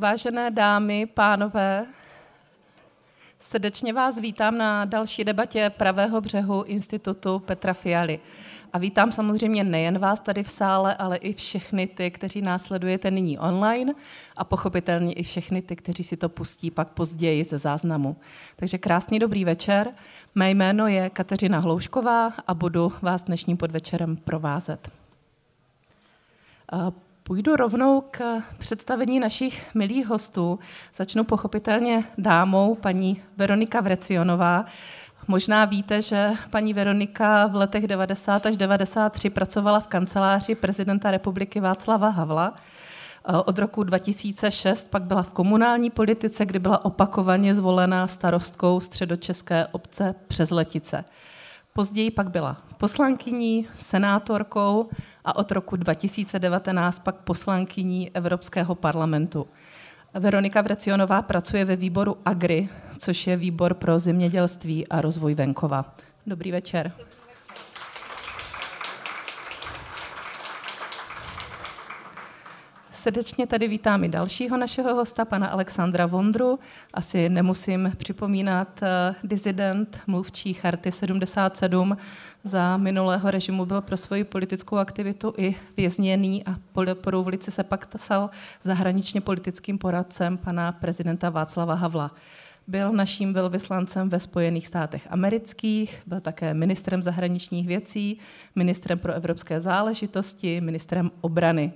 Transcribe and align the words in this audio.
Vážené 0.00 0.50
dámy, 0.50 1.06
pánové, 1.06 1.86
srdečně 3.38 3.92
vás 3.92 4.18
vítám 4.18 4.58
na 4.58 4.84
další 4.84 5.24
debatě 5.24 5.70
Pravého 5.70 6.20
břehu 6.20 6.62
Institutu 6.62 7.38
Petra 7.38 7.74
Fialy. 7.74 8.20
A 8.72 8.78
vítám 8.78 9.12
samozřejmě 9.12 9.64
nejen 9.64 9.98
vás 9.98 10.20
tady 10.20 10.42
v 10.42 10.50
sále, 10.50 10.94
ale 10.94 11.16
i 11.16 11.34
všechny 11.34 11.86
ty, 11.86 12.10
kteří 12.10 12.42
následujete 12.42 13.10
nyní 13.10 13.38
online 13.38 13.92
a 14.36 14.44
pochopitelně 14.44 15.12
i 15.12 15.22
všechny 15.22 15.62
ty, 15.62 15.76
kteří 15.76 16.02
si 16.02 16.16
to 16.16 16.28
pustí 16.28 16.70
pak 16.70 16.90
později 16.90 17.44
ze 17.44 17.58
záznamu. 17.58 18.16
Takže 18.56 18.78
krásný 18.78 19.18
dobrý 19.18 19.44
večer. 19.44 19.88
Mé 20.34 20.50
jméno 20.50 20.86
je 20.86 21.10
Kateřina 21.10 21.58
Hloušková 21.58 22.32
a 22.46 22.54
budu 22.54 22.92
vás 23.02 23.22
dnešním 23.22 23.56
podvečerem 23.56 24.16
provázet. 24.16 24.90
Půjdu 27.30 27.56
rovnou 27.56 28.00
k 28.10 28.42
představení 28.58 29.20
našich 29.20 29.74
milých 29.74 30.06
hostů. 30.06 30.58
Začnu 30.96 31.24
pochopitelně 31.24 32.04
dámou, 32.18 32.74
paní 32.74 33.22
Veronika 33.36 33.80
Vrecionová. 33.80 34.64
Možná 35.28 35.64
víte, 35.64 36.02
že 36.02 36.30
paní 36.50 36.74
Veronika 36.74 37.46
v 37.46 37.54
letech 37.54 37.86
90 37.86 38.46
až 38.46 38.56
93 38.56 39.30
pracovala 39.30 39.80
v 39.80 39.86
kanceláři 39.86 40.54
prezidenta 40.54 41.10
republiky 41.10 41.60
Václava 41.60 42.08
Havla. 42.08 42.54
Od 43.44 43.58
roku 43.58 43.82
2006 43.82 44.90
pak 44.90 45.02
byla 45.02 45.22
v 45.22 45.32
komunální 45.32 45.90
politice, 45.90 46.46
kdy 46.46 46.58
byla 46.58 46.84
opakovaně 46.84 47.54
zvolená 47.54 48.06
starostkou 48.06 48.80
středočeské 48.80 49.66
obce 49.66 50.14
přes 50.28 50.50
Letice. 50.50 51.04
Později 51.72 52.10
pak 52.10 52.30
byla 52.30 52.56
poslankyní, 52.76 53.68
senátorkou 53.78 54.88
a 55.24 55.36
od 55.36 55.52
roku 55.52 55.76
2019 55.76 56.98
pak 56.98 57.16
poslankyní 57.16 58.10
Evropského 58.16 58.74
parlamentu. 58.74 59.46
Veronika 60.14 60.62
Vrecionová 60.62 61.22
pracuje 61.22 61.64
ve 61.64 61.76
výboru 61.76 62.16
AGRI, 62.24 62.68
což 62.98 63.26
je 63.26 63.36
výbor 63.36 63.74
pro 63.74 63.98
zemědělství 63.98 64.88
a 64.88 65.00
rozvoj 65.00 65.34
venkova. 65.34 65.94
Dobrý 66.26 66.52
večer. 66.52 66.92
Srdečně 73.00 73.46
tady 73.46 73.68
vítám 73.68 74.04
i 74.04 74.08
dalšího 74.08 74.56
našeho 74.56 74.94
hosta, 74.94 75.24
pana 75.24 75.46
Alexandra 75.46 76.06
Vondru. 76.06 76.58
Asi 76.94 77.28
nemusím 77.28 77.92
připomínat, 77.96 78.82
uh, 78.82 78.88
dizident, 79.28 80.00
mluvčí 80.06 80.54
Charty 80.54 80.92
77, 80.92 81.96
za 82.44 82.76
minulého 82.76 83.30
režimu 83.30 83.66
byl 83.66 83.80
pro 83.80 83.96
svoji 83.96 84.24
politickou 84.24 84.76
aktivitu 84.76 85.34
i 85.36 85.56
vězněný 85.76 86.46
a 86.46 86.56
po 86.72 86.82
ulici 87.20 87.50
se 87.50 87.64
pak 87.64 87.88
stal 87.96 88.30
zahraničně 88.62 89.20
politickým 89.20 89.78
poradcem 89.78 90.38
pana 90.38 90.72
prezidenta 90.72 91.30
Václava 91.30 91.74
Havla. 91.74 92.10
Byl 92.66 92.92
naším 92.92 93.32
velvyslancem 93.32 94.08
ve 94.08 94.18
Spojených 94.18 94.66
státech 94.66 95.06
amerických, 95.10 96.02
byl 96.06 96.20
také 96.20 96.54
ministrem 96.54 97.02
zahraničních 97.02 97.66
věcí, 97.66 98.18
ministrem 98.54 98.98
pro 98.98 99.12
evropské 99.12 99.60
záležitosti, 99.60 100.60
ministrem 100.60 101.10
obrany. 101.20 101.72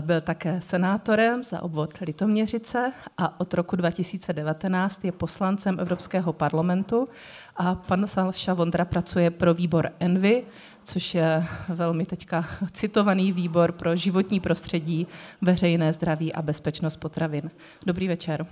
Byl 0.00 0.20
také 0.20 0.60
senátorem 0.60 1.42
za 1.42 1.62
obvod 1.62 1.98
Litoměřice 2.00 2.92
a 3.18 3.40
od 3.40 3.54
roku 3.54 3.76
2019 3.76 5.04
je 5.04 5.12
poslancem 5.12 5.80
Evropského 5.80 6.32
parlamentu 6.32 7.08
a 7.56 7.74
pan 7.74 8.06
Salša 8.06 8.54
Vondra 8.54 8.84
pracuje 8.84 9.30
pro 9.30 9.54
výbor 9.54 9.92
Envy, 10.00 10.44
což 10.84 11.14
je 11.14 11.44
velmi 11.68 12.06
teďka 12.06 12.44
citovaný 12.72 13.32
výbor 13.32 13.72
pro 13.72 13.96
životní 13.96 14.40
prostředí, 14.40 15.06
veřejné 15.40 15.92
zdraví 15.92 16.32
a 16.32 16.42
bezpečnost 16.42 16.96
potravin. 16.96 17.50
Dobrý 17.86 18.08
večer. 18.08 18.46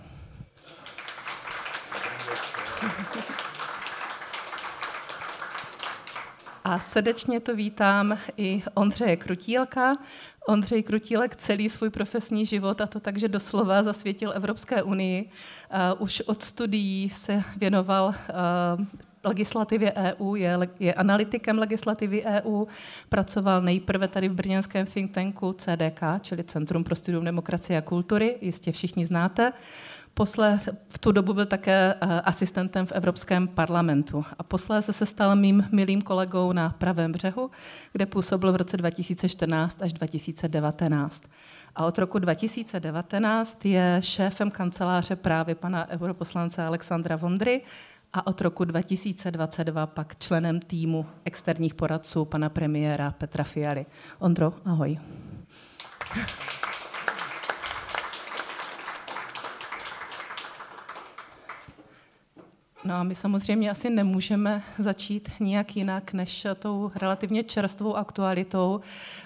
A 6.65 6.79
srdečně 6.79 7.41
to 7.41 7.57
vítám 7.57 8.19
i 8.37 8.63
Ondřeje 8.75 9.17
Krutílka, 9.17 9.97
Ondřej 10.51 10.83
Krutílek 10.83 11.37
celý 11.37 11.69
svůj 11.69 11.91
profesní 11.91 12.47
život, 12.47 12.81
a 12.81 12.87
to 12.87 13.01
takže 13.01 13.29
doslova 13.29 13.83
zasvětil 13.83 14.33
Evropské 14.35 14.83
unii. 14.83 15.31
Uh, 15.95 16.03
už 16.03 16.21
od 16.27 16.43
studií 16.43 17.11
se 17.11 17.43
věnoval 17.57 18.07
uh, 18.79 18.85
legislativě 19.25 19.93
EU, 19.93 20.35
je, 20.35 20.59
je 20.81 20.95
analytikem 20.95 21.59
legislativy 21.59 22.25
EU, 22.25 22.65
pracoval 23.09 23.63
nejprve 23.63 24.09
tady 24.09 24.29
v 24.29 24.35
brněnském 24.35 24.87
think 24.87 25.13
tanku 25.13 25.53
CDK, 25.53 26.01
čili 26.21 26.45
Centrum 26.45 26.85
pro 26.85 26.95
studium 26.95 27.25
demokracie 27.25 27.79
a 27.79 27.83
kultury, 27.83 28.37
jistě 28.41 28.73
všichni 28.73 29.07
znáte. 29.07 29.53
Posle, 30.15 30.59
v 30.89 30.99
tu 30.99 31.13
dobu 31.13 31.35
byl 31.35 31.47
také 31.47 31.95
eh, 31.95 32.21
asistentem 32.21 32.87
v 32.87 32.93
Evropském 32.93 33.49
parlamentu 33.49 34.25
a 34.39 34.43
posléze 34.43 34.93
se 34.93 35.07
stal 35.07 35.37
mým 35.37 35.69
milým 35.73 36.03
kolegou 36.03 36.53
na 36.53 36.71
pravém 36.71 37.13
břehu, 37.13 37.51
kde 37.93 38.07
působil 38.07 38.53
v 38.53 38.57
roce 38.57 38.77
2014 38.77 39.83
až 39.83 39.93
2019. 39.93 41.23
A 41.77 41.85
od 41.85 41.99
roku 41.99 42.19
2019 42.19 43.65
je 43.65 43.97
šéfem 44.01 44.51
kanceláře 44.51 45.17
právě 45.17 45.55
pana 45.55 45.89
europoslance 45.89 46.65
Alexandra 46.65 47.17
Vondry 47.17 47.63
a 48.13 48.27
od 48.27 48.41
roku 48.41 48.65
2022 48.65 49.87
pak 49.87 50.19
členem 50.19 50.61
týmu 50.61 51.07
externích 51.25 51.75
poradců 51.75 52.25
pana 52.25 52.49
premiéra 52.49 53.11
Petra 53.11 53.45
Fialy. 53.45 53.87
Ondro, 54.19 54.53
ahoj. 54.65 54.99
No 62.85 62.95
a 62.95 63.03
my 63.03 63.15
samozřejmě 63.15 63.71
asi 63.71 63.91
nemůžeme 63.91 64.63
začít 64.79 65.31
nijak 65.41 65.77
jinak 65.77 66.13
než 66.13 66.47
tou 66.59 66.91
relativně 66.95 67.43
čerstvou 67.43 67.97
aktualitou. 67.97 68.81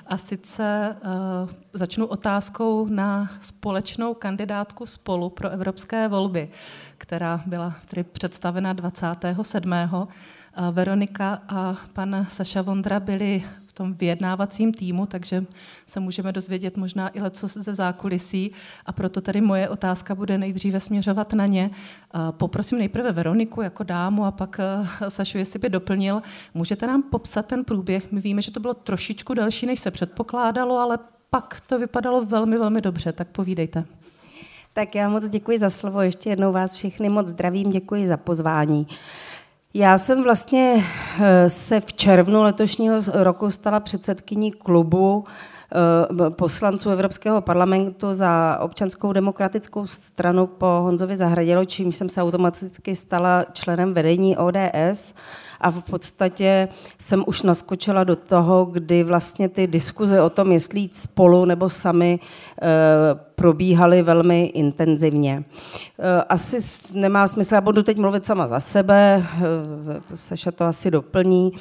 A 0.07 0.19
sice 0.19 0.97
uh, 1.05 1.51
začnu 1.73 2.07
otázkou 2.07 2.87
na 2.87 3.31
společnou 3.41 4.15
kandidátku 4.15 4.87
spolu 4.87 5.31
pro 5.31 5.49
evropské 5.51 6.09
volby, 6.09 6.49
která 6.99 7.43
byla 7.47 7.75
tedy 7.87 8.05
představena 8.05 8.73
27. 8.73 9.73
Veronika 10.73 11.43
a 11.49 11.77
pan 11.93 12.27
Saša 12.29 12.63
Vondra 12.63 13.01
byli 13.01 13.45
tom 13.75 13.93
vyjednávacím 13.93 14.75
týmu, 14.75 15.07
takže 15.07 15.45
se 15.87 16.01
můžeme 16.01 16.33
dozvědět 16.33 16.77
možná 16.77 17.17
i 17.17 17.21
leco 17.21 17.49
ze 17.49 17.75
zákulisí 17.75 18.53
a 18.87 18.93
proto 18.93 19.21
tady 19.21 19.41
moje 19.41 19.69
otázka 19.69 20.15
bude 20.15 20.39
nejdříve 20.39 20.81
směřovat 20.81 21.33
na 21.33 21.47
ně. 21.47 21.71
Poprosím 22.31 22.79
nejprve 22.79 23.13
Veroniku 23.13 23.63
jako 23.63 23.83
dámu 23.83 24.25
a 24.25 24.31
pak 24.31 24.61
eh, 24.61 25.11
Sašu, 25.11 25.39
jestli 25.39 25.59
by 25.59 25.69
doplnil. 25.69 26.23
Můžete 26.55 26.87
nám 26.87 27.03
popsat 27.03 27.47
ten 27.47 27.65
průběh? 27.65 28.13
My 28.13 28.21
víme, 28.21 28.43
že 28.43 28.51
to 28.51 28.61
bylo 28.61 28.75
trošičku 28.75 29.35
delší, 29.35 29.67
než 29.67 29.81
se 29.81 29.91
předpokládalo, 29.91 30.79
ale 30.79 30.99
pak 31.31 31.61
to 31.67 31.79
vypadalo 31.79 32.25
velmi, 32.25 32.59
velmi 32.59 32.81
dobře, 32.81 33.13
tak 33.13 33.29
povídejte. 33.29 33.85
Tak 34.75 34.95
já 34.95 35.09
moc 35.09 35.29
děkuji 35.29 35.59
za 35.59 35.71
slovo, 35.71 36.01
ještě 36.01 36.31
jednou 36.31 36.53
vás 36.53 36.75
všechny 36.75 37.09
moc 37.09 37.27
zdravím, 37.27 37.71
děkuji 37.71 38.07
za 38.07 38.17
pozvání. 38.17 38.87
Já 39.77 39.99
jsem 39.99 40.23
vlastně 40.23 40.85
eh, 41.21 41.51
se 41.51 41.81
v 41.81 41.93
červnu 41.93 42.43
letošního 42.43 42.97
roku 43.13 43.51
stala 43.51 43.81
předsedkyní 43.81 44.53
klubu 44.53 45.25
eh, 46.27 46.31
poslanců 46.31 46.91
Evropského 46.91 47.41
parlamentu 47.41 48.15
za 48.15 48.59
občanskou 48.61 49.13
demokratickou 49.13 49.87
stranu 49.87 50.47
po 50.47 50.67
Honzovi 50.67 51.17
Zahradělo, 51.17 51.65
čím 51.65 51.93
jsem 51.93 52.09
se 52.09 52.23
automaticky 52.23 52.95
stala 52.95 53.45
členem 53.53 53.95
vedení 53.95 54.37
ODS 54.37 55.15
a 55.65 55.71
v 55.71 55.81
podstatě 55.81 56.69
jsem 56.99 57.25
už 57.27 57.43
naskočila 57.43 58.05
do 58.05 58.17
toho, 58.17 58.65
kdy 58.65 59.05
vlastně 59.05 59.49
ty 59.49 59.67
diskuze 59.67 60.23
o 60.23 60.31
tom, 60.31 60.53
jestli 60.53 60.81
jít 60.81 60.97
spolu 60.97 61.45
nebo 61.45 61.71
sami, 61.71 62.21
eh, 62.63 62.67
probíhaly 63.35 64.03
velmi 64.03 64.45
intenzivně. 64.47 65.45
Eh, 65.99 66.23
asi 66.29 66.57
nemá 66.93 67.27
smysl, 67.27 67.55
já 67.55 67.61
budu 67.61 67.83
teď 67.83 67.99
mluvit 67.99 68.27
sama 68.27 68.47
za 68.47 68.61
sebe, 68.61 69.25
eh, 69.37 69.43
Saša 70.15 70.51
to 70.51 70.65
asi 70.65 70.91
doplní. 70.91 71.53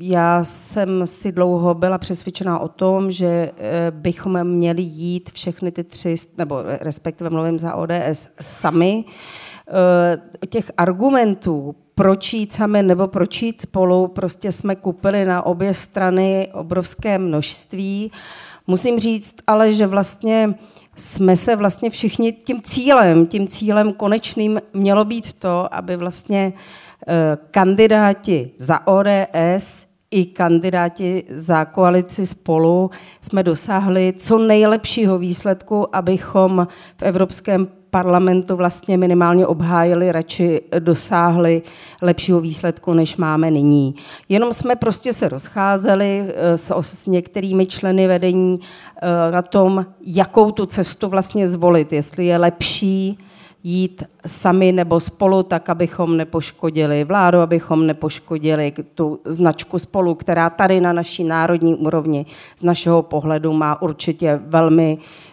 Já 0.00 0.44
jsem 0.44 1.06
si 1.06 1.32
dlouho 1.32 1.74
byla 1.74 1.98
přesvědčená 1.98 2.58
o 2.58 2.68
tom, 2.68 3.10
že 3.10 3.50
bychom 3.90 4.44
měli 4.44 4.82
jít 4.82 5.30
všechny 5.30 5.72
ty 5.72 5.84
tři, 5.84 6.14
nebo 6.38 6.62
respektive 6.80 7.30
mluvím 7.30 7.58
za 7.58 7.74
ODS, 7.74 8.28
sami. 8.40 9.04
Těch 10.48 10.70
argumentů, 10.76 11.74
proč 11.98 12.32
jít 12.32 12.52
sami 12.52 12.82
nebo 12.82 13.06
proč 13.06 13.42
jít 13.42 13.60
spolu, 13.60 14.08
prostě 14.08 14.52
jsme 14.52 14.76
kupili 14.76 15.24
na 15.24 15.46
obě 15.46 15.74
strany 15.74 16.48
obrovské 16.52 17.18
množství. 17.18 18.12
Musím 18.66 18.98
říct 18.98 19.34
ale, 19.46 19.72
že 19.72 19.86
vlastně 19.86 20.54
jsme 20.96 21.36
se 21.36 21.56
vlastně 21.56 21.90
všichni 21.90 22.32
tím 22.32 22.62
cílem, 22.62 23.26
tím 23.26 23.48
cílem 23.48 23.92
konečným 23.92 24.60
mělo 24.72 25.04
být 25.04 25.32
to, 25.32 25.74
aby 25.74 25.96
vlastně 25.96 26.52
eh, 27.08 27.38
kandidáti 27.50 28.50
za 28.58 28.86
ODS 28.86 29.86
i 30.10 30.24
kandidáti 30.24 31.24
za 31.30 31.64
koalici 31.64 32.26
spolu 32.26 32.90
jsme 33.20 33.42
dosáhli 33.42 34.14
co 34.18 34.38
nejlepšího 34.38 35.18
výsledku, 35.18 35.96
abychom 35.96 36.68
v 36.96 37.02
Evropském 37.02 37.68
parlamentu 37.96 38.56
vlastně 38.56 38.96
minimálně 38.96 39.46
obhájili, 39.46 40.12
radši 40.12 40.60
dosáhli 40.78 41.62
lepšího 42.02 42.40
výsledku, 42.40 42.92
než 42.92 43.16
máme 43.16 43.50
nyní. 43.50 43.94
Jenom 44.28 44.52
jsme 44.52 44.76
prostě 44.76 45.12
se 45.12 45.28
rozcházeli 45.28 46.24
eh, 46.28 46.56
s, 46.56 46.80
s 46.80 47.06
některými 47.06 47.66
členy 47.66 48.06
vedení 48.06 48.60
eh, 48.60 49.32
na 49.32 49.42
tom, 49.42 49.86
jakou 50.06 50.50
tu 50.50 50.66
cestu 50.66 51.08
vlastně 51.08 51.48
zvolit, 51.48 51.92
jestli 51.92 52.26
je 52.26 52.36
lepší 52.36 53.18
jít 53.62 54.02
sami 54.26 54.72
nebo 54.72 55.00
spolu, 55.00 55.42
tak 55.42 55.68
abychom 55.68 56.16
nepoškodili 56.16 57.04
vládu, 57.04 57.38
abychom 57.40 57.86
nepoškodili 57.86 58.72
tu 58.94 59.20
značku 59.24 59.78
spolu, 59.78 60.14
která 60.14 60.50
tady 60.50 60.80
na 60.80 60.92
naší 60.92 61.24
národní 61.24 61.74
úrovni 61.74 62.26
z 62.56 62.62
našeho 62.62 63.02
pohledu 63.02 63.52
má 63.52 63.82
určitě 63.82 64.40
velmi 64.46 64.98
Eh, 64.98 65.25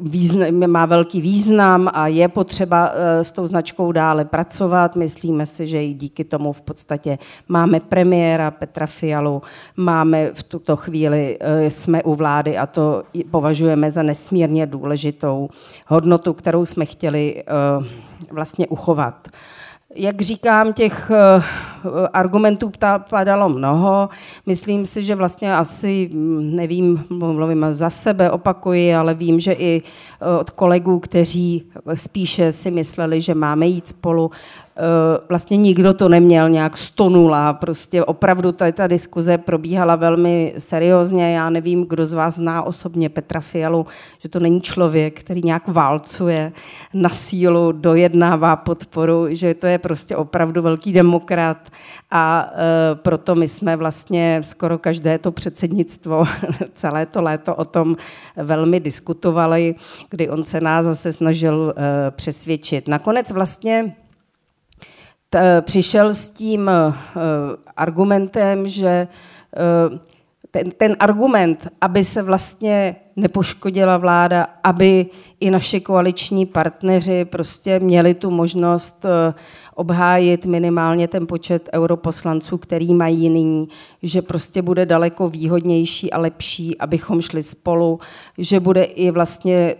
význam, 0.00 0.66
má 0.66 0.86
velký 0.86 1.20
význam 1.20 1.90
a 1.94 2.06
je 2.06 2.28
potřeba 2.28 2.92
eh, 2.94 3.24
s 3.24 3.32
tou 3.32 3.46
značkou 3.46 3.92
dále 3.92 4.24
pracovat. 4.24 4.96
Myslíme 4.96 5.46
si, 5.46 5.66
že 5.66 5.84
i 5.84 5.94
díky 5.94 6.24
tomu 6.24 6.52
v 6.52 6.60
podstatě 6.60 7.18
máme 7.48 7.80
premiéra 7.80 8.50
Petra 8.50 8.86
Fialu, 8.86 9.42
máme 9.76 10.30
v 10.34 10.42
tuto 10.42 10.76
chvíli, 10.76 11.38
eh, 11.40 11.70
jsme 11.70 12.02
u 12.02 12.14
vlády 12.14 12.58
a 12.58 12.66
to 12.66 13.02
považujeme 13.30 13.90
za 13.90 14.02
nesmírně 14.02 14.66
důležitou 14.66 15.48
hodnotu, 15.86 16.32
kterou 16.32 16.66
jsme 16.66 16.86
chtěli 16.86 17.44
vlastně 18.30 18.66
uchovat. 18.66 19.28
Jak 19.94 20.20
říkám, 20.20 20.72
těch 20.72 21.10
eh, 21.10 21.42
argumentů 22.12 22.72
padalo 23.10 23.48
mnoho. 23.48 24.08
Myslím 24.46 24.86
si, 24.86 25.02
že 25.02 25.14
vlastně 25.14 25.54
asi, 25.56 26.10
hm, 26.12 26.56
nevím, 26.56 27.04
mluvím 27.10 27.66
za 27.72 27.90
sebe, 27.90 28.30
opakuji, 28.30 28.94
ale 28.94 29.14
vím, 29.14 29.40
že 29.40 29.52
i 29.52 29.82
eh, 29.82 30.38
od 30.40 30.50
kolegů, 30.50 30.98
kteří 30.98 31.64
spíše 31.94 32.52
si 32.52 32.70
mysleli, 32.70 33.20
že 33.20 33.34
máme 33.34 33.66
jít 33.66 33.88
spolu, 33.88 34.30
vlastně 35.28 35.56
nikdo 35.56 35.94
to 35.94 36.08
neměl 36.08 36.48
nějak 36.48 36.76
stonula. 36.76 37.52
Prostě 37.52 38.04
opravdu 38.04 38.52
tady 38.52 38.72
ta 38.72 38.86
diskuze 38.86 39.38
probíhala 39.38 39.96
velmi 39.96 40.54
seriózně. 40.58 41.32
Já 41.36 41.50
nevím, 41.50 41.86
kdo 41.88 42.06
z 42.06 42.12
vás 42.12 42.34
zná 42.34 42.62
osobně 42.62 43.08
Petra 43.08 43.40
Fialu, 43.40 43.86
že 44.18 44.28
to 44.28 44.40
není 44.40 44.60
člověk, 44.60 45.20
který 45.20 45.40
nějak 45.44 45.68
válcuje 45.68 46.52
na 46.94 47.08
sílu, 47.08 47.72
dojednává 47.72 48.56
podporu, 48.56 49.26
že 49.28 49.54
to 49.54 49.66
je 49.66 49.78
prostě 49.78 50.16
opravdu 50.16 50.62
velký 50.62 50.92
demokrat 50.92 51.70
a 52.10 52.50
e, 52.52 52.94
proto 52.94 53.34
my 53.34 53.48
jsme 53.48 53.76
vlastně 53.76 54.40
skoro 54.44 54.78
každé 54.78 55.18
to 55.18 55.32
předsednictvo, 55.32 56.24
celé 56.74 57.06
to 57.06 57.22
léto 57.22 57.54
o 57.54 57.64
tom 57.64 57.96
velmi 58.36 58.80
diskutovali, 58.80 59.74
kdy 60.10 60.28
on 60.28 60.44
se 60.44 60.60
nás 60.60 60.84
zase 60.84 61.12
snažil 61.12 61.74
e, 61.76 62.10
přesvědčit. 62.10 62.88
Nakonec 62.88 63.30
vlastně 63.30 63.94
t, 65.30 65.62
přišel 65.62 66.14
s 66.14 66.30
tím 66.30 66.60
uh, 66.60 66.94
argumentem, 67.76 68.68
že 68.68 69.08
uh, 69.90 69.98
ten, 70.50 70.70
ten 70.70 70.96
argument, 71.00 71.68
aby 71.80 72.04
se 72.04 72.22
vlastně 72.22 72.96
nepoškodila 73.16 73.96
vláda, 73.96 74.46
aby 74.64 75.06
i 75.40 75.50
naši 75.50 75.80
koaliční 75.80 76.46
partneři 76.46 77.24
prostě 77.24 77.78
měli 77.78 78.14
tu 78.14 78.30
možnost 78.30 79.06
obhájit 79.74 80.46
minimálně 80.46 81.08
ten 81.08 81.26
počet 81.26 81.68
europoslanců, 81.74 82.58
který 82.58 82.94
mají 82.94 83.30
nyní, 83.30 83.68
že 84.02 84.22
prostě 84.22 84.62
bude 84.62 84.86
daleko 84.86 85.28
výhodnější 85.28 86.12
a 86.12 86.18
lepší, 86.18 86.78
abychom 86.78 87.20
šli 87.20 87.42
spolu, 87.42 88.00
že 88.38 88.60
bude 88.60 88.82
i 88.82 89.10
vlastně 89.10 89.74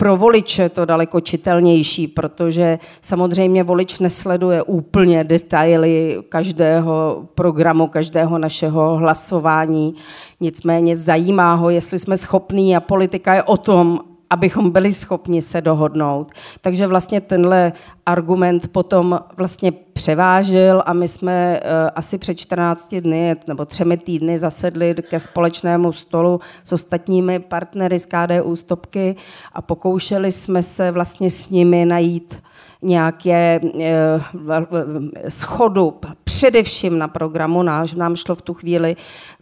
pro 0.00 0.16
voliče 0.16 0.68
to 0.68 0.84
daleko 0.84 1.20
čitelnější, 1.20 2.08
protože 2.08 2.78
samozřejmě 3.00 3.62
volič 3.62 3.98
nesleduje 3.98 4.62
úplně 4.62 5.24
detaily 5.24 6.18
každého 6.28 7.24
programu, 7.34 7.86
každého 7.86 8.38
našeho 8.38 8.96
hlasování. 8.96 9.94
Nicméně 10.40 10.96
zajímá 10.96 11.54
ho, 11.54 11.70
jestli 11.70 11.98
jsme 11.98 12.16
schopní 12.16 12.76
a 12.76 12.80
politika 12.80 13.34
je 13.34 13.42
o 13.42 13.56
tom, 13.56 14.00
abychom 14.30 14.70
byli 14.70 14.92
schopni 14.92 15.42
se 15.42 15.60
dohodnout. 15.60 16.32
Takže 16.60 16.86
vlastně 16.86 17.20
tenhle 17.20 17.72
argument 18.06 18.68
potom 18.68 19.20
vlastně 19.36 19.72
převážil 19.72 20.82
a 20.86 20.92
my 20.92 21.08
jsme 21.08 21.60
uh, 21.62 21.70
asi 21.94 22.18
před 22.18 22.34
14 22.34 22.94
dny 22.94 23.36
nebo 23.46 23.64
třemi 23.64 23.96
týdny 23.96 24.38
zasedli 24.38 24.94
ke 24.94 25.20
společnému 25.20 25.92
stolu 25.92 26.40
s 26.64 26.72
ostatními 26.72 27.38
partnery 27.38 27.98
z 27.98 28.06
KDU 28.06 28.56
Stopky 28.56 29.16
a 29.52 29.62
pokoušeli 29.62 30.32
jsme 30.32 30.62
se 30.62 30.90
vlastně 30.90 31.30
s 31.30 31.50
nimi 31.50 31.84
najít 31.84 32.42
nějaké 32.82 33.60
eh, 33.80 34.20
schodu 35.28 36.00
především 36.24 36.98
na 36.98 37.08
programu. 37.08 37.62
Náš, 37.62 37.94
nám 37.94 38.16
šlo 38.16 38.34
v 38.34 38.42
tu 38.42 38.54
chvíli 38.54 38.96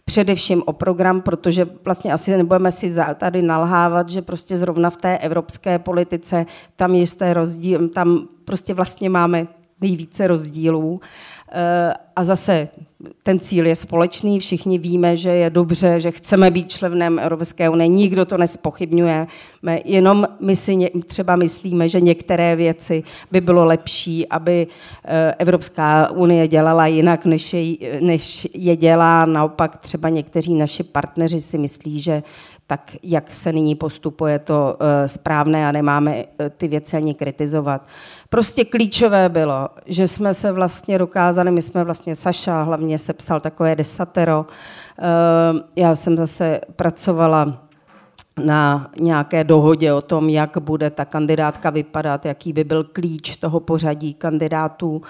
především 0.05 0.63
o 0.65 0.73
program, 0.73 1.21
protože 1.21 1.65
vlastně 1.85 2.13
asi 2.13 2.37
nebudeme 2.37 2.71
si 2.71 2.95
tady 3.15 3.41
nalhávat, 3.41 4.09
že 4.09 4.21
prostě 4.21 4.57
zrovna 4.57 4.89
v 4.89 4.97
té 4.97 5.17
evropské 5.17 5.79
politice 5.79 6.45
tam 6.75 6.95
jisté 6.95 7.33
rozdíl, 7.33 7.89
tam 7.89 8.27
prostě 8.45 8.73
vlastně 8.73 9.09
máme 9.09 9.47
nejvíce 9.81 10.27
rozdílů. 10.27 11.01
Eh, 11.01 11.38
a 12.15 12.23
zase 12.23 12.67
ten 13.23 13.39
cíl 13.39 13.67
je 13.67 13.75
společný, 13.75 14.39
všichni 14.39 14.77
víme, 14.77 15.17
že 15.17 15.29
je 15.29 15.49
dobře, 15.49 15.99
že 15.99 16.11
chceme 16.11 16.51
být 16.51 16.71
členem 16.71 17.19
Evropské 17.19 17.69
unie, 17.69 17.87
nikdo 17.87 18.25
to 18.25 18.37
nespochybňuje, 18.37 19.27
jenom 19.85 20.27
my 20.39 20.55
si 20.55 20.91
třeba 21.07 21.35
myslíme, 21.35 21.89
že 21.89 22.01
některé 22.01 22.55
věci 22.55 23.03
by 23.31 23.41
bylo 23.41 23.65
lepší, 23.65 24.27
aby 24.27 24.67
eh, 25.05 25.35
Evropská 25.37 26.11
unie 26.11 26.47
dělala 26.47 26.87
jinak, 26.87 27.25
než 27.25 27.53
je, 27.53 27.77
než 28.01 28.47
je 28.53 28.75
dělá. 28.75 29.25
Naopak 29.25 29.77
třeba 29.77 30.09
někteří 30.09 30.55
naši 30.55 30.83
partneři 30.83 31.41
si 31.41 31.57
myslí, 31.57 32.01
že 32.01 32.23
tak 32.69 32.95
jak 33.03 33.33
se 33.33 33.53
nyní 33.53 33.75
postupuje 33.75 34.39
to 34.39 34.77
eh, 34.79 35.07
správné 35.07 35.67
a 35.67 35.71
nemáme 35.71 36.23
eh, 36.39 36.49
ty 36.49 36.67
věci 36.67 36.97
ani 36.97 37.13
kritizovat. 37.13 37.81
Prostě 38.29 38.65
klíčové 38.65 39.29
bylo, 39.29 39.69
že 39.85 40.07
jsme 40.07 40.33
se 40.33 40.51
vlastně 40.51 40.97
dokázali, 40.97 41.51
my 41.51 41.61
jsme 41.61 41.83
vlastně, 41.83 42.15
Saša 42.15 42.61
hlavně 42.61 42.97
sepsal 42.97 43.39
takové 43.39 43.75
desatero, 43.75 44.45
eh, 44.99 45.03
já 45.75 45.95
jsem 45.95 46.17
zase 46.17 46.61
pracovala 46.75 47.63
na 48.43 48.91
nějaké 48.99 49.43
dohodě 49.43 49.93
o 49.93 50.01
tom, 50.01 50.29
jak 50.29 50.57
bude 50.57 50.89
ta 50.89 51.05
kandidátka 51.05 51.69
vypadat, 51.69 52.25
jaký 52.25 52.53
by 52.53 52.63
byl 52.63 52.83
klíč 52.83 53.35
toho 53.35 53.59
pořadí 53.59 54.13
kandidátů. 54.13 55.01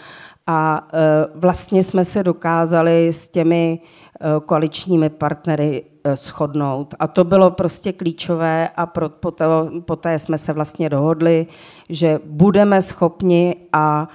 A 0.47 0.87
vlastně 1.35 1.83
jsme 1.83 2.05
se 2.05 2.23
dokázali 2.23 3.07
s 3.13 3.27
těmi 3.27 3.79
koaličními 4.45 5.09
partnery 5.09 5.83
shodnout. 6.15 6.95
A 6.99 7.07
to 7.07 7.23
bylo 7.23 7.51
prostě 7.51 7.93
klíčové 7.93 8.69
a 8.75 8.85
pro, 8.85 9.09
poté, 9.09 9.45
poté 9.85 10.19
jsme 10.19 10.37
se 10.37 10.53
vlastně 10.53 10.89
dohodli, 10.89 11.47
že 11.89 12.19
budeme 12.25 12.81
schopni 12.81 13.55
a 13.73 14.07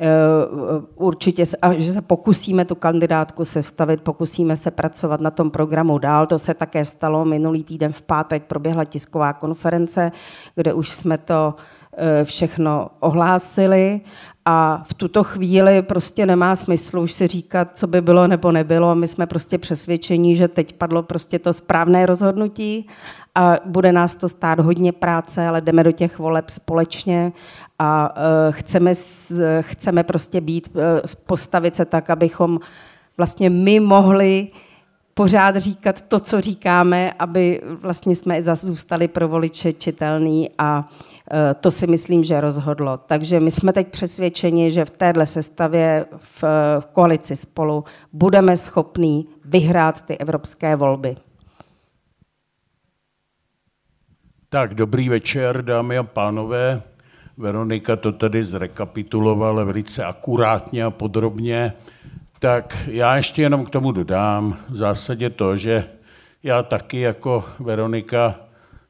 Uh, 0.00 0.84
určitě, 0.94 1.44
a 1.62 1.72
že 1.72 1.92
se 1.92 2.02
pokusíme 2.02 2.64
tu 2.64 2.74
kandidátku 2.74 3.44
sestavit, 3.44 4.00
pokusíme 4.00 4.56
se 4.56 4.70
pracovat 4.70 5.20
na 5.20 5.30
tom 5.30 5.50
programu 5.50 5.98
dál. 5.98 6.26
To 6.26 6.38
se 6.38 6.54
také 6.54 6.84
stalo 6.84 7.24
minulý 7.24 7.64
týden 7.64 7.92
v 7.92 8.02
pátek, 8.02 8.44
proběhla 8.44 8.84
tisková 8.84 9.32
konference, 9.32 10.12
kde 10.54 10.72
už 10.74 10.90
jsme 10.90 11.18
to 11.18 11.54
uh, 11.58 11.64
všechno 12.24 12.90
ohlásili 13.00 14.00
a 14.44 14.82
v 14.84 14.94
tuto 14.94 15.24
chvíli 15.24 15.82
prostě 15.82 16.26
nemá 16.26 16.56
smysl 16.56 16.98
už 16.98 17.12
si 17.12 17.26
říkat, 17.26 17.68
co 17.74 17.86
by 17.86 18.00
bylo 18.00 18.26
nebo 18.26 18.52
nebylo. 18.52 18.94
My 18.94 19.08
jsme 19.08 19.26
prostě 19.26 19.58
přesvědčení, 19.58 20.36
že 20.36 20.48
teď 20.48 20.72
padlo 20.72 21.02
prostě 21.02 21.38
to 21.38 21.52
správné 21.52 22.06
rozhodnutí 22.06 22.86
a 23.34 23.56
bude 23.64 23.92
nás 23.92 24.16
to 24.16 24.28
stát 24.28 24.60
hodně 24.60 24.92
práce, 24.92 25.46
ale 25.48 25.60
jdeme 25.60 25.84
do 25.84 25.92
těch 25.92 26.18
voleb 26.18 26.50
společně 26.50 27.32
a 27.78 28.16
uh, 28.16 28.52
chceme, 28.52 28.92
chceme 29.60 30.02
prostě 30.02 30.40
být, 30.40 30.70
uh, 30.74 30.82
postavit 31.26 31.74
se 31.74 31.84
tak, 31.84 32.10
abychom 32.10 32.60
vlastně 33.16 33.50
my 33.50 33.80
mohli 33.80 34.48
pořád 35.22 35.56
říkat 35.56 36.02
to, 36.02 36.20
co 36.20 36.40
říkáme, 36.40 37.12
aby 37.18 37.60
vlastně 37.64 38.16
jsme 38.16 38.42
zůstali 38.42 39.08
pro 39.08 39.28
voliče 39.28 39.72
čitelný 39.72 40.50
a 40.58 40.88
Eh, 41.32 41.54
to 41.54 41.70
si 41.70 41.86
myslím, 41.86 42.24
že 42.24 42.40
rozhodlo. 42.40 42.96
Takže 42.96 43.40
my 43.40 43.50
jsme 43.50 43.72
teď 43.72 43.88
přesvědčeni, 43.88 44.70
že 44.70 44.84
v 44.84 44.90
téhle 44.90 45.26
sestavě 45.26 46.06
v 46.18 46.44
koalici 46.92 47.36
spolu 47.36 47.84
budeme 48.12 48.56
schopní 48.56 49.26
vyhrát 49.44 50.02
ty 50.02 50.18
evropské 50.18 50.76
volby. 50.76 51.16
Tak, 54.48 54.74
dobrý 54.74 55.08
večer, 55.08 55.64
dámy 55.64 55.98
a 55.98 56.02
pánové. 56.02 56.82
Veronika 57.36 57.96
to 57.96 58.12
tady 58.12 58.44
zrekapitulovala 58.44 59.64
velice 59.64 60.04
akurátně 60.04 60.84
a 60.84 60.90
podrobně. 60.90 61.72
Tak 62.42 62.76
já 62.86 63.16
ještě 63.16 63.42
jenom 63.42 63.64
k 63.64 63.70
tomu 63.70 63.92
dodám 63.92 64.58
v 64.68 64.76
zásadě 64.76 65.30
to, 65.30 65.56
že 65.56 65.84
já 66.42 66.62
taky 66.62 67.00
jako 67.00 67.44
Veronika 67.58 68.40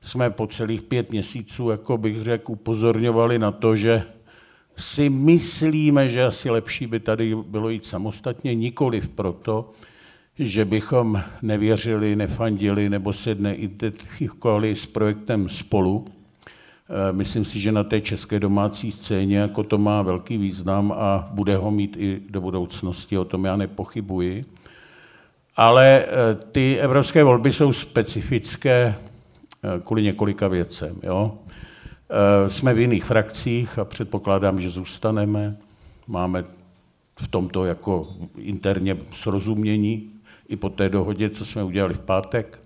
jsme 0.01 0.31
po 0.31 0.47
celých 0.47 0.83
pět 0.83 1.13
měsíců, 1.13 1.71
jako 1.71 1.99
bych 1.99 2.23
řekl, 2.23 2.53
upozorňovali 2.53 3.39
na 3.39 3.51
to, 3.51 3.77
že 3.77 4.03
si 4.77 5.09
myslíme, 5.09 6.09
že 6.09 6.25
asi 6.25 6.51
lepší 6.51 6.87
by 6.87 7.01
tady 7.01 7.35
bylo 7.47 7.69
jít 7.69 7.87
samostatně, 7.87 8.55
nikoliv 8.55 9.09
proto, 9.09 9.71
že 10.39 10.65
bychom 10.65 11.23
nevěřili, 11.43 12.17
nefandili 12.17 12.91
nebo 12.91 13.13
se 13.13 13.35
neidentifikovali 13.35 14.75
s 14.75 14.87
projektem 14.87 15.49
spolu. 15.49 16.05
Eh, 16.93 17.13
myslím 17.13 17.45
si, 17.45 17.61
že 17.61 17.73
na 17.73 17.85
té 17.85 18.01
české 18.01 18.41
domácí 18.41 18.93
scéně 18.93 19.39
jako 19.39 19.63
to 19.63 19.79
má 19.79 20.03
velký 20.03 20.39
význam 20.39 20.95
a 20.97 21.29
bude 21.33 21.57
ho 21.57 21.71
mít 21.71 21.97
i 21.99 22.23
do 22.31 22.41
budoucnosti, 22.41 23.19
o 23.19 23.25
tom 23.25 23.45
já 23.45 23.57
nepochybuji. 23.57 24.45
Ale 25.57 26.05
eh, 26.05 26.35
ty 26.53 26.79
evropské 26.79 27.25
volby 27.25 27.53
jsou 27.53 27.73
specifické 27.73 28.95
eh, 28.95 29.81
kvůli 29.85 30.03
několika 30.03 30.49
věcem. 30.49 30.97
Jo? 31.03 31.39
Jsme 32.49 32.75
v 32.75 32.79
jiných 32.79 33.05
frakcích 33.05 33.79
a 33.79 33.85
předpokládám, 33.85 34.61
že 34.61 34.71
zůstaneme. 34.71 35.57
Máme 36.07 36.45
v 37.21 37.29
tomto 37.29 37.65
jako 37.65 38.09
interně 38.39 38.97
srozumění 39.15 40.11
i 40.49 40.57
po 40.57 40.69
té 40.69 40.89
dohodě, 40.89 41.31
co 41.31 41.45
jsme 41.45 41.65
udělali 41.65 41.95
v 41.95 42.01
pátek. 42.01 42.60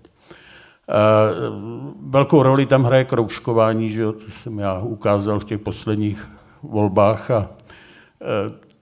Velkou 2.01 2.43
roli 2.43 2.65
tam 2.65 2.83
hraje 2.83 3.03
kroužkování, 3.03 3.91
že 3.91 4.01
jo, 4.01 4.11
to 4.11 4.31
jsem 4.31 4.59
já 4.59 4.79
ukázal 4.79 5.39
v 5.39 5.45
těch 5.45 5.59
posledních 5.59 6.27
volbách 6.63 7.31
a 7.31 7.49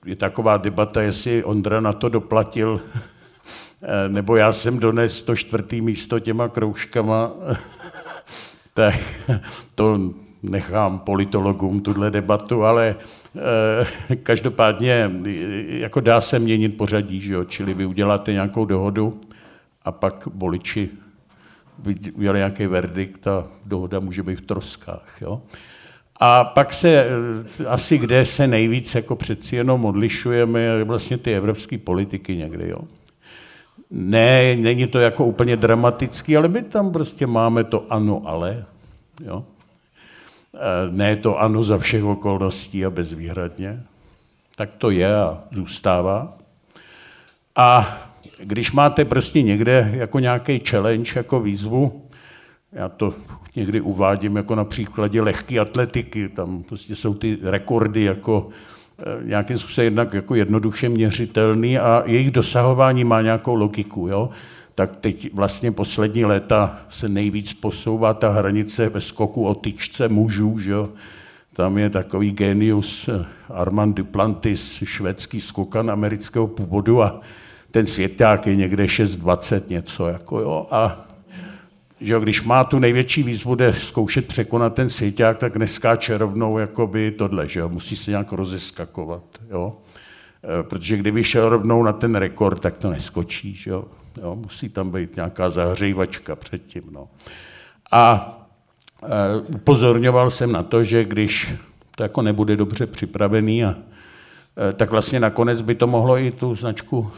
je 0.06 0.16
taková 0.16 0.58
debata, 0.58 1.02
jestli 1.02 1.44
Ondra 1.44 1.80
na 1.80 1.94
to 1.94 2.10
doplatil, 2.10 2.82
nebo 4.08 4.36
já 4.36 4.54
jsem 4.54 4.80
dones 4.80 5.22
to 5.22 5.36
čtvrtý 5.36 5.82
místo 5.82 6.20
těma 6.20 6.48
kroužkama, 6.48 7.32
tak 8.74 8.96
to 9.76 10.00
nechám 10.44 11.00
politologům 11.00 11.82
tuhle 11.82 12.12
debatu, 12.12 12.64
ale 12.64 12.96
eh, 14.10 14.16
každopádně 14.16 15.12
jako 15.68 16.00
dá 16.00 16.22
se 16.22 16.40
měnit 16.40 16.78
pořadí, 16.78 17.22
že 17.22 17.34
jo? 17.34 17.44
čili 17.44 17.74
vy 17.74 17.86
uděláte 17.86 18.34
nějakou 18.34 18.66
dohodu 18.66 19.22
a 19.86 19.92
pak 19.92 20.28
voliči 20.36 20.90
udělali 22.14 22.40
nějaký 22.40 22.68
verdikt 22.68 23.28
a 23.28 23.48
dohoda 23.66 24.00
může 24.00 24.24
být 24.24 24.36
v 24.36 24.46
troskách. 24.46 25.18
Jo? 25.22 25.42
A 26.20 26.44
pak 26.44 26.74
se 26.74 27.06
eh, 27.60 27.66
asi 27.68 27.98
kde 27.98 28.26
se 28.26 28.48
nejvíc 28.48 28.96
jako 28.96 29.16
přeci 29.16 29.56
jenom 29.56 29.86
odlišujeme 29.86 30.84
vlastně 30.84 31.18
ty 31.18 31.36
evropské 31.36 31.78
politiky 31.78 32.36
někdy. 32.36 32.70
Jo? 32.70 32.78
Ne, 33.92 34.56
není 34.56 34.88
to 34.88 35.00
jako 35.00 35.26
úplně 35.26 35.56
dramatický, 35.56 36.38
ale 36.38 36.48
my 36.48 36.62
tam 36.62 36.92
prostě 36.92 37.28
máme 37.28 37.64
to 37.64 37.86
ano, 37.90 38.22
ale. 38.26 38.66
Jo? 39.26 39.46
Eh, 40.56 40.92
ne 40.92 41.16
to 41.16 41.40
ano 41.40 41.64
za 41.64 41.78
všech 41.78 42.04
okolností 42.04 42.86
a 42.86 42.90
bezvýhradně. 42.90 43.84
Tak 44.56 44.70
to 44.78 44.90
je 44.90 45.16
a 45.16 45.44
zůstává. 45.52 46.38
A 47.56 47.98
když 48.46 48.72
máte 48.72 49.06
prostě 49.06 49.42
někde 49.42 49.92
jako 49.94 50.20
nějaký 50.20 50.62
challenge, 50.70 51.12
jako 51.16 51.40
výzvu, 51.40 52.08
já 52.72 52.90
to 52.90 53.14
někdy 53.56 53.82
uvádím 53.82 54.36
jako 54.36 54.56
na 54.56 54.64
příkladě 54.64 55.22
lehké 55.22 55.60
atletiky, 55.60 56.30
tam 56.30 56.64
prostě 56.64 56.96
jsou 56.96 57.14
ty 57.14 57.38
rekordy 57.42 58.04
jako 58.04 58.50
eh, 59.00 59.04
nějakým 59.26 59.58
způsobem 59.58 59.86
jednak 59.86 60.14
jako 60.14 60.36
jednoduše 60.36 60.90
měřitelný 60.90 61.78
a 61.78 62.04
jejich 62.06 62.32
dosahování 62.32 63.04
má 63.04 63.22
nějakou 63.22 63.56
logiku. 63.56 64.08
Jo? 64.08 64.30
tak 64.76 64.96
teď 64.96 65.34
vlastně 65.34 65.72
poslední 65.72 66.26
léta 66.26 66.80
se 66.90 67.10
nejvíc 67.10 67.54
posouvá 67.54 68.14
ta 68.14 68.30
hranice 68.30 68.90
ve 68.90 69.02
skoku 69.02 69.46
o 69.46 69.56
tyčce 69.56 70.10
mužů, 70.10 70.60
že 70.60 70.72
jo? 70.72 70.90
Tam 71.54 71.78
je 71.78 71.90
takový 71.90 72.32
genius 72.32 73.10
eh, 73.10 73.26
Armand 73.50 73.98
Duplantis, 73.98 74.84
švédský 74.84 75.42
skokan 75.42 75.92
amerického 75.92 76.48
původu 76.48 77.04
a 77.04 77.22
ten 77.74 77.86
světák 77.86 78.48
je 78.48 78.56
někde 78.56 78.86
6,20 78.86 79.62
něco, 79.70 80.08
jako 80.08 80.40
jo, 80.40 80.68
a 80.72 81.08
že 82.02 82.20
když 82.20 82.44
má 82.44 82.64
tu 82.64 82.80
největší 82.80 83.24
výzvu, 83.24 83.56
jde 83.56 83.74
zkoušet 83.74 84.28
překonat 84.28 84.76
ten 84.76 84.90
světák, 84.90 85.38
tak 85.38 85.56
neskáče 85.56 86.18
rovnou 86.18 86.58
jakoby 86.58 87.12
tohle, 87.12 87.48
že 87.48 87.60
jo, 87.60 87.70
musí 87.70 87.96
se 87.96 88.12
nějak 88.12 88.32
rozeskakovat, 88.32 89.24
jo. 89.50 89.78
Eh, 90.44 90.64
protože 90.64 90.98
kdyby 90.98 91.24
šel 91.24 91.50
rovnou 91.50 91.84
na 91.84 91.94
ten 91.94 92.16
rekord, 92.16 92.60
tak 92.60 92.78
to 92.78 92.90
neskočí, 92.90 93.56
že 93.56 93.70
jo. 93.72 93.86
Jo, 94.22 94.36
musí 94.36 94.70
tam 94.70 94.92
být 94.92 95.16
nějaká 95.16 95.50
zahřívačka 95.50 96.36
předtím. 96.36 96.84
No. 96.92 97.08
A 97.92 98.34
e, 99.04 99.36
upozorňoval 99.56 100.32
jsem 100.32 100.52
na 100.52 100.64
to, 100.64 100.84
že 100.84 101.06
když 101.06 101.54
to 101.96 102.04
jako 102.04 102.22
nebude 102.22 102.56
dobře 102.56 102.88
připravený, 102.88 103.66
a, 103.66 103.76
e, 104.70 104.74
tak 104.74 104.90
vlastně 104.90 105.20
nakonec 105.20 105.62
by 105.62 105.76
to 105.76 105.88
mohlo 105.88 106.18
i 106.18 106.32
tu 106.32 106.56
značku 106.56 107.12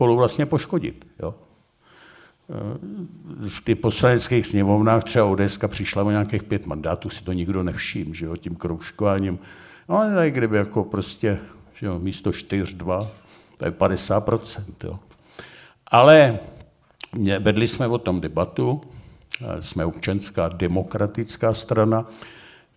spolu 0.00 0.16
vlastně 0.16 0.46
poškodit. 0.46 1.06
Jo. 1.22 1.34
V 3.48 3.64
těch 3.64 3.76
poslaneckých 3.76 4.46
sněmovnách 4.46 5.04
třeba 5.04 5.24
ODSka 5.24 5.68
přišla 5.68 6.02
o 6.02 6.10
nějakých 6.10 6.42
pět 6.42 6.66
mandátů, 6.66 7.08
si 7.08 7.24
to 7.24 7.32
nikdo 7.32 7.62
nevšim, 7.62 8.14
že 8.14 8.26
jo, 8.26 8.36
tím 8.36 8.56
kroužkováním. 8.56 9.38
No 9.88 9.98
ale 9.98 10.14
tady 10.14 10.30
kdyby 10.30 10.56
jako 10.56 10.84
prostě, 10.84 11.38
že 11.74 11.86
jo, 11.86 11.98
místo 11.98 12.30
4-2, 12.30 13.08
to 13.56 13.64
je 13.64 13.70
50%, 13.70 14.64
jo. 14.84 14.98
Ale 15.86 16.38
vedli 17.40 17.68
jsme 17.68 17.86
o 17.86 17.98
tom 17.98 18.20
debatu, 18.20 18.80
jsme 19.60 19.84
občanská 19.84 20.48
demokratická 20.48 21.54
strana, 21.54 22.06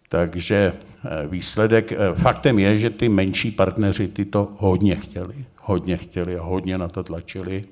takže 0.09 0.73
eh, 0.75 1.27
výsledek, 1.27 1.91
eh, 1.91 1.97
faktem 2.15 2.59
je, 2.59 2.77
že 2.77 2.89
ty 2.89 3.09
menší 3.09 3.51
partneři 3.51 4.07
ty 4.07 4.25
to 4.25 4.51
hodně 4.57 4.95
chtěli, 4.95 5.45
hodně 5.63 5.97
chtěli 5.97 6.37
a 6.37 6.43
hodně 6.43 6.77
na 6.77 6.87
to 6.87 7.03
tlačili. 7.03 7.63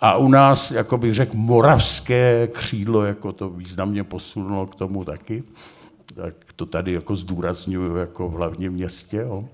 A 0.00 0.16
u 0.16 0.28
nás, 0.28 0.70
jako 0.70 0.98
bych 0.98 1.14
řekl, 1.14 1.36
moravské 1.36 2.48
křídlo, 2.52 3.04
jako 3.04 3.32
to 3.32 3.50
významně 3.50 4.04
posunulo 4.04 4.66
k 4.66 4.74
tomu 4.74 5.04
taky. 5.04 5.44
Tak 6.14 6.34
to 6.56 6.66
tady 6.66 6.92
jako 6.92 7.16
zdůraznuju 7.16 7.96
jako 7.96 8.28
v 8.28 8.32
hlavním 8.32 8.72
městě. 8.72 9.16
Jo. 9.16 9.44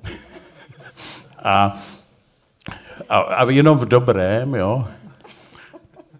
A, 1.42 1.78
a, 3.08 3.18
a 3.18 3.50
jenom 3.50 3.78
v 3.78 3.84
dobrém, 3.84 4.54
jo 4.54 4.84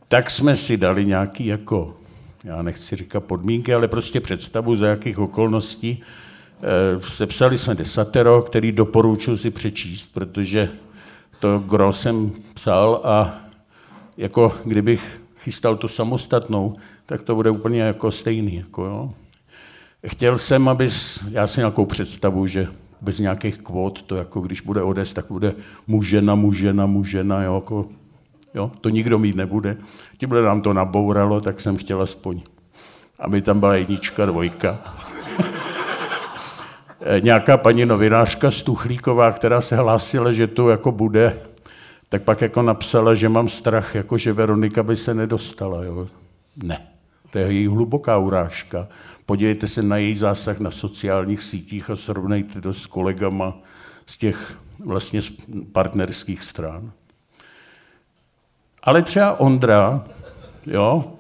tak 0.09 0.31
jsme 0.31 0.57
si 0.57 0.77
dali 0.77 1.07
nějaký 1.07 1.47
jako, 1.47 1.97
já 2.45 2.63
nechci 2.63 2.97
říkat 2.97 3.25
podmínky, 3.25 3.75
ale 3.75 3.89
prostě 3.89 4.21
představu, 4.21 4.77
za 4.77 4.87
jakých 4.87 5.19
okolností. 5.19 6.03
E, 6.63 7.11
sepsali 7.11 7.59
jsme 7.59 7.75
desatero, 7.75 8.43
který 8.43 8.73
doporučuji 8.73 9.37
si 9.37 9.51
přečíst, 9.51 10.15
protože 10.15 10.71
to 11.41 11.59
gro 11.59 11.93
jsem 11.93 12.33
psal 12.55 13.01
a 13.05 13.37
jako 14.17 14.57
kdybych 14.65 15.23
chystal 15.37 15.77
tu 15.77 15.89
samostatnou, 15.89 16.77
tak 17.07 17.23
to 17.23 17.35
bude 17.35 17.51
úplně 17.51 17.81
jako 17.81 18.11
stejný. 18.11 18.57
Jako 18.57 18.85
jo. 18.85 19.11
Chtěl 20.07 20.39
jsem, 20.39 20.69
aby, 20.69 20.91
já 21.31 21.47
si 21.47 21.61
nějakou 21.61 21.87
představu, 21.87 22.47
že 22.47 22.69
bez 23.01 23.19
nějakých 23.19 23.59
kvót, 23.59 24.03
to 24.03 24.17
jako 24.17 24.41
když 24.41 24.61
bude 24.61 24.83
ODS, 24.83 25.13
tak 25.13 25.27
bude 25.29 25.55
mužena, 25.87 26.35
mužena, 26.35 26.87
mužena, 26.87 27.43
jo, 27.43 27.55
jako 27.55 27.85
Jo? 28.55 28.71
To 28.81 28.89
nikdo 28.89 29.19
mít 29.19 29.37
nebude. 29.37 29.77
Tímhle 30.17 30.43
nám 30.43 30.63
to 30.63 30.73
nabouralo, 30.73 31.41
tak 31.41 31.61
jsem 31.61 31.77
chtěl 31.77 32.03
aspoň, 32.03 32.43
aby 33.19 33.43
tam 33.43 33.61
byla 33.61 33.77
jednička, 33.77 34.27
dvojka. 34.27 34.79
Eh, 37.01 37.21
nějaká 37.21 37.57
paní 37.57 37.87
novinářka 37.87 38.51
Stuchlíková, 38.51 39.33
která 39.33 39.61
se 39.61 39.77
hlásila, 39.77 40.33
že 40.33 40.47
to 40.47 40.71
jako 40.71 40.93
bude, 40.93 41.39
tak 42.09 42.23
pak 42.23 42.41
jako 42.41 42.63
napsala, 42.63 43.15
že 43.15 43.29
mám 43.29 43.49
strach, 43.49 43.95
jako 43.95 44.19
že 44.19 44.33
Veronika 44.33 44.83
by 44.83 44.97
se 44.97 45.15
nedostala. 45.15 45.85
Jo? 45.85 46.09
Ne, 46.57 46.87
to 47.31 47.39
je 47.39 47.53
její 47.53 47.67
hluboká 47.67 48.19
urážka. 48.19 48.89
Podívejte 49.27 49.69
se 49.69 49.83
na 49.83 49.97
její 49.97 50.15
zásah 50.15 50.59
na 50.59 50.71
sociálních 50.71 51.43
sítích 51.43 51.91
a 51.91 51.97
srovnejte 51.97 52.61
to 52.61 52.75
s 52.75 52.87
kolegama 52.87 53.55
z 54.07 54.19
těch 54.19 54.57
vlastně 54.85 55.21
partnerských 55.73 56.45
stran. 56.45 56.93
Ale 58.83 59.03
třeba 59.03 59.41
Ondra, 59.41 60.05
jo, 60.67 61.13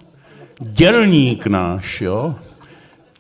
dělník 0.61 1.47
náš, 1.47 2.00
jo, 2.00 2.35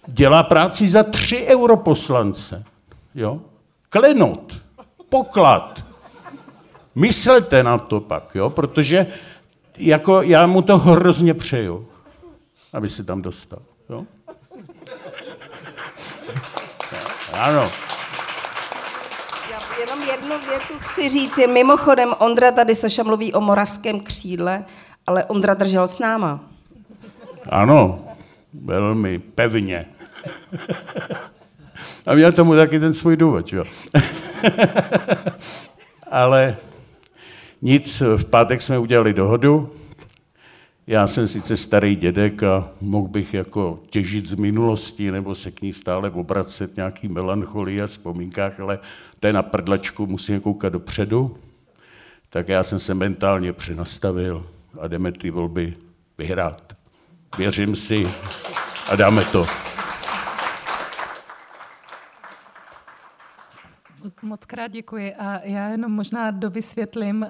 dělá 0.08 0.42
práci 0.42 0.88
za 0.88 1.02
tři 1.02 1.46
europoslance, 1.46 2.64
jo, 3.14 3.40
klenot, 3.88 4.52
poklad. 5.08 5.84
Myslete 6.94 7.62
na 7.62 7.78
to 7.78 8.00
pak, 8.00 8.34
jo, 8.34 8.50
protože 8.50 9.06
jako 9.76 10.22
já 10.22 10.46
mu 10.46 10.62
to 10.62 10.78
hrozně 10.78 11.34
přeju, 11.34 11.88
aby 12.72 12.90
se 12.90 13.04
tam 13.04 13.22
dostal, 13.22 13.58
jo. 13.90 14.04
Ano. 17.32 17.70
Já 19.50 19.80
jenom 19.80 20.00
jednu 20.02 20.38
větu 20.48 20.74
chci 20.78 21.08
říct. 21.08 21.38
Je 21.38 21.46
mimochodem, 21.46 22.14
Ondra 22.18 22.50
tady, 22.50 22.74
Saša 22.74 23.02
mluví 23.02 23.32
o 23.32 23.40
moravském 23.40 24.00
křídle, 24.00 24.64
ale 25.06 25.24
Ondra 25.24 25.54
držel 25.54 25.88
s 25.88 25.98
náma. 25.98 26.40
Ano, 27.48 28.04
velmi 28.54 29.18
pevně. 29.18 29.86
A 32.06 32.14
měl 32.14 32.32
tomu 32.32 32.54
taky 32.54 32.80
ten 32.80 32.94
svůj 32.94 33.16
důvod, 33.16 33.52
jo. 33.52 33.64
Ale 36.10 36.56
nic, 37.62 38.02
v 38.16 38.24
pátek 38.24 38.62
jsme 38.62 38.78
udělali 38.78 39.12
dohodu. 39.12 39.72
Já 40.86 41.06
jsem 41.06 41.28
sice 41.28 41.56
starý 41.56 41.96
dědek 41.96 42.42
a 42.42 42.70
mohl 42.80 43.08
bych 43.08 43.34
jako 43.34 43.80
těžit 43.90 44.26
z 44.26 44.34
minulosti 44.34 45.10
nebo 45.10 45.34
se 45.34 45.50
k 45.50 45.62
ní 45.62 45.72
stále 45.72 46.10
obracet 46.10 46.76
nějaký 46.76 47.08
melancholii 47.08 47.82
a 47.82 47.86
vzpomínkách, 47.86 48.60
ale 48.60 48.78
to 49.20 49.26
je 49.26 49.32
na 49.32 49.42
prdlačku, 49.42 50.06
musím 50.06 50.40
koukat 50.40 50.72
dopředu. 50.72 51.36
Tak 52.30 52.48
já 52.48 52.62
jsem 52.62 52.78
se 52.78 52.94
mentálně 52.94 53.52
přenastavil 53.52 54.46
a 54.80 54.88
jdeme 54.88 55.12
ty 55.12 55.30
volby 55.30 55.74
vyhrát. 56.18 56.72
Věřím 57.38 57.76
si 57.76 58.08
a 58.90 58.96
dáme 58.96 59.24
to. 59.24 59.46
Moc 64.22 64.44
krát 64.44 64.68
děkuji 64.68 65.14
a 65.14 65.40
já 65.44 65.68
jenom 65.68 65.92
možná 65.92 66.30
dovysvětlím 66.30 67.26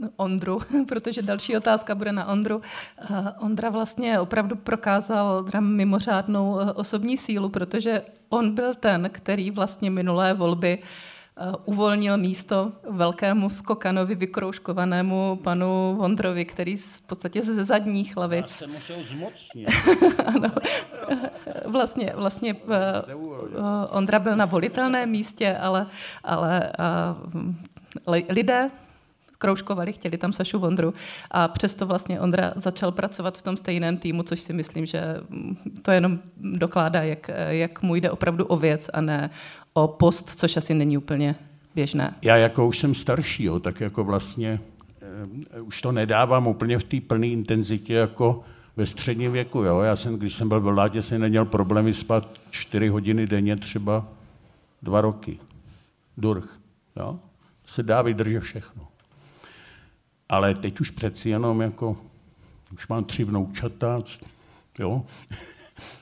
uh, 0.00 0.12
Ondru, 0.16 0.58
protože 0.88 1.22
další 1.22 1.56
otázka 1.56 1.94
bude 1.94 2.12
na 2.12 2.26
Ondru. 2.26 2.56
Uh, 2.56 3.28
Ondra 3.38 3.70
vlastně 3.70 4.20
opravdu 4.20 4.56
prokázal 4.56 5.46
mimořádnou 5.60 6.52
uh, 6.52 6.70
osobní 6.74 7.16
sílu, 7.16 7.48
protože 7.48 8.02
on 8.28 8.54
byl 8.54 8.74
ten, 8.74 9.10
který 9.12 9.50
vlastně 9.50 9.90
minulé 9.90 10.34
volby 10.34 10.78
uh, 10.78 10.88
Eh, 10.88 11.21
uvolnil 11.64 12.16
místo 12.16 12.72
velkému 12.90 13.50
skokanovi 13.50 14.14
vykrouškovanému 14.14 15.40
panu 15.42 15.96
Vondrovi, 15.98 16.44
který 16.44 16.76
v 16.76 17.00
podstatě 17.00 17.42
ze 17.42 17.64
zadních 17.64 18.16
lavic. 18.16 18.44
Já 18.44 18.46
jsem 18.46 18.70
musel 18.70 18.96
zmocnit. 19.02 19.68
ano. 20.26 20.48
Vlastně, 21.66 22.12
vlastně 22.16 22.56
eh, 22.70 23.02
Ondra 23.90 24.18
byl 24.18 24.36
na 24.36 24.44
volitelném 24.44 25.10
místě, 25.10 25.56
ale, 25.56 25.86
ale 26.24 26.72
eh, 28.08 28.22
lidé 28.28 28.70
kroužkovali, 29.38 29.92
chtěli 29.92 30.18
tam 30.18 30.32
Sašu 30.32 30.58
Vondru 30.58 30.94
a 31.30 31.48
přesto 31.48 31.86
vlastně 31.86 32.20
Ondra 32.20 32.52
začal 32.56 32.92
pracovat 32.92 33.38
v 33.38 33.42
tom 33.42 33.56
stejném 33.56 33.96
týmu, 33.96 34.22
což 34.22 34.40
si 34.40 34.52
myslím, 34.52 34.86
že 34.86 35.02
to 35.82 35.90
jenom 35.90 36.18
dokládá, 36.36 37.02
jak, 37.02 37.30
jak 37.48 37.82
mu 37.82 37.94
jde 37.94 38.10
opravdu 38.10 38.46
o 38.46 38.56
věc 38.56 38.90
a 38.92 39.00
ne 39.00 39.30
o 39.74 39.88
post, 39.88 40.30
což 40.30 40.56
asi 40.56 40.74
není 40.74 40.98
úplně 40.98 41.34
běžné. 41.74 42.14
Já 42.22 42.36
jako 42.36 42.66
už 42.66 42.78
jsem 42.78 42.94
starší, 42.94 43.44
jo, 43.44 43.60
tak 43.60 43.80
jako 43.80 44.04
vlastně 44.04 44.60
uh, 45.58 45.66
už 45.66 45.82
to 45.82 45.92
nedávám 45.92 46.46
úplně 46.46 46.78
v 46.78 46.84
té 46.84 47.00
plné 47.00 47.26
intenzitě 47.26 47.94
jako 47.94 48.44
ve 48.76 48.86
středním 48.86 49.32
věku. 49.32 49.58
Jo. 49.58 49.80
Já 49.80 49.96
jsem, 49.96 50.18
když 50.18 50.34
jsem 50.34 50.48
byl 50.48 50.60
v 50.60 50.62
vládě, 50.62 51.02
jsem 51.02 51.20
neměl 51.20 51.44
problémy 51.44 51.94
spát 51.94 52.40
čtyři 52.50 52.88
hodiny 52.88 53.26
denně 53.26 53.56
třeba 53.56 54.08
dva 54.82 55.00
roky. 55.00 55.38
Durch. 56.16 56.60
Jo. 56.96 57.18
Se 57.66 57.82
dá 57.82 58.02
vydržet 58.02 58.40
všechno. 58.40 58.88
Ale 60.28 60.54
teď 60.54 60.80
už 60.80 60.90
přeci 60.90 61.28
jenom 61.28 61.60
jako, 61.60 61.96
už 62.72 62.88
mám 62.88 63.04
tři 63.04 63.24
vnoučata, 63.24 64.02
jo, 64.78 65.04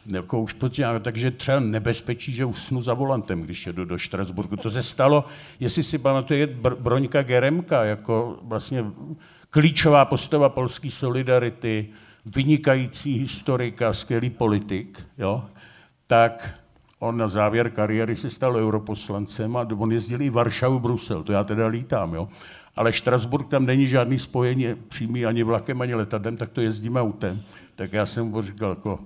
jako 0.06 0.40
už 0.40 0.52
počítám, 0.52 1.00
takže 1.00 1.30
třeba 1.30 1.60
nebezpečí, 1.60 2.32
že 2.32 2.44
usnu 2.44 2.82
za 2.82 2.94
volantem, 2.94 3.42
když 3.42 3.66
jedu 3.66 3.84
do 3.84 3.98
Štrasburku. 3.98 4.56
To 4.56 4.70
se 4.70 4.82
stalo, 4.82 5.24
jestli 5.60 5.82
si 5.82 5.98
pamatuje, 5.98 6.46
Broňka 6.78 7.22
Geremka, 7.22 7.84
jako 7.84 8.38
vlastně 8.42 8.84
klíčová 9.50 10.04
postava 10.04 10.48
polské 10.48 10.90
solidarity, 10.90 11.88
vynikající 12.26 13.18
historika, 13.18 13.92
skvělý 13.92 14.30
politik, 14.30 15.02
jo, 15.18 15.44
tak 16.06 16.60
on 16.98 17.16
na 17.16 17.28
závěr 17.28 17.70
kariéry 17.70 18.16
se 18.16 18.30
stal 18.30 18.56
europoslancem 18.56 19.56
a 19.56 19.66
on 19.78 19.92
jezdil 19.92 20.22
i 20.22 20.30
Varšavu, 20.30 20.80
Brusel, 20.80 21.22
to 21.22 21.32
já 21.32 21.44
teda 21.44 21.66
lítám, 21.66 22.14
jo. 22.14 22.28
Ale 22.76 22.92
Štrasburg 22.92 23.48
tam 23.48 23.66
není 23.66 23.86
žádný 23.86 24.18
spojení 24.18 24.74
přímý 24.88 25.26
ani 25.26 25.42
vlakem, 25.42 25.80
ani 25.80 25.94
letadlem, 25.94 26.36
tak 26.36 26.48
to 26.48 26.60
jezdíme 26.60 27.00
autem. 27.00 27.42
Tak 27.76 27.92
já 27.92 28.06
jsem 28.06 28.26
mu 28.26 28.42
říkal, 28.42 28.70
jako, 28.70 28.98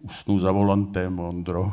usnu 0.00 0.38
za 0.38 0.52
volantem, 0.52 1.20
Ondro. 1.20 1.72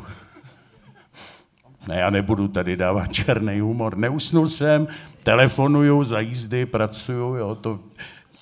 Ne, 1.88 2.00
já 2.00 2.10
nebudu 2.10 2.48
tady 2.48 2.76
dávat 2.76 3.12
černý 3.12 3.60
humor. 3.60 3.96
Neusnul 3.96 4.48
jsem, 4.48 4.88
telefonuju 5.24 6.04
za 6.04 6.20
jízdy, 6.20 6.66
pracuju, 6.66 7.34
jo, 7.34 7.54
to, 7.54 7.80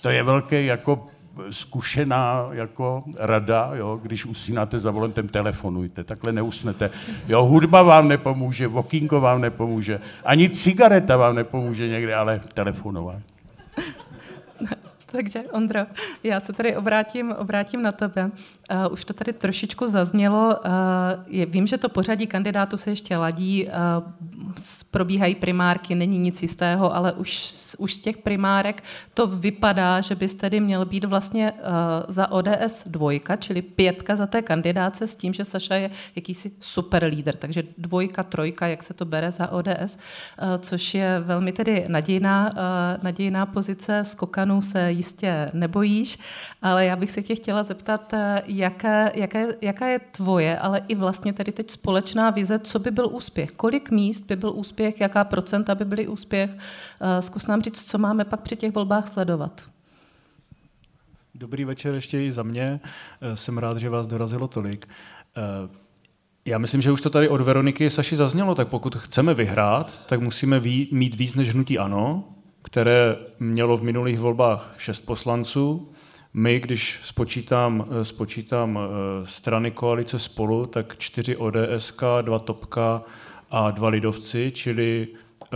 to 0.03 0.11
je 0.11 0.23
velký 0.23 0.67
jako 0.67 1.07
zkušená 1.51 2.49
jako 2.53 3.05
rada, 3.17 3.71
jo, 3.75 4.01
když 4.03 4.27
usínáte 4.27 4.79
za 4.79 4.91
volantem, 4.91 5.29
telefonujte, 5.29 6.05
takhle 6.05 6.33
neusnete. 6.33 6.91
Jo, 7.29 7.45
hudba 7.45 7.83
vám 7.83 8.09
nepomůže, 8.09 8.67
vokínko 8.67 9.21
vám 9.21 9.41
nepomůže, 9.41 10.01
ani 10.25 10.51
cigareta 10.51 11.17
vám 11.17 11.35
nepomůže 11.35 11.89
někde, 11.89 12.15
ale 12.15 12.41
telefonovat. 12.55 13.23
Takže 15.07 15.43
Ondro, 15.53 15.81
já 16.23 16.41
se 16.41 16.53
tady 16.53 16.77
obrátím, 16.77 17.33
obrátím 17.33 17.83
na 17.83 17.93
tebe. 17.93 18.31
Uh, 18.71 18.93
už 18.93 19.05
to 19.05 19.15
tady 19.15 19.33
trošičku 19.33 19.87
zaznělo. 19.87 20.57
Uh, 20.65 20.71
je, 21.27 21.47
vím, 21.47 21.67
že 21.67 21.79
to 21.79 21.89
pořadí 21.89 22.27
kandidátů 22.27 22.77
se 22.77 22.91
ještě 22.91 23.17
ladí, 23.17 23.67
uh, 23.67 23.73
probíhají 24.91 25.35
primárky, 25.35 25.95
není 25.95 26.19
nic 26.19 26.43
jistého, 26.43 26.97
ale 26.97 27.13
už, 27.13 27.51
už 27.79 27.95
z 27.95 28.01
těch 28.01 28.17
primárek 28.17 28.83
to 29.15 29.27
vypadá, 29.27 30.01
že 30.01 30.15
bys 30.15 30.35
tedy 30.35 30.61
měl 30.61 30.85
být 30.85 31.05
vlastně 31.05 31.53
uh, 31.53 31.59
za 32.09 32.31
ODS 32.31 32.85
dvojka, 32.87 33.37
čili 33.37 33.63
pětka 33.63 34.17
za 34.17 34.27
té 34.27 34.43
kandidáce 34.43 35.07
s 35.07 35.17
tím, 35.17 35.35
že 35.35 35.45
Saša 35.45 35.75
je 35.75 35.91
jakýsi 36.17 36.53
super 36.61 37.05
líder, 37.05 37.37
takže 37.37 37.63
dvojka, 37.79 38.23
trojka, 38.23 38.67
jak 38.67 38.83
se 38.83 38.95
to 38.95 39.05
bere 39.05 39.31
za 39.31 39.53
ODS, 39.53 39.99
uh, 40.43 40.49
což 40.59 40.95
je 40.95 41.21
velmi 41.21 41.53
tedy 41.53 41.85
nadějná, 41.89 42.51
uh, 42.53 43.05
nadějná 43.05 43.47
pozice. 43.47 44.05
Skokanů 44.05 44.63
se 44.63 44.93
jistě 44.93 45.51
nebojíš, 45.53 46.19
ale 46.63 46.85
já 46.85 46.97
bych 46.97 47.11
se 47.11 47.23
tě 47.23 47.35
chtěla 47.35 47.63
zeptat, 47.63 48.15
jaká, 48.59 49.11
jaká, 49.15 49.39
jaká 49.61 49.87
je 49.87 49.99
tvoje, 49.99 50.59
ale 50.59 50.83
i 50.89 50.95
vlastně 50.95 51.33
tedy 51.33 51.53
teď 51.53 51.71
společná 51.71 52.31
vize, 52.31 52.59
co 52.59 52.79
by 52.79 52.91
byl 52.91 53.09
úspěch, 53.13 53.53
kolik 53.53 53.91
míst 53.91 54.27
by 54.27 54.37
byl 54.37 54.53
úspěch, 54.53 55.01
jaká 55.01 55.25
procenta 55.25 55.75
by 55.75 55.85
byly 55.85 56.07
úspěch. 56.07 56.51
Uh, 56.51 56.59
zkus 57.21 57.47
nám 57.47 57.63
říct, 57.63 57.85
co 57.85 57.99
máme 57.99 58.25
pak 58.25 58.41
při 58.41 58.57
těch 58.57 58.75
volbách 58.75 59.09
sledovat. 59.09 59.63
Dobrý 61.39 61.65
večer 61.65 61.95
ještě 61.95 62.25
i 62.25 62.33
za 62.33 62.43
mě. 62.43 62.81
Eh, 63.21 63.37
jsem 63.37 63.59
rád, 63.59 63.79
že 63.79 63.91
vás 63.91 64.07
dorazilo 64.07 64.49
tolik. 64.49 64.89
Eh, 65.37 65.69
já 66.45 66.59
myslím, 66.59 66.83
že 66.83 66.93
už 66.93 67.01
to 67.01 67.11
tady 67.11 67.29
od 67.29 67.41
Veroniky 67.41 67.91
Saši 67.91 68.17
zaznělo, 68.17 68.55
tak 68.55 68.69
pokud 68.69 68.97
chceme 68.97 69.35
vyhrát, 69.35 70.07
tak 70.07 70.21
musíme 70.21 70.61
mít 70.91 71.15
víc 71.15 71.35
než 71.35 71.53
hnutí 71.53 71.79
ANO, 71.79 72.25
které 72.63 73.17
mělo 73.39 73.77
v 73.77 73.83
minulých 73.83 74.19
volbách 74.19 74.75
šest 74.79 75.01
poslanců, 75.01 75.93
my, 76.39 76.61
když 76.61 77.01
spočítám, 77.05 77.87
eh, 77.91 78.05
spočítám 78.05 78.79
eh, 78.79 79.27
strany 79.27 79.71
koalice 79.71 80.19
spolu, 80.19 80.67
tak 80.67 80.99
čtyři 80.99 81.37
ODSK, 81.37 82.03
dva 82.23 82.39
Topka 82.39 83.03
a 83.51 83.71
dva 83.71 83.89
Lidovci, 83.89 84.53
čili 84.55 85.09
eh, 85.09 85.47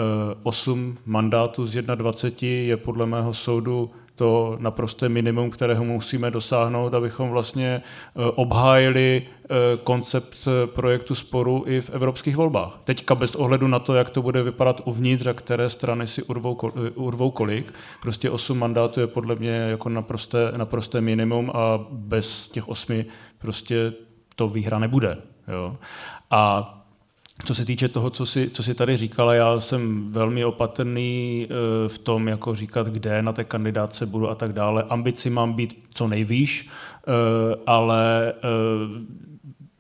osm 0.43 0.99
mandátů 1.07 1.67
z 1.67 1.83
21 1.83 2.49
je 2.49 2.77
podle 2.77 3.07
mého 3.07 3.35
soudu 3.35 3.91
to 4.21 4.57
naprosté 4.59 5.09
minimum, 5.09 5.51
kterého 5.51 5.85
musíme 5.85 6.31
dosáhnout, 6.31 6.95
abychom 6.95 7.31
vlastně 7.31 7.83
eh, 7.83 8.21
obhájili 8.35 9.23
eh, 9.23 9.49
koncept 9.85 10.49
eh, 10.49 10.67
projektu 10.67 11.15
sporu 11.15 11.65
i 11.67 11.81
v 11.81 11.91
evropských 11.91 12.37
volbách. 12.37 12.81
Teďka 12.85 13.15
bez 13.15 13.35
ohledu 13.35 13.69
na 13.69 13.79
to, 13.79 13.95
jak 13.95 14.11
to 14.11 14.23
bude 14.23 14.43
vypadat 14.43 14.81
uvnitř 14.85 15.27
a 15.27 15.33
které 15.33 15.71
strany 15.71 16.07
si 16.07 16.23
urvou, 16.23 16.59
urvou 16.95 17.31
kolik, 17.31 17.73
prostě 18.03 18.31
osm 18.31 18.59
mandátů 18.59 19.01
je 19.01 19.07
podle 19.07 19.35
mě 19.35 19.51
jako 19.51 19.89
naprosté, 19.89 20.53
naprosté 20.57 21.01
minimum 21.01 21.51
a 21.55 21.87
bez 21.91 22.49
těch 22.49 22.69
osmi 22.69 23.05
prostě 23.39 23.93
to 24.37 24.49
výhra 24.49 24.79
nebude. 24.79 25.19
Jo? 25.49 25.77
A 26.31 26.75
co 27.45 27.55
se 27.55 27.65
týče 27.65 27.89
toho, 27.89 28.11
co 28.11 28.27
si, 28.27 28.51
co 28.51 28.63
si 28.63 28.75
tady 28.75 28.97
říkala, 28.97 29.35
já 29.35 29.61
jsem 29.61 30.13
velmi 30.13 30.45
opatrný 30.45 31.47
eh, 31.51 31.89
v 31.89 31.99
tom, 31.99 32.29
jako 32.29 32.55
říkat, 32.55 32.87
kde 32.87 33.23
na 33.23 33.33
té 33.33 33.45
kandidáce 33.45 34.07
budu 34.07 34.29
a 34.29 34.35
tak 34.35 34.53
dále. 34.53 34.85
Ambici 34.89 35.31
mám 35.31 35.53
být 35.53 35.85
co 35.91 36.09
nejvýš, 36.09 36.69
eh, 36.69 37.11
ale 37.67 38.33
eh, 38.33 38.41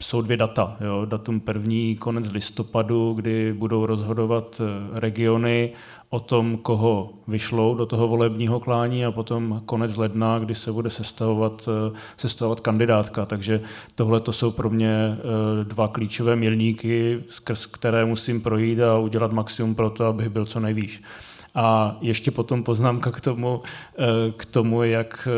jsou 0.01 0.23
dvě 0.23 0.37
data. 0.37 0.77
Jo. 0.81 1.05
Datum 1.05 1.40
první, 1.40 1.96
konec 1.96 2.31
listopadu, 2.31 3.12
kdy 3.12 3.53
budou 3.53 3.87
rozhodovat 3.87 4.61
regiony 4.92 5.73
o 6.11 6.20
tom, 6.20 6.57
koho 6.57 7.11
vyšlou 7.29 7.75
do 7.75 7.87
toho 7.87 8.09
volebního 8.09 8.61
klání 8.61 9.05
a 9.05 9.11
potom 9.11 9.61
konec 9.66 9.96
ledna, 9.96 10.38
kdy 10.38 10.55
se 10.55 10.73
bude 10.73 10.90
sestavovat, 10.90 11.68
eh, 11.68 11.99
sestavovat 12.16 12.61
kandidátka. 12.61 13.27
Takže 13.27 13.61
tohle 13.94 14.20
to 14.20 14.33
jsou 14.33 14.51
pro 14.51 14.70
mě 14.70 14.90
eh, 14.90 15.64
dva 15.64 15.88
klíčové 15.88 16.37
milníky, 16.37 17.25
skrz 17.29 17.66
které 17.66 18.05
musím 18.05 18.40
projít 18.40 18.81
a 18.81 18.99
udělat 18.99 19.33
maximum 19.33 19.75
pro 19.75 19.90
to, 19.90 20.05
abych 20.05 20.29
byl 20.29 20.46
co 20.46 20.61
nejvýš. 20.61 21.03
A 21.55 21.96
ještě 22.01 22.31
potom 22.31 22.62
poznámka 22.62 23.11
k 23.11 23.20
tomu, 23.20 23.62
k 24.37 24.44
tomu 24.44 24.83
jak 24.83 25.29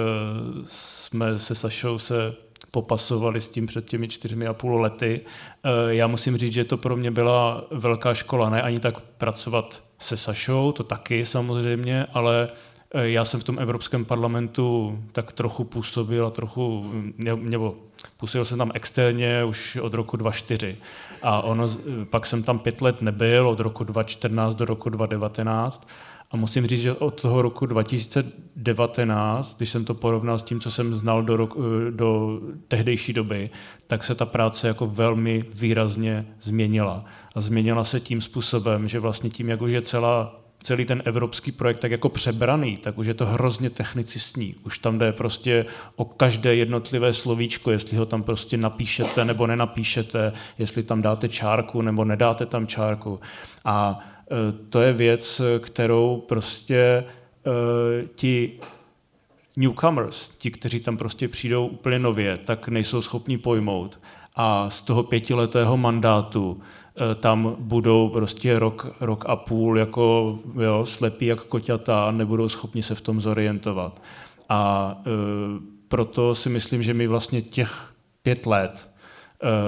jsme 0.67 1.39
se 1.39 1.55
Sašou 1.55 1.99
se 1.99 2.35
popasovali 2.73 3.41
s 3.41 3.49
tím 3.49 3.67
před 3.67 3.85
těmi 3.85 4.09
čtyřmi 4.09 4.47
a 4.47 4.53
půl 4.53 4.81
lety. 4.81 5.21
Eh, 5.65 5.95
já 5.95 6.07
musím 6.07 6.37
říct, 6.37 6.53
že 6.53 6.65
to 6.65 6.77
pro 6.77 6.97
mě 6.97 7.11
byla 7.11 7.65
velká 7.71 8.15
škola, 8.15 8.51
ne 8.51 8.63
ani 8.63 8.79
tak 8.79 9.01
pracovat 9.01 9.83
se 9.99 10.17
Sašou, 10.17 10.73
to 10.73 10.83
taky 10.83 11.27
samozřejmě, 11.27 12.07
ale 12.13 12.49
eh, 12.95 13.09
já 13.09 13.25
jsem 13.25 13.41
v 13.41 13.45
tom 13.45 13.59
Evropském 13.59 14.05
parlamentu 14.05 14.99
tak 15.13 15.33
trochu 15.33 15.65
působil 15.65 16.27
a 16.27 16.31
trochu, 16.31 16.93
nebo 17.37 17.77
působil 18.17 18.45
jsem 18.45 18.59
tam 18.59 18.71
externě 18.75 19.45
už 19.45 19.77
od 19.77 19.95
roku 19.95 20.17
2004. 20.17 20.77
A 21.23 21.43
ono, 21.43 21.69
pak 22.05 22.27
jsem 22.27 22.43
tam 22.43 22.59
pět 22.59 22.81
let 22.81 23.03
nebyl, 23.03 23.49
od 23.49 23.61
roku 23.61 23.85
2014 23.85 24.55
do 24.55 24.65
roku 24.65 24.91
2019. 24.91 25.89
A 26.33 26.37
musím 26.37 26.67
říct, 26.67 26.81
že 26.81 26.95
od 26.95 27.21
toho 27.21 27.43
roku 27.43 27.67
2019, 27.67 29.57
když 29.57 29.69
jsem 29.69 29.85
to 29.85 29.95
porovnal 29.95 30.39
s 30.39 30.43
tím, 30.43 30.61
co 30.61 30.71
jsem 30.71 30.95
znal 30.95 31.23
do, 31.23 31.37
roku, 31.37 31.63
do 31.91 32.41
tehdejší 32.69 33.13
doby, 33.13 33.51
tak 33.87 34.05
se 34.05 34.15
ta 34.15 34.27
práce 34.27 34.69
jako 34.69 34.87
velmi 34.87 35.45
výrazně 35.55 36.27
změnila. 36.41 37.05
A 37.35 37.41
změnila 37.41 37.85
se 37.85 38.01
tím 38.01 38.21
způsobem, 38.21 38.89
že 38.89 39.01
vlastně 39.01 39.31
tím, 39.31 39.49
jak 39.49 39.63
už 39.63 39.73
je 39.73 39.83
celá 39.83 40.39
celý 40.59 40.85
ten 40.85 41.03
evropský 41.05 41.53
projekt 41.53 41.79
tak 41.79 41.91
jako 41.91 42.09
přebraný, 42.09 42.77
tak 42.77 42.99
už 42.99 43.07
je 43.07 43.15
to 43.15 43.27
hrozně 43.27 43.71
technicistní. 43.71 44.55
Už 44.65 44.79
tam 44.79 44.99
jde 44.99 45.13
prostě 45.13 45.67
o 45.97 46.05
každé 46.05 46.55
jednotlivé 46.55 47.13
slovíčko, 47.13 47.71
jestli 47.71 47.97
ho 47.97 48.07
tam 48.07 48.23
prostě 48.23 48.57
napíšete 48.57 49.25
nebo 49.25 49.47
nenapíšete, 49.47 50.33
jestli 50.59 50.83
tam 50.83 51.03
dáte 51.03 51.29
čárku 51.29 51.83
nebo 51.83 52.05
nedáte 52.05 52.47
tam 52.47 52.67
čárku. 52.67 53.21
A 53.65 53.99
Eh, 53.99 54.12
to 54.69 54.81
je 54.81 54.93
věc, 54.93 55.41
kterou 55.59 56.25
prostě 56.29 57.05
eh, 57.47 58.07
ti 58.15 58.61
newcomers, 59.57 60.29
ti, 60.29 60.51
kteří 60.51 60.81
tam 60.81 60.97
prostě 60.97 61.29
přijdou 61.29 61.67
úplně 61.67 61.99
nově, 61.99 62.37
tak 62.37 62.69
nejsou 62.69 63.03
schopni 63.03 63.39
pojmout. 63.39 64.01
A 64.37 64.71
z 64.71 64.83
toho 64.83 65.03
pětiletého 65.03 65.77
mandátu 65.77 66.61
eh, 66.61 67.15
tam 67.15 67.57
budou 67.59 68.09
prostě 68.09 68.59
rok, 68.59 68.97
rok 69.01 69.25
a 69.29 69.37
půl 69.37 69.79
jako 69.79 70.39
jo, 70.61 70.87
slepí 70.87 71.27
jak 71.27 71.43
koťata 71.43 72.05
a 72.05 72.11
nebudou 72.11 72.49
schopni 72.49 72.83
se 72.83 72.95
v 72.95 73.01
tom 73.01 73.21
zorientovat. 73.21 74.03
A 74.49 74.95
e, 75.01 75.11
proto 75.89 76.35
si 76.35 76.49
myslím, 76.49 76.83
že 76.83 76.95
my 76.95 77.07
vlastně 77.07 77.43
těch 77.43 77.95
pět 78.23 78.47
let 78.47 78.92
Eh, 78.92 78.92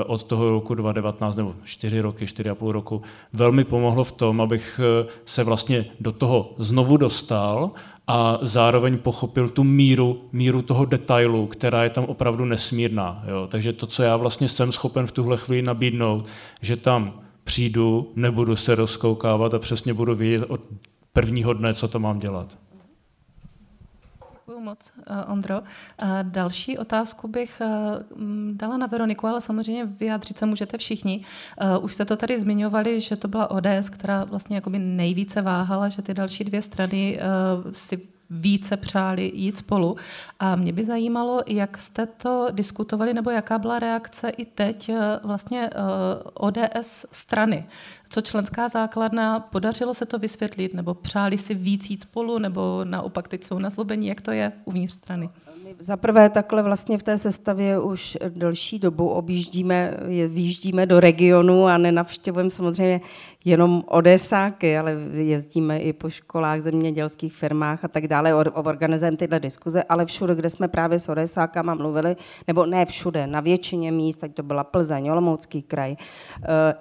od 0.06 0.22
toho 0.22 0.50
roku 0.50 0.74
2019 0.74 1.36
nebo 1.36 1.54
4 1.64 2.00
roky, 2.00 2.24
4,5 2.24 2.70
roku, 2.70 3.02
velmi 3.32 3.64
pomohlo 3.64 4.04
v 4.04 4.12
tom, 4.12 4.40
abych 4.40 4.80
eh, 4.82 5.06
se 5.24 5.44
vlastně 5.44 5.84
do 6.00 6.12
toho 6.12 6.54
znovu 6.58 6.96
dostal 6.96 7.70
a 8.06 8.38
zároveň 8.42 8.98
pochopil 8.98 9.48
tu 9.48 9.64
míru, 9.64 10.22
míru 10.32 10.62
toho 10.62 10.84
detailu, 10.84 11.46
která 11.46 11.84
je 11.84 11.90
tam 11.90 12.04
opravdu 12.04 12.44
nesmírná. 12.44 13.24
Jo. 13.28 13.46
Takže 13.50 13.72
to, 13.72 13.86
co 13.86 14.02
já 14.02 14.16
vlastně 14.16 14.48
jsem 14.48 14.72
schopen 14.72 15.06
v 15.06 15.12
tuhle 15.12 15.36
chvíli 15.36 15.62
nabídnout, 15.62 16.26
že 16.60 16.76
tam 16.76 17.20
přijdu, 17.44 18.12
nebudu 18.16 18.56
se 18.56 18.74
rozkoukávat 18.74 19.54
a 19.54 19.58
přesně 19.58 19.94
budu 19.94 20.14
vědět 20.14 20.44
od 20.48 20.60
prvního 21.12 21.52
dne, 21.52 21.74
co 21.74 21.88
to 21.88 21.98
mám 21.98 22.18
dělat. 22.18 22.58
Děkuji 24.46 24.60
moc, 24.60 24.92
eh, 24.98 25.24
Ondro. 25.24 25.62
Další 26.22 26.78
otázku 26.78 27.28
bych 27.28 27.60
eh, 27.60 27.68
dala 28.52 28.76
na 28.76 28.86
Veroniku, 28.86 29.26
ale 29.26 29.40
samozřejmě 29.40 29.84
vyjádřit 29.84 30.38
se 30.38 30.46
můžete 30.46 30.78
všichni. 30.78 31.24
Eh, 31.60 31.78
už 31.78 31.94
jste 31.94 32.04
to 32.04 32.16
tady 32.16 32.40
zmiňovali, 32.40 33.00
že 33.00 33.16
to 33.16 33.28
byla 33.28 33.50
ODS, 33.50 33.90
která 33.90 34.24
vlastně 34.24 34.56
jakoby 34.56 34.78
nejvíce 34.78 35.42
váhala, 35.42 35.88
že 35.88 36.02
ty 36.02 36.14
další 36.14 36.44
dvě 36.44 36.62
strany 36.62 37.18
si 37.72 38.13
více 38.30 38.76
přáli 38.76 39.32
jít 39.34 39.58
spolu. 39.58 39.96
A 40.38 40.56
mě 40.56 40.72
by 40.72 40.84
zajímalo, 40.84 41.42
jak 41.46 41.78
jste 41.78 42.06
to 42.06 42.46
diskutovali, 42.52 43.14
nebo 43.14 43.30
jaká 43.30 43.58
byla 43.58 43.78
reakce 43.78 44.28
i 44.28 44.44
teď 44.44 44.90
vlastně 45.22 45.70
ODS 46.34 47.06
strany 47.12 47.66
co 48.14 48.20
členská 48.20 48.68
základna, 48.68 49.40
podařilo 49.40 49.94
se 49.94 50.06
to 50.06 50.18
vysvětlit, 50.18 50.74
nebo 50.74 50.94
přáli 50.94 51.38
si 51.38 51.54
víc 51.54 51.90
jít 51.90 52.02
spolu, 52.02 52.38
nebo 52.38 52.80
naopak 52.84 53.28
teď 53.28 53.44
jsou 53.44 53.58
na 53.58 53.70
zlobení, 53.70 54.06
jak 54.06 54.20
to 54.20 54.30
je 54.30 54.52
uvnitř 54.64 54.94
strany? 54.94 55.30
Za 55.78 55.96
prvé 55.96 56.30
takhle 56.30 56.62
vlastně 56.62 56.98
v 56.98 57.02
té 57.02 57.18
sestavě 57.18 57.78
už 57.78 58.18
delší 58.28 58.78
dobu 58.78 59.08
objíždíme, 59.08 59.94
vyjíždíme 60.28 60.86
do 60.86 61.00
regionu 61.00 61.66
a 61.66 61.78
nenavštěvujeme 61.78 62.50
samozřejmě 62.50 63.00
jenom 63.44 63.84
Odesáky, 63.86 64.78
ale 64.78 64.96
jezdíme 65.12 65.78
i 65.78 65.92
po 65.92 66.10
školách, 66.10 66.60
zemědělských 66.60 67.34
firmách 67.34 67.84
a 67.84 67.88
tak 67.88 68.08
dále, 68.08 68.34
organizujeme 68.34 69.16
tyhle 69.16 69.40
diskuze, 69.40 69.82
ale 69.82 70.06
všude, 70.06 70.34
kde 70.34 70.50
jsme 70.50 70.68
právě 70.68 70.98
s 70.98 71.08
Odesákama 71.08 71.74
mluvili, 71.74 72.16
nebo 72.46 72.66
ne 72.66 72.86
všude, 72.86 73.26
na 73.26 73.40
většině 73.40 73.92
míst, 73.92 74.24
ať 74.24 74.34
to 74.34 74.42
byla 74.42 74.64
Plzeň, 74.64 75.08
Olomoucký 75.08 75.62
kraj. 75.62 75.96
Eh, 75.96 75.98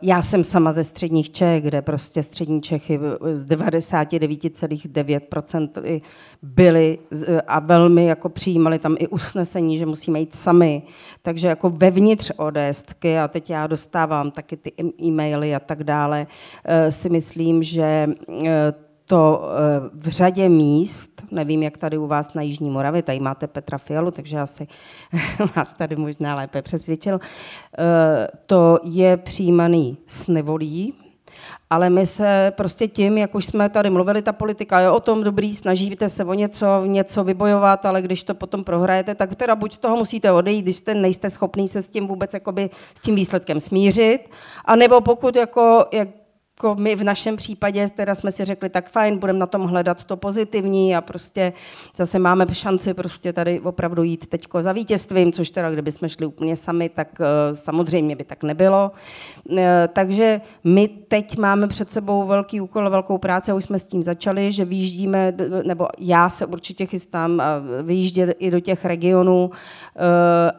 já 0.02 0.21
jsem 0.21 0.43
sama 0.43 0.71
ze 0.71 0.84
středních 0.84 1.32
Čech, 1.32 1.63
kde 1.63 1.82
prostě 1.82 2.23
střední 2.23 2.62
Čechy 2.62 2.99
z 3.34 3.45
99,9% 3.45 6.02
byly 6.41 6.99
a 7.47 7.60
velmi 7.60 8.06
jako 8.06 8.30
přijímali 8.30 8.80
tam 8.80 8.95
i 8.99 9.08
usnesení, 9.08 9.78
že 9.78 9.86
musíme 9.86 10.19
jít 10.19 10.36
sami. 10.36 10.82
Takže 11.21 11.47
jako 11.47 11.69
vevnitř 11.69 12.32
ODSky, 12.38 13.19
a 13.19 13.28
teď 13.28 13.49
já 13.49 13.67
dostávám 13.67 14.32
taky 14.32 14.58
ty 14.58 14.71
e-maily 15.02 15.56
a 15.56 15.60
tak 15.60 15.84
dále, 15.84 16.28
si 16.89 17.09
myslím, 17.09 17.63
že 17.63 18.07
eh, 18.45 18.73
to 19.05 19.41
eh, 19.43 19.89
v 19.93 20.09
řadě 20.09 20.49
míst, 20.49 21.09
nevím, 21.31 21.63
jak 21.63 21.77
tady 21.77 21.97
u 21.97 22.07
vás 22.07 22.33
na 22.33 22.41
Jižní 22.41 22.69
Moravě, 22.69 23.01
tady 23.01 23.19
máte 23.19 23.47
Petra 23.47 23.77
Fialu, 23.77 24.11
takže 24.11 24.39
asi 24.39 24.67
vás 25.55 25.73
tady 25.73 25.95
možná 25.95 26.35
lépe 26.35 26.61
přesvědčil, 26.61 27.19
to 28.45 28.79
je 28.83 29.17
přijímaný 29.17 29.97
s 30.07 30.27
nevolí, 30.27 30.93
ale 31.69 31.89
my 31.89 32.05
se 32.05 32.53
prostě 32.57 32.87
tím, 32.87 33.17
jak 33.17 33.35
už 33.35 33.45
jsme 33.45 33.69
tady 33.69 33.89
mluvili, 33.89 34.21
ta 34.21 34.33
politika 34.33 34.79
je 34.79 34.89
o 34.89 34.99
tom 34.99 35.23
dobrý, 35.23 35.55
snažíte 35.55 36.09
se 36.09 36.25
o 36.25 36.33
něco, 36.33 36.65
něco 36.85 37.23
vybojovat, 37.23 37.85
ale 37.85 38.01
když 38.01 38.23
to 38.23 38.35
potom 38.35 38.63
prohrajete, 38.63 39.15
tak 39.15 39.35
teda 39.35 39.55
buď 39.55 39.73
z 39.73 39.77
toho 39.77 39.95
musíte 39.95 40.31
odejít, 40.31 40.61
když 40.61 40.75
jste, 40.75 40.93
nejste 40.93 41.29
schopný 41.29 41.67
se 41.67 41.81
s 41.81 41.89
tím 41.89 42.07
vůbec 42.07 42.33
jakoby, 42.33 42.69
s 42.95 43.01
tím 43.01 43.15
výsledkem 43.15 43.59
smířit, 43.59 44.29
anebo 44.65 45.01
pokud 45.01 45.35
jako, 45.35 45.85
jak 45.93 46.07
jako 46.57 46.75
my 46.81 46.95
v 46.95 47.03
našem 47.03 47.35
případě 47.35 47.87
teda 47.95 48.15
jsme 48.15 48.31
si 48.31 48.45
řekli, 48.45 48.69
tak 48.69 48.89
fajn, 48.89 49.17
budeme 49.17 49.39
na 49.39 49.45
tom 49.45 49.61
hledat 49.61 50.03
to 50.03 50.17
pozitivní 50.17 50.95
a 50.95 51.01
prostě 51.01 51.53
zase 51.95 52.19
máme 52.19 52.45
šanci 52.51 52.93
prostě 52.93 53.33
tady 53.33 53.59
opravdu 53.59 54.03
jít 54.03 54.27
teď 54.27 54.47
za 54.61 54.71
vítězstvím, 54.71 55.31
což 55.31 55.49
teda 55.49 55.71
kdyby 55.71 55.91
jsme 55.91 56.09
šli 56.09 56.25
úplně 56.25 56.55
sami, 56.55 56.89
tak 56.89 57.07
uh, 57.19 57.25
samozřejmě 57.55 58.15
by 58.15 58.23
tak 58.23 58.43
nebylo. 58.43 58.91
Uh, 59.49 59.57
takže 59.93 60.41
my 60.63 60.87
teď 60.87 61.37
máme 61.37 61.67
před 61.67 61.91
sebou 61.91 62.27
velký 62.27 62.61
úkol, 62.61 62.89
velkou 62.89 63.17
práci 63.17 63.51
a 63.51 63.55
už 63.55 63.63
jsme 63.63 63.79
s 63.79 63.87
tím 63.87 64.03
začali, 64.03 64.51
že 64.51 64.65
vyjíždíme, 64.65 65.33
nebo 65.65 65.87
já 65.99 66.29
se 66.29 66.45
určitě 66.45 66.85
chystám 66.85 67.41
vyjíždět 67.83 68.37
i 68.39 68.51
do 68.51 68.59
těch 68.59 68.85
regionů 68.85 69.51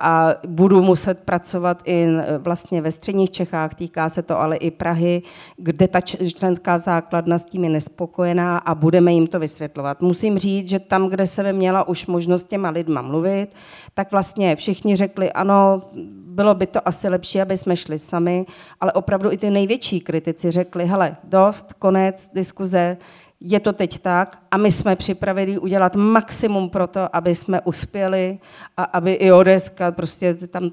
a 0.00 0.34
budu 0.46 0.82
muset 0.82 1.18
pracovat 1.18 1.82
i 1.84 2.06
vlastně 2.38 2.82
ve 2.82 2.90
středních 2.90 3.30
Čechách, 3.30 3.74
týká 3.74 4.08
se 4.08 4.22
to 4.22 4.40
ale 4.40 4.56
i 4.56 4.70
Prahy, 4.70 5.22
kde 5.56 5.83
ta 5.88 6.00
členská 6.00 6.78
základna 6.78 7.38
s 7.38 7.44
tím 7.44 7.64
je 7.64 7.70
nespokojená 7.70 8.58
a 8.58 8.74
budeme 8.74 9.12
jim 9.12 9.26
to 9.26 9.38
vysvětlovat. 9.38 10.02
Musím 10.02 10.38
říct, 10.38 10.68
že 10.68 10.78
tam, 10.78 11.08
kde 11.08 11.26
se 11.26 11.52
měla 11.52 11.88
už 11.88 12.06
možnost 12.06 12.48
těma 12.48 12.70
lidma 12.70 13.02
mluvit, 13.02 13.48
tak 13.94 14.12
vlastně 14.12 14.56
všichni 14.56 14.96
řekli, 14.96 15.32
ano, 15.32 15.82
bylo 16.26 16.54
by 16.54 16.66
to 16.66 16.88
asi 16.88 17.08
lepší, 17.08 17.40
aby 17.40 17.56
jsme 17.56 17.76
šli 17.76 17.98
sami, 17.98 18.46
ale 18.80 18.92
opravdu 18.92 19.32
i 19.32 19.36
ty 19.36 19.50
největší 19.50 20.00
kritici 20.00 20.50
řekli, 20.50 20.86
hele, 20.86 21.16
dost, 21.24 21.72
konec 21.72 22.30
diskuze, 22.34 22.96
je 23.46 23.60
to 23.60 23.72
teď 23.72 23.98
tak 23.98 24.38
a 24.50 24.56
my 24.56 24.72
jsme 24.72 24.96
připraveni 24.96 25.58
udělat 25.58 25.96
maximum 25.96 26.70
pro 26.70 26.86
to, 26.86 27.16
aby 27.16 27.34
jsme 27.34 27.60
uspěli 27.60 28.38
a 28.76 28.84
aby 28.84 29.12
i 29.12 29.32
Odeska, 29.32 29.92
prostě 29.92 30.34
tam, 30.34 30.70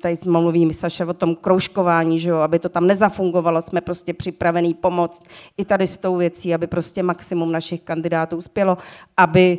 tady 0.00 0.16
mluvím 0.26 0.72
Saša 0.72 1.06
o 1.06 1.12
tom 1.12 1.36
kroužkování, 1.36 2.20
že 2.20 2.30
jo, 2.30 2.38
aby 2.38 2.58
to 2.58 2.68
tam 2.68 2.86
nezafungovalo, 2.86 3.62
jsme 3.62 3.80
prostě 3.80 4.14
připravení 4.14 4.74
pomoct 4.74 5.22
i 5.56 5.64
tady 5.64 5.86
s 5.86 5.96
tou 5.96 6.16
věcí, 6.16 6.54
aby 6.54 6.66
prostě 6.66 7.02
maximum 7.02 7.52
našich 7.52 7.80
kandidátů 7.80 8.36
uspělo, 8.36 8.78
aby 9.16 9.58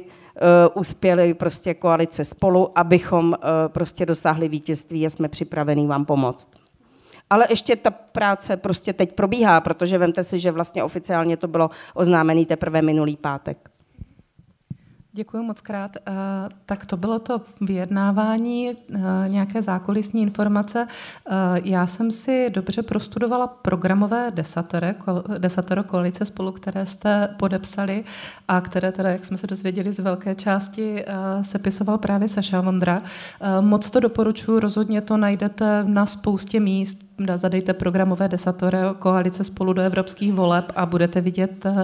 uspěli 0.74 1.34
prostě 1.34 1.74
koalice 1.74 2.24
spolu, 2.24 2.72
abychom 2.76 3.36
prostě 3.68 4.06
dosáhli 4.06 4.50
vítězství 4.50 5.06
a 5.06 5.10
jsme 5.10 5.28
připraveni 5.28 5.88
vám 5.88 6.06
pomoct. 6.06 6.65
Ale 7.30 7.48
ještě 7.50 7.76
ta 7.76 7.92
práce 7.92 8.58
prostě 8.58 8.94
teď 8.94 9.14
probíhá, 9.14 9.62
protože 9.62 9.98
vemte 9.98 10.24
si, 10.24 10.40
že 10.40 10.52
vlastně 10.52 10.84
oficiálně 10.84 11.38
to 11.38 11.48
bylo 11.48 11.70
oznámené 11.94 12.46
teprve 12.46 12.82
minulý 12.82 13.18
pátek. 13.18 13.70
Děkuji 15.16 15.44
moc 15.44 15.62
krát. 15.62 15.98
Eh, 15.98 16.12
tak 16.66 16.86
to 16.86 16.98
bylo 16.98 17.20
to 17.20 17.42
vyjednávání, 17.62 18.72
eh, 18.72 19.00
nějaké 19.28 19.62
zákulisní 19.62 20.22
informace. 20.22 20.88
Eh, 20.88 21.32
já 21.64 21.88
jsem 21.88 22.12
si 22.12 22.50
dobře 22.50 22.84
prostudovala 22.84 23.48
programové 23.48 24.32
desatero, 24.32 24.88
desatero 25.38 25.84
koalice 25.84 26.26
spolu, 26.26 26.52
které 26.52 26.86
jste 26.86 27.36
podepsali 27.40 28.04
a 28.48 28.62
které 28.62 28.92
teda, 28.92 29.10
jak 29.10 29.26
jsme 29.26 29.38
se 29.38 29.48
dozvěděli 29.48 29.92
z 29.92 30.00
velké 30.00 30.36
části, 30.36 31.06
sepisoval 31.42 31.98
právě 31.98 32.28
Saša 32.28 32.62
Vondra. 32.62 33.02
Moc 33.62 33.90
to 33.90 34.00
doporučuji, 34.00 34.60
rozhodně 34.60 35.02
to 35.02 35.18
najdete 35.18 35.84
na 35.84 36.06
spoustě 36.06 36.60
míst 36.60 37.05
zadejte 37.36 37.74
programové 37.74 38.28
desatore 38.28 38.82
koalice 39.00 39.44
spolu 39.44 39.74
do 39.74 39.82
evropských 39.82 40.34
voleb 40.34 40.72
a 40.76 40.86
budete 40.86 41.22
vidět 41.22 41.66
uh, 41.66 41.82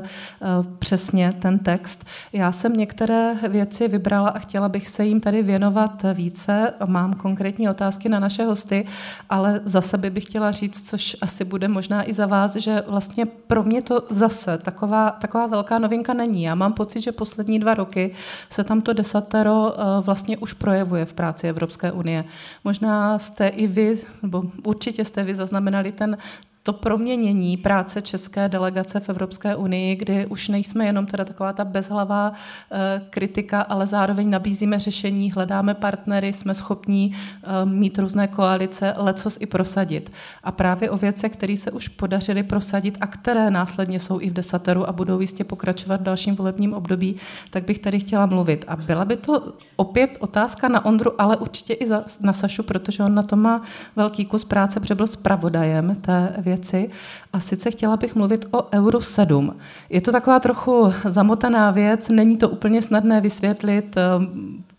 přesně 0.80 1.34
ten 1.42 1.60
text. 1.60 2.06
Já 2.34 2.52
jsem 2.52 2.74
některé 2.74 3.34
věci 3.50 3.88
vybrala 3.88 4.30
a 4.30 4.40
chtěla 4.40 4.70
bych 4.70 4.88
se 4.88 5.06
jim 5.06 5.22
tady 5.22 5.44
věnovat 5.44 6.06
více. 6.14 6.74
Mám 6.86 7.14
konkrétní 7.14 7.70
otázky 7.70 8.10
na 8.10 8.20
naše 8.20 8.44
hosty, 8.44 8.86
ale 9.30 9.62
za 9.66 9.82
sebe 9.82 10.10
bych 10.10 10.26
chtěla 10.26 10.52
říct, 10.52 10.90
což 10.90 11.18
asi 11.22 11.46
bude 11.46 11.68
možná 11.68 12.10
i 12.10 12.14
za 12.14 12.26
vás, 12.26 12.56
že 12.56 12.84
vlastně 12.88 13.26
pro 13.26 13.64
mě 13.64 13.82
to 13.82 14.04
zase 14.10 14.58
taková, 14.58 15.12
taková 15.12 15.48
velká 15.48 15.80
novinka 15.80 16.14
není. 16.14 16.44
Já 16.44 16.56
mám 16.56 16.74
pocit, 16.74 17.02
že 17.02 17.12
poslední 17.12 17.60
dva 17.60 17.74
roky 17.74 18.12
se 18.50 18.64
tam 18.64 18.82
to 18.82 18.94
desatero 18.94 19.62
uh, 19.62 20.06
vlastně 20.06 20.38
už 20.38 20.54
projevuje 20.54 21.06
v 21.06 21.14
práci 21.14 21.48
Evropské 21.48 21.92
unie. 21.92 22.26
Možná 22.64 23.20
jste 23.20 23.48
i 23.48 23.68
vy, 23.68 23.98
nebo 24.24 24.44
určitě 24.64 25.06
jste 25.06 25.21
jste 25.22 25.28
vy 25.28 25.36
zaznamenali 25.36 25.92
ten 25.92 26.18
to 26.64 26.74
proměnění 26.74 27.58
práce 27.58 28.02
české 28.02 28.50
delegace 28.50 29.00
v 29.00 29.10
Evropské 29.10 29.56
unii, 29.56 29.96
kdy 29.96 30.26
už 30.26 30.48
nejsme 30.48 30.86
jenom 30.86 31.06
teda 31.06 31.26
taková 31.26 31.54
ta 31.54 31.66
bezhlavá 31.66 32.32
e, 32.72 33.02
kritika, 33.10 33.62
ale 33.62 33.86
zároveň 33.86 34.30
nabízíme 34.30 34.80
řešení, 34.80 35.32
hledáme 35.32 35.74
partnery, 35.74 36.34
jsme 36.34 36.54
schopní 36.54 37.16
e, 37.44 37.66
mít 37.66 38.00
různé 38.00 38.28
koalice, 38.28 38.94
lecos 38.98 39.38
i 39.40 39.46
prosadit. 39.46 40.12
A 40.44 40.52
právě 40.52 40.90
o 40.90 40.98
věcech, 40.98 41.32
které 41.32 41.58
se 41.58 41.72
už 41.72 41.88
podařily 41.88 42.44
prosadit 42.44 42.98
a 43.02 43.08
které 43.08 43.52
následně 43.52 44.00
jsou 44.00 44.20
i 44.20 44.30
v 44.30 44.34
desateru 44.34 44.90
a 44.90 44.92
budou 44.92 45.20
jistě 45.20 45.44
pokračovat 45.44 46.02
v 46.02 46.04
dalším 46.04 46.36
volebním 46.36 46.74
období, 46.74 47.16
tak 47.50 47.64
bych 47.64 47.80
tady 47.80 48.00
chtěla 48.00 48.26
mluvit. 48.26 48.66
A 48.68 48.76
byla 48.76 49.06
by 49.06 49.18
to 49.18 49.54
opět 49.76 50.18
otázka 50.20 50.68
na 50.68 50.86
Ondru, 50.86 51.22
ale 51.22 51.38
určitě 51.38 51.74
i 51.74 51.90
na 52.22 52.34
Sašu, 52.34 52.64
protože 52.64 53.04
on 53.04 53.16
na 53.16 53.24
to 53.24 53.36
má 53.36 53.62
velký 53.96 54.26
kus 54.26 54.46
práce, 54.46 54.80
protože 54.80 54.96
byl 54.96 55.08
zpravodajem 55.08 55.96
té 55.96 56.36
věci 56.38 56.51
věci. 56.52 56.90
A 57.34 57.40
sice 57.40 57.72
chtěla 57.72 57.98
bych 57.98 58.16
mluvit 58.16 58.46
o 58.52 58.68
Euro 58.74 59.02
7. 59.02 59.56
Je 59.90 60.02
to 60.02 60.12
taková 60.12 60.40
trochu 60.40 60.94
zamotaná 61.10 61.72
věc, 61.72 62.10
není 62.10 62.38
to 62.38 62.50
úplně 62.50 62.82
snadné 62.82 63.22
vysvětlit. 63.22 63.96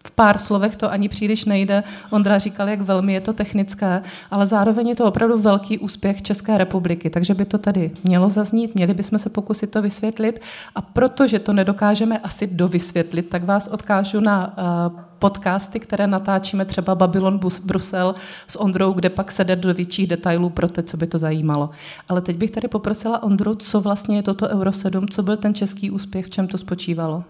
V 0.06 0.10
pár 0.10 0.38
slovech 0.38 0.76
to 0.76 0.90
ani 0.90 1.08
příliš 1.08 1.44
nejde. 1.44 1.82
Ondra 2.10 2.38
říkal, 2.38 2.68
jak 2.68 2.80
velmi 2.80 3.12
je 3.12 3.20
to 3.20 3.32
technické, 3.32 4.02
ale 4.30 4.46
zároveň 4.46 4.88
je 4.88 4.96
to 4.96 5.04
opravdu 5.04 5.38
velký 5.38 5.78
úspěch 5.78 6.22
České 6.22 6.58
republiky, 6.58 7.10
takže 7.10 7.34
by 7.34 7.44
to 7.44 7.58
tady 7.58 7.90
mělo 8.04 8.30
zaznít, 8.30 8.74
měli 8.74 8.94
bychom 8.94 9.18
se 9.18 9.30
pokusit 9.30 9.70
to 9.70 9.82
vysvětlit. 9.82 10.40
A 10.74 10.82
protože 10.82 11.38
to 11.38 11.52
nedokážeme 11.52 12.18
asi 12.18 12.46
dovysvětlit, 12.46 13.22
tak 13.22 13.44
vás 13.44 13.66
odkážu 13.66 14.20
na 14.20 14.58
uh, 14.58 15.00
podcasty, 15.18 15.80
které 15.80 16.06
natáčíme 16.06 16.64
třeba 16.64 16.94
Babylon 16.94 17.40
Brusel 17.64 18.14
s 18.46 18.60
Ondrou, 18.60 18.92
kde 18.92 19.10
pak 19.10 19.32
se 19.32 19.44
jde 19.44 19.56
do 19.56 19.74
větších 19.74 20.06
detailů 20.06 20.50
pro 20.50 20.68
te, 20.68 20.82
co 20.82 20.96
by 20.96 21.06
to 21.06 21.18
zajímalo. 21.18 21.70
Ale 22.08 22.20
teď 22.20 22.36
bych 22.36 22.50
tady 22.50 22.68
poprosila 22.68 23.22
Ondru, 23.22 23.54
co 23.54 23.80
vlastně 23.80 24.16
je 24.16 24.22
toto 24.22 24.48
Euro 24.48 24.72
7, 24.72 25.08
co 25.08 25.22
byl 25.22 25.36
ten 25.36 25.54
český 25.54 25.90
úspěch, 25.90 26.26
v 26.26 26.30
čem 26.30 26.46
to 26.48 26.58
spočívalo? 26.58 27.24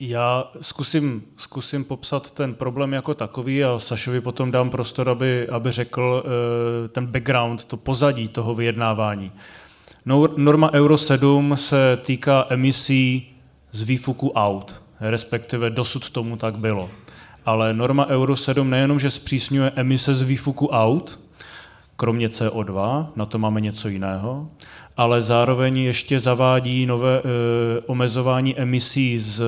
Já 0.00 0.50
zkusím, 0.60 1.22
zkusím 1.36 1.84
popsat 1.84 2.30
ten 2.30 2.54
problém 2.54 2.92
jako 2.92 3.14
takový 3.14 3.64
a 3.64 3.78
Sašovi 3.78 4.20
potom 4.20 4.50
dám 4.50 4.70
prostor, 4.70 5.08
aby, 5.08 5.48
aby 5.48 5.72
řekl 5.72 6.22
uh, 6.24 6.88
ten 6.88 7.06
background, 7.06 7.64
to 7.64 7.76
pozadí 7.76 8.28
toho 8.28 8.54
vyjednávání. 8.54 9.32
Norma 10.36 10.72
Euro 10.72 10.98
7 10.98 11.56
se 11.56 11.98
týká 12.02 12.46
emisí 12.48 13.36
z 13.70 13.82
výfuku 13.82 14.32
aut 14.32 14.82
respektive 15.00 15.70
dosud 15.70 16.10
tomu 16.10 16.36
tak 16.36 16.58
bylo. 16.58 16.90
Ale 17.46 17.74
norma 17.74 18.06
Euro 18.06 18.36
7 18.36 18.70
nejenom, 18.70 18.98
že 18.98 19.10
zpřísňuje 19.10 19.72
emise 19.76 20.14
z 20.14 20.22
výfuku 20.22 20.68
aut, 20.68 21.20
kromě 21.96 22.28
CO2, 22.28 23.06
na 23.16 23.26
to 23.26 23.38
máme 23.38 23.60
něco 23.60 23.88
jiného, 23.88 24.50
ale 24.96 25.22
zároveň 25.22 25.78
ještě 25.78 26.20
zavádí 26.20 26.86
nové 26.86 27.18
e, 27.18 27.22
omezování 27.86 28.58
emisí 28.58 29.20
z 29.20 29.42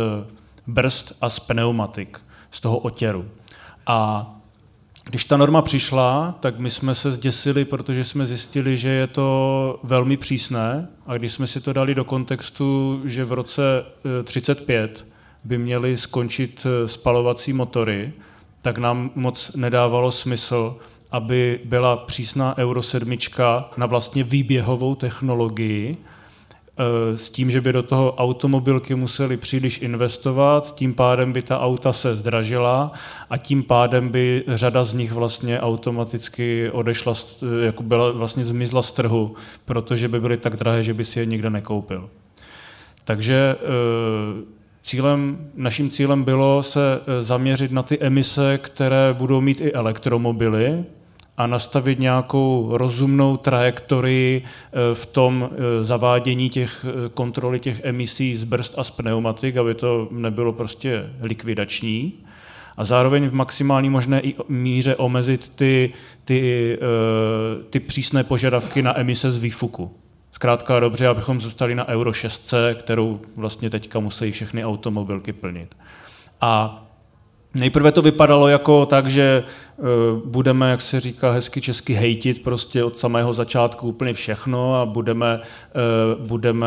brzd 0.67 1.13
a 1.21 1.31
z 1.31 1.41
pneumatik, 1.41 2.21
z 2.51 2.61
toho 2.61 2.79
otěru. 2.79 3.29
A 3.87 4.27
když 5.05 5.25
ta 5.25 5.37
norma 5.37 5.63
přišla, 5.63 6.35
tak 6.41 6.59
my 6.59 6.71
jsme 6.71 6.95
se 6.95 7.13
zděsili, 7.13 7.65
protože 7.65 8.05
jsme 8.05 8.27
zjistili, 8.27 8.77
že 8.77 8.89
je 8.89 9.07
to 9.07 9.81
velmi 9.83 10.17
přísné 10.17 10.89
a 11.07 11.17
když 11.17 11.33
jsme 11.33 11.47
si 11.47 11.61
to 11.61 11.73
dali 11.73 11.95
do 11.95 12.05
kontextu, 12.05 13.01
že 13.05 13.25
v 13.25 13.33
roce 13.33 13.85
35 14.25 15.07
by 15.45 15.59
měly 15.59 15.97
skončit 15.97 16.67
eh, 16.67 16.89
spalovací 16.89 17.53
motory, 17.53 18.13
tak 18.63 18.79
nám 18.79 19.11
moc 19.15 19.51
nedávalo 19.57 20.13
smysl, 20.13 20.77
aby 21.11 21.61
byla 21.65 21.97
přísná 21.97 22.59
Euro 22.59 22.83
7 22.83 23.17
na 23.77 23.87
vlastně 23.87 24.25
výběhovou 24.25 24.95
technologii, 24.95 25.97
eh, 26.01 26.20
s 27.15 27.31
tím, 27.31 27.51
že 27.51 27.61
by 27.61 27.73
do 27.73 27.83
toho 27.83 28.15
automobilky 28.15 28.95
museli 28.95 29.37
příliš 29.37 29.83
investovat, 29.83 30.75
tím 30.75 30.95
pádem 30.95 31.33
by 31.33 31.43
ta 31.43 31.61
auta 31.61 31.93
se 31.93 32.17
zdražila 32.17 32.93
a 33.31 33.37
tím 33.37 33.63
pádem 33.63 34.09
by 34.09 34.45
řada 34.49 34.85
z 34.85 34.95
nich 34.95 35.13
vlastně 35.13 35.61
automaticky 35.61 36.71
odešla, 36.71 37.15
eh, 37.43 37.65
jako 37.65 37.83
byla 37.83 38.11
vlastně 38.11 38.45
zmizla 38.45 38.83
z 38.83 38.93
trhu, 38.93 39.35
protože 39.65 40.09
by 40.09 40.21
byly 40.21 40.37
tak 40.37 40.57
drahé, 40.57 40.83
že 40.83 40.95
by 40.95 41.05
si 41.05 41.21
je 41.21 41.27
nikdo 41.27 41.51
nekoupil. 41.51 42.11
Takže 43.05 43.57
Cílem, 44.83 45.51
naším 45.55 45.91
cílem 45.91 46.25
bylo 46.25 46.63
se 46.63 47.01
zaměřit 47.21 47.73
na 47.73 47.83
ty 47.83 47.99
emise, 47.99 48.59
které 48.59 49.15
budou 49.19 49.41
mít 49.41 49.61
i 49.61 49.73
elektromobily 49.73 50.85
a 51.41 51.47
nastavit 51.47 51.99
nějakou 51.99 52.69
rozumnou 52.73 53.37
trajektorii 53.37 54.43
e, 54.43 54.95
v 54.95 55.07
tom 55.07 55.51
e, 55.53 55.85
zavádění 55.85 56.51
těch 56.51 56.87
kontroly 57.15 57.61
těch 57.61 57.81
emisí 57.85 58.37
z 58.37 58.45
brzd 58.45 58.79
a 58.79 58.85
z 58.85 58.91
pneumatik, 58.91 59.57
aby 59.57 59.75
to 59.75 60.09
nebylo 60.11 60.53
prostě 60.53 61.11
likvidační 61.23 62.13
a 62.77 62.85
zároveň 62.85 63.29
v 63.29 63.35
maximální 63.35 63.91
možné 63.91 64.23
míře 64.49 64.97
omezit 64.97 65.53
ty, 65.55 65.93
ty, 66.25 66.79
ty 67.71 67.81
přísné 67.81 68.25
požadavky 68.25 68.83
na 68.83 69.01
emise 69.01 69.31
z 69.31 69.39
výfuku. 69.39 69.91
Zkrátka 70.33 70.81
dobře, 70.81 71.09
abychom 71.09 71.41
zůstali 71.41 71.75
na 71.75 71.89
Euro 71.89 72.13
6, 72.13 72.55
kterou 72.75 73.21
vlastně 73.37 73.71
teďka 73.71 74.01
musí 74.01 74.33
všechny 74.33 74.65
automobilky 74.65 75.33
plnit. 75.33 75.75
A 76.41 76.83
Nejprve 77.55 77.93
to 77.93 78.03
vypadalo 78.03 78.49
jako 78.49 78.87
tak, 78.87 79.07
že 79.07 79.45
uh, 79.77 79.87
budeme, 80.25 80.71
jak 80.71 80.81
se 80.81 81.01
říká 81.01 81.31
hezky 81.31 81.61
česky, 81.61 81.95
hejtit 81.95 82.43
prostě 82.43 82.85
od 82.85 82.99
samého 82.99 83.35
začátku 83.35 83.89
úplně 83.89 84.13
všechno 84.13 84.75
a 84.75 84.87
budeme, 84.87 85.41
uh, 85.41 86.27
budeme 86.27 86.67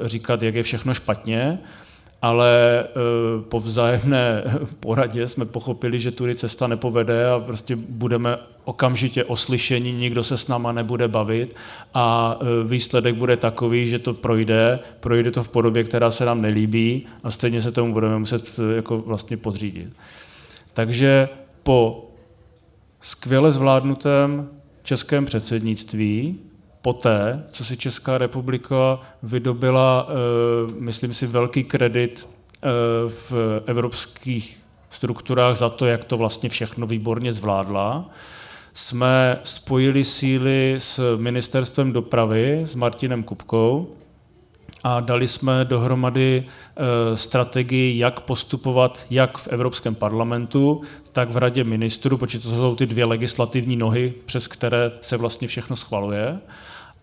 uh, 0.00 0.06
říkat, 0.06 0.42
jak 0.42 0.54
je 0.54 0.62
všechno 0.62 0.94
špatně 0.94 1.58
ale 2.24 2.84
eh, 2.84 3.42
po 3.48 3.60
vzájemné 3.60 4.44
poradě 4.80 5.28
jsme 5.28 5.44
pochopili, 5.44 6.00
že 6.00 6.10
tudy 6.10 6.34
cesta 6.34 6.66
nepovede 6.66 7.30
a 7.30 7.38
prostě 7.38 7.76
budeme 7.76 8.38
okamžitě 8.64 9.24
oslyšení, 9.24 9.92
nikdo 9.92 10.24
se 10.24 10.38
s 10.38 10.48
náma 10.48 10.72
nebude 10.72 11.08
bavit 11.08 11.56
a 11.94 12.38
eh, 12.40 12.68
výsledek 12.68 13.14
bude 13.14 13.36
takový, 13.36 13.86
že 13.86 13.98
to 13.98 14.14
projde, 14.14 14.78
projde 15.00 15.30
to 15.30 15.42
v 15.42 15.48
podobě, 15.48 15.84
která 15.84 16.10
se 16.10 16.24
nám 16.24 16.42
nelíbí 16.42 17.06
a 17.22 17.30
stejně 17.30 17.62
se 17.62 17.72
tomu 17.72 17.92
budeme 17.92 18.18
muset 18.18 18.44
eh, 18.58 18.76
jako 18.76 18.98
vlastně 18.98 19.36
podřídit. 19.36 19.88
Takže 20.72 21.28
po 21.62 22.10
skvěle 23.00 23.52
zvládnutém 23.52 24.48
českém 24.82 25.24
předsednictví 25.24 26.38
poté, 26.84 27.44
co 27.48 27.64
si 27.64 27.76
Česká 27.76 28.18
republika 28.18 29.00
vydobila, 29.22 30.08
eh, 30.08 30.72
myslím 30.78 31.14
si, 31.14 31.26
velký 31.26 31.64
kredit 31.64 32.28
eh, 32.28 32.68
v 33.08 33.32
evropských 33.66 34.58
strukturách 34.90 35.56
za 35.56 35.68
to, 35.68 35.86
jak 35.86 36.04
to 36.04 36.16
vlastně 36.16 36.48
všechno 36.48 36.86
výborně 36.86 37.32
zvládla, 37.32 38.10
jsme 38.72 39.40
spojili 39.44 40.04
síly 40.04 40.74
s 40.78 41.16
ministerstvem 41.16 41.92
dopravy, 41.92 42.62
s 42.64 42.74
Martinem 42.74 43.22
Kupkou 43.22 43.94
a 44.84 45.00
dali 45.00 45.28
jsme 45.28 45.64
dohromady 45.64 46.44
e, 46.44 47.16
strategii, 47.16 47.98
jak 47.98 48.20
postupovat 48.20 49.06
jak 49.10 49.38
v 49.38 49.48
Evropském 49.48 49.94
parlamentu, 49.94 50.82
tak 51.12 51.30
v 51.30 51.36
Radě 51.36 51.64
ministrů, 51.64 52.18
protože 52.18 52.40
to 52.40 52.50
jsou 52.50 52.76
ty 52.76 52.86
dvě 52.86 53.04
legislativní 53.04 53.76
nohy, 53.76 54.14
přes 54.26 54.46
které 54.46 54.92
se 55.00 55.16
vlastně 55.16 55.48
všechno 55.48 55.76
schvaluje. 55.76 56.38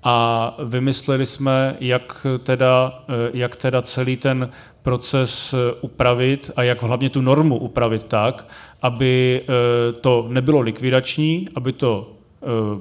A 0.04 0.58
vymysleli 0.66 1.26
jsme, 1.26 1.78
jak 1.80 2.26
teda, 2.44 3.04
e, 3.10 3.14
jak 3.34 3.56
teda 3.56 3.82
celý 3.82 4.18
ten 4.18 4.50
proces 4.82 5.56
upravit 5.82 6.52
a 6.56 6.64
jak 6.64 6.84
hlavně 6.84 7.10
tu 7.10 7.22
normu 7.22 7.58
upravit 7.58 8.04
tak, 8.04 8.48
aby 8.82 9.42
e, 9.42 9.94
to 9.94 10.26
nebylo 10.30 10.60
likvidační, 10.60 11.48
aby 11.56 11.74
to 11.74 12.12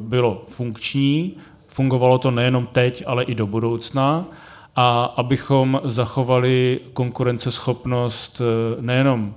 bylo 0.00 0.44
funkční, 0.48 1.36
fungovalo 1.70 2.18
to 2.18 2.30
nejenom 2.30 2.66
teď, 2.66 3.04
ale 3.06 3.24
i 3.24 3.34
do 3.34 3.46
budoucna. 3.46 4.24
A 4.76 5.04
abychom 5.04 5.80
zachovali 5.84 6.80
konkurenceschopnost 6.92 8.40
eh, 8.40 8.82
nejenom 8.82 9.34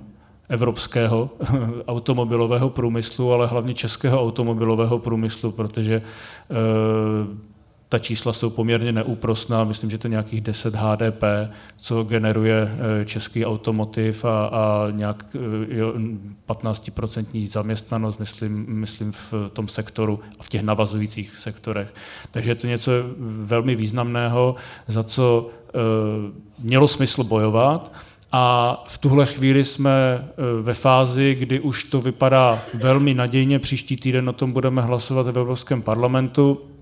evropského 0.48 1.30
automobilového 1.88 2.70
průmyslu, 2.70 3.32
ale 3.32 3.46
hlavně 3.46 3.74
českého 3.74 4.22
automobilového 4.22 4.98
průmyslu, 4.98 5.52
protože 5.52 5.94
eh, 5.94 6.54
ta 7.94 7.98
čísla 7.98 8.32
jsou 8.32 8.50
poměrně 8.50 8.92
neúprosná, 8.92 9.64
myslím, 9.64 9.90
že 9.90 9.98
to 9.98 10.08
nějakých 10.08 10.40
10 10.40 10.74
HDP, 10.74 11.22
co 11.76 12.04
generuje 12.04 12.68
eh, 12.70 13.04
český 13.04 13.46
automotiv 13.46 14.24
a, 14.24 14.46
a 14.46 14.90
nějak 14.90 15.26
15% 16.48 17.26
eh, 17.34 17.48
zaměstnanost, 17.48 18.18
myslím, 18.18 18.66
myslím 18.68 19.12
v 19.12 19.34
tom 19.52 19.68
sektoru 19.68 20.20
a 20.38 20.42
v 20.42 20.48
těch 20.48 20.62
navazujících 20.62 21.36
sektorech. 21.36 21.94
Takže 22.30 22.50
je 22.50 22.54
to 22.54 22.66
něco 22.66 22.92
velmi 23.20 23.74
významného, 23.76 24.54
za 24.88 25.02
co 25.02 25.50
eh, 25.50 25.78
mělo 26.62 26.88
smysl 26.88 27.24
bojovat. 27.24 27.92
A 28.32 28.84
v 28.86 28.98
tuhle 28.98 29.26
chvíli 29.26 29.64
jsme 29.64 30.28
ve 30.62 30.74
fázi, 30.74 31.36
kdy 31.38 31.60
už 31.60 31.84
to 31.84 32.00
vypadá 32.00 32.62
velmi 32.74 33.14
nadějně. 33.14 33.58
Příští 33.58 33.96
týden 33.96 34.28
o 34.28 34.32
tom 34.32 34.52
budeme 34.52 34.82
hlasovat 34.82 35.26
v 35.26 35.38
Evropském 35.38 35.82
parlamentu 35.82 36.73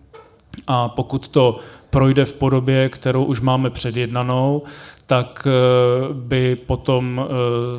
a 0.67 0.89
pokud 0.89 1.29
to 1.29 1.59
projde 1.91 2.25
v 2.25 2.33
podobě, 2.33 2.89
kterou 2.89 3.25
už 3.25 3.41
máme 3.41 3.71
předjednanou, 3.71 4.63
tak 5.07 5.47
eh, 5.47 6.13
by 6.13 6.57
potom 6.57 7.21
eh, 7.21 7.27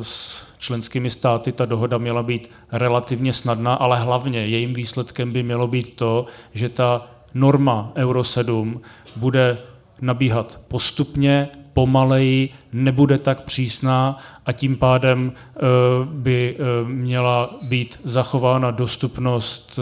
s 0.00 0.46
členskými 0.58 1.10
státy 1.10 1.52
ta 1.52 1.64
dohoda 1.64 1.98
měla 1.98 2.22
být 2.22 2.50
relativně 2.72 3.32
snadná, 3.32 3.74
ale 3.74 3.98
hlavně 3.98 4.46
jejím 4.46 4.74
výsledkem 4.74 5.32
by 5.32 5.42
mělo 5.42 5.66
být 5.66 5.96
to, 5.96 6.26
že 6.52 6.68
ta 6.68 7.06
norma 7.34 7.92
Euro 7.96 8.24
7 8.24 8.80
bude 9.16 9.58
nabíhat 10.00 10.60
postupně, 10.68 11.48
pomaleji, 11.72 12.48
nebude 12.72 13.18
tak 13.18 13.40
přísná 13.40 14.18
a 14.46 14.52
tím 14.52 14.76
pádem 14.76 15.32
eh, 15.34 15.60
by 16.04 16.56
měla 16.84 17.50
být 17.62 18.00
zachována 18.04 18.70
dostupnost 18.70 19.78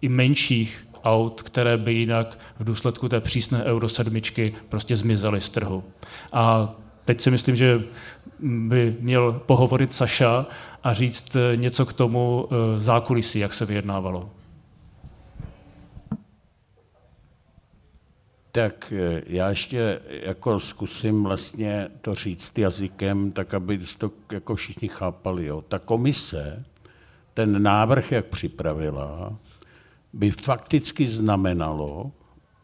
i 0.00 0.08
menších 0.08 0.86
aut, 1.04 1.42
které 1.42 1.76
by 1.76 1.92
jinak 1.92 2.38
v 2.58 2.64
důsledku 2.64 3.08
té 3.08 3.20
přísné 3.20 3.64
Euro 3.64 3.88
7 3.88 4.20
prostě 4.68 4.96
zmizely 4.96 5.40
z 5.40 5.48
trhu. 5.48 5.84
A 6.32 6.74
teď 7.04 7.20
si 7.20 7.30
myslím, 7.30 7.56
že 7.56 7.82
by 8.40 8.96
měl 9.00 9.32
pohovorit 9.32 9.92
Saša 9.92 10.46
a 10.84 10.94
říct 10.94 11.36
něco 11.54 11.86
k 11.86 11.92
tomu 11.92 12.48
eh, 12.50 12.80
zákulisí, 12.80 13.38
jak 13.38 13.54
se 13.54 13.66
vyjednávalo. 13.66 14.30
Tak 18.52 18.92
eh, 18.96 19.22
já 19.26 19.50
ještě 19.50 20.00
jako 20.08 20.60
zkusím 20.60 21.22
vlastně 21.22 21.88
to 22.00 22.14
říct 22.14 22.58
jazykem, 22.58 23.32
tak 23.32 23.54
aby 23.54 23.80
to 23.98 24.10
jako 24.32 24.54
všichni 24.54 24.88
chápali. 24.88 25.46
Jo. 25.46 25.64
Ta 25.68 25.78
komise 25.78 26.64
ten 27.34 27.62
návrh, 27.62 28.12
jak 28.12 28.26
připravila, 28.26 29.36
by 30.12 30.30
fakticky 30.30 31.06
znamenalo, 31.06 32.12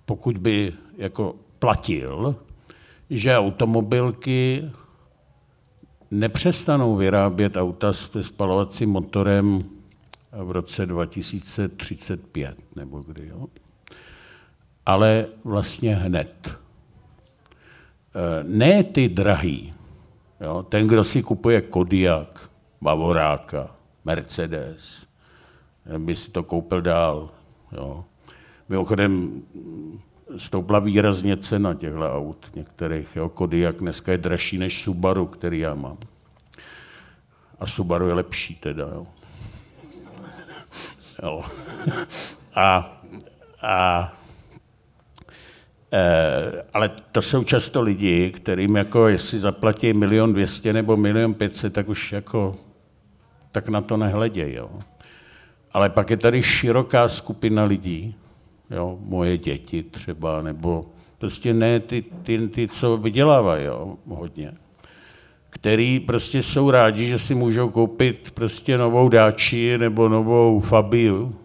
pokud 0.04 0.38
by 0.38 0.72
jako 0.96 1.34
platil, 1.58 2.36
že 3.10 3.36
automobilky 3.36 4.70
nepřestanou 6.10 6.96
vyrábět 6.96 7.56
auta 7.56 7.92
s 7.92 8.22
spalovacím 8.22 8.90
motorem 8.90 9.64
v 10.32 10.50
roce 10.50 10.86
2035 10.86 12.62
nebo 12.76 12.98
kdy, 12.98 13.28
jo? 13.28 13.46
ale 14.86 15.26
vlastně 15.44 15.94
hned. 15.94 16.58
E, 18.14 18.44
ne 18.44 18.84
ty 18.84 19.08
drahý, 19.08 19.74
jo? 20.40 20.62
ten, 20.62 20.88
kdo 20.88 21.04
si 21.04 21.22
kupuje 21.22 21.60
Kodiak, 21.60 22.50
Bavoráka, 22.80 23.76
Mercedes, 24.04 25.06
by 25.98 26.16
si 26.16 26.30
to 26.30 26.42
koupil 26.42 26.80
dál, 26.80 27.30
Jo. 27.72 28.04
Mimochodem 28.68 29.42
stoupla 30.36 30.78
výrazně 30.78 31.36
cena 31.36 31.74
těchto 31.74 32.16
aut 32.16 32.50
některých. 32.54 33.16
Jo. 33.16 33.28
Kodiak 33.28 33.76
dneska 33.76 34.12
je 34.12 34.18
dražší 34.18 34.58
než 34.58 34.82
Subaru, 34.82 35.26
který 35.26 35.58
já 35.58 35.74
mám. 35.74 35.98
A 37.60 37.66
Subaru 37.66 38.08
je 38.08 38.14
lepší 38.14 38.56
teda. 38.56 38.84
Jo. 38.84 39.06
jo. 41.22 41.40
A, 42.54 43.00
a 43.62 44.12
e, 45.92 46.64
ale 46.72 46.90
to 47.12 47.22
jsou 47.22 47.44
často 47.44 47.82
lidi, 47.82 48.30
kterým 48.30 48.76
jako 48.76 49.08
jestli 49.08 49.38
zaplatí 49.38 49.92
milion 49.92 50.32
dvěstě 50.32 50.72
nebo 50.72 50.96
milion 50.96 51.34
pětset, 51.34 51.72
tak 51.72 51.88
už 51.88 52.12
jako 52.12 52.56
tak 53.52 53.68
na 53.68 53.80
to 53.80 53.96
nehledějí. 53.96 54.54
Jo. 54.54 54.70
Ale 55.72 55.90
pak 55.90 56.10
je 56.10 56.16
tady 56.16 56.42
široká 56.42 57.08
skupina 57.08 57.64
lidí, 57.64 58.14
jo, 58.70 58.98
moje 59.02 59.38
děti 59.38 59.82
třeba, 59.82 60.42
nebo 60.42 60.84
prostě 61.18 61.54
ne 61.54 61.80
ty, 61.80 62.04
ty, 62.22 62.48
ty 62.48 62.68
co 62.68 62.96
vydělávají 62.96 63.64
jo, 63.64 63.96
hodně, 64.08 64.52
který 65.50 66.00
prostě 66.00 66.42
jsou 66.42 66.70
rádi, 66.70 67.06
že 67.06 67.18
si 67.18 67.34
můžou 67.34 67.68
koupit 67.68 68.30
prostě 68.30 68.78
novou 68.78 69.08
dáči 69.08 69.78
nebo 69.78 70.08
novou 70.08 70.60
Fabiu, 70.60 71.36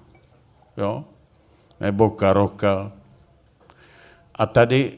jo, 0.77 1.03
nebo 1.79 2.09
Karoka. 2.09 2.91
A 4.35 4.45
tady 4.45 4.91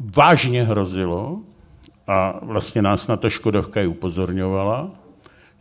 vážně 0.00 0.64
hrozilo, 0.64 1.40
a 2.06 2.38
vlastně 2.42 2.82
nás 2.82 3.06
na 3.06 3.16
to 3.16 3.30
Škodovka 3.30 3.82
i 3.82 3.86
upozorňovala, 3.86 4.90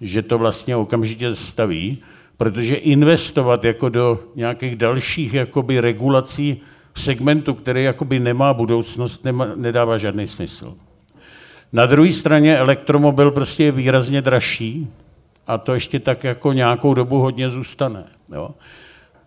že 0.01 0.21
to 0.21 0.37
vlastně 0.37 0.75
okamžitě 0.75 1.29
zastaví, 1.29 2.03
protože 2.37 2.75
investovat 2.75 3.63
jako 3.63 3.89
do 3.89 4.19
nějakých 4.35 4.75
dalších 4.75 5.33
jakoby 5.33 5.79
regulací 5.79 6.61
segmentu, 6.95 7.53
který 7.53 7.83
jakoby 7.83 8.19
nemá 8.19 8.53
budoucnost, 8.53 9.23
nemá, 9.23 9.55
nedává 9.55 9.97
žádný 9.97 10.27
smysl. 10.27 10.73
Na 11.73 11.85
druhé 11.85 12.11
straně 12.11 12.57
elektromobil 12.57 13.31
prostě 13.31 13.63
je 13.63 13.71
výrazně 13.71 14.21
dražší 14.21 14.87
a 15.47 15.57
to 15.57 15.73
ještě 15.73 15.99
tak 15.99 16.23
jako 16.23 16.53
nějakou 16.53 16.93
dobu 16.93 17.19
hodně 17.19 17.49
zůstane. 17.49 18.03
Jo. 18.33 18.49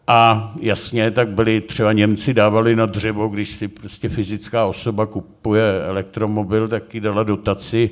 A 0.07 0.53
jasně, 0.61 1.11
tak 1.11 1.29
byli 1.29 1.61
třeba 1.61 1.93
Němci 1.93 2.35
dávali 2.35 2.77
na 2.77 2.87
dřevo, 2.87 3.29
když 3.29 3.49
si 3.51 3.69
prostě 3.69 4.09
fyzická 4.09 4.67
osoba 4.67 5.07
kupuje 5.07 5.83
elektromobil, 5.85 6.69
tak 6.69 6.95
ji 6.95 7.01
dala 7.01 7.23
dotaci 7.23 7.91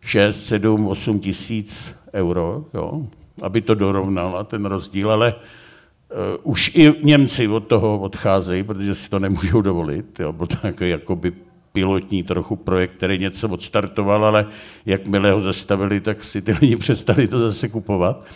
6, 0.00 0.46
7, 0.46 0.86
8 0.86 1.20
tisíc 1.20 1.94
euro. 2.14 2.64
Jo 2.74 3.02
aby 3.42 3.60
to 3.60 3.74
dorovnala, 3.74 4.44
ten 4.44 4.64
rozdíl, 4.64 5.10
ale 5.12 5.34
uh, 5.34 6.52
už 6.52 6.74
i 6.74 6.94
Němci 7.02 7.48
od 7.48 7.60
toho 7.60 7.98
odcházejí, 7.98 8.62
protože 8.62 8.94
si 8.94 9.10
to 9.10 9.18
nemůžou 9.18 9.62
dovolit. 9.62 10.20
Jo, 10.20 10.32
byl 10.32 10.46
to 10.46 10.56
takový 10.56 10.90
jakoby 10.90 11.32
pilotní 11.72 12.22
trochu 12.22 12.56
projekt, 12.56 12.92
který 12.96 13.18
něco 13.18 13.48
odstartoval, 13.48 14.24
ale 14.24 14.46
jakmile 14.86 15.32
ho 15.32 15.40
zastavili, 15.40 16.00
tak 16.00 16.24
si 16.24 16.42
ty 16.42 16.52
lidi 16.60 16.76
přestali 16.76 17.28
to 17.28 17.40
zase 17.40 17.68
kupovat. 17.68 18.26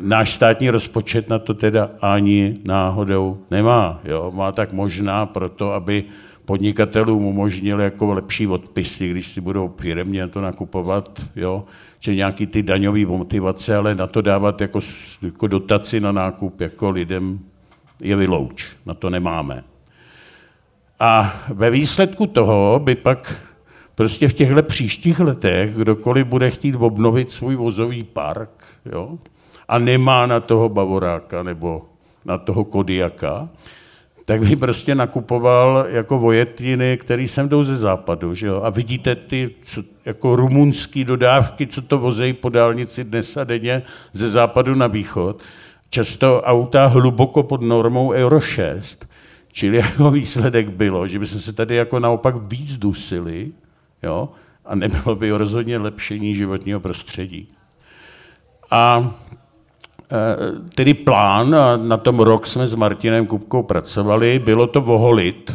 Náš 0.00 0.34
státní 0.34 0.70
rozpočet 0.70 1.28
na 1.28 1.38
to 1.38 1.54
teda 1.54 1.90
ani 2.00 2.56
náhodou 2.64 3.38
nemá. 3.50 4.00
Jo? 4.04 4.32
Má 4.34 4.52
tak 4.52 4.72
možná 4.72 5.26
proto, 5.26 5.72
aby 5.72 6.04
podnikatelům 6.44 7.24
umožnil 7.24 7.80
jako 7.80 8.14
lepší 8.14 8.46
odpisy, 8.46 9.10
když 9.10 9.26
si 9.26 9.40
budou 9.40 9.74
firmně 9.80 10.28
to 10.28 10.40
nakupovat, 10.40 11.22
jo, 11.36 11.64
či 12.06 12.16
nějaký 12.16 12.46
ty 12.46 12.62
daňové 12.62 13.06
motivace, 13.06 13.76
ale 13.76 13.94
na 13.94 14.06
to 14.06 14.22
dávat 14.22 14.60
jako, 14.60 14.78
jako 15.22 15.46
dotaci 15.46 16.00
na 16.00 16.12
nákup 16.12 16.60
jako 16.60 16.90
lidem 16.90 17.38
je 18.02 18.16
vylouč. 18.16 18.76
Na 18.86 18.94
to 18.94 19.10
nemáme. 19.10 19.64
A 21.00 21.34
ve 21.48 21.70
výsledku 21.70 22.26
toho 22.26 22.80
by 22.84 22.94
pak 22.94 23.40
prostě 23.94 24.28
v 24.28 24.32
těchto 24.32 24.62
příštích 24.62 25.20
letech 25.20 25.74
kdokoliv 25.76 26.26
bude 26.26 26.50
chtít 26.50 26.74
obnovit 26.74 27.30
svůj 27.30 27.56
vozový 27.56 28.02
park 28.04 28.64
jo, 28.92 29.18
a 29.68 29.78
nemá 29.78 30.26
na 30.26 30.40
toho 30.40 30.68
Bavoráka 30.68 31.42
nebo 31.42 31.82
na 32.24 32.38
toho 32.38 32.64
Kodiaka, 32.64 33.48
tak 34.26 34.40
by 34.40 34.56
prostě 34.56 34.94
nakupoval 34.94 35.86
jako 35.88 36.18
vojetiny, 36.18 36.96
který 36.96 37.28
sem 37.28 37.48
jdou 37.48 37.64
ze 37.64 37.76
západu. 37.76 38.34
Že 38.34 38.46
jo? 38.46 38.60
A 38.64 38.70
vidíte 38.70 39.14
ty 39.14 39.50
co, 39.62 39.82
jako 40.04 40.36
rumunský 40.36 41.04
dodávky, 41.04 41.66
co 41.66 41.82
to 41.82 41.98
vozejí 41.98 42.32
po 42.32 42.48
dálnici 42.48 43.04
dnes 43.04 43.36
a 43.36 43.44
denně 43.44 43.82
ze 44.12 44.28
západu 44.28 44.74
na 44.74 44.86
východ. 44.86 45.42
Často 45.90 46.42
auta 46.42 46.86
hluboko 46.86 47.42
pod 47.42 47.62
normou 47.62 48.10
Euro 48.10 48.40
6. 48.40 49.06
Čili 49.52 49.76
jako 49.76 50.10
výsledek 50.10 50.68
bylo, 50.68 51.08
že 51.08 51.18
by 51.18 51.26
se 51.26 51.52
tady 51.52 51.74
jako 51.74 52.00
naopak 52.00 52.52
víc 52.52 52.76
dusili 52.76 53.52
jo? 54.02 54.28
a 54.64 54.74
nebylo 54.74 55.14
by 55.14 55.30
rozhodně 55.30 55.78
lepšení 55.78 56.34
životního 56.34 56.80
prostředí. 56.80 57.48
A 58.70 59.14
tedy 60.74 60.94
plán, 60.94 61.54
a 61.54 61.76
na 61.76 61.96
tom 61.96 62.20
rok 62.20 62.46
jsme 62.46 62.68
s 62.68 62.74
Martinem 62.74 63.26
Kupkou 63.26 63.62
pracovali, 63.62 64.38
bylo 64.38 64.66
to 64.66 64.80
voholit. 64.80 65.52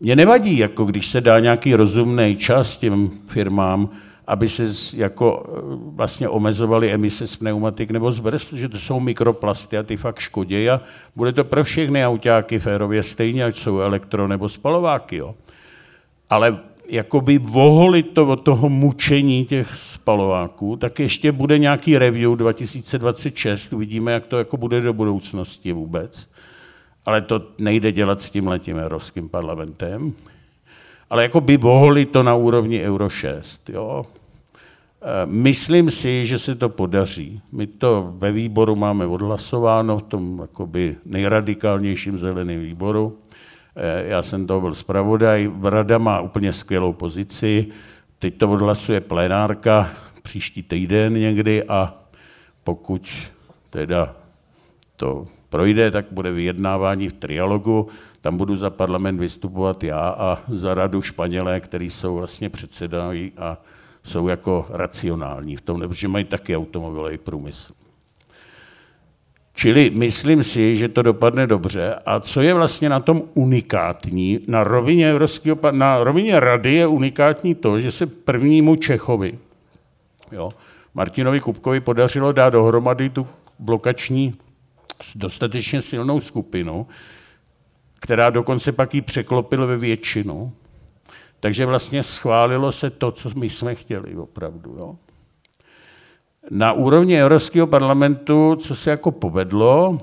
Mně 0.00 0.16
nevadí, 0.16 0.58
jako 0.58 0.84
když 0.84 1.06
se 1.06 1.20
dá 1.20 1.40
nějaký 1.40 1.74
rozumný 1.74 2.36
čas 2.36 2.76
těm 2.76 3.10
firmám, 3.28 3.88
aby 4.26 4.48
se 4.48 4.96
jako 4.96 5.46
eh, 5.48 5.50
vlastně 5.94 6.28
omezovaly 6.28 6.92
emise 6.92 7.26
z 7.26 7.36
pneumatik 7.36 7.90
nebo 7.90 8.12
z 8.12 8.20
brzd, 8.20 8.50
protože 8.50 8.68
to 8.68 8.78
jsou 8.78 9.00
mikroplasty 9.00 9.78
a 9.78 9.82
ty 9.82 9.96
fakt 9.96 10.18
škodí 10.18 10.70
a 10.70 10.80
bude 11.16 11.32
to 11.32 11.44
pro 11.44 11.64
všechny 11.64 12.06
autáky 12.06 12.58
férově 12.58 13.02
stejně, 13.02 13.44
ať 13.44 13.58
jsou 13.58 13.78
elektro 13.78 14.28
nebo 14.28 14.48
spalováky. 14.48 15.16
Jo. 15.16 15.34
Ale 16.30 16.58
jakoby 16.90 17.38
voholit 17.38 18.10
to 18.10 18.26
od 18.26 18.36
toho 18.36 18.68
mučení 18.68 19.44
těch 19.44 19.74
spalováků, 19.74 20.76
tak 20.76 20.98
ještě 20.98 21.32
bude 21.32 21.58
nějaký 21.58 21.98
review 21.98 22.36
2026, 22.36 23.72
uvidíme, 23.72 24.12
jak 24.12 24.26
to 24.26 24.38
jako 24.38 24.56
bude 24.56 24.80
do 24.80 24.92
budoucnosti 24.92 25.72
vůbec. 25.72 26.30
Ale 27.06 27.20
to 27.20 27.42
nejde 27.58 27.92
dělat 27.92 28.22
s 28.22 28.30
tím 28.30 28.46
letím 28.46 28.78
Evropským 28.78 29.28
parlamentem. 29.28 30.12
Ale 31.10 31.22
jako 31.22 31.40
by 31.40 31.56
voholit 31.56 32.10
to 32.10 32.22
na 32.22 32.34
úrovni 32.34 32.82
Euro 32.82 33.08
6. 33.08 33.70
Jo? 33.70 34.06
E, 35.02 35.26
myslím 35.26 35.90
si, 35.90 36.26
že 36.26 36.38
se 36.38 36.54
to 36.54 36.68
podaří. 36.68 37.40
My 37.52 37.66
to 37.66 38.14
ve 38.16 38.32
výboru 38.32 38.76
máme 38.76 39.06
odhlasováno, 39.06 39.98
v 39.98 40.02
tom 40.02 40.48
nejradikálnějším 41.04 42.18
zeleném 42.18 42.60
výboru. 42.60 43.18
Eh, 43.76 44.04
já 44.08 44.22
jsem 44.22 44.46
to 44.46 44.60
byl 44.60 44.74
zpravodaj, 44.74 45.50
Rada 45.62 45.98
má 45.98 46.20
úplně 46.20 46.52
skvělou 46.52 46.92
pozici, 46.92 47.66
teď 48.18 48.38
to 48.38 48.50
odhlasuje 48.50 49.00
plenárka 49.00 49.90
příští 50.22 50.62
týden 50.62 51.14
někdy 51.14 51.64
a 51.64 51.94
pokud 52.64 53.10
teda 53.70 54.16
to 54.96 55.24
projde, 55.48 55.90
tak 55.90 56.06
bude 56.10 56.32
vyjednávání 56.32 57.08
v 57.08 57.12
trialogu, 57.12 57.88
tam 58.20 58.36
budu 58.36 58.56
za 58.56 58.70
parlament 58.70 59.20
vystupovat 59.20 59.84
já 59.84 60.08
a 60.08 60.38
za 60.48 60.74
radu 60.74 61.02
Španělé, 61.02 61.60
který 61.60 61.90
jsou 61.90 62.14
vlastně 62.14 62.50
předsedají 62.50 63.32
a 63.36 63.58
jsou 64.02 64.28
jako 64.28 64.66
racionální 64.70 65.56
v 65.56 65.60
tom, 65.60 65.80
protože 65.80 66.08
mají 66.08 66.24
taky 66.24 66.56
automobilový 66.56 67.18
průmysl. 67.18 67.72
Čili 69.54 69.90
myslím 69.90 70.44
si, 70.44 70.76
že 70.76 70.88
to 70.88 71.02
dopadne 71.02 71.46
dobře. 71.46 71.94
A 72.06 72.20
co 72.20 72.40
je 72.40 72.54
vlastně 72.54 72.88
na 72.88 73.00
tom 73.00 73.22
unikátní? 73.34 74.40
Na 74.46 74.64
rovině, 74.64 75.10
Evropského, 75.10 75.58
na 75.70 76.04
rovině 76.04 76.40
rady 76.40 76.74
je 76.74 76.86
unikátní 76.86 77.54
to, 77.54 77.80
že 77.80 77.90
se 77.90 78.06
prvnímu 78.06 78.76
Čechovi, 78.76 79.38
jo, 80.32 80.50
Martinovi 80.94 81.40
Kupkovi 81.40 81.80
podařilo 81.80 82.32
dát 82.32 82.50
dohromady 82.50 83.08
tu 83.08 83.26
blokační 83.58 84.34
dostatečně 85.14 85.82
silnou 85.82 86.20
skupinu, 86.20 86.86
která 88.00 88.30
dokonce 88.30 88.72
pak 88.72 88.94
ji 88.94 89.00
překlopila 89.00 89.66
ve 89.66 89.76
většinu. 89.76 90.52
Takže 91.40 91.66
vlastně 91.66 92.02
schválilo 92.02 92.72
se 92.72 92.90
to, 92.90 93.12
co 93.12 93.30
my 93.36 93.48
jsme 93.48 93.74
chtěli 93.74 94.16
opravdu. 94.16 94.76
Jo. 94.78 94.96
Na 96.50 96.72
úrovni 96.72 97.20
Evropského 97.20 97.66
parlamentu, 97.66 98.56
co 98.56 98.74
se 98.74 98.90
jako 98.90 99.10
povedlo, 99.10 99.98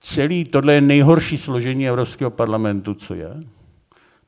celý 0.00 0.44
tohle 0.44 0.74
je 0.74 0.80
nejhorší 0.80 1.38
složení 1.38 1.88
Evropského 1.88 2.30
parlamentu, 2.30 2.94
co 2.94 3.14
je. 3.14 3.30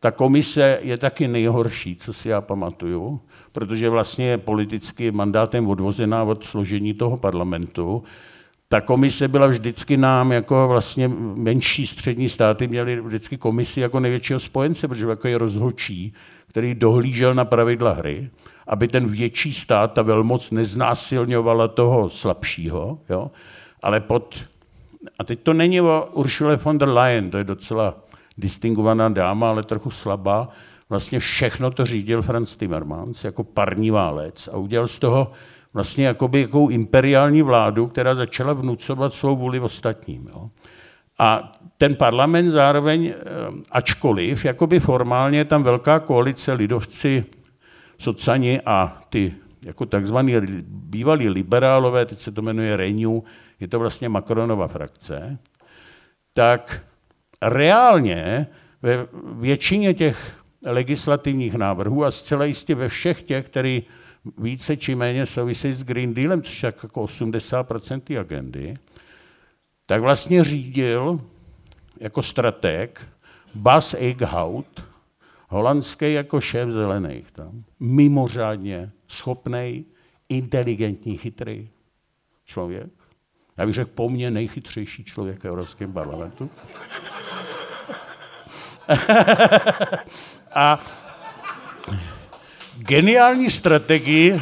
Ta 0.00 0.10
komise 0.10 0.78
je 0.82 0.98
taky 0.98 1.28
nejhorší, 1.28 1.96
co 1.96 2.12
si 2.12 2.28
já 2.28 2.40
pamatuju, 2.40 3.20
protože 3.52 3.88
vlastně 3.88 4.26
je 4.26 4.38
politicky 4.38 5.12
mandátem 5.12 5.68
odvozená 5.68 6.22
od 6.24 6.44
složení 6.44 6.94
toho 6.94 7.16
parlamentu. 7.16 8.02
Ta 8.68 8.80
komise 8.80 9.28
byla 9.28 9.46
vždycky 9.46 9.96
nám, 9.96 10.32
jako 10.32 10.68
vlastně 10.68 11.08
menší 11.34 11.86
střední 11.86 12.28
státy 12.28 12.68
měly 12.68 13.00
vždycky 13.00 13.38
komisi 13.38 13.80
jako 13.80 14.00
největšího 14.00 14.40
spojence, 14.40 14.88
protože 14.88 15.06
jako 15.06 15.28
je 15.28 15.38
rozhočí, 15.38 16.14
který 16.46 16.74
dohlížel 16.74 17.34
na 17.34 17.44
pravidla 17.44 17.92
hry 17.92 18.30
aby 18.66 18.88
ten 18.88 19.08
větší 19.08 19.52
stát, 19.52 19.92
ta 19.92 20.02
velmoc, 20.02 20.50
neznásilňovala 20.50 21.68
toho 21.68 22.10
slabšího, 22.10 22.98
jo? 23.08 23.30
ale 23.82 24.00
pod... 24.00 24.34
A 25.18 25.24
teď 25.24 25.40
to 25.42 25.52
není 25.52 25.80
o 25.80 26.08
Ursule 26.12 26.56
von 26.56 26.78
der 26.78 26.88
Leyen, 26.88 27.30
to 27.30 27.38
je 27.38 27.44
docela 27.44 27.94
distingovaná 28.38 29.08
dáma, 29.08 29.50
ale 29.50 29.62
trochu 29.62 29.90
slabá. 29.90 30.48
Vlastně 30.88 31.18
všechno 31.18 31.70
to 31.70 31.86
řídil 31.86 32.22
Franz 32.22 32.56
Timmermans 32.56 33.24
jako 33.24 33.44
parní 33.44 33.90
válec 33.90 34.48
a 34.48 34.56
udělal 34.56 34.88
z 34.88 34.98
toho 34.98 35.32
vlastně 35.74 36.06
jakoby 36.06 36.40
jakou 36.40 36.68
imperiální 36.68 37.42
vládu, 37.42 37.86
která 37.86 38.14
začala 38.14 38.52
vnucovat 38.52 39.14
svou 39.14 39.36
vůli 39.36 39.60
ostatním. 39.60 40.28
Jo? 40.28 40.50
A 41.18 41.58
ten 41.78 41.96
parlament 41.96 42.50
zároveň, 42.50 43.06
eh, 43.06 43.14
ačkoliv, 43.70 44.44
jakoby 44.44 44.80
formálně 44.80 45.44
tam 45.44 45.62
velká 45.62 46.00
koalice 46.00 46.52
lidovci, 46.52 47.24
socani 48.02 48.60
a 48.66 49.00
ty 49.08 49.34
jako 49.64 49.86
takzvaní 49.86 50.34
bývalí 50.66 51.28
liberálové, 51.28 52.06
teď 52.06 52.18
se 52.18 52.32
to 52.32 52.42
jmenuje 52.42 52.76
Renew, 52.76 53.20
je 53.60 53.68
to 53.68 53.78
vlastně 53.78 54.08
Macronova 54.08 54.68
frakce, 54.68 55.38
tak 56.34 56.82
reálně 57.42 58.46
ve 58.82 59.06
většině 59.34 59.94
těch 59.94 60.36
legislativních 60.66 61.54
návrhů 61.54 62.04
a 62.04 62.10
zcela 62.10 62.44
jistě 62.44 62.74
ve 62.74 62.88
všech 62.88 63.22
těch, 63.22 63.46
který 63.46 63.82
více 64.38 64.76
či 64.76 64.94
méně 64.94 65.26
souvisí 65.26 65.72
s 65.72 65.84
Green 65.84 66.14
Dealem, 66.14 66.42
což 66.42 66.62
je 66.62 66.66
jako 66.82 67.04
80% 67.04 68.20
agendy, 68.20 68.74
tak 69.86 70.00
vlastně 70.00 70.44
řídil 70.44 71.20
jako 72.00 72.22
strateg 72.22 73.06
Bas 73.54 73.94
Eichhout, 73.94 74.84
holandský 75.52 76.12
jako 76.12 76.40
šéf 76.40 76.68
zelených 76.68 77.30
tam. 77.32 77.64
Mimořádně 77.80 78.90
schopný, 79.06 79.84
inteligentní, 80.28 81.16
chytrý 81.16 81.68
člověk. 82.44 82.90
Já 83.56 83.66
bych 83.66 83.74
řekl 83.74 83.90
po 83.94 84.08
mně 84.08 84.30
nejchytřejší 84.30 85.04
člověk 85.04 85.40
v 85.40 85.44
Evropském 85.44 85.92
parlamentu. 85.92 86.50
a 90.54 90.80
geniální 92.78 93.50
strategii 93.50 94.40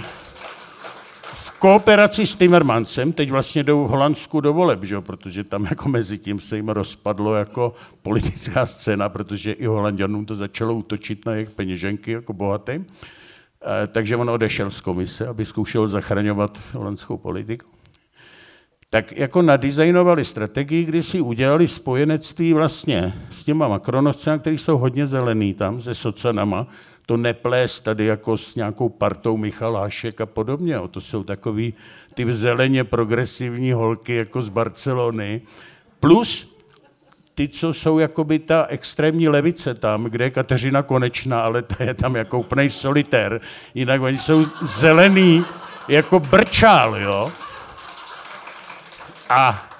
kooperaci 1.61 2.27
s 2.27 2.37
Timmermansem, 2.37 3.13
teď 3.13 3.31
vlastně 3.31 3.63
jdou 3.63 3.85
v 3.85 3.89
Holandsku 3.89 4.41
do 4.41 4.53
voleb, 4.53 4.85
že? 4.85 5.01
protože 5.01 5.45
tam 5.45 5.65
jako 5.65 5.89
mezi 5.89 6.19
tím 6.19 6.41
se 6.41 6.57
jim 6.57 6.69
rozpadlo 6.69 7.35
jako 7.35 7.75
politická 8.03 8.67
scéna, 8.67 9.09
protože 9.09 9.53
i 9.53 9.67
Holandianům 9.67 10.27
to 10.27 10.35
začalo 10.35 10.75
útočit 10.75 11.27
na 11.27 11.35
jejich 11.35 11.51
peněženky 11.51 12.11
jako 12.11 12.33
bohatým. 12.33 12.87
E, 13.85 13.87
takže 13.87 14.17
on 14.17 14.31
odešel 14.31 14.71
z 14.71 14.81
komise, 14.81 15.27
aby 15.27 15.45
zkoušel 15.45 15.89
zachraňovat 15.89 16.59
holandskou 16.73 17.17
politiku. 17.17 17.71
Tak 18.91 19.13
jako 19.13 19.43
nadizajnovali 19.43 20.25
strategii, 20.25 20.85
kdy 20.85 21.03
si 21.03 21.21
udělali 21.21 21.69
spojenectví 21.69 22.53
vlastně 22.53 23.15
s 23.31 23.45
těma 23.45 23.69
makronovcemi, 23.69 24.39
kteří 24.39 24.59
jsou 24.59 24.79
hodně 24.79 25.07
zelený 25.07 25.55
tam, 25.55 25.81
se 25.81 25.95
socanama, 25.95 26.67
to 27.11 27.17
neplést 27.17 27.85
tady 27.85 28.05
jako 28.05 28.37
s 28.37 28.55
nějakou 28.55 28.89
partou 28.89 29.37
Michalášek 29.37 30.21
a 30.21 30.27
podobně. 30.27 30.79
O 30.79 30.89
to 30.89 31.01
jsou 31.01 31.25
takový 31.25 31.75
ty 32.15 32.33
zeleně 32.33 32.85
progresivní 32.85 33.73
holky 33.73 34.15
jako 34.15 34.43
z 34.43 34.49
Barcelony. 34.49 35.41
Plus 36.01 36.57
ty, 37.35 37.49
co 37.49 37.73
jsou 37.73 37.99
jakoby 37.99 38.39
ta 38.39 38.67
extrémní 38.69 39.29
levice 39.29 39.75
tam, 39.75 40.05
kde 40.05 40.25
je 40.25 40.31
Kateřina 40.31 40.83
Konečná, 40.83 41.41
ale 41.41 41.63
ta 41.63 41.85
je 41.85 41.95
tam 41.95 42.15
jako 42.17 42.39
úplný 42.39 42.71
solitér. 42.71 43.41
Jinak 43.75 44.03
oni 44.03 44.19
jsou 44.19 44.47
zelený 44.63 45.45
jako 45.89 46.21
brčál, 46.21 46.97
jo. 46.97 47.33
A 49.29 49.71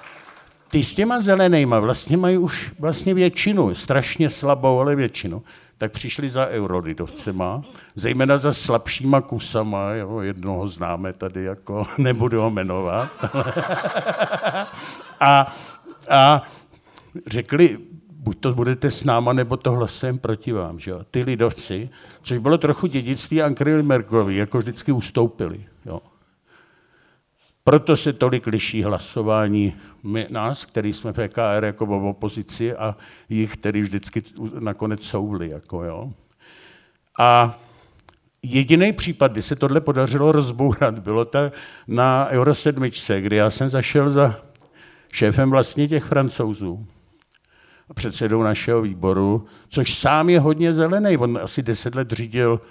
ty 0.69 0.83
s 0.83 0.95
těma 0.95 1.21
zelenýma 1.21 1.79
vlastně 1.79 2.17
mají 2.17 2.37
už 2.37 2.71
vlastně 2.79 3.13
většinu, 3.13 3.75
strašně 3.75 4.29
slabou, 4.29 4.79
ale 4.79 4.95
většinu 4.95 5.43
tak 5.81 5.91
přišli 5.91 6.29
za 6.29 6.47
eurolidovcema, 6.47 7.63
zejména 7.95 8.37
za 8.37 8.53
slabšíma 8.53 9.21
kusama, 9.21 9.93
jo, 9.93 10.19
jednoho 10.19 10.67
známe 10.67 11.13
tady, 11.13 11.43
jako 11.43 11.85
nebudu 11.97 12.41
ho 12.41 12.49
jmenovat. 12.49 13.09
a, 15.19 15.53
a 16.09 16.41
řekli, 17.27 17.77
buď 18.11 18.39
to 18.39 18.53
budete 18.53 18.91
s 18.91 19.03
náma, 19.03 19.33
nebo 19.33 19.57
to 19.57 19.71
hlasem 19.71 20.17
proti 20.17 20.51
vám. 20.51 20.79
Že? 20.79 20.93
Ty 21.11 21.23
lidovci, 21.23 21.89
což 22.21 22.37
bylo 22.37 22.57
trochu 22.57 22.87
dědictví 22.87 23.41
Angry 23.41 23.83
Merkelovi, 23.83 24.35
jako 24.35 24.57
vždycky 24.57 24.91
ustoupili. 24.91 25.65
Jo? 25.85 26.01
Proto 27.63 27.95
se 27.95 28.13
tolik 28.13 28.47
liší 28.47 28.83
hlasování 28.83 29.75
my, 30.03 30.27
nás, 30.29 30.65
který 30.65 30.93
jsme 30.93 31.13
PKR 31.13 31.63
jako 31.63 31.85
v 31.85 31.91
opozici 31.91 32.75
a 32.75 32.95
jich, 33.29 33.53
který 33.53 33.81
vždycky 33.81 34.23
nakonec 34.59 35.03
souli. 35.03 35.49
Jako, 35.49 35.83
jo. 35.83 36.13
A 37.19 37.59
jediný 38.43 38.93
případ, 38.93 39.31
kdy 39.31 39.41
se 39.41 39.55
tohle 39.55 39.81
podařilo 39.81 40.31
rozbourat, 40.31 40.99
bylo 40.99 41.25
ta 41.25 41.51
na 41.87 42.27
Euro 42.29 42.55
7, 42.55 42.83
kdy 43.19 43.35
já 43.35 43.49
jsem 43.49 43.69
zašel 43.69 44.11
za 44.11 44.39
šéfem 45.13 45.49
vlastně 45.49 45.87
těch 45.87 46.03
francouzů, 46.03 46.85
předsedou 47.93 48.43
našeho 48.43 48.81
výboru, 48.81 49.45
což 49.67 49.93
sám 49.93 50.29
je 50.29 50.39
hodně 50.39 50.73
zelený. 50.73 51.17
On 51.17 51.39
asi 51.41 51.63
deset 51.63 51.95
let 51.95 52.11
řídil 52.11 52.61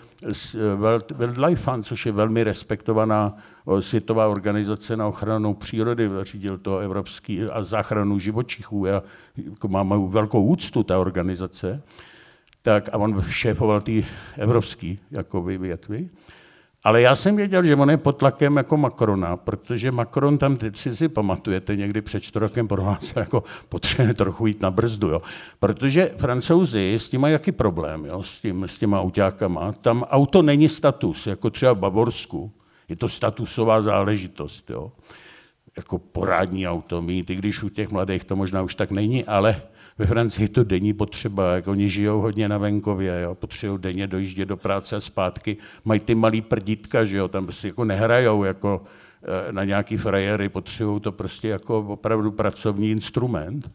Wildlife 1.14 1.62
Fund, 1.62 1.86
což 1.86 2.06
je 2.06 2.12
velmi 2.12 2.44
respektovaná 2.44 3.36
světová 3.80 4.28
organizace 4.28 4.96
na 4.96 5.08
ochranu 5.08 5.54
přírody, 5.54 6.10
řídil 6.22 6.58
to 6.58 6.78
evropský 6.78 7.42
a 7.42 7.64
záchranu 7.64 8.18
živočichů. 8.18 8.84
Já 8.86 9.02
jako 9.36 9.68
mám 9.68 10.10
velkou 10.10 10.44
úctu 10.44 10.82
ta 10.82 10.98
organizace. 10.98 11.82
Tak, 12.62 12.88
a 12.92 12.98
on 12.98 13.24
šéfoval 13.28 13.80
ty 13.80 14.06
evropský 14.36 14.98
jako 15.10 15.42
větvy. 15.42 16.10
Ale 16.84 17.02
já 17.02 17.16
jsem 17.16 17.36
věděl, 17.36 17.64
že 17.64 17.76
on 17.76 17.90
je 17.90 17.96
pod 17.96 18.12
tlakem 18.12 18.56
jako 18.56 18.76
Macrona, 18.76 19.36
protože 19.36 19.92
Macron 19.92 20.38
tam, 20.38 20.56
teď 20.56 20.76
si 20.76 20.96
si 20.96 21.08
pamatujete, 21.08 21.76
někdy 21.76 22.02
před 22.02 22.20
čtvrtem 22.20 22.68
prohlásil, 22.68 23.22
jako 23.22 23.44
potřebuje 23.68 24.14
trochu 24.14 24.46
jít 24.46 24.62
na 24.62 24.70
brzdu, 24.70 25.08
jo. 25.08 25.22
Protože 25.58 26.10
francouzi 26.16 26.94
s 26.94 27.08
tím 27.08 27.20
mají 27.20 27.32
jaký 27.32 27.52
problém, 27.52 28.04
jo, 28.04 28.22
s, 28.22 28.40
tím, 28.40 28.64
s 28.64 28.78
těma 28.78 29.00
autákama. 29.00 29.72
Tam 29.72 30.02
auto 30.02 30.42
není 30.42 30.68
status, 30.68 31.26
jako 31.26 31.50
třeba 31.50 31.72
v 31.72 31.78
Bavorsku. 31.78 32.52
Je 32.88 32.96
to 32.96 33.08
statusová 33.08 33.82
záležitost, 33.82 34.70
jo. 34.70 34.92
Jako 35.76 35.98
porádní 35.98 36.68
auto 36.68 37.02
mít, 37.02 37.30
i 37.30 37.34
když 37.34 37.62
u 37.62 37.68
těch 37.68 37.90
mladých 37.90 38.24
to 38.24 38.36
možná 38.36 38.62
už 38.62 38.74
tak 38.74 38.90
není, 38.90 39.24
ale 39.26 39.62
ve 40.00 40.06
Francii 40.06 40.44
je 40.44 40.48
to 40.48 40.64
denní 40.64 40.92
potřeba, 40.92 41.54
jak 41.54 41.68
oni 41.68 41.88
žijou 41.88 42.20
hodně 42.20 42.48
na 42.48 42.58
venkově, 42.58 43.20
jo, 43.22 43.34
potřebují 43.34 43.80
denně 43.80 44.06
dojíždět 44.06 44.48
do 44.48 44.56
práce 44.56 44.96
a 44.96 45.00
zpátky, 45.00 45.56
mají 45.84 46.00
ty 46.00 46.14
malý 46.14 46.40
prdítka, 46.42 47.04
že 47.04 47.16
jo, 47.16 47.28
tam 47.28 47.52
si 47.52 47.66
jako 47.66 47.84
nehrajou 47.84 48.44
jako 48.44 48.82
eh, 49.22 49.52
na 49.52 49.64
nějaký 49.64 49.96
frajery, 49.96 50.48
potřebují 50.48 51.00
to 51.00 51.12
prostě 51.12 51.48
jako 51.48 51.78
opravdu 51.78 52.32
pracovní 52.32 52.90
instrument. 52.90 53.70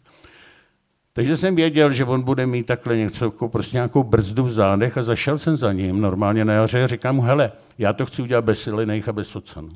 Takže 1.13 1.37
jsem 1.37 1.55
věděl, 1.55 1.93
že 1.93 2.05
on 2.05 2.21
bude 2.21 2.45
mít 2.45 2.65
takhle 2.65 2.97
něco, 2.97 3.25
jako 3.25 3.49
prostě 3.49 3.77
nějakou 3.77 4.03
brzdu 4.03 4.43
v 4.43 4.51
zádech 4.51 4.97
a 4.97 5.03
zašel 5.03 5.37
jsem 5.37 5.57
za 5.57 5.73
ním 5.73 6.01
normálně 6.01 6.45
na 6.45 6.53
jaře 6.53 6.83
a 6.83 6.87
říkám 6.87 7.15
mu, 7.15 7.21
hele, 7.21 7.51
já 7.77 7.93
to 7.93 8.05
chci 8.05 8.21
udělat 8.21 8.45
bez 8.45 8.61
silinejch 8.61 9.07
a 9.07 9.13
bez 9.13 9.35
ocanů. 9.35 9.69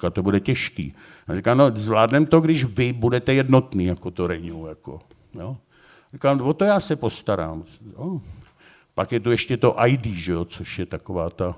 Říká, 0.00 0.10
to 0.10 0.22
bude 0.22 0.40
těžký. 0.40 0.94
A 1.28 1.34
říká, 1.34 1.54
no 1.54 1.70
zvládnem 1.74 2.26
to, 2.26 2.40
když 2.40 2.64
vy 2.64 2.92
budete 2.92 3.34
jednotný, 3.34 3.84
jako 3.84 4.10
to 4.10 4.26
Renew. 4.26 4.66
Jako, 4.68 5.00
jo. 5.34 5.56
Říkám, 6.12 6.40
o 6.40 6.54
to 6.54 6.64
já 6.64 6.80
se 6.80 6.96
postarám. 6.96 7.64
Jo. 7.98 8.20
Pak 8.94 9.12
je 9.12 9.20
tu 9.20 9.30
ještě 9.30 9.56
to 9.56 9.76
ID, 9.86 10.06
že 10.06 10.32
jo, 10.32 10.44
což 10.44 10.78
je 10.78 10.86
taková 10.86 11.30
ta 11.30 11.56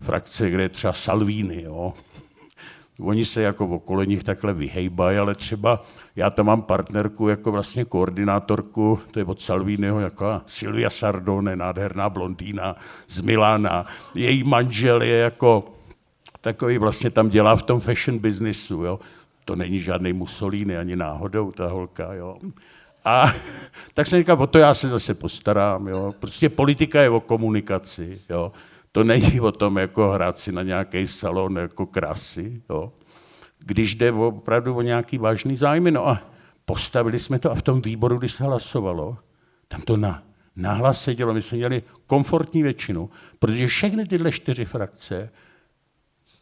frakce, 0.00 0.50
kde 0.50 0.62
je 0.62 0.68
třeba 0.68 0.92
Salvini. 0.92 1.62
Jo. 1.62 1.94
Oni 3.00 3.24
se 3.24 3.42
jako 3.42 3.66
okolo 3.66 4.04
nich 4.04 4.24
takhle 4.24 4.52
vyhejbají, 4.54 5.18
ale 5.18 5.34
třeba 5.34 5.82
já 6.16 6.30
tam 6.30 6.46
mám 6.46 6.62
partnerku 6.62 7.28
jako 7.28 7.52
vlastně 7.52 7.84
koordinátorku, 7.84 9.00
to 9.10 9.18
je 9.18 9.24
od 9.24 9.40
Salviniho, 9.40 10.00
jako 10.00 10.40
Silvia 10.46 10.90
Sardone, 10.90 11.56
nádherná 11.56 12.10
blondýna 12.10 12.76
z 13.08 13.20
Milána. 13.20 13.86
Její 14.14 14.44
manžel 14.44 15.02
je 15.02 15.16
jako 15.16 15.75
takový 16.46 16.78
vlastně 16.78 17.10
tam 17.10 17.28
dělá 17.28 17.56
v 17.56 17.62
tom 17.62 17.80
fashion 17.80 18.18
businessu, 18.18 18.84
jo. 18.84 19.00
To 19.44 19.56
není 19.56 19.80
žádný 19.80 20.12
Mussolini 20.12 20.76
ani 20.76 20.96
náhodou, 20.96 21.50
ta 21.50 21.68
holka, 21.68 22.14
jo. 22.14 22.38
A 23.04 23.32
tak 23.94 24.06
jsem 24.06 24.18
říkal, 24.18 24.42
o 24.42 24.46
to 24.46 24.58
já 24.58 24.74
se 24.74 24.88
zase 24.88 25.14
postarám, 25.14 25.88
jo. 25.88 26.14
Prostě 26.20 26.48
politika 26.48 27.02
je 27.02 27.10
o 27.10 27.20
komunikaci, 27.20 28.20
jo. 28.30 28.52
To 28.92 29.04
není 29.04 29.40
o 29.40 29.52
tom, 29.52 29.76
jako 29.76 30.10
hrát 30.10 30.38
si 30.38 30.52
na 30.52 30.62
nějaký 30.62 31.06
salon 31.06 31.56
jako 31.56 31.86
krásy, 31.86 32.62
jo. 32.70 32.92
Když 33.58 33.94
jde 33.94 34.12
opravdu 34.12 34.74
o 34.74 34.82
nějaký 34.82 35.18
vážný 35.18 35.56
zájmy, 35.56 35.90
no 35.90 36.08
a 36.08 36.22
postavili 36.64 37.18
jsme 37.18 37.38
to 37.38 37.50
a 37.50 37.54
v 37.54 37.62
tom 37.62 37.80
výboru, 37.80 38.18
když 38.18 38.32
se 38.32 38.44
hlasovalo, 38.44 39.18
tam 39.68 39.80
to 39.80 39.96
na, 39.96 40.22
nahlas 40.56 41.02
sedělo, 41.02 41.34
my 41.34 41.42
jsme 41.42 41.58
měli 41.58 41.82
komfortní 42.06 42.62
většinu, 42.62 43.10
protože 43.38 43.66
všechny 43.66 44.06
tyhle 44.06 44.32
čtyři 44.32 44.64
frakce 44.64 45.30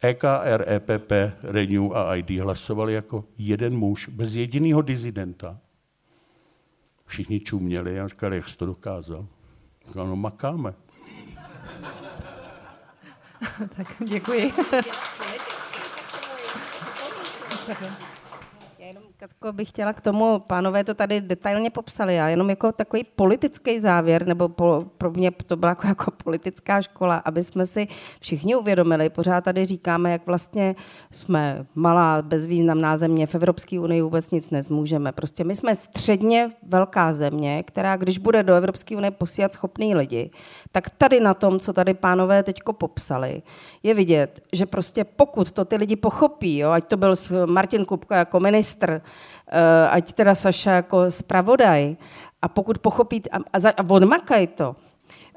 EKR, 0.09 0.65
EPP, 0.67 1.11
Renew 1.43 1.93
a 1.93 2.15
ID 2.15 2.29
hlasovali 2.29 2.93
jako 2.93 3.23
jeden 3.37 3.77
muž, 3.77 4.09
bez 4.09 4.35
jediného 4.35 4.81
dizidenta. 4.81 5.59
Všichni 7.05 7.39
čuměli 7.39 7.99
a 7.99 8.07
říkali, 8.07 8.35
jak 8.35 8.49
jsi 8.49 8.57
to 8.57 8.65
dokázal. 8.65 9.27
Říkal, 9.87 10.07
no 10.07 10.15
makáme. 10.15 10.73
tak 13.75 13.87
děkuji. 14.05 14.53
Katko, 19.25 19.53
bych 19.53 19.69
chtěla 19.69 19.93
k 19.93 20.01
tomu, 20.01 20.39
pánové 20.39 20.83
to 20.83 20.93
tady 20.93 21.21
detailně 21.21 21.69
popsali, 21.69 22.15
já 22.15 22.29
jenom 22.29 22.49
jako 22.49 22.71
takový 22.71 23.03
politický 23.03 23.79
závěr, 23.79 24.27
nebo 24.27 24.49
po, 24.49 24.85
pro 24.97 25.11
mě 25.11 25.31
to 25.31 25.55
byla 25.55 25.69
jako, 25.69 25.87
jako 25.87 26.11
politická 26.11 26.81
škola, 26.81 27.15
aby 27.15 27.43
jsme 27.43 27.65
si 27.65 27.87
všichni 28.21 28.55
uvědomili, 28.55 29.09
pořád 29.09 29.43
tady 29.43 29.65
říkáme, 29.65 30.11
jak 30.11 30.25
vlastně 30.25 30.75
jsme 31.11 31.65
malá, 31.75 32.21
bezvýznamná 32.21 32.97
země, 32.97 33.27
v 33.27 33.35
Evropské 33.35 33.79
unii 33.79 34.01
vůbec 34.01 34.31
nic 34.31 34.49
nezmůžeme. 34.49 35.11
Prostě 35.11 35.43
my 35.43 35.55
jsme 35.55 35.75
středně 35.75 36.49
velká 36.63 37.13
země, 37.13 37.63
která 37.63 37.97
když 37.97 38.17
bude 38.17 38.43
do 38.43 38.55
Evropské 38.55 38.97
unie 38.97 39.11
posílat 39.11 39.53
schopný 39.53 39.95
lidi, 39.95 40.31
tak 40.71 40.89
tady 40.89 41.19
na 41.19 41.33
tom, 41.33 41.59
co 41.59 41.73
tady 41.73 41.93
pánové 41.93 42.43
teďko 42.43 42.73
popsali, 42.73 43.41
je 43.83 43.93
vidět, 43.93 44.41
že 44.53 44.65
prostě 44.65 45.03
pokud 45.03 45.51
to 45.51 45.65
ty 45.65 45.75
lidi 45.75 45.95
pochopí, 45.95 46.57
jo, 46.57 46.71
ať 46.71 46.87
to 46.87 46.97
byl 46.97 47.13
Martin 47.45 47.85
Kupka 47.85 48.17
jako 48.17 48.39
ministr, 48.39 49.01
ať 49.89 50.13
teda 50.13 50.35
Saša 50.35 50.71
jako 50.71 51.11
zpravodaj, 51.11 51.95
a 52.45 52.47
pokud 52.47 52.77
pochopí 52.77 53.23
a, 53.31 53.37
a, 53.37 53.69
a 53.77 53.83
odmakaj 53.89 54.47
to, 54.47 54.75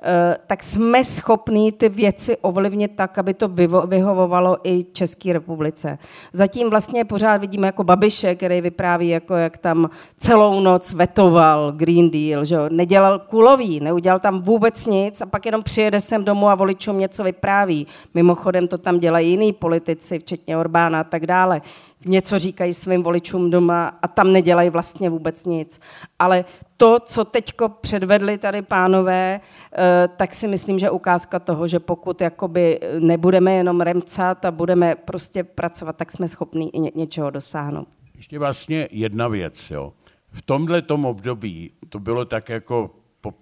eh, 0.02 0.36
tak 0.46 0.62
jsme 0.62 1.04
schopní 1.04 1.72
ty 1.72 1.88
věci 1.88 2.36
ovlivnit 2.36 2.96
tak, 2.96 3.18
aby 3.18 3.34
to 3.34 3.48
vyhovovalo 3.86 4.58
i 4.64 4.84
České 4.92 5.32
republice. 5.32 5.98
Zatím 6.32 6.70
vlastně 6.70 7.04
pořád 7.04 7.36
vidíme 7.36 7.66
jako 7.66 7.84
Babiše, 7.84 8.34
který 8.34 8.60
vypráví, 8.60 9.08
jako 9.08 9.34
jak 9.34 9.58
tam 9.58 9.90
celou 10.16 10.60
noc 10.60 10.92
vetoval 10.92 11.72
Green 11.72 12.10
Deal, 12.10 12.44
že 12.44 12.56
nedělal 12.70 13.18
kulový, 13.18 13.80
neudělal 13.80 14.18
tam 14.20 14.42
vůbec 14.42 14.86
nic 14.86 15.20
a 15.20 15.26
pak 15.26 15.46
jenom 15.46 15.62
přijede 15.62 16.00
sem 16.00 16.24
domů 16.24 16.48
a 16.48 16.54
voličům 16.54 16.98
něco 16.98 17.24
vypráví. 17.24 17.86
Mimochodem 18.14 18.68
to 18.68 18.78
tam 18.78 18.98
dělají 18.98 19.30
jiní 19.30 19.52
politici, 19.52 20.18
včetně 20.18 20.58
Orbána 20.58 21.00
a 21.00 21.04
tak 21.04 21.26
dále 21.26 21.60
něco 22.04 22.38
říkají 22.38 22.74
svým 22.74 23.02
voličům 23.02 23.50
doma 23.50 23.98
a 24.02 24.08
tam 24.08 24.32
nedělají 24.32 24.70
vlastně 24.70 25.10
vůbec 25.10 25.44
nic. 25.44 25.80
Ale 26.18 26.44
to, 26.76 27.00
co 27.00 27.24
teď 27.24 27.52
předvedli 27.80 28.38
tady 28.38 28.62
pánové, 28.62 29.40
eh, 29.72 30.08
tak 30.16 30.34
si 30.34 30.48
myslím, 30.48 30.78
že 30.78 30.90
ukázka 30.90 31.38
toho, 31.38 31.68
že 31.68 31.80
pokud 31.80 32.20
jakoby 32.20 32.80
nebudeme 32.98 33.52
jenom 33.52 33.80
remcat 33.80 34.44
a 34.44 34.50
budeme 34.50 34.94
prostě 34.94 35.44
pracovat, 35.44 35.96
tak 35.96 36.12
jsme 36.12 36.28
schopni 36.28 36.68
i 36.68 36.80
ně, 36.80 36.90
něčeho 36.94 37.30
dosáhnout. 37.30 37.88
Ještě 38.14 38.38
vlastně 38.38 38.88
jedna 38.90 39.28
věc. 39.28 39.70
Jo. 39.70 39.92
V 40.32 40.42
tomhle 40.42 40.82
tom 40.82 41.04
období 41.04 41.70
to 41.88 41.98
bylo 41.98 42.24
tak 42.24 42.48
jako 42.48 42.90
po, 43.20 43.34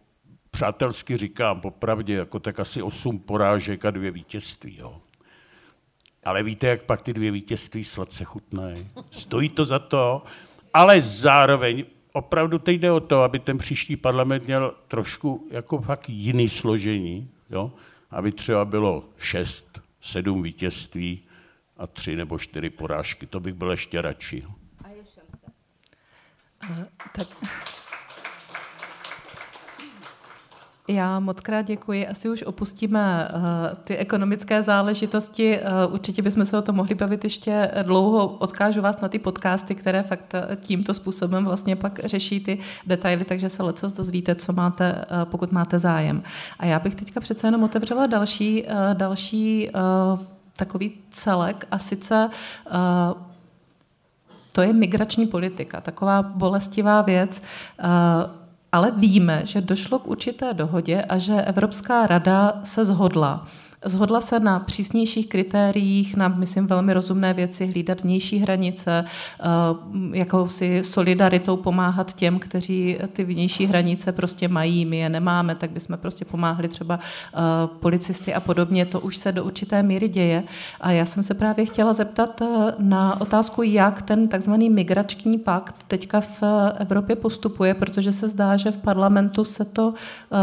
přátelsky 0.50 1.16
říkám, 1.16 1.61
popravdě, 1.61 2.14
jako 2.14 2.38
tak 2.38 2.61
asi 2.61 2.82
osm 2.82 3.18
porážek 3.18 3.84
a 3.84 3.90
dvě 3.90 4.11
vítězství. 4.11 4.76
Jo. 4.78 5.00
Ale 6.27 6.43
víte, 6.43 6.66
jak 6.66 6.83
pak 6.83 7.03
ty 7.03 7.12
dvě 7.12 7.31
vítězství 7.31 7.85
sladce 7.85 8.24
chutnají. 8.24 8.89
Stojí 9.11 9.49
to 9.49 9.64
za 9.64 9.79
to, 9.79 10.22
ale 10.74 11.01
zároveň 11.01 11.85
opravdu 12.12 12.59
teď 12.59 12.81
jde 12.81 12.93
o 12.93 13.01
to, 13.01 13.22
aby 13.22 13.39
ten 13.39 13.59
příští 13.59 13.97
parlament 13.97 14.47
měl 14.47 14.74
trošku 14.89 15.49
jako 15.51 15.81
fakt 15.81 16.09
jiný 16.09 16.49
složení, 16.49 17.31
jo? 17.51 17.72
aby 18.11 18.33
třeba 18.33 18.64
bylo 18.64 19.05
šest, 19.18 19.81
sedm 20.01 20.43
vítězství 20.43 21.22
a 21.77 21.87
tři 21.87 22.16
nebo 22.16 22.39
čtyři 22.39 22.70
porážky. 22.70 23.27
To 23.27 23.41
bych 23.41 23.55
byl 23.55 23.70
ještě 23.70 24.03
radši. 24.03 24.45
A 24.85 24.89
je 24.89 25.05
šance? 25.05 25.47
Uh, 26.70 26.85
tak... 27.12 27.29
Já 30.89 31.20
moc 31.20 31.41
krát 31.41 31.62
děkuji. 31.62 32.07
Asi 32.07 32.28
už 32.28 32.43
opustíme 32.43 33.28
uh, 33.34 33.41
ty 33.84 33.97
ekonomické 33.97 34.62
záležitosti. 34.62 35.59
Uh, 35.59 35.95
určitě 35.95 36.22
bychom 36.22 36.45
se 36.45 36.59
o 36.59 36.62
tom 36.62 36.76
mohli 36.76 36.95
bavit 36.95 37.24
ještě 37.24 37.70
dlouho. 37.82 38.26
Odkážu 38.26 38.82
vás 38.82 39.01
na 39.01 39.09
ty 39.09 39.18
podcasty, 39.18 39.74
které 39.74 40.03
fakt 40.03 40.34
eh, 40.34 40.57
tímto 40.61 40.95
způsobem 40.95 41.45
vlastně 41.45 41.76
pak 41.76 42.01
řeší 42.05 42.41
ty 42.41 42.59
detaily, 42.87 43.24
takže 43.24 43.49
se 43.49 43.62
leco 43.62 43.89
dozvíte, 43.97 44.34
co 44.34 44.53
máte, 44.53 45.05
pokud 45.24 45.53
máte 45.53 45.78
zájem. 45.78 46.22
A 46.59 46.66
já 46.66 46.78
bych 46.78 46.95
teďka 46.95 47.20
přece 47.20 47.47
jenom 47.47 47.62
otevřela 47.62 48.07
další, 48.07 48.64
další 48.95 49.70
takový 50.57 50.93
celek 51.11 51.66
a 51.70 51.78
sice 51.78 52.30
to 54.53 54.62
je 54.62 54.72
migrační 54.72 55.26
politika, 55.26 55.80
taková 55.80 56.22
bolestivá 56.22 57.03
věc. 57.03 57.43
Ale 58.77 58.91
víme, 58.97 59.41
že 59.45 59.61
došlo 59.61 59.99
k 59.99 60.07
určité 60.07 60.55
dohodě 60.55 61.03
a 61.03 61.18
že 61.18 61.43
Evropská 61.43 62.07
rada 62.07 62.61
se 62.64 62.85
zhodla 62.85 63.47
Zhodla 63.85 64.20
se 64.20 64.41
na 64.41 64.59
přísnějších 64.59 65.29
kritériích, 65.29 66.16
na, 66.16 66.29
myslím, 66.29 66.66
velmi 66.66 66.93
rozumné 66.93 67.35
věci, 67.35 67.66
hlídat 67.66 68.01
vnější 68.01 68.39
hranice, 68.39 69.05
eh, 69.05 69.45
jako 70.12 70.49
si 70.49 70.85
solidaritou 70.85 71.57
pomáhat 71.57 72.14
těm, 72.14 72.39
kteří 72.39 72.99
ty 73.12 73.24
vnější 73.24 73.66
hranice 73.66 74.12
prostě 74.12 74.49
mají, 74.49 74.85
my 74.85 74.97
je 74.97 75.09
nemáme, 75.09 75.55
tak 75.55 75.70
bychom 75.70 75.99
prostě 75.99 76.24
pomáhali 76.24 76.68
třeba 76.68 76.99
eh, 77.35 77.39
policisty 77.81 78.35
a 78.35 78.41
podobně. 78.41 78.87
To 78.87 79.01
už 79.01 79.16
se 79.16 79.33
do 79.33 79.45
určité 79.45 79.83
míry 79.83 80.09
děje. 80.09 80.43
A 80.81 80.91
já 80.91 81.07
jsem 81.07 81.22
se 81.22 81.35
právě 81.35 81.66
chtěla 81.66 81.93
zeptat 81.93 82.43
eh, 82.43 82.74
na 82.79 83.20
otázku, 83.20 83.62
jak 83.62 84.03
ten 84.03 84.29
takzvaný 84.29 84.70
migrační 84.70 85.39
pakt 85.39 85.77
teďka 85.89 86.20
v 86.20 86.43
Evropě 86.79 87.16
postupuje, 87.16 87.74
protože 87.74 88.12
se 88.12 88.29
zdá, 88.29 88.57
že 88.57 88.70
v 88.70 88.79
parlamentu 88.79 89.45
se 89.45 89.64
to 89.64 89.95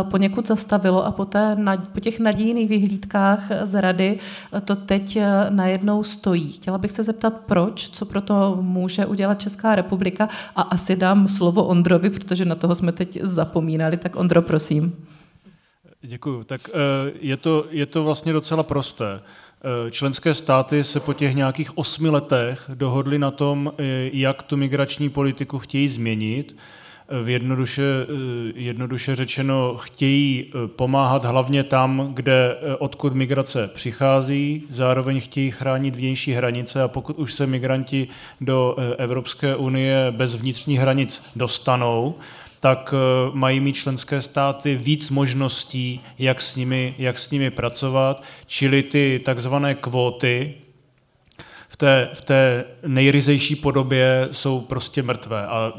poněkud 0.03 0.47
zastavilo 0.47 1.05
a 1.05 1.11
po, 1.11 1.25
té, 1.25 1.57
po 1.93 1.99
těch 1.99 2.19
nadějných 2.19 2.69
vyhlídkách 2.69 3.32
otázkách 3.33 3.67
z 3.67 3.81
rady 3.81 4.19
to 4.65 4.75
teď 4.75 5.15
eh, 5.15 5.45
najednou 5.49 6.03
stojí. 6.03 6.51
Chtěla 6.51 6.77
bych 6.77 6.91
se 6.91 7.03
zeptat, 7.03 7.33
proč, 7.45 7.89
co 7.89 8.05
pro 8.05 8.21
to 8.21 8.57
může 8.61 9.05
udělat 9.05 9.41
Česká 9.41 9.75
republika 9.75 10.29
a 10.55 10.61
asi 10.61 10.95
dám 10.95 11.27
slovo 11.27 11.65
Ondrovi, 11.65 12.09
protože 12.09 12.45
na 12.45 12.55
toho 12.55 12.75
jsme 12.75 12.91
teď 12.91 13.19
zapomínali. 13.21 13.97
Tak 13.97 14.15
Ondro, 14.15 14.41
prosím. 14.41 14.95
Děkuji. 16.01 16.43
Tak 16.43 16.61
eh, 16.69 16.73
je 17.19 17.37
to, 17.37 17.65
je 17.69 17.85
to 17.85 18.03
vlastně 18.03 18.33
docela 18.33 18.63
prosté. 18.63 19.05
Eh, 19.87 19.91
členské 19.91 20.33
státy 20.33 20.83
se 20.83 20.99
po 20.99 21.13
těch 21.13 21.35
nějakých 21.35 21.77
osmi 21.77 22.09
letech 22.09 22.69
dohodly 22.73 23.19
na 23.19 23.31
tom, 23.31 23.73
jak 24.11 24.43
tu 24.43 24.57
migrační 24.57 25.09
politiku 25.09 25.59
chtějí 25.59 25.89
změnit 25.89 26.55
jednoduše, 27.25 27.83
eh, 27.83 28.51
jednoduše 28.55 29.15
řečeno 29.15 29.73
chtějí 29.73 30.45
eh, 30.45 30.67
pomáhat 30.67 31.25
hlavně 31.25 31.63
tam, 31.63 32.09
kde 32.13 32.57
eh, 32.61 32.75
odkud 32.75 33.13
migrace 33.13 33.67
přichází, 33.73 34.63
zároveň 34.69 35.21
chtějí 35.21 35.51
chránit 35.51 35.95
vnější 35.95 36.33
hranice 36.33 36.83
a 36.83 36.87
pokud 36.87 37.19
už 37.19 37.33
se 37.33 37.47
migranti 37.47 38.07
do 38.41 38.75
Evropské 38.97 39.55
unie 39.55 40.07
bez 40.11 40.35
vnitřních 40.35 40.79
hranic 40.79 41.31
dostanou, 41.35 42.15
tak 42.59 42.93
mají 43.33 43.59
mít 43.59 43.75
členské 43.75 44.21
státy 44.21 44.75
víc 44.75 45.09
možností, 45.09 46.01
jak 46.19 46.41
s 46.41 46.55
nimi, 46.55 46.95
jak 46.97 47.19
s 47.19 47.31
nimi 47.31 47.51
pracovat, 47.51 48.23
čili 48.45 48.83
ty 48.83 49.21
takzvané 49.25 49.75
kvóty, 49.75 50.53
v 51.73 51.77
té, 51.77 52.09
v 52.13 52.21
té 52.21 52.65
nejryzejší 52.87 53.55
podobě 53.55 54.27
jsou 54.31 54.61
prostě 54.61 55.03
mrtvé. 55.03 55.47
A 55.47 55.73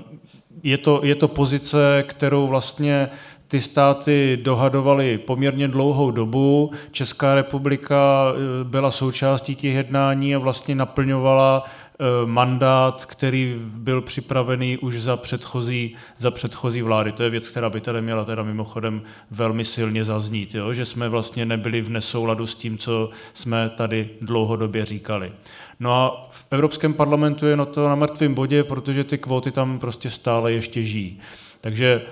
je 0.63 0.79
to, 0.79 1.01
je 1.03 1.15
to 1.15 1.29
pozice, 1.29 2.05
kterou 2.07 2.47
vlastně 2.47 3.09
ty 3.49 3.61
státy 3.61 4.39
dohadovaly 4.43 5.19
poměrně 5.19 5.69
dlouhou 5.69 6.11
dobu. 6.11 6.71
Česká 6.91 7.35
republika 7.35 8.27
eh, 8.33 8.65
byla 8.65 8.91
součástí 8.91 9.55
těch 9.55 9.75
jednání 9.75 10.35
a 10.35 10.39
vlastně 10.39 10.75
naplňovala 10.75 11.65
eh, 11.65 12.05
mandát, 12.27 13.07
který 13.07 13.55
byl 13.59 14.01
připravený 14.01 14.79
už 14.79 15.01
za 15.01 15.17
předchozí, 15.17 15.95
za 16.19 16.31
předchozí 16.31 16.83
vlády. 16.83 17.13
To 17.13 17.23
je 17.23 17.31
věc, 17.31 17.49
která 17.49 17.71
by 17.71 17.81
tady 17.81 18.03
měla 18.03 18.25
teda 18.25 18.43
mimochodem 18.43 19.03
velmi 19.31 19.65
silně 19.65 20.05
zaznít, 20.05 20.55
jo? 20.55 20.73
že 20.73 20.85
jsme 20.85 21.09
vlastně 21.09 21.47
nebyli 21.47 21.81
v 21.81 21.91
nesouladu 21.91 22.47
s 22.47 22.55
tím, 22.55 22.79
co 22.79 23.11
jsme 23.35 23.71
tady 23.77 24.11
dlouhodobě 24.21 24.85
říkali. 24.85 25.33
No 25.81 25.93
a 25.93 26.27
v 26.31 26.47
Evropském 26.51 26.95
parlamentu 26.95 27.47
je 27.47 27.57
na 27.57 27.65
to 27.65 27.89
na 27.89 27.95
mrtvém 27.95 28.35
bodě, 28.35 28.65
protože 28.65 29.05
ty 29.05 29.19
kvóty 29.19 29.51
tam 29.51 29.79
prostě 29.79 30.11
stále 30.11 30.53
ještě 30.53 30.85
žijí. 30.85 31.21
Takže 31.61 32.03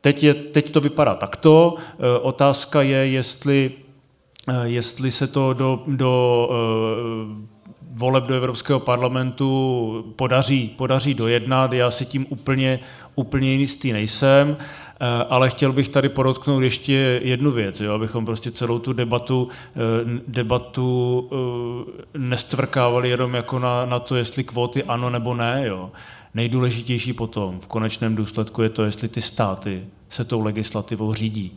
teď, 0.00 0.22
je, 0.22 0.34
teď 0.34 0.70
to 0.70 0.80
vypadá 0.80 1.14
takto. 1.14 1.76
E, 1.78 2.18
otázka 2.18 2.82
je, 2.82 2.96
jestli, 3.08 3.72
e, 4.48 4.68
jestli 4.68 5.10
se 5.10 5.26
to 5.26 5.52
do, 5.52 5.82
do 5.86 6.48
e, 6.50 7.56
voleb 7.92 8.24
do 8.24 8.34
Evropského 8.34 8.80
parlamentu 8.80 10.14
podaří, 10.16 10.74
podaří 10.76 11.14
dojednat. 11.14 11.72
Já 11.72 11.90
si 11.90 12.06
tím 12.06 12.26
úplně, 12.28 12.80
úplně 13.14 13.52
jistý 13.52 13.92
nejsem. 13.92 14.56
Eh, 15.00 15.24
ale 15.30 15.50
chtěl 15.50 15.72
bych 15.72 15.88
tady 15.88 16.08
podotknout 16.08 16.60
ještě 16.60 17.20
jednu 17.24 17.50
věc, 17.50 17.80
jo, 17.80 17.94
abychom 17.94 18.24
prostě 18.26 18.50
celou 18.50 18.78
tu 18.78 18.92
debatu, 18.92 19.48
eh, 19.76 20.20
debatu 20.28 21.30
eh, 21.32 22.18
nestvrkávali 22.18 23.08
jenom 23.10 23.34
jako 23.34 23.58
na, 23.58 23.86
na 23.86 23.98
to, 23.98 24.16
jestli 24.16 24.44
kvóty 24.44 24.84
ano 24.84 25.10
nebo 25.10 25.34
ne. 25.34 25.62
Jo. 25.66 25.90
Nejdůležitější 26.34 27.12
potom 27.12 27.60
v 27.60 27.66
konečném 27.66 28.16
důsledku 28.16 28.62
je 28.62 28.68
to, 28.68 28.84
jestli 28.84 29.08
ty 29.08 29.22
státy 29.22 29.84
se 30.08 30.24
tou 30.24 30.40
legislativou 30.40 31.14
řídí. 31.14 31.52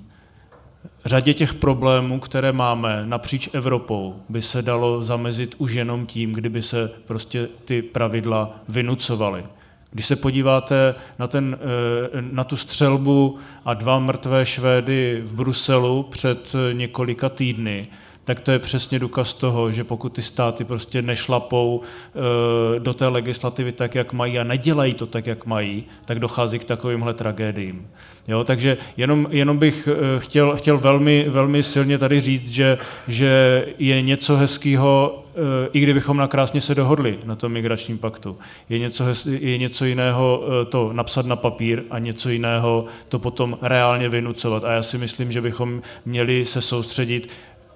Řadě 1.06 1.34
těch 1.34 1.54
problémů, 1.54 2.20
které 2.20 2.52
máme 2.52 3.06
napříč 3.06 3.50
Evropou, 3.54 4.16
by 4.30 4.42
se 4.42 4.62
dalo 4.62 5.04
zamezit 5.04 5.56
už 5.58 5.74
jenom 5.74 6.06
tím, 6.06 6.32
kdyby 6.32 6.62
se 6.62 6.92
prostě 7.08 7.48
ty 7.66 7.82
pravidla 7.82 8.56
vynucovaly. 8.70 9.44
Když 9.92 10.06
se 10.06 10.16
podíváte 10.16 10.96
na, 11.20 11.28
ten, 11.28 11.58
eh, 11.62 12.22
na 12.32 12.44
tu 12.44 12.58
střelbu 12.58 13.38
a 13.66 13.74
dva 13.74 14.00
mrtvé 14.00 14.46
Švédy 14.46 15.22
v 15.24 15.34
Bruselu 15.34 16.04
před 16.04 16.56
eh, 16.56 16.74
několika 16.74 17.30
týdny, 17.30 17.88
tak 18.30 18.40
to 18.40 18.52
je 18.52 18.60
přesně 18.60 19.00
důkaz 19.00 19.34
toho, 19.34 19.72
že 19.72 19.84
pokud 19.84 20.10
ty 20.14 20.22
státy 20.22 20.66
prostě 20.66 21.02
nešlapou 21.02 21.82
eh, 21.82 22.80
do 22.80 22.94
té 22.94 23.08
legislativy 23.08 23.72
tak, 23.72 23.96
jak 23.96 24.14
mají 24.14 24.40
a 24.40 24.44
nedělají 24.44 24.94
to 24.94 25.06
tak, 25.06 25.28
jak 25.28 25.46
mají, 25.46 25.84
tak 26.06 26.20
dochází 26.20 26.60
k 26.60 26.64
takovýmhle 26.64 27.14
tragédiím. 27.14 27.88
Jo, 28.28 28.44
takže 28.44 28.78
jenom, 28.98 29.28
jenom 29.30 29.58
bych 29.58 29.88
eh, 29.92 30.20
chtěl, 30.20 30.56
chtěl 30.56 30.78
velmi, 30.78 31.26
velmi 31.30 31.64
silně 31.64 31.98
tady 31.98 32.22
říct, 32.22 32.52
že, 32.52 32.78
že 33.08 33.66
je 33.80 34.02
něco 34.02 34.36
hezkého, 34.36 35.26
eh, 35.36 35.70
i 35.74 35.80
kdybychom 35.80 36.18
nakrásně 36.18 36.62
se 36.62 36.76
dohodli 36.76 37.20
na 37.26 37.36
tom 37.36 37.52
migračním 37.52 37.98
paktu. 37.98 38.38
Je 38.70 38.80
něco, 38.80 39.04
je 39.26 39.58
něco 39.58 39.86
jiného 39.86 40.44
to 40.70 40.94
napsat 40.94 41.26
na 41.26 41.36
papír 41.36 41.84
a 41.90 42.00
něco 42.00 42.30
jiného 42.30 42.86
to 43.08 43.20
potom 43.20 43.58
reálně 43.62 44.10
vynucovat. 44.10 44.64
A 44.64 44.72
já 44.72 44.84
si 44.84 44.98
myslím, 44.98 45.32
že 45.32 45.42
bychom 45.42 45.82
měli 46.06 46.46
se 46.46 46.62
soustředit 46.62 47.30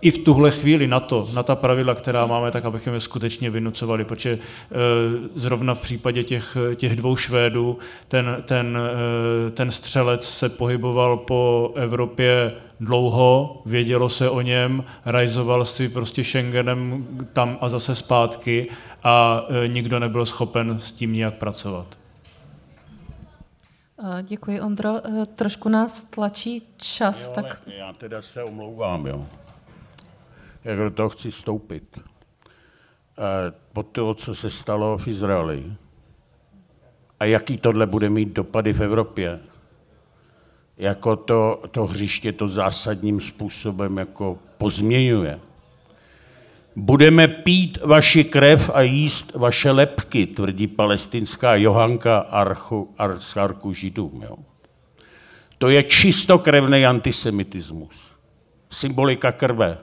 i 0.04 0.12
v 0.12 0.18
tuhle 0.18 0.52
chvíli 0.52 0.88
na 0.88 1.00
to, 1.00 1.28
na 1.34 1.44
ta 1.44 1.56
pravidla, 1.56 1.96
která 1.96 2.26
máme, 2.26 2.52
tak 2.52 2.66
abychom 2.66 2.94
je 2.94 3.00
skutečně 3.00 3.50
vynucovali, 3.50 4.06
protože 4.06 4.32
e, 4.32 4.40
zrovna 5.36 5.74
v 5.74 5.80
případě 5.80 6.24
těch, 6.24 6.58
těch 6.76 6.96
dvou 6.96 7.16
Švédů 7.16 7.78
ten, 8.08 8.38
ten, 8.46 8.78
e, 9.48 9.52
ten 9.52 9.72
střelec 9.72 10.30
se 10.30 10.50
pohyboval 10.50 11.18
po 11.18 11.72
Evropě 11.76 12.54
dlouho, 12.80 13.62
vědělo 13.66 14.10
se 14.10 14.30
o 14.30 14.42
něm, 14.42 14.84
rajzoval 15.06 15.66
si 15.66 15.90
prostě 15.90 16.24
Schengenem 16.24 17.08
tam 17.34 17.58
a 17.62 17.70
zase 17.70 17.96
zpátky 17.96 18.70
a 19.04 19.46
e, 19.64 19.68
nikdo 19.68 20.00
nebyl 20.00 20.26
schopen 20.26 20.80
s 20.80 20.94
tím 20.94 21.14
nějak 21.14 21.34
pracovat. 21.34 21.88
Děkuji, 24.22 24.62
Ondro. 24.62 24.94
Trošku 25.36 25.70
nás 25.70 26.04
tlačí 26.04 26.64
čas. 26.78 27.28
Jo, 27.28 27.34
tak... 27.36 27.62
Já 27.78 27.94
teda 27.94 28.22
se 28.22 28.44
omlouvám, 28.44 29.08
jo 29.08 29.26
jak 30.64 30.78
do 30.78 30.92
toho 30.92 31.10
chci 31.10 31.32
vstoupit. 31.32 32.00
Po 33.74 33.84
to, 33.84 34.14
co 34.14 34.36
se 34.36 34.50
stalo 34.50 34.98
v 34.98 35.08
Izraeli 35.08 35.74
a 37.20 37.26
jaký 37.26 37.58
tohle 37.58 37.88
bude 37.88 38.10
mít 38.10 38.30
dopady 38.30 38.74
v 38.74 38.82
Evropě, 38.82 39.40
jako 40.78 41.16
to, 41.16 41.64
to 41.72 41.86
hřiště 41.86 42.32
to 42.32 42.48
zásadním 42.48 43.22
způsobem 43.22 43.98
jako 43.98 44.40
pozměňuje. 44.58 45.40
Budeme 46.76 47.28
pít 47.28 47.78
vaši 47.86 48.24
krev 48.24 48.70
a 48.74 48.82
jíst 48.82 49.36
vaše 49.36 49.72
lepky, 49.72 50.28
tvrdí 50.28 50.68
palestinská 50.68 51.56
Johanka 51.56 52.20
Archu, 52.20 52.94
Archu 53.36 53.74
židům. 53.74 54.24
Jo. 54.24 54.38
To 55.58 55.70
je 55.70 55.84
čistokrevný 55.84 56.86
antisemitismus. 56.86 58.12
Symbolika 58.70 59.32
krve. 59.32 59.78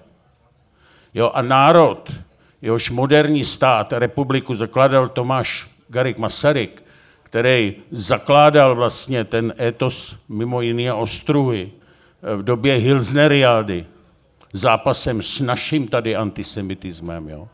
Jo, 1.14 1.30
a 1.34 1.42
národ, 1.42 2.12
jehož 2.62 2.90
moderní 2.90 3.44
stát, 3.44 3.92
republiku 3.92 4.54
zakladal 4.54 5.08
Tomáš 5.08 5.70
Garik 5.88 6.18
Masaryk, 6.18 6.84
který 7.22 7.76
zakládal 7.90 8.76
vlastně 8.76 9.24
ten 9.24 9.54
etos 9.60 10.16
mimo 10.28 10.60
jiné 10.60 10.92
ostruhy, 10.92 11.70
v 12.36 12.42
době 12.42 12.74
Hilsneriády 12.74 13.86
zápasem 14.52 15.22
s 15.22 15.40
naším 15.40 15.88
tady 15.88 16.16
antisemitismem, 16.16 17.28
jo, 17.28 17.48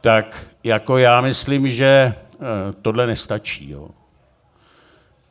tak 0.00 0.46
jako 0.64 0.98
já 0.98 1.20
myslím, 1.20 1.70
že 1.70 1.86
eh, 1.86 2.14
tohle 2.82 3.06
nestačí. 3.06 3.70
Jo. 3.70 3.88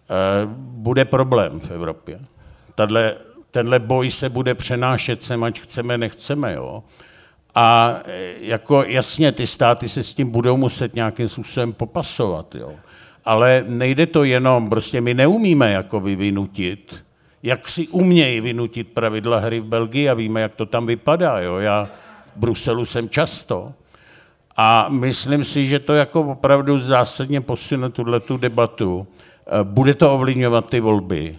Eh, 0.10 0.48
bude 0.58 1.06
problém 1.06 1.60
v 1.60 1.72
Evropě. 1.72 2.20
Tadle, 2.76 3.16
tenhle 3.52 3.80
boj 3.80 4.12
se 4.12 4.30
bude 4.30 4.56
přenášet 4.56 5.24
sem, 5.24 5.44
ať 5.44 5.60
chceme, 5.60 5.98
nechceme. 5.98 6.54
Jo. 6.54 6.84
A 7.60 7.98
eh, 8.06 8.34
jako 8.40 8.84
jasně, 8.84 9.32
ty 9.32 9.48
státy 9.48 9.90
se 9.90 10.04
s 10.04 10.14
tím 10.14 10.30
budou 10.30 10.58
muset 10.58 10.96
nějakým 10.96 11.30
způsobem 11.30 11.74
popasovat. 11.74 12.56
Jo. 12.56 12.74
Ale 13.26 13.64
nejde 13.68 14.06
to 14.06 14.24
jenom, 14.24 14.70
prostě 14.70 15.02
my 15.02 15.14
neumíme 15.14 15.72
jakoby 15.72 16.16
vynutit, 16.16 16.96
jak 17.44 17.70
si 17.70 17.88
umějí 17.88 18.42
vynutit 18.42 18.88
pravidla 18.94 19.40
hry 19.40 19.60
v 19.60 19.66
Belgii 19.66 20.10
a 20.10 20.14
víme, 20.14 20.42
jak 20.42 20.56
to 20.56 20.66
tam 20.66 20.86
vypadá. 20.86 21.40
Jo. 21.40 21.58
Já 21.58 21.90
v 22.36 22.40
Bruselu 22.40 22.86
jsem 22.86 23.10
často 23.10 23.74
a 24.58 24.90
myslím 24.90 25.44
si, 25.44 25.66
že 25.66 25.80
to 25.80 25.94
jako 25.94 26.22
opravdu 26.22 26.78
zásadně 26.78 27.42
posune 27.42 27.90
tuhle 27.90 28.20
tu 28.20 28.38
debatu. 28.38 29.08
Eh, 29.48 29.64
bude 29.64 29.94
to 29.94 30.14
ovlivňovat 30.14 30.70
ty 30.70 30.80
volby. 30.80 31.38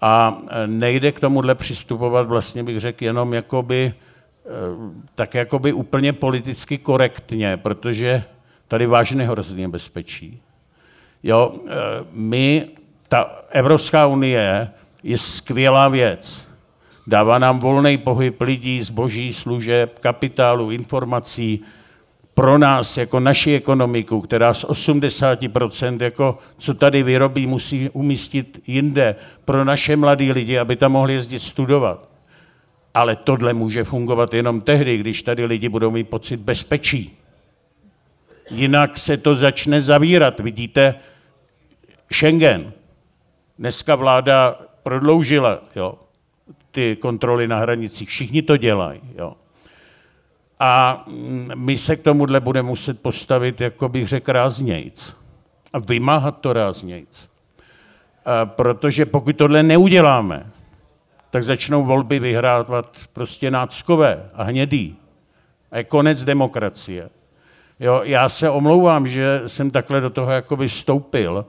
A 0.00 0.38
eh, 0.48 0.66
nejde 0.66 1.12
k 1.12 1.20
tomuhle 1.20 1.54
přistupovat, 1.54 2.26
vlastně 2.26 2.62
bych 2.62 2.80
řekl, 2.80 3.04
jenom 3.04 3.34
jakoby, 3.34 3.94
tak 5.14 5.34
jakoby 5.34 5.72
úplně 5.72 6.12
politicky 6.12 6.78
korektně, 6.78 7.56
protože 7.56 8.24
tady 8.68 8.86
vážně 8.86 9.24
hrozně 9.24 9.62
nebezpečí. 9.62 10.42
Jo, 11.22 11.52
my, 12.12 12.68
ta 13.08 13.42
Evropská 13.50 14.06
unie 14.06 14.68
je 15.02 15.18
skvělá 15.18 15.88
věc. 15.88 16.48
Dává 17.06 17.38
nám 17.38 17.58
volný 17.58 17.98
pohyb 17.98 18.40
lidí, 18.40 18.82
zboží, 18.82 19.32
služeb, 19.32 19.98
kapitálu, 19.98 20.70
informací, 20.70 21.64
pro 22.34 22.58
nás, 22.58 22.96
jako 22.96 23.20
naši 23.20 23.54
ekonomiku, 23.54 24.20
která 24.20 24.54
z 24.54 24.64
80%, 24.64 26.02
jako 26.02 26.38
co 26.58 26.74
tady 26.74 27.02
vyrobí, 27.02 27.46
musí 27.46 27.90
umístit 27.90 28.62
jinde, 28.66 29.16
pro 29.44 29.64
naše 29.64 29.96
mladé 29.96 30.32
lidi, 30.32 30.58
aby 30.58 30.76
tam 30.76 30.92
mohli 30.92 31.12
jezdit 31.12 31.38
studovat. 31.38 32.09
Ale 32.94 33.16
tohle 33.16 33.52
může 33.52 33.84
fungovat 33.84 34.34
jenom 34.34 34.60
tehdy, 34.60 34.96
když 34.96 35.22
tady 35.22 35.44
lidi 35.44 35.68
budou 35.68 35.90
mít 35.90 36.08
pocit 36.08 36.40
bezpečí. 36.40 37.16
Jinak 38.50 38.98
se 38.98 39.16
to 39.16 39.34
začne 39.34 39.82
zavírat. 39.82 40.40
Vidíte, 40.40 40.94
Schengen. 42.12 42.72
Dneska 43.58 43.94
vláda 43.94 44.60
prodloužila 44.82 45.58
jo, 45.76 45.94
ty 46.70 46.96
kontroly 46.96 47.48
na 47.48 47.58
hranicích. 47.58 48.08
Všichni 48.08 48.42
to 48.42 48.56
dělají. 48.56 49.00
Jo. 49.14 49.36
A 50.60 51.04
my 51.54 51.76
se 51.76 51.96
k 51.96 52.02
tomuhle 52.02 52.40
budeme 52.40 52.68
muset 52.68 53.02
postavit, 53.02 53.60
jako 53.60 53.88
bych 53.88 54.08
řekl, 54.08 54.32
ráznějc. 54.32 55.16
A 55.72 55.78
vymáhat 55.78 56.40
to 56.40 56.52
ráznějc. 56.52 57.30
Protože 58.44 59.06
pokud 59.06 59.36
tohle 59.36 59.62
neuděláme, 59.62 60.46
tak 61.30 61.44
začnou 61.44 61.84
volby 61.84 62.18
vyhrávat 62.18 62.96
prostě 63.12 63.50
náckové 63.50 64.28
a 64.34 64.42
hnědý. 64.42 64.96
A 65.70 65.78
je 65.78 65.84
konec 65.84 66.24
demokracie. 66.24 67.10
Jo, 67.80 68.00
já 68.04 68.28
se 68.28 68.50
omlouvám, 68.50 69.08
že 69.08 69.42
jsem 69.46 69.70
takhle 69.70 70.00
do 70.00 70.10
toho 70.10 70.30
jakoby 70.30 70.68
vstoupil, 70.68 71.46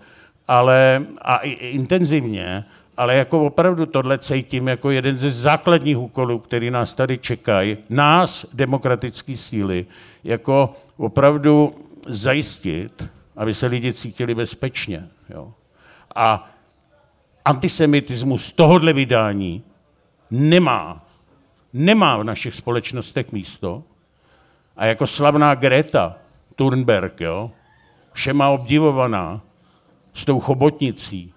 ale 0.47 1.05
a 1.21 1.37
intenzivně, 1.37 2.63
ale 2.97 3.15
jako 3.15 3.45
opravdu 3.45 3.85
tohle 3.85 4.17
cítím 4.17 4.67
jako 4.67 4.91
jeden 4.91 5.17
ze 5.17 5.31
základních 5.31 5.97
úkolů, 5.97 6.39
který 6.39 6.71
nás 6.71 6.93
tady 6.93 7.17
čekají, 7.17 7.77
nás, 7.89 8.45
demokratické 8.53 9.35
síly, 9.37 9.85
jako 10.23 10.73
opravdu 10.97 11.75
zajistit, 12.07 13.09
aby 13.35 13.53
se 13.53 13.67
lidi 13.67 13.93
cítili 13.93 14.35
bezpečně. 14.35 15.07
Jo. 15.29 15.53
A 16.15 16.49
antisemitismus 17.45 18.51
tohohle 18.51 18.93
vydání 18.93 19.63
nemá, 20.31 21.05
nemá 21.73 22.17
v 22.17 22.23
našich 22.23 22.55
společnostech 22.55 23.31
místo. 23.31 23.83
A 24.77 24.85
jako 24.85 25.07
slavná 25.07 25.55
Greta 25.55 26.15
Thunberg, 26.55 27.21
jo, 27.21 27.51
všema 28.13 28.49
obdivovaná, 28.49 29.41
s 30.13 30.25
tou 30.25 30.39
chobotnicí, 30.39 31.33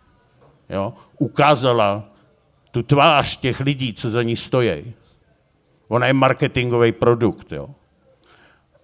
jo, 0.71 0.95
ukázala 1.19 2.05
tu 2.71 2.83
tvář 2.83 3.37
těch 3.37 3.61
lidí, 3.61 3.95
co 3.95 4.11
za 4.11 4.23
ní 4.23 4.37
stojí. 4.37 4.95
Ona 5.89 6.07
je 6.07 6.13
marketingový 6.13 6.93
produkt. 6.93 7.53
Jo. 7.53 7.71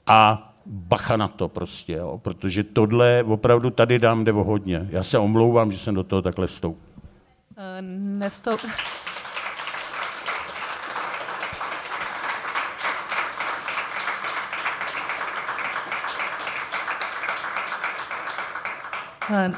A 0.06 0.52
bacha 0.66 1.16
na 1.16 1.28
to 1.28 1.48
prostě, 1.48 1.92
jo, 1.92 2.20
protože 2.22 2.64
tohle 2.64 3.24
opravdu 3.26 3.70
tady 3.70 3.98
dám 3.98 4.26
o 4.34 4.44
hodně. 4.44 4.88
Já 4.90 5.02
se 5.02 5.18
omlouvám, 5.18 5.72
že 5.72 5.78
jsem 5.78 5.94
do 5.94 6.04
toho 6.04 6.22
takhle 6.22 6.46
vstoupil. 6.46 6.82
Uh, 7.56 7.64
nevstoup... 8.18 8.60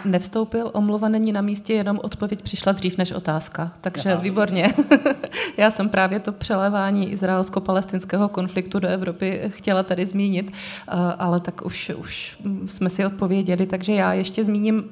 nevstoupil, 0.05 0.71
omluva 0.75 1.09
není 1.09 1.33
na 1.33 1.41
místě, 1.41 1.73
jenom 1.73 2.01
odpověď 2.03 2.43
přišla 2.43 2.73
dřív 2.73 2.99
než 2.99 3.13
otázka. 3.13 3.73
Takže 3.81 4.13
Aha. 4.13 4.23
výborně. 4.23 4.73
Já 5.57 5.71
jsem 5.71 5.89
právě 5.89 6.21
to 6.21 6.33
přelévání 6.33 7.13
izraelsko-palestinského 7.13 8.29
konfliktu 8.29 8.79
do 8.79 8.89
Evropy 8.89 9.41
chtěla 9.49 9.83
tady 9.83 10.07
zmínit, 10.07 10.53
eh, 10.53 10.93
ale 11.19 11.41
tak 11.41 11.67
už, 11.67 11.93
už 11.97 12.39
jsme 12.67 12.91
si 12.91 13.07
odpověděli, 13.07 13.67
takže 13.67 13.93
já 13.93 14.13
ještě 14.13 14.45
zmíním 14.45 14.85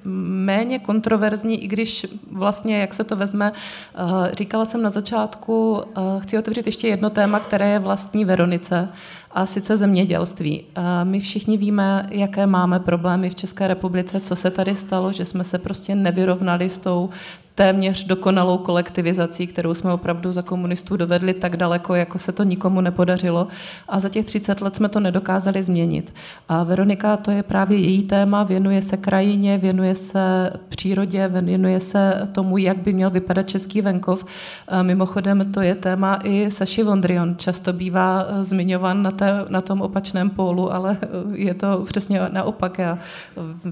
méně 0.44 0.78
kontroverzní, 0.78 1.64
i 1.64 1.68
když 1.68 2.06
vlastně, 2.32 2.78
jak 2.78 2.94
se 2.94 3.04
to 3.04 3.16
vezme, 3.16 3.52
eh, 3.52 4.34
říkala 4.34 4.64
jsem 4.64 4.82
na 4.82 4.90
začátku, 4.90 5.82
chci 6.18 6.38
otevřít 6.38 6.66
ještě 6.66 6.88
jedno 6.88 7.10
téma, 7.10 7.40
které 7.40 7.68
je 7.68 7.78
vlastní 7.78 8.24
Veronice, 8.24 8.88
a 9.30 9.46
sice 9.46 9.76
zemědělství. 9.76 10.64
My 11.04 11.20
všichni 11.20 11.56
víme, 11.56 12.06
jaké 12.10 12.46
máme 12.46 12.80
problémy 12.80 13.30
v 13.30 13.34
České 13.34 13.68
republice, 13.68 14.20
co 14.20 14.36
se 14.36 14.50
tady 14.50 14.74
stalo, 14.74 15.12
že 15.12 15.24
jsme 15.24 15.44
se 15.44 15.58
prostě 15.58 15.94
nevyrovnali 15.94 16.68
s 16.68 16.78
tou 16.78 17.10
téměř 17.54 18.04
dokonalou 18.04 18.58
kolektivizací, 18.58 19.46
kterou 19.46 19.74
jsme 19.74 19.92
opravdu 19.92 20.32
za 20.32 20.42
komunistů 20.42 20.96
dovedli 20.96 21.34
tak 21.34 21.56
daleko, 21.56 21.94
jako 21.94 22.18
se 22.18 22.32
to 22.32 22.42
nikomu 22.42 22.80
nepodařilo. 22.80 23.48
A 23.88 24.00
za 24.00 24.08
těch 24.08 24.26
30 24.26 24.60
let 24.60 24.76
jsme 24.76 24.88
to 24.88 25.00
nedokázali 25.00 25.62
změnit. 25.62 26.14
A 26.48 26.62
Veronika, 26.62 27.16
to 27.16 27.30
je 27.30 27.42
právě 27.42 27.78
její 27.78 28.02
téma, 28.02 28.42
věnuje 28.42 28.82
se 28.82 28.96
krajině, 28.96 29.58
věnuje 29.58 29.94
se 29.94 30.52
přírodě, 30.68 31.28
věnuje 31.28 31.80
se 31.80 32.28
tomu, 32.32 32.58
jak 32.58 32.78
by 32.78 32.92
měl 32.92 33.10
vypadat 33.10 33.48
český 33.48 33.82
venkov. 33.82 34.24
A 34.68 34.82
mimochodem, 34.82 35.52
to 35.52 35.60
je 35.60 35.74
téma 35.74 36.18
i 36.24 36.50
Saši 36.50 36.82
Vondrion. 36.82 37.36
Často 37.36 37.72
bývá 37.72 38.26
eh, 38.28 38.44
zmiňovan 38.44 39.02
na, 39.02 39.10
té, 39.10 39.44
na 39.48 39.60
tom 39.60 39.80
opačném 39.80 40.30
pólu, 40.30 40.72
ale 40.72 40.98
eh, 41.02 41.06
je 41.34 41.54
to 41.54 41.84
přesně 41.84 42.20
naopak. 42.32 42.78
Já, 42.78 42.98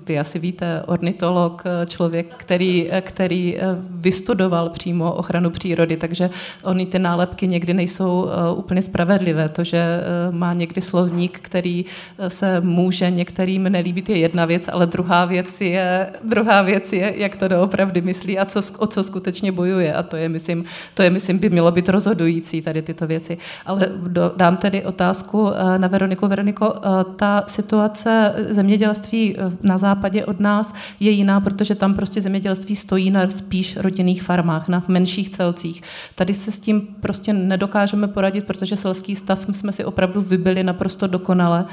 vy 0.06 0.18
asi 0.18 0.38
víte, 0.38 0.82
ornitolog, 0.86 1.62
eh, 1.66 1.86
člověk, 1.86 2.34
který, 2.36 2.90
který 3.00 3.56
vystudoval 3.90 4.68
přímo 4.68 5.12
ochranu 5.12 5.50
přírody, 5.50 5.96
takže 5.96 6.30
oni 6.62 6.86
ty 6.86 6.98
nálepky 6.98 7.46
někdy 7.46 7.74
nejsou 7.74 8.28
eh, 8.28 8.52
úplně 8.52 8.82
spravedlivé. 8.82 9.48
To, 9.48 9.64
že 9.64 9.78
eh, 9.78 10.32
má 10.32 10.52
někdy 10.52 10.80
slovník, 10.80 11.38
který 11.42 11.84
eh, 12.18 12.30
se 12.30 12.60
může 12.60 13.10
některým 13.10 13.62
nelíbit, 13.62 14.08
je 14.08 14.18
jedna 14.18 14.44
věc, 14.46 14.68
ale 14.72 14.86
druhá 14.86 15.24
věc 15.24 15.60
je, 15.60 16.10
druhá 16.24 16.62
věc 16.62 16.92
je 16.92 17.14
jak 17.16 17.36
to 17.36 17.48
doopravdy 17.48 18.00
myslí 18.00 18.38
a 18.38 18.44
co, 18.44 18.60
o 18.78 18.86
co 18.86 19.02
skutečně 19.04 19.52
bojuje. 19.52 19.94
A 19.94 20.02
to 20.02 20.16
je, 20.16 20.28
myslím, 20.28 20.64
to 20.94 21.02
je, 21.02 21.10
myslím, 21.10 21.38
by 21.38 21.50
mělo 21.50 21.72
být 21.72 21.88
rozhodující 21.88 22.62
tady 22.62 22.82
tyto 22.82 23.06
věci. 23.06 23.38
Ale 23.66 23.86
do, 24.06 24.32
dám 24.36 24.56
tedy 24.56 24.84
otázku 24.84 25.50
na 25.76 25.88
Veroniku. 25.88 26.28
Veroniko, 26.28 26.74
ta 27.16 27.44
situace 27.46 28.34
zemědělství 28.48 29.36
na 29.62 29.78
západě 29.78 30.24
od 30.24 30.40
nás 30.40 30.74
je 31.00 31.10
jiná, 31.10 31.40
protože 31.40 31.74
tam 31.74 31.94
prostě 31.94 32.20
zemědělství 32.20 32.76
stojí 32.76 33.10
na 33.10 33.30
spíš 33.30 33.57
spíš 33.58 33.76
rodinných 33.76 34.22
farmách, 34.22 34.68
na 34.68 34.84
menších 34.88 35.30
celcích. 35.30 35.82
Tady 36.14 36.34
se 36.34 36.52
s 36.52 36.60
tím 36.60 36.80
prostě 37.00 37.32
nedokážeme 37.32 38.08
poradit, 38.08 38.44
protože 38.44 38.76
selský 38.76 39.16
stav 39.16 39.46
jsme 39.52 39.72
si 39.72 39.84
opravdu 39.84 40.20
vybili 40.20 40.64
naprosto 40.64 41.06
dokonale. 41.06 41.64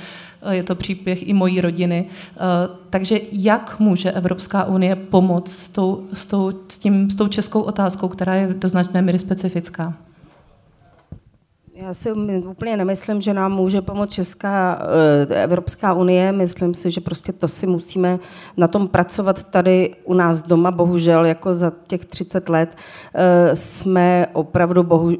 Je 0.50 0.64
to 0.64 0.76
příběh 0.76 1.28
i 1.30 1.34
mojí 1.34 1.62
rodiny. 1.62 2.06
Takže 2.90 3.20
jak 3.32 3.80
může 3.80 4.12
Evropská 4.12 4.64
unie 4.64 4.96
pomoct 4.96 5.52
s 5.52 5.70
tou, 5.70 6.08
s 6.14 6.28
tou, 6.28 6.54
s 6.68 6.78
tím, 6.78 7.10
s 7.10 7.16
tou 7.16 7.28
českou 7.28 7.62
otázkou, 7.62 8.08
která 8.08 8.36
je 8.36 8.54
do 8.54 8.70
značné 8.70 9.02
míry 9.02 9.20
specifická? 9.20 9.94
Já 11.78 11.94
si 11.94 12.12
úplně 12.50 12.78
nemyslím, 12.78 13.22
že 13.22 13.34
nám 13.34 13.52
může 13.52 13.82
pomoct 13.82 14.14
Česká 14.14 14.82
eh, 15.30 15.44
Evropská 15.44 15.94
unie. 15.94 16.32
Myslím 16.32 16.74
si, 16.74 16.92
že 16.92 17.02
prostě 17.02 17.32
to 17.32 17.48
si 17.48 17.68
musíme 17.68 18.20
na 18.58 18.68
tom 18.68 18.88
pracovat 18.88 19.44
tady 19.44 19.96
u 20.04 20.14
nás 20.14 20.42
doma. 20.42 20.72
Bohužel, 20.72 21.26
jako 21.26 21.54
za 21.54 21.72
těch 21.88 22.06
30 22.06 22.50
let 22.50 22.78
eh, 23.16 23.56
jsme 23.56 24.28
opravdu, 24.34 24.84
bohu, 24.84 25.12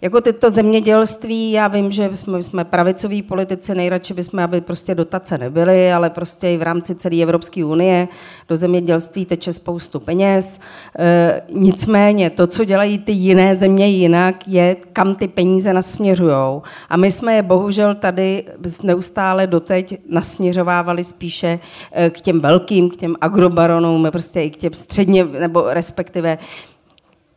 jako 0.00 0.20
tyto 0.20 0.50
zemědělství, 0.50 1.52
já 1.52 1.68
vím, 1.68 1.92
že 1.92 2.10
jsme, 2.14 2.42
jsme 2.42 2.64
pravicoví 2.64 3.22
politici, 3.22 3.74
nejradši 3.74 4.14
bychom, 4.14 4.40
aby 4.40 4.60
prostě 4.60 4.94
dotace 4.94 5.38
nebyly, 5.38 5.92
ale 5.92 6.10
prostě 6.10 6.52
i 6.52 6.56
v 6.56 6.62
rámci 6.62 6.94
celé 6.94 7.22
Evropské 7.22 7.64
unie 7.64 8.08
do 8.48 8.56
zemědělství 8.56 9.24
teče 9.24 9.52
spoustu 9.52 10.00
peněz. 10.00 10.60
Eh, 10.98 11.42
nicméně 11.52 12.30
to, 12.30 12.46
co 12.46 12.64
dělají 12.64 12.98
ty 12.98 13.12
jiné 13.12 13.56
země 13.56 13.88
jinak, 13.88 14.48
je, 14.48 14.76
kam 14.92 15.14
ty 15.14 15.28
peníze 15.28 15.72
nasměřují. 15.96 16.62
A 16.88 16.96
my 16.96 17.10
jsme 17.10 17.34
je 17.34 17.42
bohužel 17.42 17.94
tady 17.94 18.44
neustále 18.82 19.46
doteď 19.46 20.00
nasměřovávali 20.08 21.04
spíše 21.04 21.58
eh, 21.92 22.10
k 22.10 22.20
těm 22.20 22.40
velkým, 22.40 22.90
k 22.90 22.96
těm 22.96 23.16
agrobaronům, 23.20 24.08
prostě 24.10 24.42
i 24.42 24.50
k 24.50 24.56
těm 24.56 24.72
středně, 24.72 25.24
nebo 25.24 25.64
respektive 25.68 26.38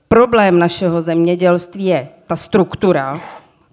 problém 0.07 0.59
našeho 0.59 1.01
zemědělství 1.01 1.85
je 1.85 2.09
ta 2.27 2.35
struktura, 2.35 3.19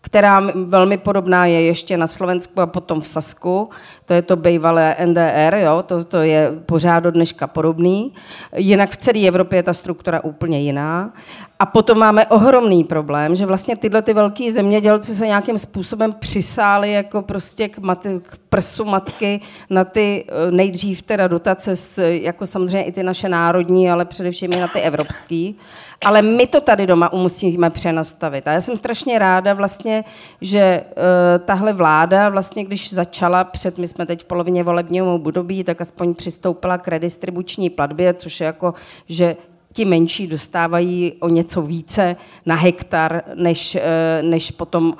která 0.01 0.41
velmi 0.55 0.99
podobná 0.99 1.47
je 1.47 1.62
ještě 1.62 1.97
na 1.97 2.07
Slovensku 2.07 2.61
a 2.61 2.66
potom 2.66 3.01
v 3.01 3.07
Sasku. 3.07 3.68
To 4.05 4.14
je 4.14 4.22
to 4.22 4.37
bývalé 4.37 4.97
NDR, 5.05 5.57
jo? 5.57 5.82
To, 5.87 6.05
to 6.05 6.18
je 6.18 6.53
pořád 6.66 7.01
do 7.01 7.11
dneška 7.11 7.47
podobný. 7.47 8.14
Jinak 8.57 8.91
v 8.91 8.97
celé 8.97 9.26
Evropě 9.26 9.59
je 9.59 9.62
ta 9.62 9.74
struktura 9.74 10.20
úplně 10.24 10.61
jiná. 10.61 11.12
A 11.59 11.67
potom 11.67 11.99
máme 11.99 12.27
ohromný 12.27 12.85
problém, 12.85 13.35
že 13.35 13.47
vlastně 13.47 13.77
tyhle 13.77 14.03
ty 14.03 14.15
velký 14.15 14.51
zemědělci 14.51 15.15
se 15.15 15.27
nějakým 15.27 15.59
způsobem 15.59 16.13
přisáli 16.13 16.93
jako 16.93 17.23
prostě 17.23 17.69
k, 17.69 17.79
mat, 17.79 18.07
k 18.23 18.37
prsu 18.49 18.85
matky 18.85 19.41
na 19.71 19.85
ty 19.85 20.25
eh, 20.29 20.51
nejdřív 20.51 21.03
teda 21.03 21.29
dotace, 21.29 21.77
s, 21.77 22.03
jako 22.03 22.47
samozřejmě 22.47 22.85
i 22.85 22.93
ty 22.93 23.03
naše 23.03 23.29
národní, 23.29 23.91
ale 23.91 24.05
především 24.05 24.53
i 24.53 24.61
na 24.61 24.69
ty 24.69 24.81
evropský. 24.81 25.57
Ale 26.05 26.23
my 26.23 26.47
to 26.47 26.61
tady 26.61 26.87
doma 26.87 27.11
musíme 27.15 27.71
přenastavit. 27.71 28.49
A 28.49 28.53
já 28.53 28.61
jsem 28.61 28.77
strašně 28.77 29.19
ráda 29.19 29.55
vlastně, 29.55 30.05
že 30.41 30.85
uh, 30.87 31.45
tahle 31.45 31.73
vláda 31.73 32.29
vlastně, 32.29 32.65
když 32.65 32.93
začala 32.93 33.45
před, 33.45 33.79
my 33.79 33.89
jsme 33.89 34.07
teď 34.07 34.23
v 34.23 34.25
polovině 34.25 34.63
volebního 34.63 35.15
období, 35.15 35.65
tak 35.65 35.81
aspoň 35.81 36.15
přistoupila 36.15 36.79
k 36.79 36.89
redistribuční 36.89 37.71
platbě, 37.71 38.15
což 38.15 38.41
je 38.41 38.47
jako, 38.47 38.75
že 39.09 39.37
ti 39.77 39.85
menší 39.85 40.27
dostávají 40.27 41.12
o 41.20 41.29
něco 41.29 41.62
více 41.62 42.16
na 42.47 42.55
hektar, 42.55 43.22
než, 43.35 43.74
eh, 43.74 44.22
než 44.22 44.51
potom 44.51 44.95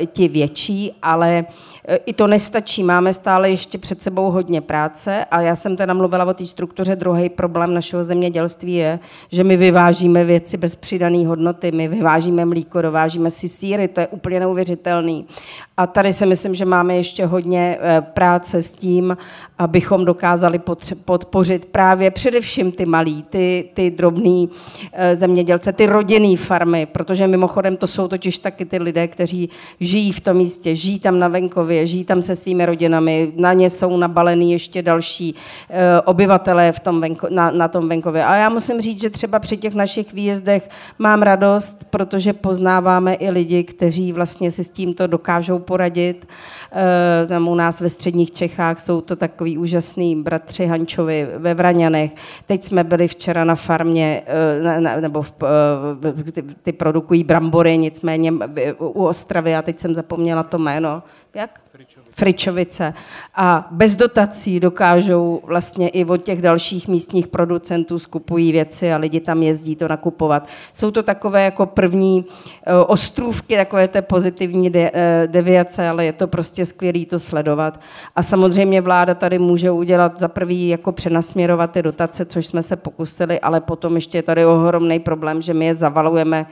eh, 0.00 0.06
ti 0.06 0.28
větší, 0.28 0.92
ale 1.02 1.44
E, 1.88 1.96
I 1.96 2.12
to 2.12 2.26
nestačí, 2.26 2.82
máme 2.82 3.12
stále 3.12 3.50
ještě 3.50 3.78
před 3.78 4.02
sebou 4.02 4.30
hodně 4.30 4.60
práce 4.60 5.24
a 5.24 5.40
já 5.40 5.56
jsem 5.56 5.76
teda 5.76 5.94
mluvila 5.94 6.24
o 6.24 6.34
té 6.34 6.46
struktuře. 6.46 6.96
Druhý 6.96 7.28
problém 7.28 7.74
našeho 7.74 8.04
zemědělství 8.04 8.74
je, 8.74 8.98
že 9.32 9.44
my 9.44 9.56
vyvážíme 9.56 10.24
věci 10.24 10.56
bez 10.56 10.76
přidané 10.76 11.26
hodnoty, 11.26 11.72
my 11.72 11.88
vyvážíme 11.88 12.44
mlíko, 12.44 12.82
dovážíme 12.82 13.30
si 13.30 13.48
síry, 13.48 13.88
to 13.88 14.00
je 14.00 14.08
úplně 14.08 14.40
neuvěřitelný. 14.40 15.26
A 15.76 15.86
tady 15.86 16.12
si 16.12 16.26
myslím, 16.26 16.54
že 16.54 16.64
máme 16.64 16.96
ještě 16.96 17.26
hodně 17.26 17.78
práce 18.00 18.62
s 18.62 18.72
tím, 18.72 19.16
abychom 19.58 20.04
dokázali 20.04 20.60
podpořit 21.04 21.64
právě 21.64 22.10
především 22.10 22.72
ty 22.72 22.86
malí, 22.86 23.22
ty, 23.22 23.70
ty 23.74 23.89
drobný 23.90 24.48
e, 24.92 25.16
zemědělce, 25.16 25.72
ty 25.72 25.86
rodinné 25.86 26.36
farmy, 26.36 26.86
protože 26.86 27.26
mimochodem 27.26 27.76
to 27.76 27.86
jsou 27.86 28.08
totiž 28.08 28.38
taky 28.38 28.64
ty 28.64 28.78
lidé, 28.78 29.08
kteří 29.08 29.50
žijí 29.80 30.12
v 30.12 30.20
tom 30.20 30.36
místě, 30.36 30.74
žijí 30.74 30.98
tam 30.98 31.18
na 31.18 31.28
venkově, 31.28 31.86
žijí 31.86 32.04
tam 32.04 32.22
se 32.22 32.36
svými 32.36 32.66
rodinami, 32.66 33.32
na 33.36 33.52
ně 33.52 33.70
jsou 33.70 33.96
nabalený 33.96 34.52
ještě 34.52 34.82
další 34.82 35.34
uh, 35.34 35.76
obyvatelé 36.04 36.72
v 36.72 36.80
tom 36.80 37.00
venko, 37.00 37.26
na, 37.30 37.50
na 37.50 37.68
tom 37.68 37.88
venkově. 37.88 38.24
A 38.24 38.36
já 38.36 38.48
musím 38.48 38.80
říct, 38.80 39.00
že 39.00 39.10
třeba 39.10 39.38
při 39.38 39.56
těch 39.56 39.74
našich 39.74 40.12
výjezdech 40.12 40.68
mám 40.98 41.22
radost, 41.22 41.84
protože 41.90 42.32
poznáváme 42.32 43.14
i 43.14 43.30
lidi, 43.30 43.64
kteří 43.64 44.12
vlastně 44.12 44.50
si 44.50 44.64
s 44.64 44.68
tímto 44.68 45.06
dokážou 45.06 45.58
poradit. 45.58 46.26
Uh, 46.72 47.28
tam 47.28 47.48
u 47.48 47.54
nás 47.54 47.80
ve 47.80 47.88
středních 47.88 48.30
Čechách 48.30 48.80
jsou 48.80 49.00
to 49.00 49.16
takový 49.16 49.58
úžasný 49.58 50.16
bratři 50.22 50.66
Hančovi 50.66 51.28
ve 51.38 51.54
Vraňanech. 51.54 52.10
Teď 52.46 52.62
jsme 52.62 52.84
byli 52.84 53.08
včera 53.08 53.44
na 53.44 53.54
farmě, 53.54 53.79
ne, 53.84 54.22
ne, 54.80 55.00
nebo 55.00 55.22
v, 55.22 55.34
uh, 55.42 56.32
ty, 56.32 56.42
ty 56.42 56.72
produkují 56.72 57.24
brambory, 57.24 57.78
nicméně 57.78 58.32
u 58.78 59.04
Ostravy, 59.04 59.54
a 59.54 59.62
teď 59.62 59.78
jsem 59.78 59.94
zapomněla 59.94 60.42
to 60.42 60.58
jméno. 60.58 61.02
Jak? 61.34 61.60
Fričovice. 62.20 62.94
A 63.34 63.68
bez 63.70 63.96
dotací 63.96 64.60
dokážou 64.60 65.40
vlastně 65.44 65.88
i 65.88 66.04
od 66.04 66.16
těch 66.16 66.42
dalších 66.42 66.88
místních 66.88 67.28
producentů 67.28 67.98
skupují 67.98 68.52
věci 68.52 68.92
a 68.92 68.96
lidi 68.96 69.20
tam 69.20 69.42
jezdí 69.42 69.76
to 69.76 69.88
nakupovat. 69.88 70.48
Jsou 70.72 70.90
to 70.90 71.02
takové 71.02 71.44
jako 71.44 71.66
první 71.66 72.24
eh, 72.66 72.74
ostrůvky, 72.74 73.56
takové 73.56 73.88
té 73.88 74.02
pozitivní 74.02 74.72
eh, 74.76 75.22
deviace, 75.26 75.88
ale 75.88 76.04
je 76.04 76.12
to 76.12 76.26
prostě 76.26 76.64
skvělé 76.64 77.06
to 77.06 77.18
sledovat. 77.18 77.80
A 78.16 78.22
samozřejmě 78.22 78.80
vláda 78.80 79.14
tady 79.14 79.38
může 79.38 79.70
udělat 79.70 80.18
za 80.18 80.28
prvý 80.28 80.68
jako 80.68 80.92
přenasměrovat 80.92 81.70
ty 81.70 81.82
dotace, 81.82 82.24
což 82.24 82.46
jsme 82.46 82.62
se 82.62 82.76
pokusili, 82.76 83.40
ale 83.40 83.60
potom 83.60 83.94
ještě 83.94 84.18
je 84.18 84.22
tady 84.22 84.46
ohromný 84.46 84.98
problém, 84.98 85.42
že 85.42 85.54
my 85.54 85.66
je 85.66 85.74
zavalujeme 85.74 86.46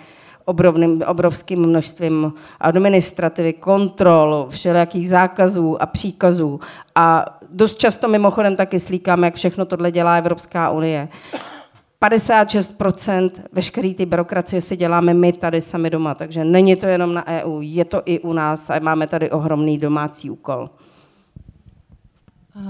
obrovným, 0.48 1.02
obrovským 1.06 1.60
množstvím 1.66 2.32
administrativy, 2.60 3.52
kontrol, 3.52 4.46
všelijakých 4.50 5.08
zákazů 5.08 5.82
a 5.82 5.86
příkazů. 5.86 6.60
A 6.94 7.24
dost 7.50 7.78
často 7.78 8.08
mimochodem 8.08 8.56
taky 8.56 8.78
slíkáme, 8.78 9.26
jak 9.26 9.34
všechno 9.34 9.64
tohle 9.64 9.90
dělá 9.90 10.16
Evropská 10.16 10.70
unie. 10.70 11.08
56% 12.02 13.30
veškeré 13.52 13.94
ty 13.94 14.06
byrokracie 14.06 14.60
si 14.60 14.76
děláme 14.76 15.14
my 15.14 15.32
tady 15.32 15.60
sami 15.60 15.90
doma, 15.90 16.14
takže 16.14 16.44
není 16.44 16.76
to 16.76 16.86
jenom 16.86 17.14
na 17.14 17.26
EU, 17.26 17.60
je 17.60 17.84
to 17.84 18.02
i 18.04 18.20
u 18.20 18.32
nás 18.32 18.70
a 18.70 18.78
máme 18.78 19.06
tady 19.06 19.30
ohromný 19.30 19.78
domácí 19.78 20.30
úkol. 20.30 20.68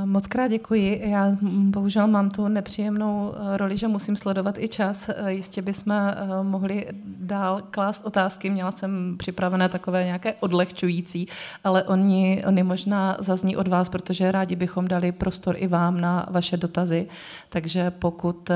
Moc 0.04 0.26
krát 0.26 0.48
děkuji. 0.48 1.02
Já 1.04 1.36
bohužel 1.42 2.06
mám 2.06 2.30
tu 2.30 2.48
nepříjemnou 2.48 3.34
eh, 3.34 3.56
roli, 3.56 3.76
že 3.76 3.88
musím 3.88 4.16
sledovat 4.16 4.58
i 4.58 4.68
čas. 4.68 5.08
Eh, 5.08 5.32
jistě 5.32 5.62
bychom 5.62 5.92
eh, 5.92 6.14
mohli 6.42 6.86
dál 7.04 7.62
klást 7.70 8.06
otázky. 8.06 8.50
Měla 8.50 8.72
jsem 8.72 9.16
připravené 9.18 9.68
takové 9.68 10.04
nějaké 10.04 10.34
odlehčující, 10.40 11.26
ale 11.64 11.82
oni, 11.84 12.42
oni 12.46 12.62
možná 12.62 13.16
zazní 13.18 13.56
od 13.56 13.68
vás, 13.68 13.88
protože 13.88 14.32
rádi 14.32 14.56
bychom 14.56 14.88
dali 14.88 15.12
prostor 15.12 15.56
i 15.58 15.66
vám 15.66 16.00
na 16.00 16.26
vaše 16.30 16.56
dotazy. 16.56 17.06
Takže 17.48 17.90
pokud 17.90 18.50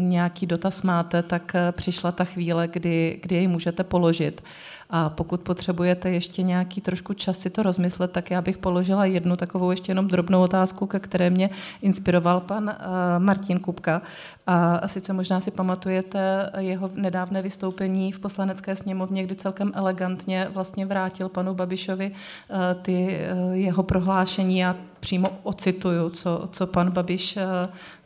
nějaký 0.00 0.46
dotaz 0.46 0.82
máte, 0.82 1.22
tak 1.22 1.56
přišla 1.72 2.12
ta 2.12 2.24
chvíle, 2.24 2.68
kdy, 2.68 3.20
kdy 3.22 3.34
jej 3.34 3.48
můžete 3.48 3.84
položit. 3.84 4.42
A 4.90 5.10
pokud 5.10 5.40
potřebujete 5.40 6.10
ještě 6.10 6.42
nějaký 6.42 6.80
trošku 6.80 7.14
čas 7.14 7.38
si 7.38 7.50
to 7.50 7.62
rozmyslet, 7.62 8.12
tak 8.12 8.30
já 8.30 8.42
bych 8.42 8.58
položila 8.58 9.04
jednu 9.04 9.36
takovou 9.36 9.70
ještě 9.70 9.90
jenom 9.90 10.08
drobnou 10.08 10.42
otázku, 10.42 10.86
ke 10.86 11.00
které 11.00 11.30
mě 11.30 11.50
inspiroval 11.82 12.40
pan 12.40 12.64
uh, 12.64 12.72
Martin 13.18 13.58
Kupka. 13.58 14.02
A 14.46 14.88
sice 14.88 15.12
možná 15.12 15.40
si 15.40 15.50
pamatujete 15.50 16.50
jeho 16.58 16.90
nedávné 16.94 17.42
vystoupení 17.42 18.12
v 18.12 18.18
poslanecké 18.18 18.76
sněmovně, 18.76 19.24
kdy 19.24 19.34
celkem 19.36 19.72
elegantně 19.74 20.48
vlastně 20.54 20.86
vrátil 20.86 21.28
panu 21.28 21.54
Babišovi 21.54 22.10
uh, 22.10 22.56
ty 22.82 23.18
uh, 23.32 23.52
jeho 23.52 23.82
prohlášení. 23.82 24.58
Já 24.58 24.76
přímo 25.00 25.28
ocituju, 25.42 26.10
co, 26.10 26.48
co 26.52 26.66
pan 26.66 26.90
Babiš 26.90 27.38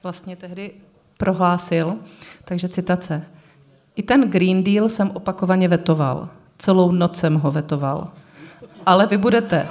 vlastně 0.02 0.36
tehdy 0.36 0.70
prohlásil. 1.18 1.96
Takže 2.44 2.68
citace. 2.68 3.22
I 3.96 4.02
ten 4.02 4.30
Green 4.30 4.64
Deal 4.64 4.88
jsem 4.88 5.10
opakovaně 5.10 5.68
vetoval. 5.68 6.28
Celou 6.58 6.92
noc 6.92 7.16
jsem 7.16 7.34
ho 7.34 7.50
vetoval. 7.50 8.08
Ale 8.86 9.06
vy 9.06 9.16
budete... 9.16 9.68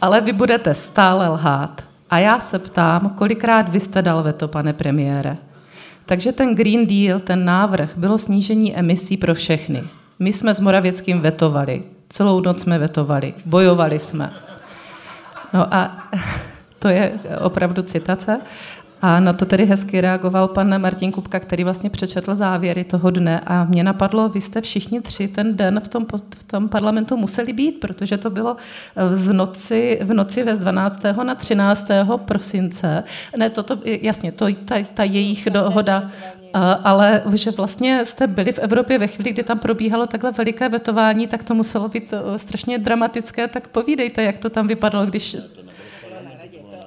Ale 0.00 0.20
vy 0.20 0.32
budete 0.32 0.74
stále 0.74 1.28
lhát. 1.28 1.84
A 2.10 2.18
já 2.18 2.40
se 2.40 2.58
ptám, 2.58 3.10
kolikrát 3.10 3.68
vy 3.68 3.80
jste 3.80 4.02
dal 4.02 4.22
veto, 4.22 4.48
pane 4.48 4.72
premiére? 4.72 5.36
Takže 6.06 6.32
ten 6.32 6.54
Green 6.54 6.86
Deal, 6.86 7.20
ten 7.20 7.44
návrh, 7.44 7.90
bylo 7.96 8.18
snížení 8.18 8.76
emisí 8.76 9.16
pro 9.16 9.34
všechny. 9.34 9.84
My 10.18 10.32
jsme 10.32 10.54
s 10.54 10.60
Moravěckým 10.60 11.20
vetovali. 11.20 11.82
Celou 12.08 12.40
noc 12.40 12.62
jsme 12.62 12.78
vetovali. 12.78 13.34
Bojovali 13.44 13.98
jsme. 13.98 14.32
No 15.52 15.74
a 15.74 16.08
to 16.78 16.88
je 16.88 17.12
opravdu 17.40 17.82
citace. 17.82 18.40
A 19.02 19.20
na 19.20 19.32
to 19.32 19.44
tedy 19.44 19.66
hezky 19.66 20.00
reagoval 20.00 20.48
pan 20.48 20.80
Martin 20.80 21.12
Kupka, 21.12 21.40
který 21.40 21.64
vlastně 21.64 21.90
přečetl 21.90 22.34
závěry 22.34 22.84
toho 22.84 23.10
dne 23.10 23.40
a 23.46 23.64
mě 23.64 23.84
napadlo, 23.84 24.28
vy 24.28 24.40
jste 24.40 24.60
všichni 24.60 25.00
tři 25.00 25.28
ten 25.28 25.56
den 25.56 25.80
v 25.80 25.88
tom, 25.88 26.06
v 26.38 26.44
tom 26.44 26.68
parlamentu 26.68 27.16
museli 27.16 27.52
být, 27.52 27.80
protože 27.80 28.16
to 28.16 28.30
bylo 28.30 28.56
v 28.96 29.32
noci, 29.32 29.98
v 30.02 30.14
noci 30.14 30.42
ve 30.42 30.56
12. 30.56 31.00
na 31.22 31.34
13. 31.34 31.88
prosince. 32.16 33.04
Ne, 33.36 33.50
toto, 33.50 33.78
jasně, 33.84 34.32
to, 34.32 34.46
ta, 34.64 34.74
ta 34.94 35.04
jejich 35.04 35.50
dohoda, 35.50 36.10
ale 36.84 37.22
že 37.32 37.50
vlastně 37.50 38.04
jste 38.04 38.26
byli 38.26 38.52
v 38.52 38.58
Evropě 38.58 38.98
ve 38.98 39.06
chvíli, 39.06 39.32
kdy 39.32 39.42
tam 39.42 39.58
probíhalo 39.58 40.06
takhle 40.06 40.32
veliké 40.32 40.68
vetování, 40.68 41.26
tak 41.26 41.44
to 41.44 41.54
muselo 41.54 41.88
být 41.88 42.12
eh, 42.12 42.38
strašně 42.38 42.78
dramatické, 42.78 43.48
tak 43.48 43.68
povídejte, 43.68 44.22
jak 44.22 44.38
to 44.38 44.50
tam 44.50 44.66
vypadalo, 44.66 45.06
když 45.06 45.36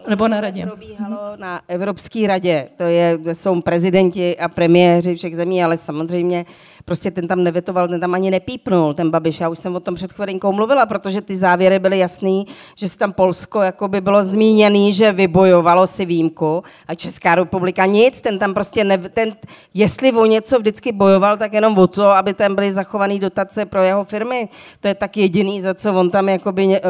nebo 0.08 0.28
na 0.28 0.42
radě? 0.42 0.66
Probíhalo 0.66 1.18
na 1.36 1.62
Evropské 1.68 2.28
radě. 2.28 2.70
To 2.78 2.84
je, 2.84 3.20
jsou 3.34 3.62
prezidenti 3.62 4.38
a 4.38 4.50
premiéři 4.50 5.16
všech 5.16 5.36
zemí, 5.36 5.64
ale 5.64 5.78
samozřejmě 5.78 6.46
prostě 6.86 7.12
ten 7.12 7.28
tam 7.28 7.44
nevetoval, 7.44 7.88
ten 7.88 8.00
tam 8.00 8.14
ani 8.14 8.32
nepípnul, 8.32 8.94
ten 8.94 9.12
Babiš. 9.12 9.40
Já 9.40 9.50
už 9.50 9.60
jsem 9.60 9.76
o 9.76 9.80
tom 9.80 9.96
před 9.96 10.14
chvilinkou 10.14 10.52
mluvila, 10.52 10.86
protože 10.86 11.22
ty 11.22 11.38
závěry 11.38 11.80
byly 11.80 12.00
jasný, 12.00 12.48
že 12.76 12.90
si 12.90 12.98
tam 12.98 13.14
Polsko 13.14 13.62
jako 13.62 13.88
by 13.88 14.02
bylo 14.02 14.24
zmíněný, 14.24 14.94
že 14.94 15.12
vybojovalo 15.12 15.88
si 15.88 16.06
výjimku 16.06 16.64
a 16.88 16.96
Česká 16.96 17.36
republika 17.36 17.86
nic, 17.86 18.22
ten 18.22 18.40
tam 18.40 18.54
prostě, 18.54 18.84
ne, 18.84 18.98
ten, 18.98 19.36
jestli 19.74 20.12
o 20.12 20.26
něco 20.26 20.60
vždycky 20.60 20.92
bojoval, 20.92 21.38
tak 21.38 21.54
jenom 21.54 21.78
o 21.78 21.88
to, 21.88 22.12
aby 22.12 22.34
tam 22.34 22.56
byly 22.56 22.74
zachované 22.74 23.20
dotace 23.20 23.66
pro 23.66 23.84
jeho 23.84 24.04
firmy. 24.04 24.50
To 24.80 24.88
je 24.88 24.94
tak 24.94 25.18
jediný, 25.18 25.62
za 25.62 25.74
co 25.74 25.94
on 25.94 26.10
tam 26.10 26.30
jakoby, 26.30 26.82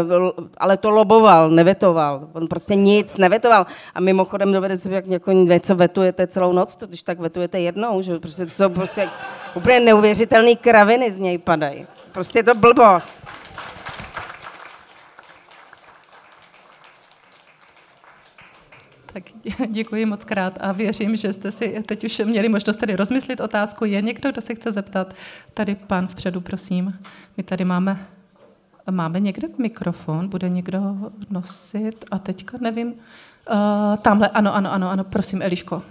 ale 0.58 0.78
to 0.78 0.90
loboval, 0.90 1.50
nevetoval. 1.50 2.28
On 2.34 2.48
prostě 2.48 2.76
nic 2.76 2.99
nevetoval. 3.18 3.66
A 3.96 4.00
mimochodem 4.00 4.54
dovede 4.54 4.78
si, 4.78 4.92
jak 4.92 5.08
jako 5.08 5.32
něco 5.32 5.76
vetujete 5.76 6.28
celou 6.28 6.54
noc, 6.54 6.76
to 6.76 6.88
když 6.88 7.04
tak 7.04 7.20
vetujete 7.20 7.60
jednou, 7.60 8.02
že 8.02 8.20
prostě 8.20 8.46
to 8.46 8.70
prostě 8.70 9.10
úplně 9.56 9.80
neuvěřitelný 9.80 10.56
kraviny 10.56 11.12
z 11.12 11.20
něj 11.20 11.38
padají. 11.38 11.88
Prostě 12.12 12.40
je 12.40 12.44
to 12.44 12.56
blbost. 12.56 13.14
Tak 19.14 19.24
děkuji 19.68 20.06
moc 20.06 20.26
krát 20.26 20.58
a 20.62 20.72
věřím, 20.72 21.16
že 21.16 21.34
jste 21.34 21.52
si 21.52 21.84
teď 21.86 22.04
už 22.04 22.20
měli 22.20 22.50
možnost 22.50 22.78
tady 22.78 22.96
rozmyslit 22.96 23.40
otázku. 23.40 23.86
Je 23.86 24.02
někdo, 24.02 24.32
kdo 24.32 24.42
se 24.42 24.56
chce 24.56 24.72
zeptat? 24.72 25.14
Tady 25.54 25.76
pan 25.76 26.08
vpředu, 26.08 26.42
prosím. 26.42 27.00
My 27.38 27.44
tady 27.44 27.66
máme, 27.66 28.08
máme 28.92 29.20
někde 29.20 29.48
mikrofon, 29.58 30.30
bude 30.30 30.50
někdo 30.50 30.80
nosit 31.30 32.06
a 32.12 32.20
teďka 32.20 32.58
nevím. 32.62 32.88
Uh, 32.88 33.98
tamhle, 34.02 34.28
ano, 34.28 34.56
ano, 34.56 34.74
ano, 34.74 34.90
ano, 34.90 35.04
prosím, 35.04 35.42
Eliško. 35.42 35.84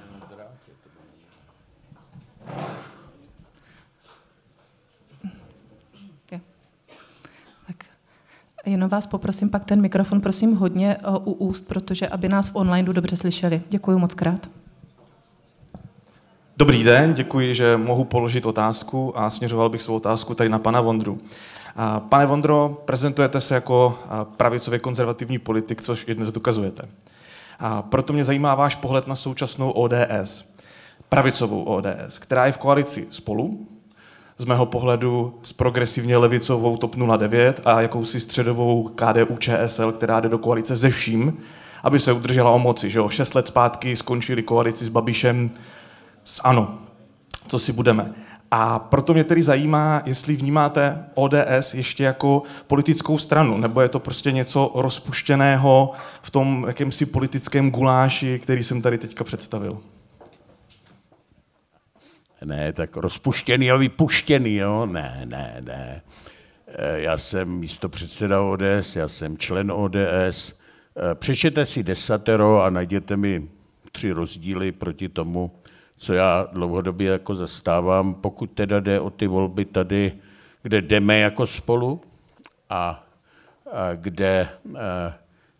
Jenom 8.71 8.89
vás 8.89 9.07
poprosím 9.07 9.51
pak 9.51 9.65
ten 9.65 9.81
mikrofon, 9.81 10.21
prosím, 10.21 10.57
hodně 10.57 10.97
eh, 10.97 11.19
u 11.25 11.33
úst, 11.33 11.69
protože 11.69 12.09
aby 12.09 12.29
nás 12.29 12.49
v 12.49 12.57
onlineu 12.57 12.93
dobře 12.93 13.17
slyšeli. 13.17 13.63
Děkuji 13.69 13.99
moc 13.99 14.15
krát. 14.15 14.47
Dobrý 16.57 16.85
den, 16.85 17.13
děkuji, 17.13 17.55
že 17.55 17.77
mohu 17.77 18.05
položit 18.05 18.47
otázku 18.47 19.19
a 19.19 19.31
směřoval 19.31 19.69
bych 19.69 19.83
svou 19.83 19.97
otázku 19.97 20.35
tady 20.35 20.51
na 20.51 20.59
pana 20.59 20.81
Vondru. 20.81 21.19
Pane 22.09 22.27
Vondro, 22.27 22.83
prezentujete 22.85 23.41
se 23.41 23.55
jako 23.55 23.99
pravicově 24.37 24.79
konzervativní 24.79 25.39
politik, 25.39 25.83
což 25.83 26.05
i 26.09 26.15
dnes 26.15 26.33
dokazujete. 26.33 26.89
A 27.59 27.83
proto 27.83 28.13
mě 28.13 28.25
zajímá 28.25 28.55
váš 28.55 28.75
pohled 28.75 29.07
na 29.07 29.17
současnou 29.17 29.71
ODS, 29.71 30.45
pravicovou 31.09 31.65
ODS, 31.65 32.19
která 32.19 32.47
je 32.47 32.53
v 32.53 32.59
koalici 32.59 33.09
spolu, 33.11 33.69
z 34.39 34.45
mého 34.45 34.67
pohledu 34.67 35.39
s 35.43 35.53
progresivně 35.53 36.17
levicovou 36.17 36.77
TOP 36.77 36.97
09 36.97 37.61
a 37.65 37.81
jakousi 37.81 38.21
středovou 38.21 38.91
KDU 38.95 39.37
ČSL, 39.37 39.93
která 39.93 40.21
jde 40.21 40.29
do 40.29 40.39
koalice 40.39 40.77
ze 40.77 40.91
vším, 40.91 41.39
aby 41.83 42.01
se 42.01 42.13
udržela 42.13 42.51
o 42.51 42.59
moci. 42.59 42.91
Že 42.91 42.99
jo? 42.99 43.09
Šest 43.09 43.35
let 43.35 43.47
zpátky 43.47 43.97
skončili 43.97 44.43
koalici 44.43 44.85
s 44.85 44.89
Babišem 44.89 45.51
s 46.25 46.41
ANO. 46.45 46.79
Co 47.49 47.59
si 47.59 47.73
budeme. 47.73 48.15
A 48.51 48.79
proto 48.79 49.15
mě 49.15 49.25
tedy 49.25 49.43
zajímá, 49.43 50.03
jestli 50.07 50.37
vnímáte 50.37 51.05
ODS 51.15 51.75
ještě 51.75 52.05
jako 52.05 52.43
politickou 52.67 53.19
stranu, 53.19 53.59
nebo 53.59 53.81
je 53.81 53.89
to 53.89 54.01
prostě 54.01 54.33
něco 54.33 54.73
rozpuštěného 54.75 55.93
v 56.23 56.31
tom 56.31 56.65
jakémsi 56.69 57.07
politickém 57.07 57.71
guláši, 57.71 58.39
který 58.39 58.65
jsem 58.65 58.83
tady 58.83 58.99
teďka 58.99 59.25
představil. 59.25 59.79
Ne, 62.45 62.73
tak 62.73 62.97
rozpuštěný 62.97 63.71
a 63.71 63.77
vypuštěný, 63.77 64.55
jo? 64.55 64.87
Ne, 64.87 65.23
ne, 65.25 65.57
ne. 65.61 66.03
Eh, 66.69 67.01
já 67.01 67.19
jsem 67.19 67.49
místo 67.49 67.89
předseda 67.89 68.43
ODS, 68.43 68.97
já 68.97 69.09
jsem 69.09 69.39
člen 69.39 69.73
ODS. 69.73 69.97
Eh, 70.97 71.15
přečtěte 71.15 71.67
si 71.67 71.83
desatero 71.83 72.63
a 72.63 72.71
najděte 72.71 73.17
mi 73.17 73.49
tři 73.93 74.13
rozdíly 74.13 74.73
proti 74.73 75.09
tomu, 75.09 75.58
co 75.99 76.15
já 76.15 76.49
dlouhodobě 76.53 77.11
jako 77.11 77.35
zastávám, 77.35 78.15
pokud 78.15 78.51
teda 78.51 78.81
jde 78.81 79.01
o 79.01 79.11
ty 79.11 79.27
volby 79.27 79.65
tady, 79.65 80.13
kde 80.63 80.83
jdeme 80.83 81.19
jako 81.19 81.47
spolu 81.47 82.01
a, 82.71 83.07
a 83.73 83.95
kde 83.95 84.49
a, 84.77 85.15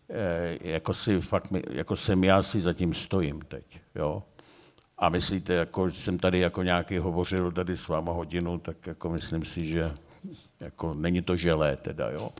eh, 0.09 0.57
jako, 0.61 0.93
si 0.93 1.21
fakt, 1.21 1.53
jako 1.71 1.95
jsem 1.95 2.23
já 2.23 2.43
si 2.43 2.61
zatím 2.61 2.93
stojím 2.93 3.41
teď. 3.41 3.65
Jo? 3.95 4.23
A 4.97 5.09
myslíte, 5.09 5.53
jako 5.53 5.91
jsem 5.91 6.19
tady 6.19 6.39
jako 6.39 6.63
nějaký 6.63 6.97
hovořil 6.97 7.51
tady 7.51 7.77
s 7.77 7.87
váma 7.87 8.11
hodinu, 8.11 8.57
tak 8.57 8.87
jako 8.87 9.09
myslím 9.09 9.45
si, 9.45 9.65
že 9.65 9.91
jako 10.59 10.93
není 10.93 11.21
to 11.21 11.35
želé 11.35 11.77
teda, 11.77 12.09
jo. 12.09 12.31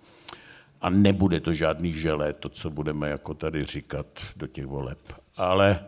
A 0.81 0.89
nebude 0.89 1.39
to 1.39 1.53
žádný 1.53 1.93
želé, 1.93 2.33
to, 2.33 2.49
co 2.49 2.69
budeme 2.69 3.09
jako 3.09 3.33
tady 3.33 3.65
říkat 3.65 4.05
do 4.35 4.47
těch 4.47 4.65
voleb. 4.65 4.99
Ale 5.37 5.85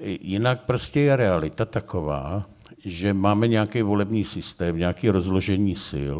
jinak 0.00 0.64
prostě 0.64 1.00
je 1.00 1.16
realita 1.16 1.64
taková, 1.64 2.44
že 2.84 3.14
máme 3.14 3.48
nějaký 3.48 3.82
volební 3.82 4.24
systém, 4.24 4.78
nějaký 4.78 5.10
rozložení 5.10 5.76
sil, 5.88 6.18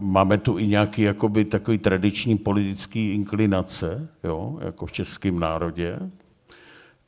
Máme 0.00 0.38
tu 0.38 0.58
i 0.58 0.66
nějaký 0.66 1.02
jakoby, 1.02 1.44
takový 1.44 1.78
tradiční 1.78 2.38
politický 2.38 3.14
inklinace, 3.14 4.08
jo, 4.24 4.58
jako 4.64 4.86
v 4.86 4.92
českém 4.92 5.38
národě, 5.38 5.98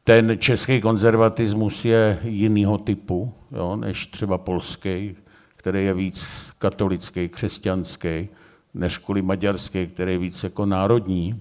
ten 0.04 0.38
český 0.38 0.80
konzervatismus 0.80 1.84
je 1.84 2.18
jiného 2.22 2.78
typu, 2.78 3.32
jo, 3.52 3.76
než 3.76 4.06
třeba 4.06 4.38
polský, 4.38 5.16
který 5.56 5.84
je 5.84 5.94
víc 5.94 6.26
katolický, 6.58 7.28
křesťanský, 7.28 8.28
než 8.74 8.98
kvůli 8.98 9.22
maďarský, 9.22 9.86
který 9.86 10.12
je 10.12 10.18
víc 10.18 10.44
jako 10.44 10.66
národní. 10.66 11.40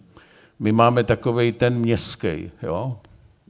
My 0.60 0.72
máme 0.72 1.04
takový 1.04 1.52
ten 1.52 1.80
městský, 1.80 2.52
jo, 2.64 3.00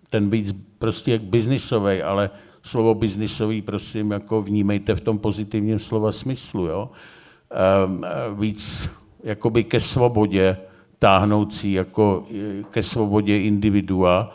ten 0.09 0.29
víc 0.29 0.55
prostě 0.79 1.11
jak 1.11 1.21
biznisový, 1.21 2.01
ale 2.01 2.29
slovo 2.61 2.93
biznisový, 2.93 3.61
prosím, 3.61 4.11
jako 4.11 4.41
vnímejte 4.41 4.95
v 4.95 5.01
tom 5.01 5.19
pozitivním 5.19 5.79
slova 5.79 6.11
smyslu, 6.11 6.65
jo. 6.65 6.89
Um, 7.85 8.05
víc 8.39 8.89
jakoby 9.23 9.63
ke 9.63 9.79
svobodě 9.79 10.57
táhnoucí, 10.99 11.73
jako 11.73 12.25
ke 12.69 12.83
svobodě 12.83 13.41
individua, 13.41 14.33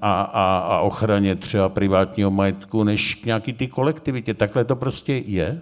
a, 0.00 0.22
a, 0.22 0.58
a 0.58 0.80
ochraně 0.80 1.36
třeba 1.36 1.68
privátního 1.68 2.30
majetku, 2.30 2.84
než 2.84 3.14
k 3.14 3.26
nějaký 3.26 3.52
ty 3.52 3.68
kolektivitě. 3.68 4.34
Takhle 4.34 4.64
to 4.64 4.76
prostě 4.76 5.12
je. 5.26 5.60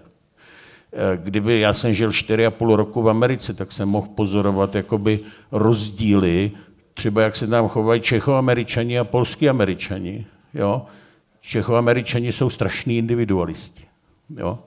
Kdyby 1.17 1.61
já 1.61 1.73
jsem 1.73 1.95
žil 1.95 2.11
4,5 2.11 2.75
roku 2.75 3.03
v 3.03 3.09
Americe, 3.09 3.55
tak 3.55 3.73
jsem 3.73 3.89
mohl 3.89 4.09
pozorovat 4.09 4.75
jakoby 4.75 5.21
rozdíly, 5.53 6.51
třeba 7.01 7.23
jak 7.23 7.37
se 7.37 7.47
tam 7.47 7.69
chovají 7.69 8.01
Čechoameričani 8.01 8.99
a 8.99 9.05
polský 9.05 9.49
Američani. 9.49 10.27
Jo? 10.55 10.83
Čechoameričani 11.41 12.33
jsou 12.33 12.51
strašní 12.51 12.99
individualisti. 12.99 13.85
Jo? 14.37 14.59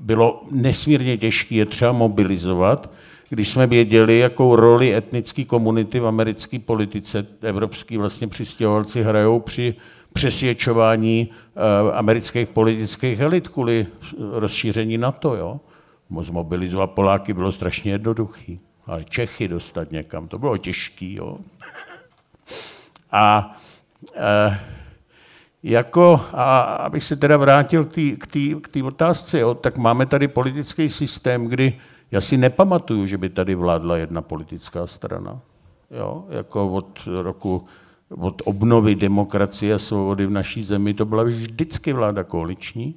Bylo 0.00 0.40
nesmírně 0.50 1.16
těžké 1.16 1.54
je 1.54 1.66
třeba 1.66 1.92
mobilizovat, 1.92 2.90
když 3.28 3.48
jsme 3.48 3.66
věděli, 3.66 4.18
jakou 4.18 4.56
roli 4.56 4.94
etnické 4.94 5.44
komunity 5.44 6.00
v 6.00 6.06
americké 6.06 6.58
politice, 6.58 7.26
evropský 7.42 7.96
vlastně 7.96 8.28
přistěhovalci 8.28 9.02
hrajou 9.02 9.40
při 9.40 9.74
přesvědčování 10.12 11.28
uh, 11.28 11.96
amerických 11.96 12.48
politických 12.48 13.20
elit 13.20 13.48
kvůli 13.48 13.86
rozšíření 14.32 14.98
NATO. 14.98 15.34
Jo? 15.34 15.60
Zmobilizovat 16.20 16.90
Poláky 16.90 17.32
bylo 17.32 17.52
strašně 17.52 17.92
jednoduchý, 17.92 18.60
ale 18.86 19.04
Čechy 19.04 19.48
dostat 19.48 19.92
někam, 19.92 20.28
to 20.28 20.38
bylo 20.38 20.56
těžký. 20.56 21.14
Jo? 21.14 21.38
A 23.12 23.56
uh, 24.16 24.54
jako, 25.62 26.20
a 26.32 26.60
abych 26.60 27.04
se 27.04 27.16
teda 27.16 27.36
vrátil 27.36 27.84
k 28.60 28.68
té 28.70 28.82
otázce, 28.82 29.38
jo, 29.38 29.54
tak 29.54 29.78
máme 29.78 30.06
tady 30.06 30.28
politický 30.28 30.88
systém, 30.88 31.46
kdy 31.46 31.80
já 32.10 32.20
si 32.20 32.36
nepamatuju, 32.36 33.06
že 33.06 33.18
by 33.18 33.28
tady 33.28 33.54
vládla 33.54 33.96
jedna 33.96 34.22
politická 34.22 34.86
strana. 34.86 35.40
Jo? 35.90 36.24
Jako 36.30 36.72
od 36.72 37.08
roku 37.22 37.66
od 38.10 38.42
obnovy 38.44 38.94
demokracie 38.94 39.74
a 39.74 39.78
svobody 39.78 40.26
v 40.26 40.30
naší 40.30 40.62
zemi, 40.62 40.94
to 40.94 41.04
byla 41.04 41.22
vždycky 41.22 41.92
vláda 41.92 42.24
koaliční. 42.24 42.94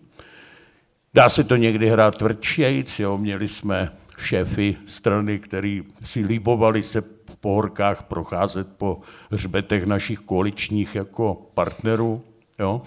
Dá 1.14 1.30
se 1.30 1.44
to 1.44 1.56
někdy 1.56 1.90
hrát 1.90 2.18
tvrdšejc, 2.18 3.00
jo? 3.00 3.18
měli 3.18 3.48
jsme 3.48 3.90
šéfy 4.18 4.76
strany, 4.86 5.40
který 5.40 5.84
si 6.04 6.26
líbovali 6.26 6.84
se 6.84 7.02
v 7.02 7.36
pohorkách 7.40 8.04
procházet 8.04 8.68
po 8.78 9.00
hřbetech 9.32 9.86
našich 9.86 10.20
koaličních 10.20 10.96
jako 10.96 11.50
partnerů, 11.54 12.24
jo? 12.60 12.82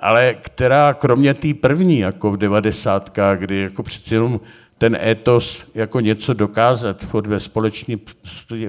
ale 0.00 0.34
která 0.34 0.94
kromě 0.94 1.34
té 1.34 1.54
první, 1.54 1.98
jako 1.98 2.30
v 2.30 2.36
devadesátkách, 2.36 3.38
kdy 3.38 3.60
jako 3.60 3.82
přeci 3.82 4.14
jenom 4.14 4.40
ten 4.78 4.96
étos 4.96 5.66
jako 5.74 6.00
něco 6.00 6.32
dokázat 6.32 7.12
ve 7.12 7.40
společný, 7.40 8.00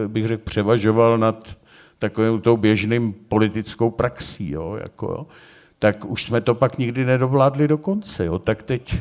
bych 0.08 0.28
řekl, 0.28 0.44
převažoval 0.44 1.18
nad 1.18 1.58
takovým 2.00 2.42
tou 2.42 2.58
běžným 2.58 3.14
politickou 3.14 3.92
praxí, 3.92 4.52
jo, 4.52 4.78
jako, 4.82 5.06
jo, 5.06 5.28
tak 5.80 6.06
už 6.06 6.24
jsme 6.24 6.42
to 6.42 6.56
pak 6.56 6.78
nikdy 6.78 7.06
nedovládli 7.06 7.68
do 7.68 7.78
konce. 7.78 8.26
Jo. 8.26 8.40
Tak 8.40 8.64
teď 8.64 8.96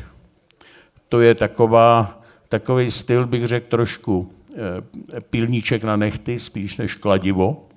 to 1.09 1.21
je 1.21 1.35
taková, 1.35 2.21
takový 2.49 2.91
styl, 2.91 3.27
bych 3.27 3.47
řekl, 3.47 3.67
trošku 3.69 4.31
e, 5.17 5.21
pilníček 5.21 5.83
na 5.83 5.95
nechty, 5.95 6.39
spíš 6.39 6.77
než 6.77 6.95
kladivo, 6.95 7.67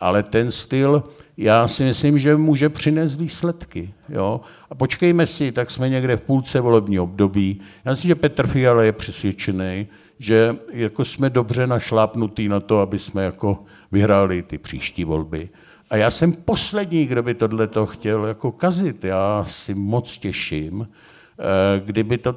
ale 0.00 0.22
ten 0.22 0.50
styl, 0.50 1.02
já 1.36 1.68
si 1.68 1.84
myslím, 1.84 2.18
že 2.18 2.36
může 2.36 2.68
přinést 2.68 3.16
výsledky. 3.16 3.94
Jo? 4.08 4.40
A 4.70 4.74
počkejme 4.74 5.26
si, 5.26 5.52
tak 5.52 5.70
jsme 5.70 5.88
někde 5.88 6.16
v 6.16 6.20
půlce 6.20 6.60
volební 6.60 7.00
období. 7.00 7.60
Já 7.84 7.90
myslím, 7.90 8.08
že 8.08 8.14
Petr 8.14 8.46
Fiala 8.46 8.82
je 8.82 8.92
přesvědčený, 8.92 9.86
že 10.18 10.56
jako 10.72 11.04
jsme 11.04 11.30
dobře 11.30 11.66
našlápnutí 11.66 12.48
na 12.48 12.60
to, 12.60 12.80
aby 12.80 12.98
jsme 12.98 13.24
jako 13.24 13.64
vyhráli 13.92 14.42
ty 14.42 14.58
příští 14.58 15.04
volby. 15.04 15.48
A 15.90 15.96
já 15.96 16.10
jsem 16.10 16.32
poslední, 16.32 17.06
kdo 17.06 17.22
by 17.22 17.34
tohle 17.34 17.68
chtěl 17.86 18.26
jako 18.26 18.52
kazit. 18.52 19.04
Já 19.04 19.44
si 19.48 19.74
moc 19.74 20.18
těším, 20.18 20.88
eh, 20.90 21.11
kdyby 21.84 22.18
to 22.18 22.36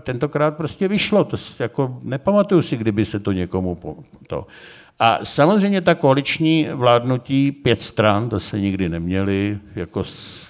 tentokrát 0.00 0.56
prostě 0.56 0.88
vyšlo. 0.88 1.24
To 1.24 1.36
jako, 1.58 1.98
nepamatuju 2.02 2.62
si, 2.62 2.76
kdyby 2.76 3.04
se 3.04 3.20
to 3.20 3.32
někomu... 3.32 3.78
To. 4.26 4.46
A 4.98 5.18
samozřejmě 5.22 5.80
ta 5.80 5.94
koaliční 5.94 6.68
vládnutí 6.72 7.52
pět 7.52 7.80
stran, 7.80 8.28
to 8.28 8.40
se 8.40 8.60
nikdy 8.60 8.88
neměli, 8.88 9.58
jako 9.74 10.02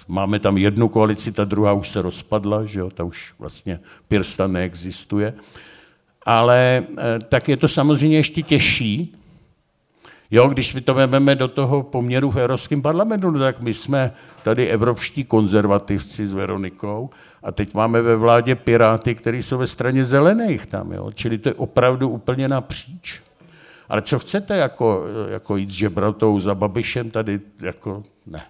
máme 0.08 0.38
tam 0.38 0.58
jednu 0.58 0.88
koalici, 0.88 1.32
ta 1.32 1.44
druhá 1.44 1.72
už 1.72 1.88
se 1.88 2.02
rozpadla, 2.02 2.64
že 2.66 2.80
jo, 2.80 2.90
ta 2.90 3.04
už 3.04 3.34
vlastně 3.38 3.80
Pirsta 4.08 4.46
neexistuje. 4.46 5.34
Ale 6.26 6.82
eh, 6.98 7.18
tak 7.28 7.48
je 7.48 7.56
to 7.56 7.68
samozřejmě 7.68 8.16
ještě 8.16 8.42
těžší, 8.42 9.14
Jo, 10.30 10.48
když 10.48 10.74
my 10.74 10.80
to 10.80 10.94
vezmeme 10.94 11.34
do 11.34 11.48
toho 11.48 11.82
poměru 11.82 12.30
v 12.30 12.36
Evropském 12.36 12.82
parlamentu, 12.82 13.30
no 13.30 13.38
tak 13.38 13.60
my 13.60 13.74
jsme 13.74 14.12
tady 14.42 14.68
evropští 14.68 15.24
konzervativci 15.24 16.26
s 16.26 16.34
Veronikou 16.34 17.10
a 17.44 17.52
teď 17.52 17.74
máme 17.74 18.02
ve 18.02 18.16
vládě 18.16 18.54
Piráty, 18.54 19.14
kteří 19.14 19.42
jsou 19.42 19.58
ve 19.58 19.66
straně 19.66 20.04
zelených 20.04 20.66
tam, 20.66 20.92
jo? 20.92 21.10
čili 21.14 21.38
to 21.38 21.48
je 21.48 21.54
opravdu 21.54 22.08
úplně 22.08 22.48
napříč. 22.48 23.20
Ale 23.88 24.02
co 24.02 24.18
chcete, 24.18 24.56
jako, 24.56 25.04
jako 25.28 25.56
jít 25.56 25.70
s 25.70 25.74
žebratou 25.74 26.40
za 26.40 26.54
Babišem 26.54 27.10
tady, 27.10 27.40
jako 27.60 28.02
ne. 28.26 28.46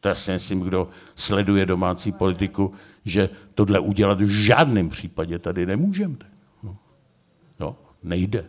To 0.00 0.08
já 0.08 0.14
si 0.14 0.30
myslím, 0.30 0.60
kdo 0.60 0.88
sleduje 1.14 1.66
domácí 1.66 2.12
politiku, 2.12 2.72
že 3.04 3.28
tohle 3.54 3.78
udělat 3.78 4.20
v 4.20 4.28
žádném 4.28 4.88
případě 4.88 5.38
tady 5.38 5.66
nemůžeme. 5.66 6.16
No, 6.62 6.76
no 7.60 7.76
nejde. 8.02 8.44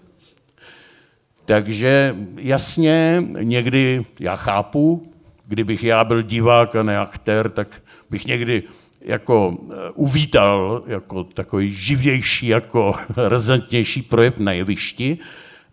Takže 1.45 2.15
jasně, 2.35 3.23
někdy 3.41 4.05
já 4.19 4.35
chápu, 4.35 5.13
kdybych 5.45 5.83
já 5.83 6.03
byl 6.03 6.21
divák 6.21 6.75
a 6.75 6.83
ne 6.83 6.99
aktér, 6.99 7.49
tak 7.49 7.81
bych 8.09 8.27
někdy 8.27 8.63
jako 9.05 9.57
eh, 9.71 9.75
uvítal 9.93 10.83
jako 10.87 11.23
takový 11.23 11.71
živější, 11.71 12.47
jako 12.47 12.95
razantnější 13.17 14.01
projev 14.01 14.39
na 14.39 14.51
jevišti, 14.51 15.17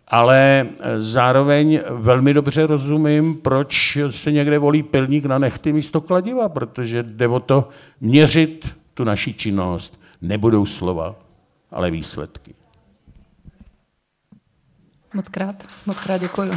ale 0.07 0.67
eh, 0.79 1.01
zároveň 1.01 1.79
velmi 1.89 2.33
dobře 2.33 2.67
rozumím, 2.67 3.35
proč 3.35 3.97
se 4.09 4.31
někde 4.31 4.59
volí 4.59 4.83
pilník 4.83 5.25
na 5.25 5.37
nechty 5.37 5.73
místo 5.73 6.01
kladiva, 6.01 6.49
protože 6.49 7.03
jde 7.03 7.27
o 7.27 7.39
to 7.39 7.69
měřit 8.01 8.77
tu 8.93 9.03
naši 9.03 9.33
činnost. 9.33 9.99
Nebudou 10.21 10.65
slova, 10.65 11.15
ale 11.71 11.91
výsledky. 11.91 12.55
Moc 15.13 15.29
krát, 15.29 15.67
moc 15.85 15.99
krát 15.99 16.17
děkuji. 16.17 16.51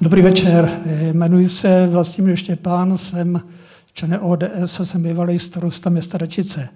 Dobrý 0.00 0.22
večer, 0.22 0.70
jmenuji 1.12 1.48
se 1.48 1.86
Vlastimil 1.86 2.36
Štěpán, 2.36 2.98
jsem 2.98 3.40
člen 3.92 4.18
ODS 4.22 4.80
a 4.80 4.84
jsem 4.84 5.02
bývalý 5.02 5.38
starosta 5.38 5.90
města 5.90 6.18
Račice. 6.18 6.68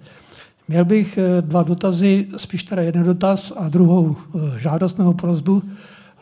Měl 0.67 0.85
bych 0.85 1.17
eh, 1.17 1.41
dva 1.41 1.63
dotazy, 1.63 2.27
spíš 2.37 2.63
teda 2.63 2.81
jeden 2.81 3.03
dotaz 3.03 3.53
a 3.57 3.69
druhou 3.69 4.15
eh, 4.15 4.59
žádost 4.59 4.97
nebo 4.97 5.13
prozbu. 5.13 5.63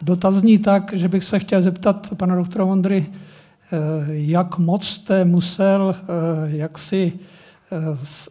Dotazní 0.01 0.57
tak, 0.57 0.93
že 0.93 1.07
bych 1.07 1.23
se 1.23 1.39
chtěl 1.39 1.61
zeptat 1.61 2.09
pana 2.17 2.35
doktora 2.35 2.65
Vondry, 2.65 3.05
eh, 3.07 3.77
jak 4.07 4.57
moc 4.57 4.87
jste 4.87 5.25
musel, 5.25 5.95
jak 6.45 6.77
si, 6.77 7.13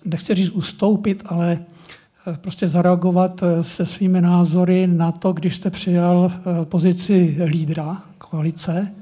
nechci 0.05 0.35
říct 0.35 0.51
ustoupit, 0.51 1.23
ale 1.27 1.59
prostě 2.41 2.69
zareagovat 2.69 3.43
se 3.61 3.87
svými 3.87 4.21
názory 4.21 4.87
na 4.87 5.13
to, 5.13 5.33
když 5.33 5.57
jste 5.57 5.71
přijal 5.71 6.33
pozici 6.65 7.37
lídra 7.45 8.03
koalice. 8.33 8.95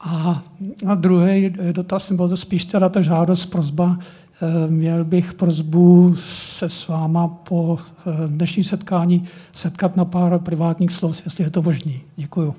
A 0.00 0.42
na 0.82 0.94
druhý 0.94 1.50
dotaz, 1.72 2.10
nebo 2.10 2.28
to 2.28 2.36
spíš 2.36 2.64
teda 2.64 2.88
ta 2.88 3.00
žádost, 3.00 3.46
prozba, 3.46 3.96
eh, 3.98 4.66
měl 4.68 5.04
bych 5.04 5.34
prozbu 5.34 6.16
se 6.28 6.68
s 6.68 6.88
váma 6.88 7.28
po 7.28 7.78
eh, 7.80 8.28
dnešní 8.28 8.64
setkání 8.64 9.28
setkat 9.52 9.96
na 9.96 10.04
pár 10.04 10.38
privátních 10.38 10.92
slov, 10.92 11.20
jestli 11.24 11.44
je 11.44 11.50
to 11.50 11.62
možný. 11.62 12.02
Děkuju. 12.16 12.54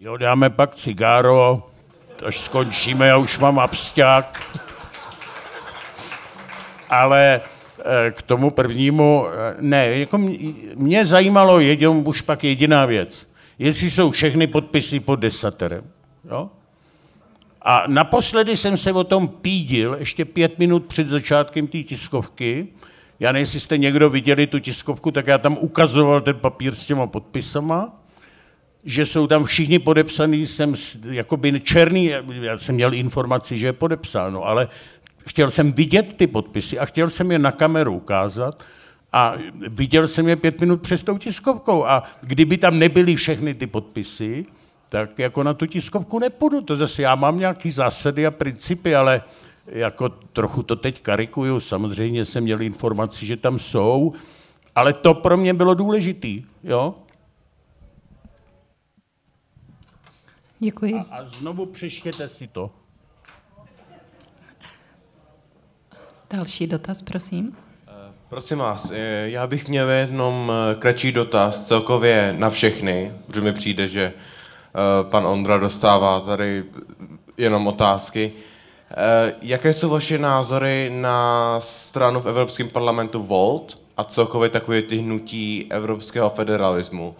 Jo, 0.00 0.16
dáme 0.16 0.50
pak 0.50 0.74
cigáro, 0.74 1.70
až 2.26 2.40
skončíme, 2.40 3.06
já 3.06 3.16
už 3.16 3.38
mám 3.38 3.58
absťák. 3.58 4.42
Ale 6.90 7.40
eh, 7.40 8.10
k 8.10 8.22
tomu 8.22 8.50
prvnímu, 8.50 9.24
ne, 9.60 9.86
jako 9.86 10.18
mě 10.74 11.06
zajímalo 11.06 11.60
jedin, 11.60 12.02
už 12.06 12.20
pak 12.20 12.44
jediná 12.44 12.86
věc 12.86 13.31
jestli 13.58 13.90
jsou 13.90 14.10
všechny 14.10 14.46
podpisy 14.46 15.00
pod 15.00 15.16
desaterem. 15.16 15.84
Jo? 16.30 16.50
A 17.62 17.84
naposledy 17.86 18.56
jsem 18.56 18.76
se 18.76 18.92
o 18.92 19.04
tom 19.04 19.28
pídil 19.28 19.96
ještě 19.98 20.24
pět 20.24 20.58
minut 20.58 20.86
před 20.86 21.08
začátkem 21.08 21.66
té 21.66 21.78
tiskovky. 21.78 22.68
Já 23.20 23.32
nevím, 23.32 23.42
jestli 23.42 23.60
jste 23.60 23.78
někdo 23.78 24.10
viděli 24.10 24.46
tu 24.46 24.58
tiskovku, 24.58 25.10
tak 25.10 25.26
já 25.26 25.38
tam 25.38 25.58
ukazoval 25.60 26.20
ten 26.20 26.36
papír 26.36 26.74
s 26.74 26.86
těma 26.86 27.06
podpisama, 27.06 28.02
že 28.84 29.06
jsou 29.06 29.26
tam 29.26 29.44
všichni 29.44 29.78
podepsaný, 29.78 30.46
jsem 30.46 30.74
jakoby 31.10 31.60
černý, 31.60 32.10
já 32.40 32.58
jsem 32.58 32.74
měl 32.74 32.94
informaci, 32.94 33.58
že 33.58 33.66
je 33.66 33.72
podepsáno, 33.72 34.44
ale 34.44 34.68
chtěl 35.26 35.50
jsem 35.50 35.72
vidět 35.72 36.12
ty 36.16 36.26
podpisy 36.26 36.78
a 36.78 36.84
chtěl 36.84 37.10
jsem 37.10 37.32
je 37.32 37.38
na 37.38 37.52
kameru 37.52 37.94
ukázat, 37.94 38.62
a 39.12 39.34
viděl 39.68 40.08
jsem 40.08 40.28
je 40.28 40.36
pět 40.36 40.60
minut 40.60 40.82
přes 40.82 41.02
tou 41.02 41.18
tiskovkou 41.18 41.84
a 41.84 42.02
kdyby 42.20 42.58
tam 42.58 42.78
nebyly 42.78 43.16
všechny 43.16 43.54
ty 43.54 43.66
podpisy, 43.66 44.46
tak 44.88 45.18
jako 45.18 45.42
na 45.42 45.54
tu 45.54 45.66
tiskovku 45.66 46.18
nepůjdu. 46.18 46.60
To 46.60 46.76
zase 46.76 47.02
já 47.02 47.14
mám 47.14 47.38
nějaký 47.38 47.70
zásady 47.70 48.26
a 48.26 48.30
principy, 48.30 48.94
ale 48.94 49.22
jako 49.66 50.08
trochu 50.08 50.62
to 50.62 50.76
teď 50.76 51.02
karikuju. 51.02 51.60
Samozřejmě 51.60 52.24
jsem 52.24 52.44
měl 52.44 52.62
informaci, 52.62 53.26
že 53.26 53.36
tam 53.36 53.58
jsou, 53.58 54.12
ale 54.74 54.92
to 54.92 55.14
pro 55.14 55.36
mě 55.36 55.54
bylo 55.54 55.74
důležitý, 55.74 56.44
jo? 56.64 56.94
Děkuji. 60.58 60.94
A, 60.94 61.16
a 61.16 61.26
znovu 61.26 61.66
přeštěte 61.66 62.28
si 62.28 62.46
to. 62.46 62.70
Další 66.30 66.66
dotaz, 66.66 67.02
prosím. 67.02 67.56
Prosím 68.32 68.58
vás, 68.58 68.90
eh, 68.94 69.24
já 69.30 69.46
bych 69.46 69.68
měl 69.68 69.90
jenom 69.90 70.52
eh, 70.52 70.74
kratší 70.74 71.12
dotaz 71.12 71.66
celkově 71.66 72.34
na 72.38 72.50
všechny, 72.50 73.12
protože 73.26 73.40
mi 73.40 73.52
přijde, 73.52 73.88
že 73.88 74.02
eh, 74.02 74.12
pan 75.02 75.26
Ondra 75.26 75.58
dostává 75.58 76.20
tady 76.20 76.64
jenom 77.36 77.66
otázky. 77.66 78.32
Jaké 79.42 79.72
jsou 79.72 79.88
vaše 79.88 80.18
názory 80.18 80.90
na 80.94 81.56
stranu 81.60 82.20
v 82.20 82.26
Evropském 82.26 82.68
parlamentu 82.68 83.22
Volt 83.22 83.78
a 83.96 84.04
celkově 84.04 84.48
takové 84.48 84.82
ty 84.82 84.96
hnutí 84.96 85.66
evropského 85.70 86.30
federalismu? 86.30 87.16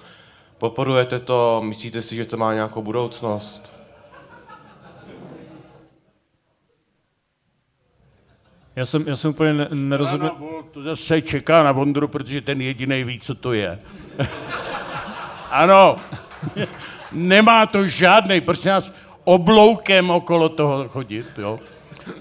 Podporujete 0.58 1.18
to? 1.18 1.60
Myslíte 1.64 2.02
si, 2.02 2.16
že 2.16 2.24
to 2.24 2.36
má 2.36 2.54
nějakou 2.54 2.82
budoucnost? 2.82 3.72
Já 8.76 8.86
jsem, 8.86 9.08
já 9.08 9.16
jsem 9.16 9.30
úplně 9.30 9.52
ne, 9.52 9.68
nerozuměl. 9.70 10.30
To 10.70 10.82
zase 10.82 11.22
čeká 11.22 11.62
na 11.62 11.72
Vondru, 11.72 12.08
protože 12.08 12.40
ten 12.40 12.60
jediný 12.60 13.04
ví, 13.04 13.20
co 13.20 13.34
to 13.34 13.52
je. 13.52 13.78
ano, 15.50 15.96
nemá 17.12 17.66
to 17.66 17.86
žádný, 17.86 18.40
prostě 18.40 18.68
nás 18.68 18.92
obloukem 19.24 20.10
okolo 20.10 20.48
toho 20.48 20.88
chodit, 20.88 21.26
jo. 21.38 21.60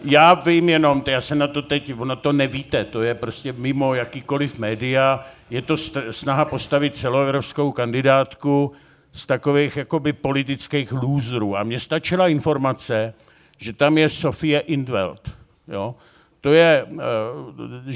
Já 0.03 0.33
vím 0.33 0.69
jenom, 0.69 1.03
já 1.07 1.21
se 1.21 1.35
na 1.35 1.47
to 1.47 1.61
teď, 1.61 1.99
na 2.03 2.15
to 2.15 2.31
nevíte, 2.31 2.85
to 2.85 3.01
je 3.01 3.15
prostě 3.15 3.53
mimo 3.53 3.93
jakýkoliv 3.93 4.59
média, 4.59 5.25
je 5.49 5.61
to 5.61 5.77
snaha 6.11 6.45
postavit 6.45 6.97
celoevropskou 6.97 7.71
kandidátku 7.71 8.71
z 9.11 9.25
takových 9.25 9.77
jakoby 9.77 10.13
politických 10.13 10.91
lůzrů. 10.91 11.57
A 11.57 11.63
mně 11.63 11.79
stačila 11.79 12.27
informace, 12.27 13.13
že 13.57 13.73
tam 13.73 13.97
je 13.97 14.09
Sofie 14.09 14.59
Indveld, 14.59 15.31
jo. 15.67 15.95
To 16.41 16.53
je 16.53 16.85
uh, 16.89 16.99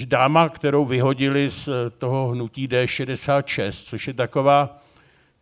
dáma, 0.05 0.49
kterou 0.49 0.85
vyhodili 0.85 1.49
z 1.49 1.69
toho 1.97 2.27
hnutí 2.27 2.67
D66, 2.67 3.71
což 3.89 4.07
je 4.07 4.13
taková 4.13 4.81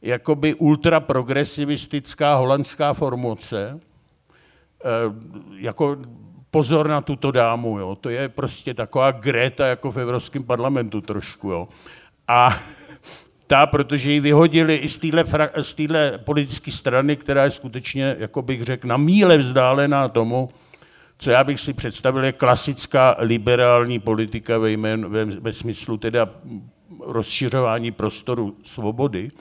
jakoby 0.01 0.53
ultraprogresivistická 0.53 2.35
holandská 2.35 2.93
formace, 2.93 3.79
uh, 3.79 5.15
jako 5.55 5.97
pozor 6.51 6.87
na 6.87 7.01
tuto 7.01 7.31
dámu, 7.31 7.79
jo. 7.79 7.95
to 7.95 8.09
je 8.09 8.29
prostě 8.29 8.73
taková 8.73 9.11
Greta 9.11 9.67
jako 9.67 9.91
v 9.91 9.97
Evropském 9.97 10.43
parlamentu 10.43 11.01
trošku. 11.01 11.49
Jo. 11.49 11.67
A 12.27 12.59
ta, 13.47 13.65
protože 13.65 14.11
ji 14.11 14.19
vyhodili 14.19 14.75
i 14.75 14.89
z 14.89 14.97
téhle 15.75 16.17
politické 16.17 16.71
strany, 16.71 17.15
která 17.15 17.43
je 17.43 17.51
skutečně, 17.51 18.15
jako 18.19 18.41
bych 18.41 18.63
řekl, 18.63 18.87
na 18.87 18.97
míle 18.97 19.37
vzdálená 19.37 20.07
tomu, 20.09 20.49
co 21.23 21.31
já 21.31 21.43
bych 21.43 21.59
si 21.59 21.73
představil, 21.73 22.23
je 22.23 22.31
klasická 22.31 23.15
liberální 23.19 23.99
politika 23.99 24.57
ve, 24.57 24.71
jmén, 24.71 25.09
ve, 25.09 25.25
ve 25.25 25.53
smyslu 25.53 25.97
teda 25.97 26.29
rozšiřování 26.99 27.91
prostoru 27.91 28.57
svobody, 28.63 29.31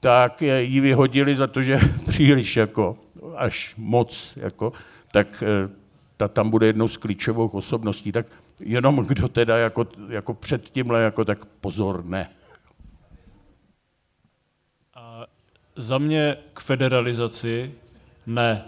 tak 0.00 0.42
ji 0.42 0.80
vyhodili 0.80 1.36
za 1.36 1.46
to, 1.46 1.62
že 1.62 1.78
příliš 2.08 2.56
jako, 2.56 2.98
až 3.36 3.74
moc, 3.76 4.38
jako, 4.40 4.72
tak 5.12 5.42
eh, 5.46 5.70
ta 6.16 6.28
tam 6.28 6.50
bude 6.50 6.66
jednou 6.66 6.88
z 6.88 6.96
klíčových 6.96 7.54
osobností. 7.54 8.12
Tak 8.12 8.26
jenom 8.60 9.06
kdo 9.06 9.28
teda 9.28 9.58
jako, 9.58 9.86
jako 10.08 10.34
před 10.34 10.70
tímhle, 10.70 11.02
jako 11.02 11.24
tak 11.24 11.44
pozor, 11.44 12.04
ne. 12.04 12.30
A 14.94 15.26
za 15.76 15.98
mě 15.98 16.36
k 16.52 16.60
federalizaci 16.60 17.74
ne. 18.26 18.64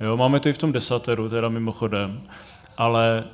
Jo, 0.00 0.16
máme 0.16 0.40
to 0.40 0.48
i 0.48 0.52
v 0.52 0.58
tom 0.58 0.72
desateru, 0.72 1.28
teda 1.28 1.48
mimochodem. 1.48 2.20
Ale 2.76 3.24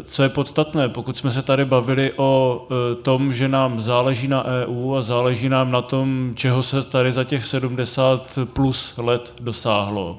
e, 0.00 0.02
co 0.02 0.22
je 0.22 0.28
podstatné, 0.28 0.88
pokud 0.88 1.18
jsme 1.18 1.30
se 1.30 1.42
tady 1.42 1.64
bavili 1.64 2.12
o 2.16 2.66
e, 2.70 2.94
tom, 2.94 3.32
že 3.32 3.48
nám 3.48 3.82
záleží 3.82 4.28
na 4.28 4.44
EU 4.44 4.94
a 4.94 5.02
záleží 5.02 5.48
nám 5.48 5.72
na 5.72 5.82
tom, 5.82 6.32
čeho 6.34 6.62
se 6.62 6.82
tady 6.82 7.12
za 7.12 7.24
těch 7.24 7.44
70 7.44 8.38
plus 8.52 8.94
let 8.96 9.34
dosáhlo, 9.40 10.18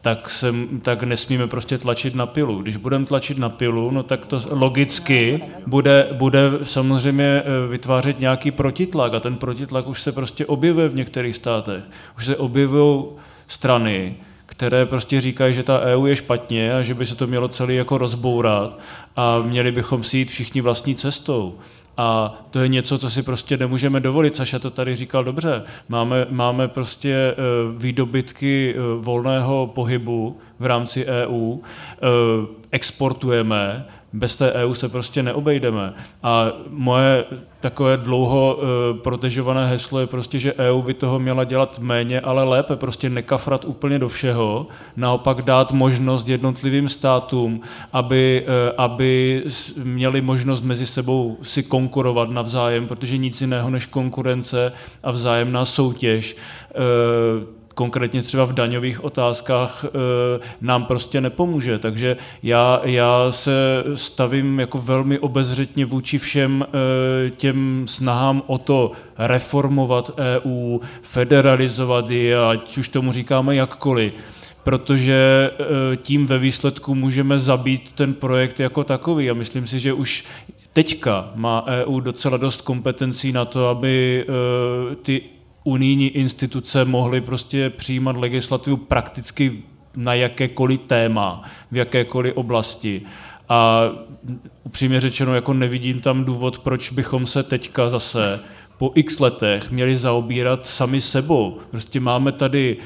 tak, 0.00 0.28
se, 0.28 0.54
tak 0.82 1.02
nesmíme 1.02 1.46
prostě 1.46 1.78
tlačit 1.78 2.14
na 2.14 2.26
pilu. 2.26 2.62
Když 2.62 2.76
budeme 2.76 3.06
tlačit 3.06 3.38
na 3.38 3.48
pilu, 3.48 3.90
no 3.90 4.02
tak 4.02 4.26
to 4.26 4.40
logicky 4.50 5.44
bude, 5.66 6.08
bude 6.12 6.50
samozřejmě 6.62 7.24
e, 7.24 7.42
vytvářet 7.68 8.20
nějaký 8.20 8.50
protitlak 8.50 9.14
a 9.14 9.20
ten 9.20 9.36
protitlak 9.36 9.86
už 9.86 10.02
se 10.02 10.12
prostě 10.12 10.46
objevuje 10.46 10.88
v 10.88 10.94
některých 10.94 11.36
státech. 11.36 11.84
Už 12.16 12.24
se 12.24 12.36
objevují 12.36 13.04
strany, 13.46 14.16
které 14.56 14.86
prostě 14.86 15.20
říkají, 15.20 15.54
že 15.54 15.62
ta 15.62 15.80
EU 15.80 16.06
je 16.06 16.16
špatně 16.16 16.74
a 16.74 16.82
že 16.82 16.94
by 16.94 17.06
se 17.06 17.14
to 17.14 17.26
mělo 17.26 17.48
celý 17.48 17.76
jako 17.76 17.98
rozbourat 17.98 18.78
a 19.16 19.38
měli 19.38 19.72
bychom 19.72 20.02
si 20.02 20.18
jít 20.18 20.30
všichni 20.30 20.60
vlastní 20.60 20.94
cestou. 20.94 21.58
A 21.96 22.38
to 22.50 22.60
je 22.60 22.68
něco, 22.68 22.98
co 22.98 23.10
si 23.10 23.22
prostě 23.22 23.56
nemůžeme 23.56 24.00
dovolit. 24.00 24.36
Saša 24.36 24.58
to 24.58 24.70
tady 24.70 24.96
říkal 24.96 25.24
dobře. 25.24 25.62
Máme, 25.88 26.26
máme 26.30 26.68
prostě 26.68 27.14
eh, 27.14 27.34
výdobytky 27.76 28.74
eh, 28.76 28.80
volného 28.98 29.66
pohybu 29.74 30.38
v 30.58 30.66
rámci 30.66 31.06
EU, 31.06 31.58
eh, 31.58 31.98
exportujeme, 32.70 33.86
bez 34.14 34.36
té 34.36 34.52
EU 34.52 34.74
se 34.74 34.88
prostě 34.88 35.22
neobejdeme. 35.22 35.94
A 36.22 36.52
moje 36.68 37.24
takové 37.60 37.96
dlouho 37.96 38.56
uh, 38.56 38.98
protežované 38.98 39.66
heslo 39.66 40.00
je 40.00 40.06
prostě, 40.06 40.38
že 40.38 40.54
EU 40.54 40.82
by 40.82 40.94
toho 40.94 41.18
měla 41.18 41.44
dělat 41.44 41.78
méně, 41.78 42.20
ale 42.20 42.44
lépe, 42.44 42.76
prostě 42.76 43.10
nekafrat 43.10 43.64
úplně 43.64 43.98
do 43.98 44.08
všeho, 44.08 44.66
naopak 44.96 45.42
dát 45.42 45.72
možnost 45.72 46.28
jednotlivým 46.28 46.88
státům, 46.88 47.60
aby, 47.92 48.46
uh, 48.46 48.74
aby 48.84 49.44
měli 49.84 50.20
možnost 50.20 50.62
mezi 50.62 50.86
sebou 50.86 51.38
si 51.42 51.62
konkurovat 51.62 52.30
navzájem, 52.30 52.86
protože 52.86 53.16
nic 53.16 53.40
jiného 53.40 53.70
než 53.70 53.86
konkurence 53.86 54.72
a 55.02 55.10
vzájemná 55.10 55.64
soutěž 55.64 56.36
uh, 56.36 57.63
konkrétně 57.74 58.22
třeba 58.22 58.44
v 58.44 58.52
daňových 58.52 59.04
otázkách 59.04 59.84
eh, 59.84 59.88
nám 60.60 60.84
prostě 60.84 61.20
nepomůže. 61.20 61.78
Takže 61.78 62.16
já, 62.42 62.80
já 62.84 63.26
se 63.32 63.84
stavím 63.94 64.60
jako 64.60 64.78
velmi 64.78 65.18
obezřetně 65.18 65.84
vůči 65.84 66.18
všem 66.18 66.66
eh, 66.66 67.30
těm 67.30 67.84
snahám 67.88 68.42
o 68.46 68.58
to 68.58 68.92
reformovat 69.18 70.10
EU, 70.18 70.78
federalizovat 71.02 72.10
ji, 72.10 72.34
ať 72.34 72.78
už 72.78 72.88
tomu 72.88 73.12
říkáme 73.12 73.56
jakkoliv 73.56 74.12
protože 74.64 75.50
eh, 75.52 75.96
tím 75.96 76.26
ve 76.26 76.38
výsledku 76.38 76.94
můžeme 76.94 77.38
zabít 77.38 77.92
ten 77.92 78.14
projekt 78.14 78.60
jako 78.60 78.84
takový. 78.84 79.30
A 79.30 79.34
myslím 79.34 79.66
si, 79.66 79.80
že 79.80 79.92
už 79.92 80.24
teďka 80.72 81.30
má 81.34 81.64
EU 81.66 82.00
docela 82.00 82.36
dost 82.36 82.60
kompetencí 82.60 83.32
na 83.32 83.44
to, 83.44 83.68
aby 83.68 84.24
ty 85.02 85.22
unijní 85.64 86.08
instituce 86.08 86.84
mohly 86.84 87.20
prostě 87.20 87.70
přijímat 87.70 88.16
legislativu 88.16 88.76
prakticky 88.76 89.62
na 89.96 90.14
jakékoliv 90.14 90.80
téma, 90.80 91.42
v 91.70 91.76
jakékoliv 91.76 92.36
oblasti. 92.36 93.02
A 93.48 93.82
upřímně 94.64 95.00
řečeno, 95.00 95.34
jako 95.34 95.52
nevidím 95.52 96.00
tam 96.00 96.24
důvod, 96.24 96.58
proč 96.58 96.90
bychom 96.90 97.26
se 97.26 97.42
teďka 97.42 97.90
zase 97.90 98.40
po 98.78 98.92
x 98.94 99.20
letech 99.20 99.70
měli 99.70 99.96
zaobírat 99.96 100.66
sami 100.66 101.00
sebou. 101.00 101.58
Prostě 101.70 102.00
máme 102.00 102.32
tady 102.32 102.76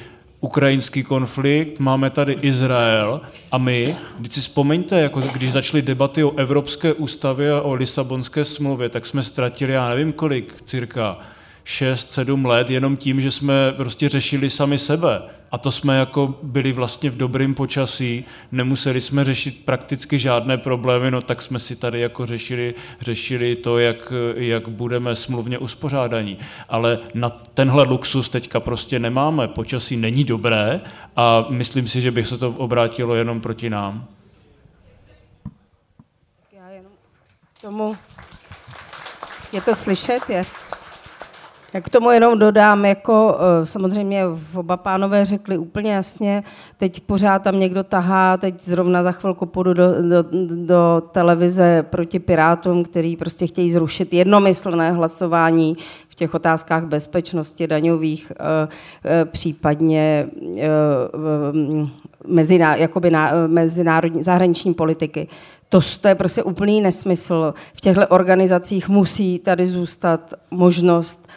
ukrajinský 0.41 1.03
konflikt, 1.03 1.81
máme 1.81 2.11
tady 2.11 2.33
Izrael 2.33 3.21
a 3.53 3.59
my, 3.59 3.97
když 4.19 4.33
si 4.33 4.41
vzpomeňte, 4.41 5.01
jako 5.01 5.21
když 5.21 5.53
začaly 5.53 5.83
debaty 5.83 6.25
o 6.25 6.37
Evropské 6.37 6.93
ústavě 6.93 7.53
a 7.53 7.61
o 7.61 7.75
Lisabonské 7.75 8.45
smlouvě, 8.45 8.89
tak 8.89 9.07
jsme 9.07 9.23
ztratili, 9.23 9.73
já 9.73 9.89
nevím 9.89 10.13
kolik, 10.13 10.63
cirka 10.65 11.19
6-7 11.69 12.47
let 12.47 12.71
jenom 12.71 12.97
tím, 12.97 13.21
že 13.21 13.31
jsme 13.31 13.73
prostě 13.77 14.09
řešili 14.09 14.51
sami 14.51 14.79
sebe. 14.79 15.23
A 15.51 15.59
to 15.59 15.73
jsme 15.73 15.99
jako 15.99 16.35
byli 16.43 16.73
vlastně 16.73 17.11
v 17.11 17.17
dobrém 17.17 17.55
počasí, 17.55 18.25
nemuseli 18.53 19.01
jsme 19.01 19.25
řešit 19.25 19.65
prakticky 19.65 20.19
žádné 20.19 20.59
problémy, 20.59 21.11
no 21.11 21.23
tak 21.23 21.43
jsme 21.43 21.59
si 21.59 21.77
tady 21.77 22.01
jako 22.01 22.27
řešili, 22.27 22.75
řešili 23.01 23.57
to, 23.57 23.79
jak, 23.79 24.13
jak 24.35 24.69
budeme 24.69 25.15
smluvně 25.15 25.59
uspořádaní. 25.59 26.39
Ale 26.69 26.99
na 27.15 27.29
tenhle 27.31 27.85
luxus 27.85 28.29
teďka 28.29 28.61
prostě 28.61 28.99
nemáme, 28.99 29.49
počasí 29.49 29.97
není 29.97 30.25
dobré 30.25 30.81
a 31.17 31.47
myslím 31.49 31.89
si, 31.89 32.01
že 32.01 32.11
bych 32.11 32.27
se 32.27 32.39
to 32.39 32.51
obrátilo 32.51 33.15
jenom 33.15 33.41
proti 33.41 33.71
nám. 33.71 34.07
Já 36.53 36.69
jenom 36.69 36.93
tomu... 37.61 37.97
Je 39.53 39.61
to 39.61 39.75
slyšet? 39.75 40.31
Je. 40.31 40.45
Jak 41.73 41.85
k 41.85 41.89
tomu 41.89 42.11
jenom 42.11 42.39
dodám, 42.39 42.85
jako 42.85 43.39
eh, 43.39 43.67
samozřejmě 43.67 44.25
oba 44.55 44.77
pánové 44.77 45.25
řekli 45.25 45.59
úplně 45.59 45.93
jasně, 45.93 46.43
teď 46.77 47.01
pořád 47.01 47.43
tam 47.43 47.61
někdo 47.61 47.85
tahá, 47.85 48.37
teď 48.37 48.63
zrovna 48.63 49.03
za 49.03 49.13
chvilku 49.13 49.47
půjdu 49.47 49.75
do, 49.75 50.03
do, 50.03 50.25
do 50.67 51.03
televize 51.13 51.83
proti 51.91 52.19
Pirátům, 52.19 52.85
který 52.85 53.17
prostě 53.17 53.47
chtějí 53.47 53.71
zrušit 53.71 54.15
jednomyslné 54.15 54.93
hlasování 54.93 55.77
v 56.09 56.15
těch 56.15 56.35
otázkách 56.35 56.85
bezpečnosti 56.85 57.67
daňových, 57.67 58.33
eh, 58.41 58.69
eh, 59.05 59.25
případně 59.25 60.29
meziná, 62.27 62.77
jakoby 62.77 63.11
na, 63.11 63.33
mezinárodní 63.47 64.23
zahraniční 64.23 64.75
politiky. 64.75 65.29
To, 65.69 65.81
to 66.01 66.09
je 66.09 66.15
prostě 66.15 66.43
úplný 66.43 66.81
nesmysl. 66.81 67.55
V 67.75 67.81
těchto 67.81 68.09
organizacích 68.09 68.89
musí 68.89 69.39
tady 69.39 69.67
zůstat 69.67 70.35
možnost 70.51 71.28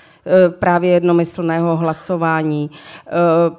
právě 0.59 0.91
jednomyslného 0.91 1.77
hlasování, 1.77 2.69
eh, 3.07 3.11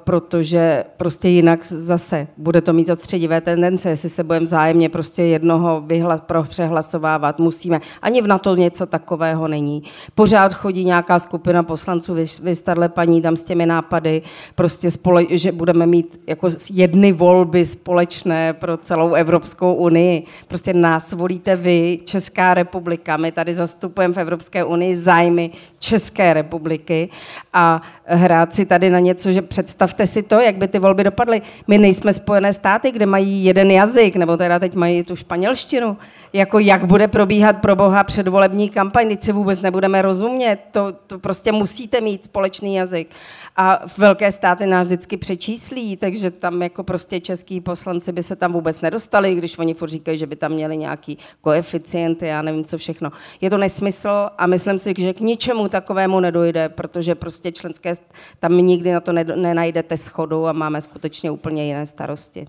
protože 0.03 0.83
prostě 0.97 1.29
jinak 1.29 1.65
zase 1.65 2.27
bude 2.37 2.61
to 2.61 2.73
mít 2.73 2.89
odstředivé 2.89 3.41
tendence, 3.41 3.89
jestli 3.89 4.09
se 4.09 4.23
budeme 4.23 4.45
vzájemně 4.45 4.89
prostě 4.89 5.23
jednoho 5.23 5.81
vyhla, 5.81 6.17
pro 6.17 6.43
přehlasovávat, 6.43 7.39
musíme. 7.39 7.81
Ani 8.01 8.21
v 8.21 8.27
NATO 8.27 8.55
něco 8.55 8.85
takového 8.85 9.47
není. 9.47 9.83
Pořád 10.15 10.53
chodí 10.53 10.85
nějaká 10.85 11.19
skupina 11.19 11.63
poslanců, 11.63 12.13
vy, 12.13 12.25
vy 12.41 12.53
paní 12.87 13.21
tam 13.21 13.37
s 13.37 13.43
těmi 13.43 13.65
nápady, 13.65 14.21
prostě 14.55 14.91
spole, 14.91 15.25
že 15.29 15.51
budeme 15.51 15.85
mít 15.85 16.21
jako 16.27 16.49
jedny 16.71 17.11
volby 17.11 17.65
společné 17.65 18.53
pro 18.53 18.77
celou 18.77 19.13
Evropskou 19.13 19.73
unii. 19.73 20.23
Prostě 20.47 20.73
nás 20.73 21.11
volíte 21.11 21.55
vy, 21.55 21.99
Česká 22.05 22.53
republika, 22.53 23.17
my 23.17 23.31
tady 23.31 23.53
zastupujeme 23.53 24.13
v 24.13 24.17
Evropské 24.17 24.63
unii 24.63 24.95
zájmy 24.95 25.51
České 25.83 26.33
republiky 26.33 27.09
a 27.53 27.81
hrát 28.05 28.53
si 28.53 28.65
tady 28.65 28.89
na 28.89 28.99
něco, 28.99 29.31
že 29.31 29.41
představte 29.41 30.07
si 30.07 30.23
to, 30.23 30.39
jak 30.39 30.55
by 30.55 30.67
ty 30.67 30.79
volby 30.79 31.03
dopadly. 31.03 31.41
My 31.67 31.77
nejsme 31.77 32.13
Spojené 32.13 32.53
státy, 32.53 32.91
kde 32.91 33.05
mají 33.05 33.45
jeden 33.45 33.71
jazyk, 33.71 34.15
nebo 34.15 34.37
teda 34.37 34.59
teď 34.59 34.75
mají 34.75 35.03
tu 35.03 35.15
španělštinu. 35.15 35.97
Jako 36.35 36.59
jak 36.59 36.85
bude 36.85 37.07
probíhat 37.07 37.61
pro 37.61 37.75
boha 37.75 38.03
předvolební 38.03 38.69
kampaň, 38.69 39.07
teď 39.07 39.23
si 39.23 39.31
vůbec 39.31 39.61
nebudeme 39.61 40.01
rozumět. 40.01 40.59
To, 40.71 40.93
to 41.07 41.19
prostě 41.19 41.51
musíte 41.51 42.01
mít 42.01 42.23
společný 42.23 42.75
jazyk 42.75 43.09
a 43.55 43.79
velké 43.97 44.31
státy 44.31 44.65
nás 44.65 44.85
vždycky 44.85 45.17
přečíslí, 45.17 45.97
takže 45.97 46.31
tam 46.31 46.61
jako 46.61 46.83
prostě 46.83 47.19
český 47.19 47.61
poslanci 47.61 48.11
by 48.11 48.23
se 48.23 48.35
tam 48.35 48.53
vůbec 48.53 48.81
nedostali, 48.81 49.35
když 49.35 49.57
oni 49.57 49.73
furt 49.73 49.89
říkají, 49.89 50.17
že 50.17 50.27
by 50.27 50.35
tam 50.35 50.51
měli 50.51 50.77
nějaký 50.77 51.17
koeficienty, 51.41 52.27
já 52.27 52.41
nevím 52.41 52.65
co 52.65 52.77
všechno. 52.77 53.11
Je 53.41 53.49
to 53.49 53.57
nesmysl 53.57 54.29
a 54.37 54.47
myslím 54.47 54.79
si, 54.79 54.93
že 54.97 55.13
k 55.13 55.19
ničemu 55.19 55.69
takovému 55.69 56.19
nedojde, 56.19 56.69
protože 56.69 57.15
prostě 57.15 57.51
členské, 57.51 57.93
tam 58.39 58.57
nikdy 58.57 58.91
na 58.91 58.99
to 58.99 59.13
nenajdete 59.13 59.97
schodu 59.97 60.47
a 60.47 60.53
máme 60.53 60.81
skutečně 60.81 61.31
úplně 61.31 61.65
jiné 61.65 61.85
starosti. 61.85 62.45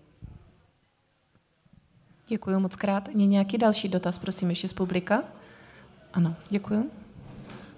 Děkuji 2.29 2.61
moc 2.61 2.77
krát. 2.77 3.09
Je 3.15 3.27
nějaký 3.27 3.59
další 3.59 3.89
dotaz, 3.89 4.19
prosím, 4.19 4.51
ještě 4.51 4.69
z 4.69 4.73
publika? 4.73 5.23
Ano, 6.15 6.35
děkuji. 6.51 6.91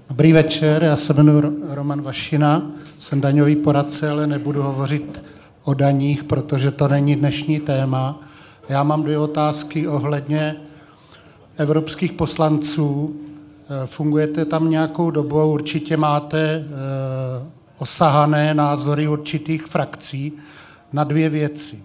Dobrý 0.09 0.33
večer, 0.33 0.85
já 0.85 0.97
se 0.97 1.15
jmenuji 1.15 1.43
Roman 1.69 2.03
Vašina, 2.03 2.71
jsem 2.99 3.21
daňový 3.21 3.57
poradce, 3.57 4.11
ale 4.11 4.27
nebudu 4.27 4.63
hovořit 4.63 5.25
o 5.65 5.75
daních, 5.75 6.25
protože 6.25 6.71
to 6.71 6.89
není 6.89 7.17
dnešní 7.17 7.61
téma. 7.61 8.21
Já 8.69 8.83
mám 8.83 9.03
dvě 9.03 9.19
otázky 9.19 9.89
ohledně 9.89 10.57
evropských 11.57 12.13
poslanců. 12.13 13.17
Eh, 13.83 13.87
fungujete 13.87 14.45
tam 14.45 14.71
nějakou 14.71 15.11
dobu 15.11 15.53
určitě 15.53 15.97
máte 15.97 16.41
eh, 16.41 16.65
osahané 17.79 18.55
názory 18.55 19.09
určitých 19.09 19.67
frakcí 19.67 20.33
na 20.93 21.05
dvě 21.05 21.29
věci. 21.29 21.83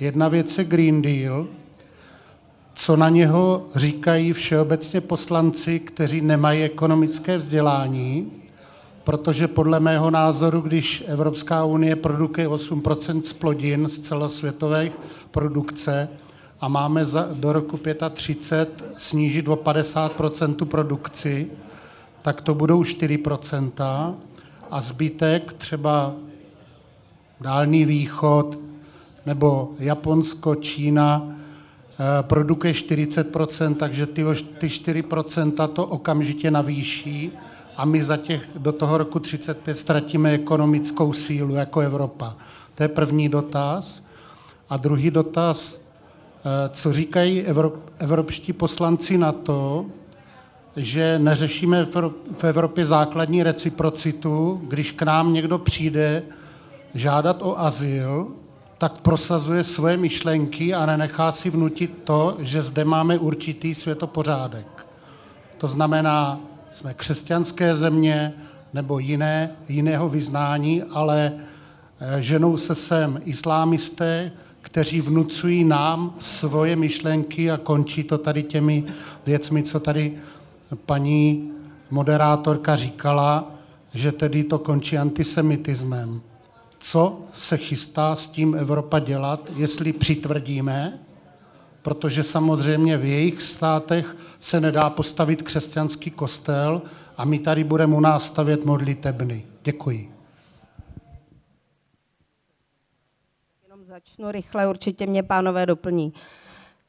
Jedna 0.00 0.28
věc 0.28 0.58
je 0.58 0.64
Green 0.64 1.02
Deal, 1.02 1.46
co 2.78 2.96
na 2.96 3.08
něho 3.08 3.66
říkají 3.74 4.32
všeobecně 4.32 5.00
poslanci, 5.00 5.80
kteří 5.80 6.20
nemají 6.20 6.62
ekonomické 6.62 7.38
vzdělání, 7.38 8.32
protože 9.04 9.48
podle 9.48 9.80
mého 9.80 10.10
názoru, 10.10 10.60
když 10.60 11.04
Evropská 11.06 11.64
unie 11.64 11.96
produkuje 11.96 12.48
8% 12.48 13.22
z 13.22 13.32
plodin 13.32 13.88
z 13.88 13.98
celosvětové 13.98 14.90
produkce 15.30 16.08
a 16.60 16.68
máme 16.68 17.04
za, 17.04 17.28
do 17.32 17.52
roku 17.52 17.80
35 18.10 18.92
snížit 18.96 19.48
o 19.48 19.56
50 19.56 20.12
tu 20.56 20.66
produkci, 20.66 21.50
tak 22.22 22.40
to 22.40 22.54
budou 22.54 22.82
4% 22.82 24.14
a 24.70 24.80
zbytek 24.80 25.52
třeba 25.52 26.14
Dálný 27.40 27.84
východ 27.84 28.58
nebo 29.26 29.70
Japonsko, 29.78 30.54
Čína, 30.54 31.37
produkuje 32.22 32.72
40%, 32.72 33.74
takže 33.74 34.06
ty, 34.06 34.24
ty 34.58 34.66
4% 34.66 35.68
to 35.68 35.86
okamžitě 35.86 36.50
navýší 36.50 37.32
a 37.76 37.84
my 37.84 38.02
za 38.02 38.16
těch 38.16 38.48
do 38.56 38.72
toho 38.72 38.98
roku 38.98 39.18
35 39.18 39.74
ztratíme 39.78 40.30
ekonomickou 40.30 41.12
sílu 41.12 41.54
jako 41.54 41.80
Evropa. 41.80 42.36
To 42.74 42.82
je 42.82 42.88
první 42.88 43.28
dotaz. 43.28 44.04
A 44.70 44.76
druhý 44.76 45.10
dotaz, 45.10 45.80
eh, 45.80 46.68
co 46.68 46.92
říkají 46.92 47.44
evropští 47.98 48.52
poslanci 48.52 49.18
na 49.18 49.32
to, 49.32 49.86
že 50.76 51.18
neřešíme 51.18 51.84
v 52.32 52.44
Evropě 52.44 52.86
základní 52.86 53.42
reciprocitu, 53.42 54.60
když 54.68 54.92
k 54.92 55.02
nám 55.02 55.32
někdo 55.32 55.58
přijde 55.58 56.22
žádat 56.94 57.42
o 57.42 57.58
azyl, 57.60 58.28
tak 58.78 59.00
prosazuje 59.00 59.64
svoje 59.64 59.96
myšlenky 59.96 60.74
a 60.74 60.86
nenechá 60.86 61.32
si 61.32 61.50
vnutit 61.50 61.98
to, 62.04 62.36
že 62.38 62.62
zde 62.62 62.84
máme 62.84 63.18
určitý 63.18 63.74
světopořádek. 63.74 64.86
To 65.58 65.66
znamená, 65.66 66.40
jsme 66.70 66.94
křesťanské 66.94 67.74
země 67.74 68.32
nebo 68.72 68.98
jiné, 68.98 69.50
jiného 69.68 70.08
vyznání, 70.08 70.82
ale 70.82 71.32
eh, 72.00 72.22
ženou 72.22 72.56
se 72.56 72.74
sem 72.74 73.20
islámisté, 73.24 74.32
kteří 74.60 75.00
vnucují 75.00 75.64
nám 75.64 76.14
svoje 76.18 76.76
myšlenky 76.76 77.50
a 77.50 77.56
končí 77.56 78.04
to 78.04 78.18
tady 78.18 78.42
těmi 78.42 78.84
věcmi, 79.26 79.62
co 79.62 79.80
tady 79.80 80.18
paní 80.86 81.50
moderátorka 81.90 82.76
říkala, 82.76 83.50
že 83.94 84.12
tedy 84.12 84.44
to 84.44 84.58
končí 84.58 84.98
antisemitismem 84.98 86.20
co 86.78 87.18
se 87.32 87.56
chystá 87.56 88.16
s 88.16 88.28
tím 88.28 88.54
Evropa 88.54 88.98
dělat, 88.98 89.50
jestli 89.56 89.92
přitvrdíme, 89.92 90.98
protože 91.82 92.22
samozřejmě 92.22 92.96
v 92.96 93.04
jejich 93.04 93.42
státech 93.42 94.16
se 94.38 94.60
nedá 94.60 94.90
postavit 94.90 95.42
křesťanský 95.42 96.10
kostel 96.10 96.82
a 97.16 97.24
my 97.24 97.38
tady 97.38 97.64
budeme 97.64 97.96
u 97.96 98.00
nás 98.00 98.26
stavět 98.26 98.64
modlitebny. 98.64 99.46
Děkuji. 99.62 100.12
Jenom 103.62 103.84
začnu 103.84 104.30
rychle, 104.30 104.68
určitě 104.68 105.06
mě 105.06 105.22
pánové 105.22 105.66
doplní. 105.66 106.12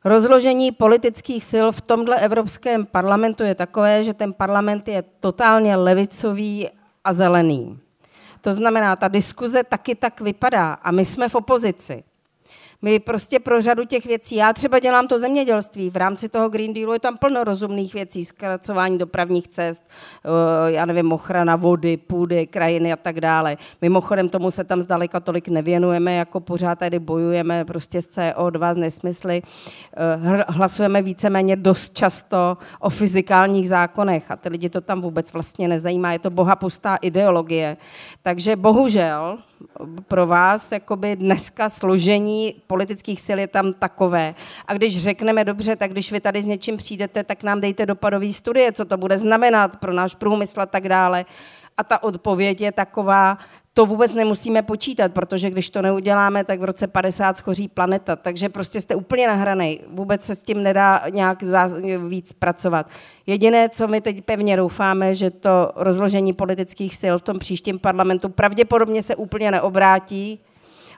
Rozložení 0.06 0.72
politických 0.72 1.44
sil 1.52 1.68
v 1.72 1.82
tomhle 1.82 2.20
Evropském 2.20 2.86
parlamentu 2.86 3.44
je 3.44 3.56
takové, 3.56 4.04
že 4.04 4.14
ten 4.14 4.34
parlament 4.34 4.88
je 4.88 5.04
totálně 5.20 5.76
levicový 5.76 6.70
a 7.04 7.14
zelený. 7.14 7.80
To 8.42 8.54
znamená, 8.54 8.96
ta 8.96 9.08
diskuze 9.08 9.64
taky 9.64 9.96
tak 9.96 10.22
vypadá 10.22 10.74
a 10.74 10.92
my 10.92 11.06
jsme 11.06 11.30
v 11.30 11.36
opozici. 11.36 12.04
My 12.82 13.00
prostě 13.00 13.40
pro 13.40 13.62
řadu 13.62 13.86
těch 13.86 14.06
věcí, 14.06 14.36
já 14.36 14.54
třeba 14.54 14.80
dělám 14.80 15.08
to 15.08 15.20
zemědělství, 15.20 15.90
v 15.90 15.96
rámci 15.96 16.30
toho 16.30 16.50
Green 16.50 16.74
Dealu 16.74 16.94
je 16.94 17.00
tam 17.00 17.18
plno 17.18 17.44
rozumných 17.44 17.94
věcí, 17.94 18.26
zkracování 18.26 18.98
dopravních 18.98 19.48
cest, 19.48 19.84
eh, 20.26 20.72
já 20.72 20.86
nevím, 20.86 21.12
ochrana 21.12 21.56
vody, 21.56 21.98
půdy, 21.98 22.48
krajiny 22.48 22.94
a 22.94 22.96
tak 22.96 23.22
dále. 23.22 23.58
Mimochodem 23.82 24.30
tomu 24.30 24.52
se 24.52 24.64
tam 24.64 24.82
zdaleka 24.82 25.20
tolik 25.20 25.48
nevěnujeme, 25.48 26.16
jako 26.16 26.40
pořád 26.40 26.80
tady 26.80 27.00
bojujeme 27.00 27.66
prostě 27.66 28.02
s 28.02 28.08
CO2, 28.08 28.74
z 28.74 28.78
nesmysly. 28.78 29.42
Eh, 29.98 30.46
hlasujeme 30.48 31.02
víceméně 31.02 31.56
dost 31.56 31.98
často 31.98 32.58
o 32.80 32.90
fyzikálních 32.90 33.70
zákonech 33.70 34.32
a 34.32 34.36
ty 34.36 34.50
lidi 34.50 34.70
to 34.70 34.82
tam 34.82 35.02
vůbec 35.02 35.34
vlastně 35.34 35.68
nezajímá, 35.68 36.14
je 36.14 36.20
to 36.20 36.30
bohapustá 36.30 36.96
ideologie. 36.96 37.78
Takže 38.24 38.56
bohužel, 38.56 39.38
pro 40.08 40.28
vás 40.28 40.72
jakoby 40.72 41.16
dneska 41.16 41.70
složení 41.70 42.56
politických 42.70 43.22
sil 43.26 43.38
je 43.42 43.50
tam 43.50 43.74
takové. 43.74 44.36
A 44.68 44.74
když 44.74 44.98
řekneme 44.98 45.42
dobře, 45.46 45.76
tak 45.76 45.92
když 45.92 46.12
vy 46.12 46.20
tady 46.20 46.42
s 46.42 46.46
něčím 46.46 46.78
přijdete, 46.78 47.24
tak 47.24 47.44
nám 47.44 47.62
dejte 47.62 47.86
dopadové 47.86 48.34
studie, 48.34 48.72
co 48.72 48.86
to 48.86 48.98
bude 48.98 49.18
znamenat 49.18 49.78
pro 49.82 49.94
náš 49.94 50.16
průmysl 50.16 50.62
a 50.62 50.66
tak 50.66 50.90
dále. 50.90 51.26
A 51.78 51.84
ta 51.84 52.04
odpověď 52.04 52.62
je 52.62 52.72
taková, 52.72 53.38
to 53.74 53.86
vůbec 53.86 54.14
nemusíme 54.14 54.62
počítat, 54.62 55.14
protože 55.14 55.50
když 55.50 55.70
to 55.70 55.82
neuděláme, 55.82 56.44
tak 56.44 56.60
v 56.60 56.64
roce 56.64 56.88
50 56.88 57.38
schoří 57.38 57.68
planeta. 57.68 58.16
Takže 58.16 58.50
prostě 58.50 58.82
jste 58.82 58.96
úplně 58.96 59.28
nahranej. 59.28 59.80
Vůbec 59.88 60.24
se 60.24 60.36
s 60.36 60.44
tím 60.44 60.64
nedá 60.64 61.02
nějak 61.10 61.44
víc 62.08 62.34
pracovat. 62.34 62.90
Jediné, 63.28 63.70
co 63.70 63.88
my 63.88 64.02
teď 64.02 64.22
pevně 64.22 64.58
doufáme, 64.58 65.16
že 65.16 65.32
to 65.32 65.72
rozložení 65.76 66.34
politických 66.34 66.96
sil 67.02 67.16
v 67.18 67.22
tom 67.22 67.40
příštím 67.40 67.80
parlamentu 67.80 68.30
pravděpodobně 68.30 69.02
se 69.02 69.16
úplně 69.16 69.52
neobrátí, 69.52 70.40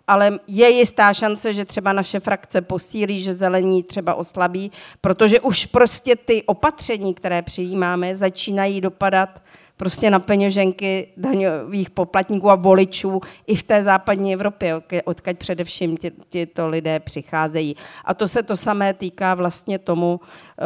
ale 0.07 0.39
je 0.47 0.69
jistá 0.69 1.13
šance, 1.13 1.53
že 1.53 1.65
třeba 1.65 1.93
naše 1.93 2.19
frakce 2.19 2.61
posílí, 2.61 3.21
že 3.21 3.33
zelení 3.33 3.83
třeba 3.83 4.15
oslabí, 4.15 4.71
protože 5.01 5.39
už 5.39 5.65
prostě 5.65 6.15
ty 6.15 6.43
opatření, 6.43 7.13
které 7.13 7.41
přijímáme, 7.41 8.15
začínají 8.15 8.81
dopadat 8.81 9.41
prostě 9.81 10.09
na 10.09 10.19
peněženky 10.19 11.07
daňových 11.17 11.89
poplatníků 11.89 12.51
a 12.51 12.55
voličů 12.55 13.21
i 13.47 13.55
v 13.55 13.63
té 13.63 13.83
západní 13.83 14.33
Evropě, 14.33 14.81
odkaď 15.05 15.37
především 15.37 15.97
tito 16.29 16.67
lidé 16.67 16.99
přicházejí. 16.99 17.75
A 18.05 18.13
to 18.13 18.27
se 18.27 18.43
to 18.43 18.55
samé 18.55 18.93
týká 18.93 19.33
vlastně 19.33 19.79
tomu, 19.79 20.19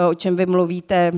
o 0.09 0.13
čem 0.13 0.35
vy 0.35 0.45
mluvíte, 0.45 1.11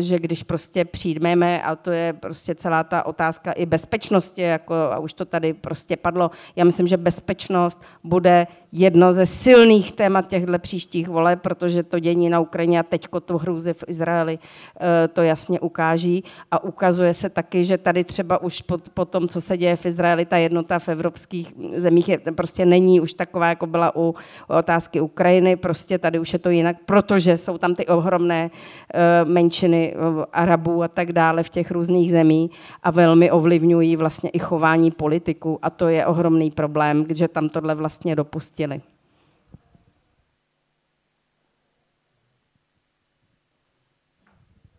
že 0.00 0.18
když 0.18 0.42
prostě 0.42 0.84
přijdeme, 0.84 1.62
a 1.62 1.76
to 1.76 1.90
je 1.90 2.12
prostě 2.12 2.54
celá 2.54 2.84
ta 2.84 3.06
otázka 3.06 3.52
i 3.52 3.66
bezpečnosti, 3.66 4.42
jako, 4.42 4.74
a 4.74 4.98
už 4.98 5.14
to 5.14 5.24
tady 5.24 5.54
prostě 5.54 5.96
padlo, 5.96 6.30
já 6.56 6.64
myslím, 6.64 6.86
že 6.86 6.96
bezpečnost 6.96 7.82
bude 8.04 8.46
jedno 8.76 9.12
ze 9.12 9.26
silných 9.26 9.92
témat 9.92 10.28
těchto 10.28 10.58
příštích 10.58 11.08
voleb, 11.08 11.40
protože 11.42 11.82
to 11.82 11.98
dění 11.98 12.30
na 12.30 12.40
Ukrajině 12.40 12.80
a 12.80 12.82
teďko 12.82 13.20
to 13.20 13.38
hrůzy 13.38 13.74
v 13.74 13.84
Izraeli 13.86 14.38
eh, 14.80 15.08
to 15.08 15.22
jasně 15.22 15.60
ukáží. 15.60 16.24
A 16.50 16.64
ukazuje 16.64 17.14
se 17.14 17.30
taky, 17.30 17.64
že 17.64 17.78
tady 17.78 18.04
třeba 18.04 18.42
už 18.42 18.62
po, 18.62 18.78
po 18.94 19.04
tom, 19.04 19.28
co 19.28 19.40
se 19.40 19.56
děje 19.56 19.76
v 19.76 19.86
Izraeli, 19.86 20.24
ta 20.24 20.36
jednota 20.36 20.78
v 20.78 20.88
evropských 20.88 21.54
zemích 21.76 22.08
je, 22.08 22.18
prostě 22.18 22.66
není 22.66 23.00
už 23.00 23.14
taková, 23.14 23.46
jako 23.46 23.66
byla 23.66 23.96
u 23.96 24.14
otázky 24.48 25.00
Ukrajiny, 25.00 25.56
prostě 25.56 25.98
tady 25.98 26.18
už 26.18 26.32
je 26.32 26.38
to 26.38 26.50
jinak, 26.50 26.76
protože 26.84 27.36
jsou 27.36 27.58
tam 27.58 27.74
ty 27.74 27.86
ohromné 27.86 28.50
eh, 28.94 29.24
menšiny 29.24 29.94
eh, 29.94 30.24
Arabů 30.32 30.82
a 30.82 30.88
tak 30.88 31.12
dále 31.12 31.42
v 31.42 31.48
těch 31.48 31.70
různých 31.70 32.10
zemí 32.10 32.50
a 32.82 32.90
velmi 32.90 33.30
ovlivňují 33.30 33.96
vlastně 33.96 34.30
i 34.30 34.38
chování 34.38 34.90
politiků. 34.90 35.58
A 35.62 35.70
to 35.70 35.88
je 35.88 36.06
ohromný 36.06 36.50
problém, 36.50 37.06
že 37.08 37.28
tam 37.28 37.48
tohle 37.48 37.74
vlastně 37.74 38.16
dopustili. 38.66 38.94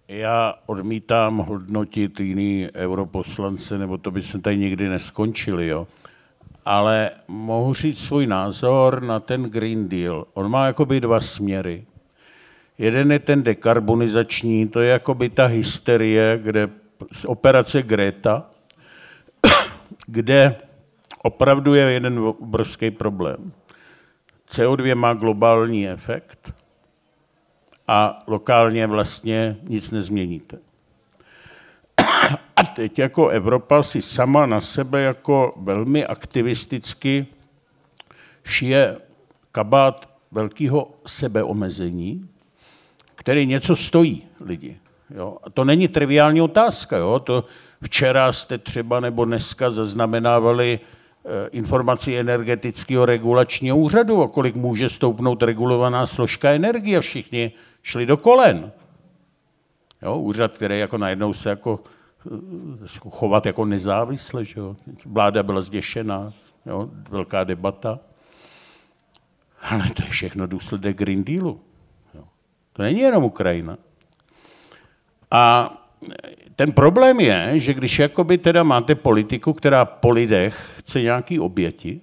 Já 0.07 0.53
odmítám 0.65 1.37
hodnotit 1.37 2.19
jiný 2.19 2.67
europoslance, 2.75 3.77
nebo 3.77 3.97
to 3.97 4.11
by 4.11 4.21
jsme 4.21 4.41
tady 4.41 4.57
nikdy 4.57 4.89
neskončili, 4.89 5.67
jo. 5.67 5.87
Ale 6.65 7.11
mohu 7.27 7.73
říct 7.73 7.99
svůj 7.99 8.27
názor 8.27 9.03
na 9.03 9.19
ten 9.19 9.43
Green 9.43 9.89
Deal. 9.89 10.25
On 10.33 10.51
má 10.51 10.65
jakoby 10.65 11.01
dva 11.01 11.21
směry. 11.21 11.85
Jeden 12.77 13.11
je 13.11 13.19
ten 13.19 13.43
dekarbonizační, 13.43 14.67
to 14.67 14.79
je 14.79 14.89
jakoby 14.89 15.29
ta 15.29 15.45
hysterie, 15.45 16.39
kde 16.43 16.69
z 17.11 17.25
operace 17.25 17.83
Greta, 17.83 18.45
kde 20.07 20.55
opravdu 21.23 21.73
je 21.73 21.83
jeden 21.91 22.19
obrovský 22.19 22.91
problém. 22.91 23.51
CO2 24.55 24.95
má 24.95 25.13
globální 25.13 25.87
efekt, 25.87 26.53
a 27.87 28.23
lokálně 28.27 28.87
vlastně 28.87 29.57
nic 29.63 29.91
nezměníte. 29.91 30.57
A 32.55 32.63
teď 32.63 32.99
jako 32.99 33.27
Evropa 33.27 33.83
si 33.83 34.01
sama 34.01 34.45
na 34.45 34.61
sebe 34.61 35.01
jako 35.01 35.53
velmi 35.57 36.05
aktivisticky 36.05 37.27
šije 38.43 38.97
kabát 39.51 40.09
velkého 40.31 40.91
sebeomezení, 41.05 42.29
který 43.15 43.45
něco 43.45 43.75
stojí 43.75 44.23
lidi. 44.39 44.77
Jo? 45.15 45.37
A 45.43 45.49
to 45.49 45.63
není 45.63 45.87
triviální 45.87 46.41
otázka. 46.41 46.97
Jo? 46.97 47.19
To 47.19 47.45
včera 47.83 48.33
jste 48.33 48.57
třeba 48.57 48.99
nebo 48.99 49.25
dneska 49.25 49.71
zaznamenávali 49.71 50.79
eh, 51.25 51.49
informaci 51.51 52.17
energetického 52.17 53.05
regulačního 53.05 53.77
úřadu, 53.77 54.21
o 54.21 54.27
kolik 54.27 54.55
může 54.55 54.89
stoupnout 54.89 55.43
regulovaná 55.43 56.05
složka 56.05 56.49
energie. 56.49 57.01
Všichni 57.01 57.51
šli 57.83 58.05
do 58.05 58.17
kolen. 58.17 58.71
Jo, 60.01 60.17
úřad, 60.17 60.53
který 60.53 60.79
jako 60.79 60.97
najednou 60.97 61.33
se 61.33 61.49
jako 61.49 61.79
eh, 62.27 62.87
chovat 63.09 63.45
jako 63.45 63.65
nezávisle. 63.65 64.45
Že 64.45 64.59
jo. 64.59 64.75
Vláda 65.05 65.43
byla 65.43 65.61
zděšená, 65.61 66.31
jo, 66.65 66.89
velká 67.09 67.43
debata. 67.43 67.99
Ale 69.61 69.89
to 69.89 70.03
je 70.03 70.09
všechno 70.09 70.47
důsledek 70.47 70.97
Green 70.97 71.23
Dealu. 71.23 71.59
Jo. 72.13 72.23
To 72.73 72.81
není 72.81 72.99
jenom 72.99 73.23
Ukrajina. 73.23 73.77
A 75.31 75.69
ten 76.55 76.71
problém 76.71 77.19
je, 77.19 77.59
že 77.59 77.73
když 77.73 77.99
jakoby 77.99 78.37
teda 78.37 78.63
máte 78.63 78.95
politiku, 78.95 79.53
která 79.53 79.85
po 79.85 80.09
lidech 80.09 80.73
chce 80.77 81.01
nějaký 81.01 81.39
oběti, 81.39 82.01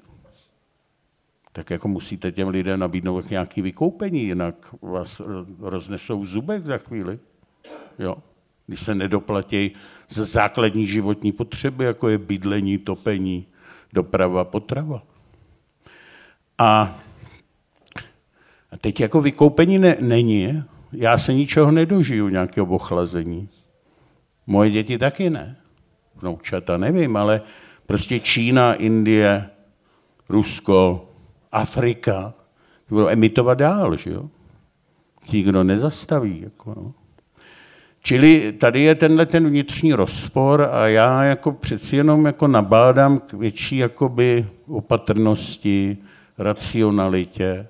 tak 1.52 1.70
jako 1.70 1.88
musíte 1.88 2.32
těm 2.32 2.48
lidem 2.48 2.80
nabídnout 2.80 3.30
nějaké 3.30 3.62
vykoupení, 3.62 4.22
jinak 4.22 4.74
vás 4.82 5.20
roznesou 5.58 6.20
v 6.20 6.26
zubech 6.26 6.64
za 6.64 6.78
chvíli. 6.78 7.18
Jo? 7.98 8.16
Když 8.66 8.80
se 8.80 8.94
nedoplatí 8.94 9.70
za 10.08 10.24
základní 10.24 10.86
životní 10.86 11.32
potřeby, 11.32 11.84
jako 11.84 12.08
je 12.08 12.18
bydlení, 12.18 12.78
topení, 12.78 13.46
doprava, 13.92 14.44
potrava. 14.44 15.02
A 16.58 16.98
teď 18.80 19.00
jako 19.00 19.20
vykoupení 19.20 19.78
ne, 19.78 19.96
není, 20.00 20.62
já 20.92 21.18
se 21.18 21.34
ničeho 21.34 21.70
nedožiju, 21.70 22.28
nějakého 22.28 22.66
ochlazení. 22.66 23.48
Moje 24.46 24.70
děti 24.70 24.98
taky 24.98 25.30
ne. 25.30 25.56
Vnoučata 26.16 26.76
nevím, 26.76 27.16
ale 27.16 27.40
prostě 27.86 28.20
Čína, 28.20 28.74
Indie, 28.74 29.50
Rusko, 30.28 31.08
Afrika, 31.52 32.34
budou 32.88 33.08
emitovat 33.08 33.58
dál, 33.58 33.96
že 33.96 34.10
jo? 34.10 34.28
Nikdo 35.32 35.64
nezastaví. 35.64 36.40
Jako, 36.40 36.74
no. 36.76 36.94
Čili 38.02 38.52
tady 38.52 38.82
je 38.82 38.94
tenhle 38.94 39.26
ten 39.26 39.48
vnitřní 39.48 39.92
rozpor 39.92 40.68
a 40.72 40.86
já 40.86 41.24
jako 41.24 41.52
přeci 41.52 41.96
jenom 41.96 42.26
jako 42.26 42.46
nabádám 42.46 43.18
k 43.18 43.32
větší 43.32 43.76
jakoby 43.76 44.46
opatrnosti, 44.68 45.98
racionalitě. 46.38 47.66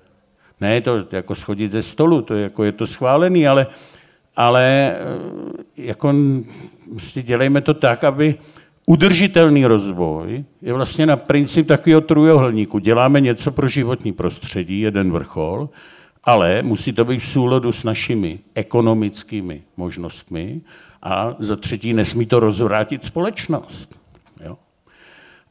Ne 0.60 0.74
je 0.74 0.80
to 0.80 1.06
jako 1.12 1.34
schodit 1.34 1.70
ze 1.70 1.82
stolu, 1.82 2.22
to 2.22 2.34
je, 2.34 2.42
jako 2.42 2.64
je 2.64 2.72
to 2.72 2.86
schválený, 2.86 3.48
ale, 3.48 3.66
ale 4.36 4.94
eh, 4.94 5.62
jako, 5.76 6.14
prostě 6.90 7.22
dělejme 7.22 7.60
to 7.60 7.74
tak, 7.74 8.04
aby 8.04 8.38
Udržitelný 8.86 9.66
rozvoj 9.66 10.44
je 10.62 10.72
vlastně 10.72 11.06
na 11.06 11.16
princip 11.16 11.66
takového 11.66 12.00
trojuhelníku. 12.00 12.78
Děláme 12.78 13.20
něco 13.20 13.50
pro 13.50 13.68
životní 13.68 14.12
prostředí, 14.12 14.80
jeden 14.80 15.12
vrchol, 15.12 15.68
ale 16.24 16.62
musí 16.62 16.92
to 16.92 17.04
být 17.04 17.18
v 17.18 17.28
souladu 17.28 17.72
s 17.72 17.84
našimi 17.84 18.38
ekonomickými 18.54 19.62
možnostmi 19.76 20.60
a 21.02 21.36
za 21.38 21.56
třetí 21.56 21.92
nesmí 21.92 22.26
to 22.26 22.40
rozvrátit 22.40 23.04
společnost. 23.04 23.98
Jo? 24.44 24.58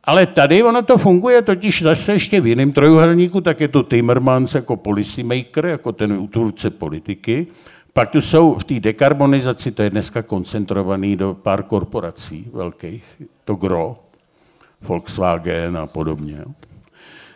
Ale 0.03 0.26
tady 0.26 0.64
ono 0.64 0.82
to 0.82 0.98
funguje 0.98 1.41
totiž 1.41 1.82
zase 1.82 2.14
ještě 2.14 2.41
v 2.41 2.48
jiném 2.48 2.72
trojuhelníku, 2.72 3.41
tak 3.41 3.62
je 3.62 3.68
to 3.68 3.84
Timmermans 3.84 4.56
jako 4.56 4.76
policymaker, 4.76 5.66
jako 5.66 5.91
ten 5.91 6.14
útvůrce 6.14 6.70
politiky, 6.70 7.48
pak 7.93 8.09
tu 8.09 8.22
jsou 8.22 8.55
v 8.55 8.63
té 8.63 8.80
dekarbonizaci, 8.80 9.72
to 9.72 9.81
je 9.81 9.89
dneska 9.89 10.22
koncentrovaný 10.22 11.15
do 11.15 11.34
pár 11.34 11.63
korporací 11.63 12.47
velkých, 12.53 13.03
to 13.45 13.55
gro, 13.55 13.99
Volkswagen 14.81 15.77
a 15.77 15.88
podobně. 15.88 16.45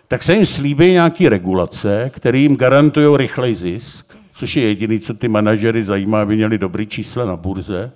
Tak 0.07 0.23
se 0.23 0.33
jim 0.33 0.45
slíbí 0.45 0.91
nějaké 0.91 1.29
regulace, 1.29 2.11
které 2.13 2.37
jim 2.37 2.55
garantují 2.55 3.17
rychlej 3.17 3.55
zisk, 3.55 4.17
což 4.33 4.55
je 4.55 4.63
jediný, 4.63 4.99
co 4.99 5.13
ty 5.13 5.27
manažery 5.27 5.83
zajímá, 5.83 6.21
aby 6.21 6.35
měli 6.35 6.57
dobrý 6.57 6.87
čísla 6.87 7.25
na 7.25 7.35
burze. 7.35 7.91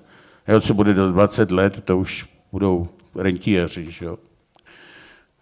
Jo, 0.48 0.62
co 0.62 0.74
bude 0.74 0.94
do 0.94 1.12
20 1.12 1.52
let, 1.52 1.82
to 1.86 1.98
už 1.98 2.26
budou 2.52 2.88
rentiéři. 3.16 3.92
Že 3.92 4.06
jo? 4.06 4.18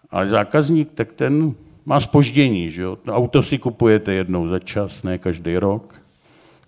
Ale 0.10 0.28
zákazník, 0.28 0.92
tak 0.94 1.14
ten 1.14 1.56
má 1.86 2.00
spoždění. 2.00 2.70
Že 2.70 2.82
jo? 2.82 2.98
Auto 3.08 3.44
si 3.44 3.58
kupujete 3.58 4.14
jednou 4.14 4.48
za 4.48 4.60
čas, 4.60 5.04
ne 5.04 5.18
každý 5.18 5.58
rok 5.58 6.07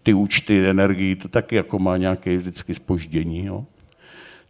ty 0.04 0.14
účty 0.14 0.70
energii, 0.70 1.16
to 1.16 1.28
taky 1.28 1.56
jako 1.56 1.80
má 1.80 1.98
nějaké 1.98 2.38
vždycky 2.38 2.76
spoždění. 2.76 3.46
Jo. 3.46 3.66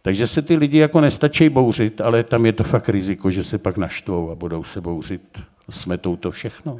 Takže 0.02 0.26
se 0.26 0.42
ty 0.42 0.56
lidi 0.56 0.78
jako 0.78 1.00
nestačí 1.00 1.48
bouřit, 1.48 2.00
ale 2.00 2.24
tam 2.24 2.46
je 2.46 2.52
to 2.52 2.64
fakt 2.64 2.88
riziko, 2.88 3.30
že 3.30 3.44
se 3.44 3.58
pak 3.58 3.76
naštvou 3.76 4.30
a 4.30 4.34
budou 4.34 4.62
se 4.62 4.80
bouřit, 4.80 5.22
smetou 5.70 6.16
to 6.16 6.30
všechno. 6.30 6.78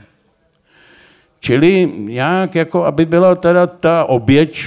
Čili 1.41 1.93
nějak 1.97 2.55
jako, 2.55 2.85
aby 2.85 3.07
byla 3.07 3.35
teda 3.35 3.67
ta 3.67 4.05
oběť 4.05 4.67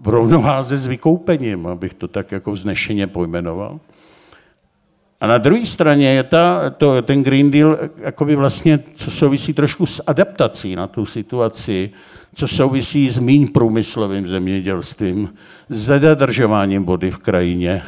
v 0.00 0.08
rovnováze 0.08 0.76
s 0.76 0.86
vykoupením, 0.86 1.66
abych 1.66 1.94
to 1.94 2.08
tak 2.08 2.32
jako 2.32 2.52
vznešeně 2.52 3.06
pojmenoval. 3.06 3.80
A 5.20 5.26
na 5.26 5.38
druhé 5.38 5.66
straně 5.66 6.08
je 6.08 6.22
ta, 6.22 6.70
to, 6.70 7.02
ten 7.02 7.22
Green 7.22 7.50
Deal, 7.50 7.78
jakoby 7.98 8.36
vlastně, 8.36 8.78
co 8.94 9.10
souvisí 9.10 9.52
trošku 9.52 9.86
s 9.86 10.02
adaptací 10.06 10.76
na 10.76 10.86
tu 10.86 11.06
situaci, 11.06 11.90
co 12.34 12.48
souvisí 12.48 13.08
s 13.08 13.18
míň 13.18 13.48
průmyslovým 13.48 14.28
zemědělstvím, 14.28 15.34
s 15.68 15.86
zadržováním 15.86 16.84
vody 16.84 17.10
v 17.10 17.18
krajině, 17.18 17.82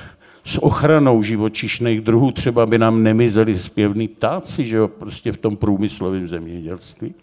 s 0.44 0.62
ochranou 0.62 1.22
živočišných 1.22 2.00
druhů, 2.00 2.32
třeba 2.32 2.66
by 2.66 2.78
nám 2.78 3.02
nemizeli 3.02 3.58
zpěvní 3.58 4.08
ptáci, 4.08 4.66
že 4.66 4.76
jo, 4.76 4.88
prostě 4.88 5.32
v 5.32 5.36
tom 5.36 5.56
průmyslovém 5.56 6.28
zemědělství. 6.28 7.14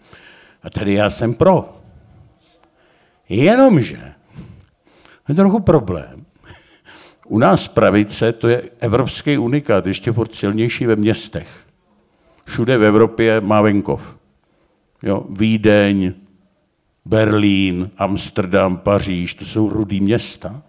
A 0.62 0.70
tady 0.70 0.94
já 0.94 1.10
jsem 1.10 1.34
pro. 1.34 1.76
Jenomže 3.28 4.12
je 5.28 5.34
trochu 5.34 5.60
problém. 5.60 6.24
U 7.28 7.38
nás 7.38 7.68
pravice, 7.68 8.32
to 8.32 8.48
je 8.48 8.62
evropský 8.80 9.38
unikát, 9.38 9.86
ještě 9.86 10.12
furt 10.12 10.34
silnější 10.34 10.86
ve 10.86 10.96
městech. 10.96 11.48
Všude 12.44 12.78
v 12.78 12.84
Evropě 12.84 13.40
má 13.40 13.60
venkov. 13.62 14.16
Jo, 15.02 15.26
Vídeň, 15.30 16.12
Berlín, 17.04 17.90
Amsterdam, 17.98 18.76
Paříž, 18.76 19.34
to 19.34 19.44
jsou 19.44 19.68
rudý 19.68 20.00
města. 20.00 20.62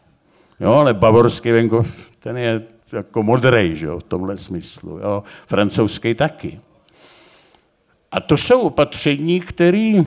Jo, 0.60 0.72
ale 0.72 0.94
bavorský 0.94 1.52
venkov, 1.52 1.88
ten 2.20 2.38
je 2.38 2.62
jako 2.94 3.24
modrej, 3.24 3.76
že 3.76 3.86
jo, 3.86 4.00
v 4.00 4.04
tomhle 4.04 4.38
smyslu. 4.38 4.98
Jo. 4.98 5.24
Francouzský 5.48 6.16
taky. 6.16 6.60
A 8.12 8.20
to 8.20 8.38
jsou 8.38 8.62
opatření, 8.62 9.40
které 9.40 10.04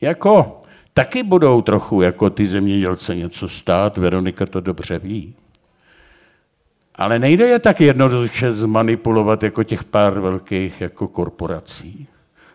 jako 0.00 0.62
taky 0.94 1.22
budou 1.22 1.62
trochu 1.62 2.02
jako 2.02 2.30
ty 2.30 2.46
zemědělce 2.46 3.16
něco 3.16 3.48
stát, 3.48 3.96
Veronika 3.96 4.46
to 4.46 4.60
dobře 4.60 4.98
ví. 4.98 5.34
Ale 7.00 7.18
nejde 7.18 7.48
je 7.48 7.58
tak 7.58 7.80
jednoduše 7.80 8.52
zmanipulovat 8.52 9.42
jako 9.42 9.64
těch 9.64 9.84
pár 9.84 10.20
velkých 10.20 10.80
jako 10.80 11.08
korporací. 11.08 12.06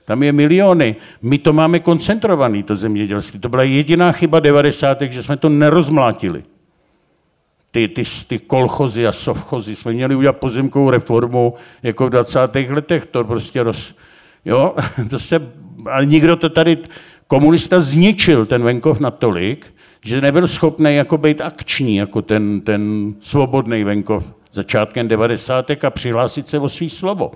Tam 0.05 0.23
je 0.23 0.31
miliony. 0.31 0.95
My 1.21 1.37
to 1.37 1.53
máme 1.53 1.79
koncentrovaný, 1.79 2.63
to 2.63 2.75
zemědělství. 2.75 3.39
To 3.39 3.49
byla 3.49 3.63
jediná 3.63 4.11
chyba 4.11 4.39
90. 4.39 5.01
že 5.01 5.23
jsme 5.23 5.37
to 5.37 5.49
nerozmlátili. 5.49 6.43
Ty, 7.71 7.87
ty, 7.87 8.03
ty 8.27 8.39
kolchozy 8.39 9.07
a 9.07 9.11
sovchozy. 9.11 9.75
Jsme 9.75 9.93
měli 9.93 10.15
udělat 10.15 10.37
pozemkovou 10.37 10.89
reformu 10.89 11.53
jako 11.83 12.07
v 12.07 12.09
20. 12.09 12.39
letech. 12.69 13.05
To 13.05 13.23
prostě 13.23 13.63
roz... 13.63 13.95
Jo, 14.45 14.75
to 15.09 15.19
se... 15.19 15.51
Ale 15.91 16.05
nikdo 16.05 16.35
to 16.35 16.49
tady... 16.49 16.77
Komunista 17.27 17.81
zničil 17.81 18.45
ten 18.45 18.63
venkov 18.63 18.99
natolik, 18.99 19.74
že 20.05 20.21
nebyl 20.21 20.47
schopný 20.47 20.95
jako 20.95 21.17
být 21.17 21.41
akční, 21.41 21.95
jako 21.95 22.21
ten, 22.21 22.61
ten 22.61 23.13
svobodný 23.21 23.83
venkov 23.83 24.23
začátkem 24.51 25.07
90. 25.07 25.71
a 25.83 25.89
přihlásit 25.89 26.47
se 26.47 26.59
o 26.59 26.69
svý 26.69 26.89
slovo. 26.89 27.31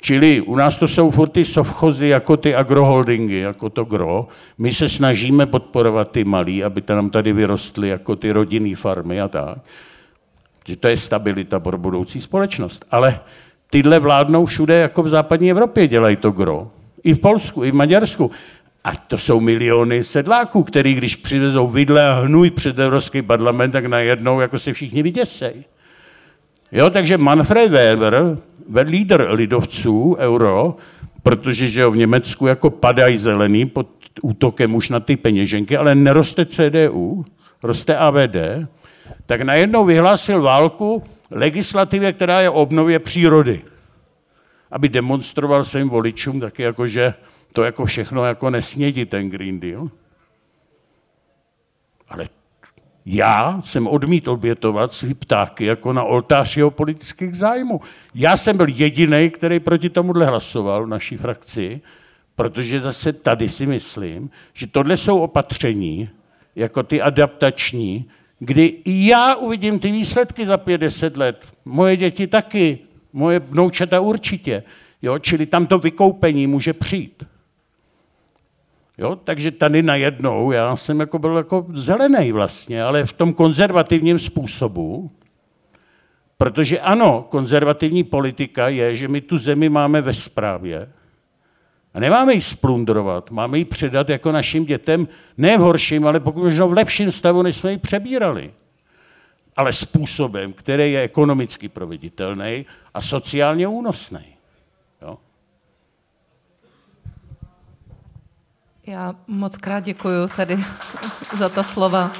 Čili 0.00 0.40
u 0.40 0.56
nás 0.56 0.76
to 0.76 0.88
jsou 0.88 1.10
furt 1.10 1.28
ty 1.28 1.44
sovchozy, 1.44 2.08
jako 2.08 2.36
ty 2.36 2.54
agroholdingy, 2.54 3.38
jako 3.38 3.70
to 3.70 3.84
gro. 3.84 4.28
My 4.58 4.74
se 4.74 4.88
snažíme 4.88 5.46
podporovat 5.46 6.10
ty 6.10 6.24
malí, 6.24 6.64
aby 6.64 6.82
nám 6.88 7.10
tady 7.10 7.32
vyrostly 7.32 7.88
jako 7.88 8.16
ty 8.16 8.32
rodinné 8.32 8.76
farmy 8.76 9.20
a 9.20 9.28
tak. 9.28 9.58
Že 10.66 10.76
to 10.76 10.88
je 10.88 10.96
stabilita 10.96 11.60
pro 11.60 11.78
budoucí 11.78 12.20
společnost. 12.20 12.84
Ale 12.90 13.20
tyhle 13.70 13.98
vládnou 13.98 14.46
všude, 14.46 14.74
jako 14.74 15.02
v 15.02 15.08
západní 15.08 15.50
Evropě 15.50 15.88
dělají 15.88 16.16
to 16.16 16.30
gro. 16.30 16.70
I 17.04 17.14
v 17.14 17.18
Polsku, 17.18 17.64
i 17.64 17.70
v 17.70 17.74
Maďarsku. 17.74 18.30
A 18.84 18.96
to 18.96 19.18
jsou 19.18 19.40
miliony 19.40 20.04
sedláků, 20.04 20.62
který 20.62 20.94
když 20.94 21.16
přivezou 21.16 21.68
vidle 21.68 22.08
a 22.08 22.20
hnůj 22.20 22.50
před 22.50 22.78
Evropský 22.78 23.22
parlament, 23.22 23.70
tak 23.70 23.86
najednou 23.86 24.40
jako 24.40 24.58
se 24.58 24.72
všichni 24.72 25.02
vyděsejí. 25.02 25.64
Jo, 26.72 26.90
takže 26.90 27.18
Manfred 27.18 27.70
Weber, 27.70 28.38
lídr 28.82 29.26
lidovců, 29.30 30.16
euro, 30.18 30.76
protože 31.22 31.68
že 31.68 31.80
jo, 31.80 31.90
v 31.90 31.96
Německu 31.96 32.46
jako 32.46 32.70
padají 32.70 33.16
zelený 33.16 33.66
pod 33.66 33.88
útokem 34.22 34.74
už 34.74 34.90
na 34.90 35.00
ty 35.00 35.16
peněženky, 35.16 35.76
ale 35.76 35.94
neroste 35.94 36.46
CDU, 36.46 37.24
roste 37.62 37.96
AVD, 37.96 38.36
tak 39.26 39.40
najednou 39.40 39.84
vyhlásil 39.84 40.42
válku 40.42 41.02
legislativě, 41.30 42.12
která 42.12 42.40
je 42.40 42.50
obnově 42.50 42.98
přírody. 42.98 43.62
Aby 44.70 44.88
demonstroval 44.88 45.64
svým 45.64 45.88
voličům 45.88 46.40
taky 46.40 46.62
jako, 46.62 46.86
že 46.86 47.14
to 47.52 47.62
jako 47.62 47.84
všechno 47.84 48.24
jako 48.24 48.50
nesnědí 48.50 49.04
ten 49.04 49.30
Green 49.30 49.60
Deal. 49.60 49.90
Ale 52.08 52.28
já 53.06 53.60
jsem 53.64 53.86
odmítl 53.86 54.30
obětovat 54.30 54.92
svý 54.92 55.14
ptáky 55.14 55.64
jako 55.64 55.92
na 55.92 56.02
oltář 56.04 56.56
jeho 56.56 56.70
politických 56.70 57.34
zájmů. 57.34 57.80
Já 58.14 58.36
jsem 58.36 58.56
byl 58.56 58.66
jediný, 58.68 59.30
který 59.30 59.60
proti 59.60 59.90
tomuhle 59.90 60.26
hlasoval 60.26 60.84
v 60.84 60.88
naší 60.88 61.16
frakci, 61.16 61.80
protože 62.34 62.80
zase 62.80 63.12
tady 63.12 63.48
si 63.48 63.66
myslím, 63.66 64.30
že 64.52 64.66
tohle 64.66 64.96
jsou 64.96 65.20
opatření, 65.20 66.08
jako 66.56 66.82
ty 66.82 67.02
adaptační, 67.02 68.10
kdy 68.38 68.76
já 68.86 69.34
uvidím 69.34 69.78
ty 69.78 69.92
výsledky 69.92 70.46
za 70.46 70.56
50 70.56 71.16
let. 71.16 71.46
Moje 71.64 71.96
děti 71.96 72.26
taky, 72.26 72.78
moje 73.12 73.38
vnoučata 73.38 74.00
určitě. 74.00 74.62
Jo? 75.02 75.18
Čili 75.18 75.46
tam 75.46 75.66
to 75.66 75.78
vykoupení 75.78 76.46
může 76.46 76.72
přijít. 76.72 77.22
Jo, 79.00 79.16
takže 79.16 79.50
tady 79.50 79.82
najednou 79.82 80.52
já 80.52 80.76
jsem 80.76 81.00
jako 81.00 81.18
byl 81.18 81.36
jako 81.36 81.66
zelený 81.74 82.32
vlastně, 82.32 82.82
ale 82.82 83.04
v 83.04 83.12
tom 83.12 83.32
konzervativním 83.32 84.18
způsobu, 84.18 85.10
protože 86.38 86.80
ano, 86.80 87.26
konzervativní 87.30 88.04
politika 88.04 88.68
je, 88.68 88.96
že 88.96 89.08
my 89.08 89.20
tu 89.20 89.38
zemi 89.38 89.68
máme 89.68 90.00
ve 90.00 90.12
správě 90.12 90.92
a 91.94 92.00
nemáme 92.00 92.34
ji 92.34 92.40
splundrovat, 92.40 93.30
máme 93.30 93.58
ji 93.58 93.64
předat 93.64 94.08
jako 94.08 94.32
našim 94.32 94.64
dětem, 94.64 95.08
ne 95.38 95.58
v 95.58 95.60
horším, 95.60 96.06
ale 96.06 96.20
pokud 96.20 96.42
možno 96.42 96.68
v 96.68 96.72
lepším 96.72 97.12
stavu, 97.12 97.42
než 97.42 97.56
jsme 97.56 97.72
ji 97.72 97.78
přebírali. 97.78 98.52
Ale 99.56 99.72
způsobem, 99.72 100.52
který 100.52 100.92
je 100.92 101.02
ekonomicky 101.02 101.68
proveditelný 101.68 102.66
a 102.94 103.00
sociálně 103.00 103.68
únosný. 103.68 104.40
Já 108.90 109.14
moc 109.26 109.56
krát 109.56 109.80
děkuji 109.80 110.28
tady 110.36 110.64
za 111.36 111.48
ta 111.48 111.62
slova. 111.62 112.12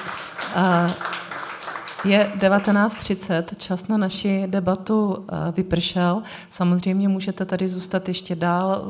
Je 2.05 2.33
19.30, 2.39 3.45
čas 3.57 3.89
na 3.89 3.97
naši 3.97 4.45
debatu 4.47 5.27
vypršel. 5.57 6.23
Samozřejmě 6.51 7.09
můžete 7.09 7.45
tady 7.45 7.69
zůstat 7.69 8.09
ještě 8.09 8.37
dál, 8.37 8.85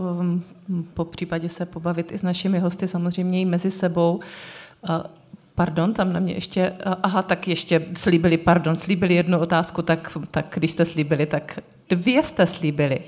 po 0.95 1.05
případě 1.05 1.49
se 1.49 1.67
pobavit 1.67 2.13
i 2.13 2.19
s 2.19 2.23
našimi 2.23 2.59
hosty, 2.59 2.89
samozřejmě 2.89 3.41
i 3.41 3.45
mezi 3.45 3.71
sebou. 3.71 4.21
Pardon, 5.55 5.95
tam 5.95 6.13
na 6.13 6.21
mě 6.21 6.35
ještě, 6.35 6.73
aha, 7.03 7.23
tak 7.23 7.49
ještě 7.49 7.87
slíbili, 7.95 8.37
pardon, 8.37 8.77
slíbili 8.77 9.15
jednu 9.15 9.39
otázku, 9.39 9.83
tak, 9.83 10.19
tak 10.31 10.47
když 10.55 10.71
jste 10.71 10.85
slíbili, 10.85 11.27
tak 11.27 11.59
dvě 11.89 12.23
jste 12.23 12.47
slíbili. 12.47 13.01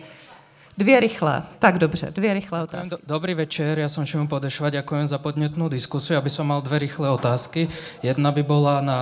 Dvě 0.79 1.01
rychlé. 1.01 1.43
Tak 1.59 1.79
dobře, 1.79 2.11
dvě 2.11 2.35
rychlé 2.35 2.63
otázky. 2.63 2.97
Dobrý 3.07 3.35
večer, 3.37 3.77
ja 3.77 3.93
som 3.93 4.09
Šimon 4.09 4.25
Podešva, 4.25 4.73
ďakujem 4.73 5.05
za 5.05 5.21
podnetnú 5.21 5.69
diskusiu, 5.69 6.17
aby 6.17 6.33
som 6.33 6.49
mal 6.49 6.65
dve 6.65 6.81
rýchle 6.81 7.13
otázky. 7.13 7.69
Jedna 8.01 8.33
by 8.33 8.41
bola 8.41 8.81
na 8.81 9.01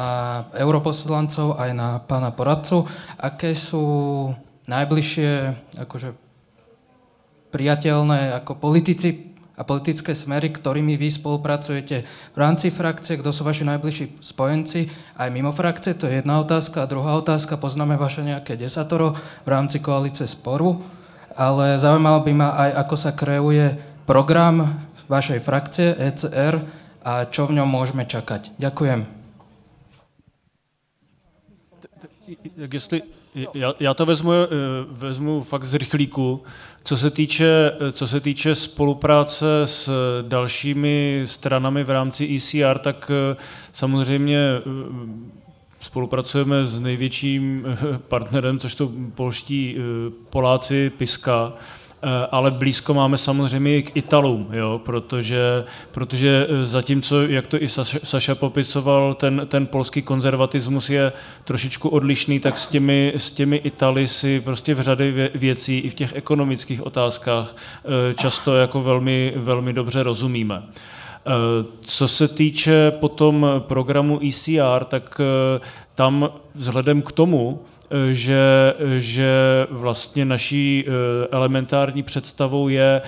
europoslancov 0.51 1.55
aj 1.63 1.71
na 1.71 2.03
pána 2.03 2.35
poradcu. 2.35 2.91
Aké 3.15 3.55
sú 3.55 3.87
najbližšie 4.67 5.31
akože, 5.79 6.11
priateľné 7.55 8.35
ako 8.43 8.59
politici 8.59 9.31
a 9.55 9.63
politické 9.63 10.11
smery, 10.11 10.51
ktorými 10.51 10.99
vy 10.99 11.07
spolupracujete 11.07 11.97
v 12.35 12.39
rámci 12.39 12.75
frakcie, 12.75 13.15
kto 13.15 13.31
sú 13.31 13.47
vaši 13.47 13.63
najbližší 13.71 14.19
spojenci, 14.19 14.91
aj 15.15 15.29
mimo 15.31 15.55
frakcie, 15.55 15.95
to 15.95 16.11
je 16.11 16.19
jedna 16.19 16.43
otázka. 16.43 16.83
A 16.83 16.91
druhá 16.91 17.15
otázka, 17.15 17.55
poznáme 17.63 17.95
vaše 17.95 18.27
nejaké 18.27 18.59
desatoro 18.59 19.15
v 19.47 19.49
rámci 19.55 19.79
koalice 19.79 20.27
sporu 20.27 20.99
ale 21.37 21.79
zaujímalo 21.79 22.21
by 22.21 22.33
ma 22.33 22.49
aj, 22.57 22.71
ako 22.87 22.95
sa 22.97 23.11
kreuje 23.13 23.79
program 24.07 24.89
vašej 25.11 25.41
frakcie 25.43 25.95
ECR 25.99 26.63
a 27.03 27.27
čo 27.27 27.51
v 27.51 27.59
ňom 27.59 27.67
môžeme 27.67 28.07
čakať. 28.07 28.55
Ďakujem. 28.63 29.19
Tak 32.61 32.75
jestli, 32.75 33.03
já, 33.55 33.75
já 33.81 33.95
to 33.95 34.07
vezmu, 34.07 34.33
eh, 34.33 34.49
vezmu 34.91 35.43
fakt 35.43 35.65
z 35.65 35.75
rychlíku. 35.75 36.43
Co 36.85 36.97
se, 36.97 37.11
týče, 37.11 37.73
co 37.93 38.07
se 38.07 38.21
týče 38.21 38.55
spolupráce 38.55 39.47
s 39.65 39.91
dalšími 40.23 41.23
stranami 41.25 41.85
v 41.85 41.91
rámci 41.91 42.37
ECR, 42.37 42.79
tak 42.79 43.11
eh, 43.11 43.37
samozřejmě 43.73 44.39
eh, 44.39 44.63
spolupracujeme 45.81 46.65
s 46.65 46.81
největším 46.81 47.67
eh, 47.67 47.99
partnerem, 48.09 48.59
což 48.59 48.75
jsou 48.75 48.91
polští 49.15 49.77
eh, 49.77 49.81
Poláci, 50.31 50.91
Piska, 50.91 51.53
eh, 51.53 52.09
ale 52.31 52.51
blízko 52.51 52.95
máme 52.95 53.19
samozřejmě 53.19 53.77
i 53.77 53.83
k 53.83 53.97
Italům, 53.97 54.49
jo, 54.53 54.81
protože, 54.85 55.65
protože 55.91 56.47
zatímco, 56.63 57.23
jak 57.23 57.47
to 57.47 57.63
i 57.63 57.69
Saša 58.05 58.35
popisoval, 58.35 59.15
ten, 59.15 59.47
ten 59.49 59.67
polský 59.67 60.03
konzervatismus 60.03 60.91
je 60.91 61.13
trošičku 61.45 61.89
odlišný, 61.89 62.41
tak 62.41 62.59
s 62.59 62.67
těmi, 62.67 63.13
s 63.17 63.31
těmi 63.31 63.57
Italy 63.57 64.09
si 64.09 64.41
prostě 64.41 64.75
v 64.75 64.81
řady 64.81 65.31
věcí 65.35 65.79
i 65.79 65.89
v 65.89 65.95
těch 65.95 66.17
ekonomických 66.17 66.87
otázkách 66.87 67.57
často 68.17 68.57
jako 68.57 68.83
velmi, 68.83 69.33
velmi 69.37 69.73
dobře 69.73 70.03
rozumíme. 70.03 70.63
Eh, 71.27 71.65
co 71.81 72.09
se 72.09 72.29
týče 72.29 72.91
potom 72.91 73.47
programu 73.59 74.21
ECR, 74.23 74.85
tak 74.85 75.21
eh, 75.21 75.61
tam 75.95 76.31
vzhledem 76.55 77.03
k 77.03 77.13
tomu, 77.13 77.61
eh, 77.91 78.15
že, 78.15 78.75
že 78.99 79.33
vlastně 79.71 80.25
naší 80.25 80.85
elementární 81.31 82.03
představou 82.03 82.69
je 82.69 83.03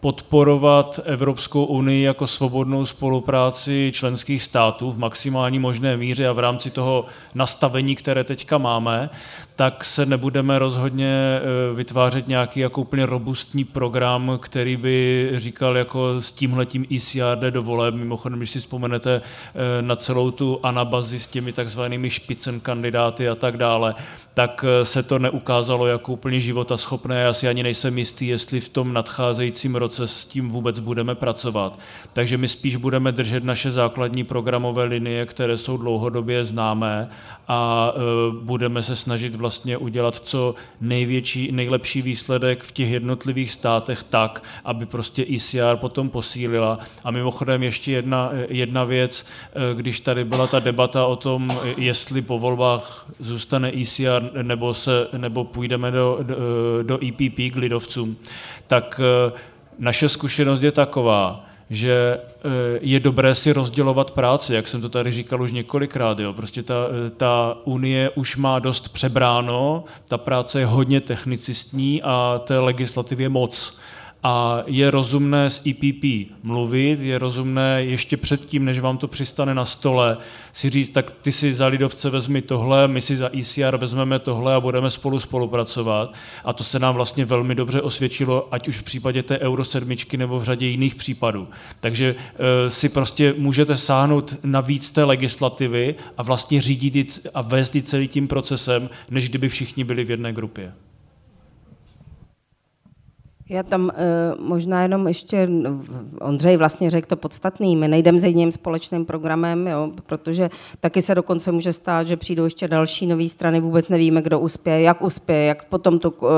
podporovat 0.00 1.00
Evropskou 1.04 1.64
unii 1.64 2.02
jako 2.02 2.26
svobodnou 2.26 2.86
spolupráci 2.86 3.90
členských 3.94 4.42
států 4.42 4.90
v 4.90 4.98
maximální 4.98 5.58
možné 5.58 5.96
míře 5.96 6.28
a 6.28 6.32
v 6.32 6.38
rámci 6.38 6.70
toho 6.70 7.04
nastavení, 7.34 7.96
které 7.96 8.24
teďka 8.24 8.58
máme, 8.58 9.10
tak 9.56 9.84
se 9.84 10.06
nebudeme 10.06 10.58
rozhodně 10.58 11.40
eh, 11.40 11.74
vytvářet 11.74 12.28
nějaký 12.28 12.60
jako 12.60 12.80
úplně 12.80 13.06
robustní 13.06 13.64
program, 13.64 14.38
který 14.42 14.76
by 14.76 15.30
říkal 15.34 15.76
jako 15.76 16.20
s 16.20 16.32
tímhletím 16.32 16.86
ECR 16.96 17.38
jde 17.38 17.50
do 17.50 17.62
voleb. 17.62 17.94
Mimochodem, 17.94 18.38
když 18.38 18.50
si 18.50 18.60
vzpomenete 18.60 19.20
eh, 19.20 19.82
na 19.82 19.96
celou 19.96 20.30
tu 20.30 20.60
anabazi 20.62 21.18
s 21.18 21.26
těmi 21.26 21.52
takzvanými 21.52 22.10
špicen 22.10 22.60
kandidáty 22.60 23.28
a 23.28 23.34
tak 23.34 23.56
dále, 23.56 23.94
tak 24.34 24.64
eh, 24.68 24.84
se 24.84 25.02
to 25.02 25.18
neukázalo 25.18 25.86
jako 25.86 26.12
úplně 26.12 26.40
života 26.40 26.76
schopné. 26.76 27.20
Já 27.20 27.32
si 27.32 27.48
ani 27.48 27.62
nejsem 27.62 27.98
jistý, 27.98 28.26
jestli 28.26 28.60
v 28.60 28.68
tom 28.68 28.92
nadcházejícím 28.92 29.76
roce 29.76 30.06
s 30.06 30.24
tím 30.24 30.50
vůbec 30.50 30.78
budeme 30.78 31.14
pracovat. 31.14 31.78
Takže 32.12 32.38
my 32.38 32.48
spíš 32.48 32.76
budeme 32.76 33.12
držet 33.12 33.44
naše 33.44 33.70
základní 33.70 34.24
programové 34.24 34.84
linie, 34.84 35.26
které 35.26 35.58
jsou 35.58 35.76
dlouhodobě 35.76 36.44
známé 36.44 37.08
a 37.48 37.92
budeme 38.42 38.82
se 38.82 38.96
snažit 38.96 39.36
vlastně 39.42 39.76
udělat 39.76 40.14
co 40.14 40.54
největší, 40.80 41.52
nejlepší 41.52 42.02
výsledek 42.02 42.62
v 42.62 42.72
těch 42.72 42.90
jednotlivých 42.90 43.52
státech 43.52 44.02
tak, 44.02 44.42
aby 44.64 44.86
prostě 44.86 45.26
ECR 45.34 45.76
potom 45.76 46.10
posílila. 46.10 46.78
A 47.04 47.10
mimochodem 47.10 47.62
ještě 47.62 47.92
jedna, 47.92 48.30
jedna 48.48 48.84
věc, 48.84 49.26
když 49.74 50.00
tady 50.00 50.24
byla 50.24 50.46
ta 50.46 50.58
debata 50.58 51.06
o 51.06 51.16
tom, 51.16 51.50
jestli 51.76 52.22
po 52.22 52.38
volbách 52.38 53.06
zůstane 53.18 53.72
ECR 53.82 54.30
nebo, 54.42 54.74
se, 54.74 55.08
nebo 55.16 55.44
půjdeme 55.44 55.90
do, 55.90 56.18
do, 56.22 56.36
do 56.82 56.98
EPP 57.08 57.52
k 57.52 57.56
lidovcům, 57.56 58.16
tak 58.66 59.00
naše 59.78 60.08
zkušenost 60.08 60.62
je 60.62 60.72
taková, 60.72 61.51
že 61.72 62.18
eh, 62.18 62.48
je 62.80 63.00
dobré 63.00 63.34
si 63.34 63.52
rozdělovat 63.52 64.10
práci, 64.10 64.54
jak 64.54 64.68
jsem 64.68 64.80
to 64.80 64.88
tady 64.88 65.12
říkal 65.12 65.42
už 65.42 65.52
několikrát. 65.52 66.18
Jo. 66.18 66.32
Prostě 66.32 66.62
ta, 66.62 66.74
eh, 67.06 67.10
ta 67.10 67.56
unie 67.64 68.10
už 68.10 68.36
má 68.36 68.58
dost 68.58 68.88
přebráno, 68.88 69.84
ta 70.08 70.18
práce 70.18 70.60
je 70.60 70.66
hodně 70.66 71.00
technicistní 71.00 72.02
a 72.02 72.40
té 72.44 72.58
legislativě 72.58 73.28
moc 73.28 73.78
a 74.22 74.62
je 74.66 74.90
rozumné 74.90 75.50
s 75.50 75.66
EPP 75.66 76.30
mluvit, 76.42 77.00
je 77.00 77.18
rozumné 77.18 77.84
ještě 77.84 78.16
předtím, 78.16 78.64
než 78.64 78.78
vám 78.78 78.98
to 78.98 79.08
přistane 79.08 79.54
na 79.54 79.64
stole, 79.64 80.16
si 80.52 80.70
říct, 80.70 80.90
tak 80.90 81.10
ty 81.10 81.32
si 81.32 81.54
za 81.54 81.66
Lidovce 81.66 82.10
vezmi 82.10 82.42
tohle, 82.42 82.88
my 82.88 83.00
si 83.00 83.16
za 83.16 83.30
ECR 83.38 83.76
vezmeme 83.76 84.18
tohle 84.18 84.54
a 84.54 84.60
budeme 84.60 84.90
spolu 84.90 85.20
spolupracovat. 85.20 86.14
A 86.44 86.52
to 86.52 86.64
se 86.64 86.78
nám 86.78 86.94
vlastně 86.94 87.24
velmi 87.24 87.54
dobře 87.54 87.82
osvědčilo, 87.82 88.48
ať 88.50 88.68
už 88.68 88.78
v 88.78 88.82
případě 88.82 89.22
té 89.22 89.38
Euro 89.38 89.64
sedmičky 89.64 90.16
nebo 90.16 90.38
v 90.38 90.44
řadě 90.44 90.66
jiných 90.66 90.94
případů. 90.94 91.48
Takže 91.80 92.14
e, 92.64 92.70
si 92.70 92.88
prostě 92.88 93.34
můžete 93.38 93.76
sáhnout 93.76 94.34
na 94.44 94.60
víc 94.60 94.90
té 94.90 95.04
legislativy 95.04 95.94
a 96.18 96.22
vlastně 96.22 96.60
řídit 96.60 97.26
a 97.34 97.42
vést 97.42 97.76
celý 97.82 98.08
tím 98.08 98.28
procesem, 98.28 98.90
než 99.10 99.28
kdyby 99.28 99.48
všichni 99.48 99.84
byli 99.84 100.04
v 100.04 100.10
jedné 100.10 100.32
grupě. 100.32 100.72
Já 103.52 103.62
tam 103.62 103.84
uh, 103.84 104.46
možná 104.46 104.82
jenom 104.82 105.08
ještě, 105.08 105.48
Ondřej 106.20 106.56
vlastně 106.56 106.90
řekl 106.90 107.06
to 107.06 107.16
podstatný, 107.16 107.76
my 107.76 107.88
nejdeme 107.88 108.18
s 108.18 108.24
jedním 108.24 108.52
společným 108.52 109.04
programem, 109.04 109.66
jo, 109.66 109.90
protože 110.06 110.50
taky 110.80 111.02
se 111.02 111.14
dokonce 111.14 111.52
může 111.52 111.72
stát, 111.72 112.06
že 112.06 112.16
přijdou 112.16 112.44
ještě 112.44 112.68
další 112.68 113.06
nové 113.06 113.28
strany, 113.28 113.60
vůbec 113.60 113.88
nevíme, 113.88 114.22
kdo 114.22 114.40
uspěje, 114.40 114.80
jak 114.80 115.02
uspěje, 115.02 115.44
jak 115.44 115.64
potom 115.64 115.98
tu, 115.98 116.10
uh, 116.10 116.28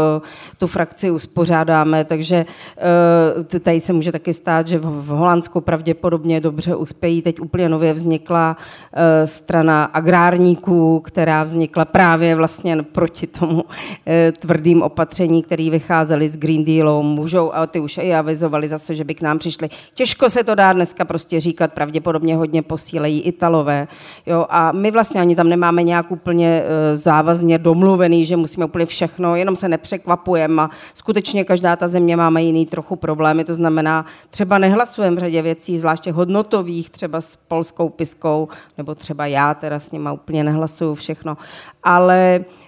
tu 0.59 0.67
frakci 0.67 1.11
uspořádáme, 1.11 2.05
takže 2.05 2.47
uh, 3.37 3.61
tady 3.61 3.81
se 3.81 3.93
může 3.93 4.13
taky 4.13 4.33
stát, 4.33 4.69
že 4.69 4.79
v, 4.79 5.07
Holandsku 5.07 5.61
pravděpodobně 5.61 6.41
dobře 6.41 6.77
uspějí. 6.77 7.23
Teď 7.23 7.41
úplně 7.41 7.69
nově 7.69 7.93
vznikla 7.93 8.57
strana 9.25 9.85
agrárníků, 9.85 11.01
která 11.01 11.45
vznikla 11.45 11.85
právě 11.85 12.35
vlastně 12.35 12.83
proti 12.83 13.27
tomu 13.27 13.65
tvrdým 14.41 14.83
opatření, 14.83 15.43
které 15.43 15.71
vycházely 15.71 16.29
z 16.29 16.37
Green 16.37 16.65
Dealu, 16.65 17.04
můžou, 17.05 17.55
a 17.55 17.67
ty 17.67 17.81
už 17.81 17.99
i 18.03 18.15
avizovali 18.15 18.69
zase, 18.69 18.95
že 18.95 19.05
by 19.05 19.15
k 19.15 19.23
nám 19.23 19.39
přišli. 19.39 19.69
Těžko 19.95 20.31
se 20.31 20.45
to 20.45 20.55
dá 20.55 20.73
dneska 20.73 21.05
prostě 21.05 21.41
říkat, 21.41 21.73
pravděpodobně 21.73 22.37
hodně 22.37 22.63
posílejí 22.63 23.21
Italové. 23.21 23.89
Jo, 24.27 24.47
a 24.49 24.73
my 24.73 24.91
vlastně 24.91 25.21
ani 25.21 25.37
tam 25.37 25.49
nemáme 25.49 25.83
nějak 25.83 26.11
úplně 26.11 26.63
e, 26.65 26.97
závazně 26.97 27.59
domluvený, 27.59 28.25
že 28.25 28.37
musíme 28.37 28.65
úplně 28.65 28.87
všechno, 28.87 29.37
jenom 29.37 29.57
se 29.57 29.69
nepřekvapujeme 29.69 30.63
a 30.63 30.71
skutečně 30.95 31.45
každá 31.45 31.77
ta 31.77 31.89
země 31.89 32.17
máme 32.17 32.43
jiný 32.43 32.67
trochu 32.67 32.97
problémy, 32.97 33.45
to 33.45 33.55
znamená, 33.55 34.05
třeba 34.31 34.59
nehlasujeme 34.59 35.17
v 35.17 35.19
řadě 35.19 35.43
věcí, 35.43 35.79
zvláště 35.79 36.13
hodnotových, 36.13 36.91
třeba 36.91 37.21
s 37.21 37.37
polskou 37.37 37.89
piskou, 37.89 38.49
nebo 38.79 38.95
třeba 38.95 39.27
já 39.27 39.55
teda 39.55 39.81
s 39.81 39.91
nima 39.91 40.13
úplně 40.13 40.45
nehlasuju 40.45 40.95
všechno, 40.95 41.37
ale 41.83 42.25
Eh, 42.35 42.64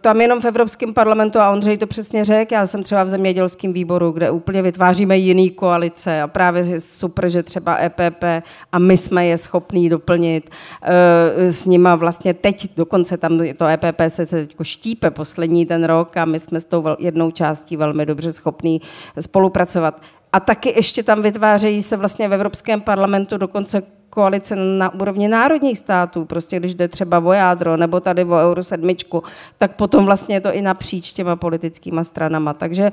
tam 0.00 0.20
jenom 0.20 0.40
v 0.40 0.44
Evropském 0.44 0.94
parlamentu, 0.94 1.38
a 1.38 1.50
Ondřej 1.50 1.78
to 1.78 1.86
přesně 1.86 2.24
řekl, 2.24 2.54
já 2.54 2.66
jsem 2.66 2.82
třeba 2.82 3.04
v 3.04 3.08
zemědělském 3.08 3.72
výboru, 3.72 4.12
kde 4.12 4.30
úplně 4.30 4.62
vytváříme 4.62 5.16
jiný 5.16 5.50
koalice 5.50 6.22
a 6.22 6.26
právě 6.26 6.62
je 6.62 6.80
super, 6.80 7.28
že 7.28 7.42
třeba 7.42 7.78
EPP 7.82 8.24
a 8.72 8.78
my 8.78 8.96
jsme 8.96 9.26
je 9.26 9.38
schopní 9.38 9.88
doplnit 9.88 10.50
eh, 10.82 11.52
s 11.52 11.66
nima 11.66 11.94
vlastně 11.94 12.34
teď, 12.34 12.76
dokonce 12.76 13.16
tam 13.16 13.40
to 13.56 13.66
EPP 13.66 14.00
se, 14.08 14.26
se 14.26 14.46
teď 14.46 14.56
štípe 14.62 15.10
poslední 15.10 15.66
ten 15.66 15.84
rok 15.84 16.16
a 16.16 16.24
my 16.24 16.38
jsme 16.38 16.60
s 16.60 16.64
tou 16.64 16.84
jednou 16.98 17.30
částí 17.30 17.76
velmi 17.76 18.06
dobře 18.06 18.32
schopní 18.32 18.80
spolupracovat. 19.20 20.00
A 20.34 20.40
taky 20.40 20.72
ještě 20.76 21.02
tam 21.02 21.22
vytvářejí 21.22 21.82
se 21.82 21.96
vlastně 21.96 22.28
v 22.28 22.34
Evropském 22.34 22.80
parlamentu 22.80 23.38
dokonce 23.38 23.82
koalice 24.10 24.56
na 24.56 24.94
úrovni 24.94 25.28
národních 25.28 25.78
států, 25.78 26.24
prostě 26.24 26.58
když 26.58 26.74
jde 26.74 26.88
třeba 26.88 27.18
o 27.18 27.32
jádro 27.32 27.76
nebo 27.76 28.00
tady 28.00 28.24
o 28.24 28.34
Euro 28.34 28.62
sedmičku, 28.62 29.22
tak 29.58 29.76
potom 29.76 30.06
vlastně 30.06 30.36
je 30.36 30.40
to 30.40 30.52
i 30.52 30.62
napříč 30.62 31.12
těma 31.12 31.36
politickýma 31.36 32.04
stranama. 32.04 32.54
Takže 32.54 32.82
e, 32.82 32.92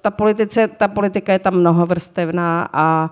ta, 0.00 0.10
politice, 0.10 0.68
ta 0.68 0.88
politika 0.88 1.32
je 1.32 1.38
tam 1.38 1.54
mnohovrstevná 1.54 2.68
a 2.72 3.10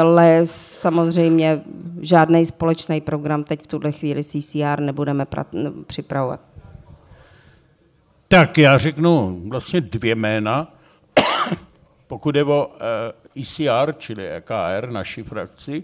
ale 0.00 0.40
samozřejmě 0.44 1.60
žádný 2.00 2.46
společný 2.46 3.00
program 3.00 3.44
teď 3.44 3.64
v 3.64 3.66
tuhle 3.66 3.92
chvíli 3.92 4.24
CCR 4.24 4.80
nebudeme 4.80 5.26
připravovat. 5.86 6.40
Tak 8.28 8.58
já 8.58 8.78
řeknu 8.78 9.40
vlastně 9.48 9.80
dvě 9.80 10.14
jména. 10.14 10.68
Pokud 12.12 12.36
je 12.36 12.44
o 12.44 12.70
ECR, 13.40 13.88
e 13.88 13.94
čili 13.98 14.28
EKR, 14.28 14.90
naší 14.90 15.22
frakci, 15.22 15.82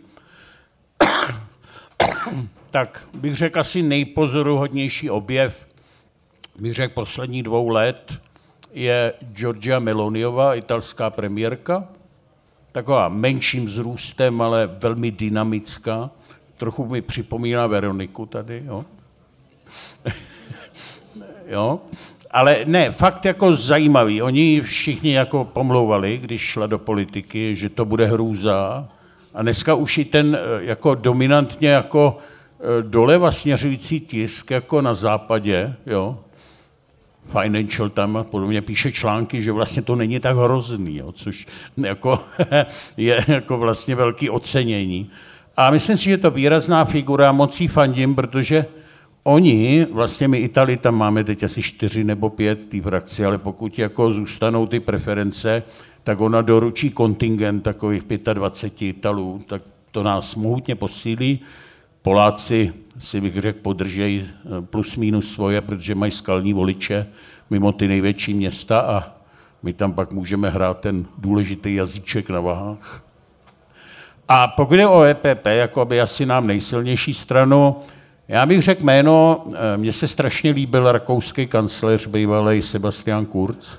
tak 2.70 3.08
bych 3.14 3.36
řekl 3.36 3.60
asi 3.60 3.82
nejpozoruhodnější 3.82 5.10
objev, 5.10 5.66
bych 6.58 6.74
řekl 6.74 6.94
posledních 6.94 7.42
dvou 7.42 7.68
let, 7.68 8.12
je 8.72 9.12
Giorgia 9.20 9.78
Meloniova, 9.78 10.54
italská 10.54 11.10
premiérka, 11.10 11.88
taková 12.72 13.08
menším 13.08 13.66
vzrůstem, 13.66 14.40
ale 14.40 14.66
velmi 14.66 15.10
dynamická. 15.10 16.10
Trochu 16.56 16.86
mi 16.86 17.02
připomíná 17.02 17.66
Veroniku 17.66 18.26
tady, 18.26 18.62
jo. 18.66 18.84
jo. 21.46 21.80
Ale 22.30 22.58
ne, 22.66 22.92
fakt 22.92 23.24
jako 23.24 23.56
zajímavý. 23.56 24.22
Oni 24.22 24.60
všichni 24.60 25.12
jako 25.12 25.44
pomlouvali, 25.44 26.18
když 26.18 26.40
šla 26.40 26.66
do 26.66 26.78
politiky, 26.78 27.56
že 27.56 27.68
to 27.68 27.84
bude 27.84 28.06
hrůza, 28.06 28.88
a 29.34 29.42
dneska 29.42 29.74
už 29.74 29.98
i 29.98 30.04
ten 30.04 30.38
eh, 30.40 30.64
jako 30.64 30.94
dominantně 30.94 31.68
jako 31.68 32.18
eh, 32.18 32.82
doleva 32.82 33.32
směřující 33.32 34.00
tisk 34.00 34.50
jako 34.50 34.82
na 34.82 34.94
západě, 34.94 35.74
jo, 35.86 36.18
Financial 37.42 37.90
tam 37.90 38.24
podobně 38.30 38.62
píše 38.62 38.92
články, 38.92 39.42
že 39.42 39.52
vlastně 39.52 39.82
to 39.82 39.94
není 39.94 40.20
tak 40.20 40.36
hrozný, 40.36 40.96
jo, 40.96 41.12
což 41.12 41.46
jako 41.76 42.20
je 42.96 43.24
jako 43.28 43.58
vlastně 43.58 43.94
velký 43.94 44.30
ocenění. 44.30 45.10
A 45.56 45.70
myslím 45.70 45.96
si, 45.96 46.04
že 46.04 46.18
to 46.18 46.30
výrazná 46.30 46.84
figura, 46.84 47.32
moc 47.32 47.60
jí 47.60 47.68
fandím, 47.68 48.14
protože 48.14 48.66
oni, 49.22 49.86
vlastně 49.92 50.28
my 50.28 50.38
Itali 50.38 50.76
tam 50.76 50.94
máme 50.94 51.24
teď 51.24 51.42
asi 51.42 51.62
čtyři 51.62 52.04
nebo 52.04 52.30
pět 52.30 52.68
té 52.68 52.82
frakci, 52.82 53.24
ale 53.24 53.38
pokud 53.38 53.78
jako 53.78 54.12
zůstanou 54.12 54.66
ty 54.66 54.80
preference, 54.80 55.62
tak 56.04 56.20
ona 56.20 56.42
doručí 56.42 56.90
kontingent 56.90 57.62
takových 57.62 58.02
25 58.32 58.88
Italů, 58.88 59.40
tak 59.46 59.62
to 59.90 60.02
nás 60.02 60.34
mohutně 60.34 60.74
posílí. 60.74 61.40
Poláci 62.02 62.72
si 62.98 63.20
bych 63.20 63.40
řekl 63.40 63.58
podržejí 63.62 64.26
eh, 64.26 64.62
plus 64.62 64.96
minus 64.96 65.32
svoje, 65.32 65.60
protože 65.60 65.94
mají 65.94 66.12
skalní 66.12 66.52
voliče 66.52 67.06
mimo 67.50 67.72
ty 67.72 67.88
největší 67.88 68.34
města 68.34 68.80
a 68.80 69.18
my 69.62 69.72
tam 69.72 69.92
pak 69.92 70.12
můžeme 70.12 70.50
hrát 70.50 70.80
ten 70.80 71.06
důležitý 71.18 71.74
jazyček 71.74 72.30
na 72.30 72.40
vahách. 72.40 73.04
A 74.28 74.48
pokud 74.48 74.74
je 74.74 74.88
o 74.88 75.02
EPP, 75.02 75.46
jako 75.46 75.84
by 75.84 76.00
asi 76.00 76.26
nám 76.26 76.46
nejsilnější 76.46 77.14
stranu, 77.14 77.76
já 78.28 78.46
bych 78.46 78.62
řekl 78.62 78.84
jméno, 78.84 79.44
eh, 79.54 79.76
mně 79.76 79.92
se 79.92 80.08
strašně 80.08 80.50
líbil 80.50 80.92
rakouský 80.92 81.46
kancléř 81.46 82.06
bývalý 82.06 82.62
Sebastian 82.62 83.26
Kurz, 83.26 83.78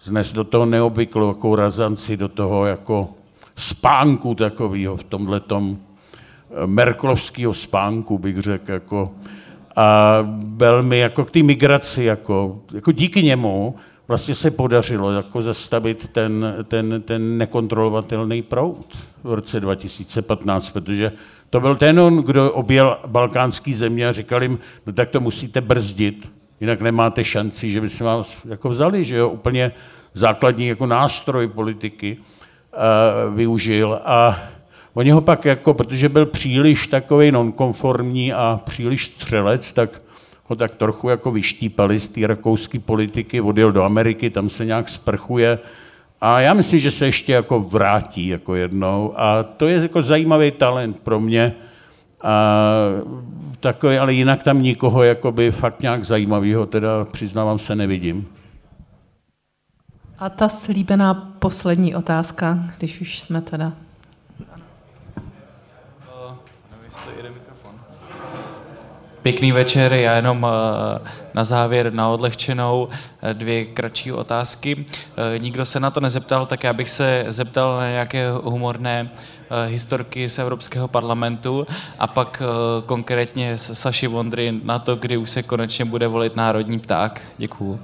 znes 0.00 0.32
do 0.32 0.44
toho 0.44 0.66
neobvyklou 0.66 1.28
jako 1.28 1.56
razanci, 1.56 2.16
do 2.16 2.28
toho 2.28 2.66
jako 2.66 3.08
spánku 3.56 4.34
takového 4.34 4.96
v 4.96 5.04
tomhle 5.04 5.40
tom 5.40 5.78
eh, 6.50 6.66
merklovského 6.66 7.54
spánku, 7.54 8.18
bych 8.18 8.38
řekl, 8.38 8.72
jako, 8.72 9.12
a 9.76 10.18
velmi 10.56 10.98
jako 10.98 11.24
k 11.24 11.30
té 11.30 11.42
migraci, 11.42 12.04
jako, 12.04 12.60
jako 12.74 12.92
díky 12.92 13.22
němu 13.22 13.74
vlastně 14.08 14.34
se 14.34 14.50
podařilo 14.50 15.12
jako 15.12 15.42
zastavit 15.42 16.08
ten, 16.12 16.56
ten, 16.68 17.02
ten 17.02 17.38
nekontrolovatelný 17.38 18.42
proud 18.42 18.96
v 19.24 19.34
roce 19.34 19.60
2015, 19.60 20.70
protože 20.70 21.12
to 21.50 21.60
byl 21.60 21.76
ten 21.76 22.00
on, 22.00 22.16
kdo 22.16 22.52
objel 22.52 22.98
balkánský 23.06 23.74
země 23.74 24.08
a 24.08 24.12
říkal 24.12 24.42
jim, 24.42 24.58
no 24.86 24.92
tak 24.92 25.08
to 25.08 25.20
musíte 25.20 25.60
brzdit, 25.60 26.32
jinak 26.60 26.80
nemáte 26.80 27.24
šanci, 27.24 27.70
že 27.70 27.80
by 27.80 27.90
se 27.90 28.04
vás 28.04 28.36
jako 28.44 28.68
vzali, 28.68 29.04
že 29.04 29.16
jo, 29.16 29.28
úplně 29.28 29.72
základní 30.14 30.66
jako 30.66 30.86
nástroj 30.86 31.48
politiky 31.48 32.16
uh, 32.18 33.34
využil. 33.34 34.00
A 34.04 34.38
oni 34.94 35.10
ho 35.10 35.20
pak 35.20 35.44
jako, 35.44 35.74
protože 35.74 36.08
byl 36.08 36.26
příliš 36.26 36.86
takový 36.86 37.32
nonkonformní 37.32 38.32
a 38.32 38.60
příliš 38.64 39.06
střelec, 39.06 39.72
tak 39.72 40.02
ho 40.44 40.56
tak 40.56 40.74
trochu 40.74 41.08
jako 41.08 41.30
vyštípali 41.30 42.00
z 42.00 42.08
té 42.08 42.26
rakouské 42.26 42.78
politiky, 42.78 43.40
odjel 43.40 43.72
do 43.72 43.84
Ameriky, 43.84 44.30
tam 44.30 44.48
se 44.48 44.64
nějak 44.64 44.88
sprchuje 44.88 45.58
a 46.20 46.40
já 46.40 46.54
myslím, 46.54 46.80
že 46.80 46.90
se 46.90 47.06
ještě 47.06 47.32
jako 47.32 47.60
vrátí 47.60 48.26
jako 48.26 48.54
jednou 48.54 49.14
a 49.16 49.42
to 49.42 49.68
je 49.68 49.82
jako 49.82 50.02
zajímavý 50.02 50.50
talent 50.50 50.98
pro 51.00 51.20
mě, 51.20 51.54
a 52.22 52.64
takový, 53.60 53.98
ale 53.98 54.12
jinak 54.12 54.42
tam 54.42 54.62
nikoho 54.62 55.02
jakoby 55.02 55.50
fakt 55.50 55.82
nějak 55.82 56.04
zajímavého, 56.04 56.66
teda 56.66 57.04
přiznávám 57.12 57.58
se, 57.58 57.74
nevidím. 57.74 58.26
A 60.18 60.28
ta 60.28 60.48
slíbená 60.48 61.14
poslední 61.14 61.94
otázka, 61.94 62.58
když 62.78 63.00
už 63.00 63.22
jsme 63.22 63.40
teda 63.40 63.72
Pěkný 69.28 69.52
večer, 69.52 69.92
já 69.92 70.16
jenom 70.16 70.46
eh, 70.46 71.08
na 71.34 71.44
závěr 71.44 71.92
na 71.92 72.08
odlehčenou 72.08 72.88
eh, 73.22 73.34
dvě 73.34 73.64
kratší 73.64 74.12
otázky. 74.12 74.86
Eh, 75.34 75.38
nikdo 75.38 75.64
se 75.64 75.80
na 75.80 75.90
to 75.90 76.00
nezeptal, 76.00 76.46
tak 76.46 76.64
já 76.64 76.72
bych 76.72 76.90
se 76.90 77.24
zeptal 77.28 77.76
na 77.76 77.90
nějaké 77.90 78.30
humorné 78.30 79.10
historky 79.66 80.28
z 80.28 80.38
Evropského 80.38 80.88
parlamentu 80.88 81.66
a 81.98 82.06
pak 82.06 82.42
konkrétně 82.86 83.58
z 83.58 83.78
Saši 83.78 84.06
Vondry 84.06 84.60
na 84.62 84.78
to, 84.78 84.96
kdy 84.96 85.16
už 85.16 85.30
se 85.30 85.42
konečně 85.42 85.84
bude 85.84 86.06
volit 86.06 86.36
národní 86.36 86.78
pták. 86.80 87.22
Děkuju. 87.38 87.80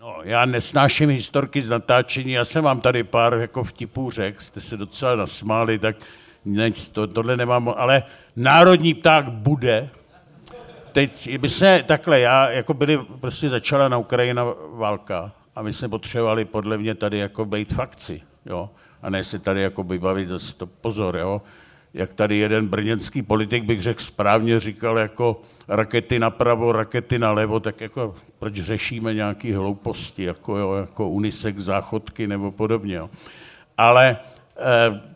No, 0.00 0.16
já 0.24 0.44
nesnáším 0.44 1.10
historky 1.10 1.62
z 1.62 1.68
natáčení, 1.68 2.32
já 2.32 2.44
jsem 2.44 2.64
vám 2.64 2.80
tady 2.80 3.04
pár 3.04 3.34
jako 3.34 3.64
vtipů 3.64 4.10
řekl, 4.10 4.42
jste 4.42 4.60
se 4.60 4.76
docela 4.76 5.16
nasmáli, 5.16 5.78
tak 5.78 5.96
ne, 6.46 6.70
to, 6.92 7.06
tohle 7.06 7.36
nemám, 7.36 7.74
ale 7.76 8.02
národní 8.36 8.94
pták 8.94 9.28
bude. 9.28 9.88
Teď 10.92 11.38
by 11.38 11.48
se 11.48 11.84
takhle, 11.86 12.20
já, 12.20 12.50
jako 12.50 12.74
byli, 12.74 12.98
prostě 13.20 13.48
začala 13.48 13.88
na 13.88 13.98
Ukrajina 13.98 14.44
válka 14.72 15.32
a 15.56 15.62
my 15.62 15.72
jsme 15.72 15.88
potřebovali 15.88 16.44
podle 16.44 16.78
mě 16.78 16.94
tady 16.94 17.18
jako 17.18 17.44
být 17.44 17.72
fakci, 17.72 18.22
jo, 18.46 18.70
a 19.02 19.10
ne 19.10 19.24
se 19.24 19.38
tady 19.38 19.62
jako 19.62 19.84
bavit 19.84 20.28
zase 20.28 20.54
to 20.54 20.66
pozor, 20.66 21.16
jo. 21.16 21.42
Jak 21.94 22.12
tady 22.12 22.36
jeden 22.36 22.66
brněnský 22.66 23.22
politik, 23.22 23.64
bych 23.64 23.82
řekl 23.82 24.00
správně, 24.02 24.60
říkal 24.60 24.98
jako 24.98 25.40
rakety 25.68 26.18
napravo, 26.18 26.72
rakety 26.72 27.18
nalevo, 27.18 27.60
tak 27.60 27.80
jako 27.80 28.14
proč 28.38 28.54
řešíme 28.54 29.14
nějaké 29.14 29.56
hlouposti, 29.56 30.22
jako, 30.22 30.56
jo, 30.56 30.72
jako 30.74 31.08
unisek 31.08 31.58
záchodky 31.58 32.26
nebo 32.26 32.50
podobně, 32.50 32.94
jo. 32.94 33.10
Ale 33.78 34.16
eh, 34.56 35.15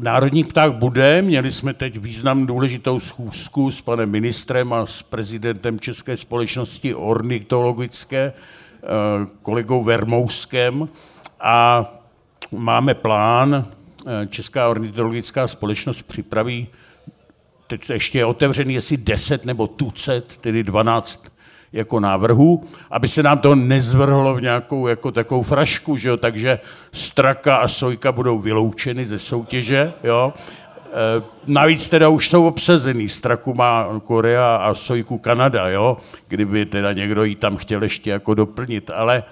Národní 0.00 0.44
pták 0.44 0.72
bude, 0.72 1.22
měli 1.22 1.52
jsme 1.52 1.74
teď 1.74 1.96
význam 1.96 2.46
důležitou 2.46 3.00
schůzku 3.00 3.70
s 3.70 3.80
panem 3.80 4.10
ministrem 4.10 4.72
a 4.72 4.86
s 4.86 5.02
prezidentem 5.02 5.80
České 5.80 6.16
společnosti 6.16 6.94
ornitologické, 6.94 8.32
eh, 8.32 8.86
kolegou 9.42 9.84
Vermouskem. 9.84 10.88
A 11.40 11.84
máme 12.52 12.94
plán, 12.94 13.66
eh, 14.06 14.26
Česká 14.26 14.68
ornitologická 14.68 15.48
společnost 15.48 16.02
připraví, 16.02 16.68
teď 17.66 17.90
ještě 17.90 18.18
je 18.18 18.26
otevřený, 18.26 18.74
jestli 18.74 18.96
10 18.96 19.44
nebo 19.44 19.66
tucet, 19.66 20.36
tedy 20.40 20.64
12 20.64 21.29
jako 21.72 22.00
návrhu, 22.00 22.64
aby 22.90 23.08
se 23.08 23.22
nám 23.22 23.38
to 23.38 23.54
nezvrhlo 23.54 24.34
v 24.34 24.42
nějakou 24.42 24.86
jako 24.86 25.12
takovou 25.12 25.42
frašku, 25.42 25.96
že 25.96 26.08
jo? 26.08 26.16
takže 26.16 26.58
straka 26.92 27.56
a 27.56 27.68
sojka 27.68 28.12
budou 28.12 28.38
vyloučeny 28.38 29.04
ze 29.04 29.18
soutěže. 29.18 29.92
Jo? 30.04 30.32
E, 30.86 31.22
navíc 31.46 31.88
teda 31.88 32.08
už 32.08 32.28
jsou 32.28 32.46
obsazený. 32.46 33.08
Straku 33.08 33.54
má 33.54 34.00
Korea 34.02 34.56
a 34.56 34.74
sojku 34.74 35.18
Kanada, 35.18 35.68
jo? 35.68 35.96
kdyby 36.28 36.66
teda 36.66 36.92
někdo 36.92 37.24
ji 37.24 37.34
tam 37.34 37.56
chtěl 37.56 37.82
ještě 37.82 38.10
jako 38.10 38.34
doplnit. 38.34 38.90
Ale 38.90 39.22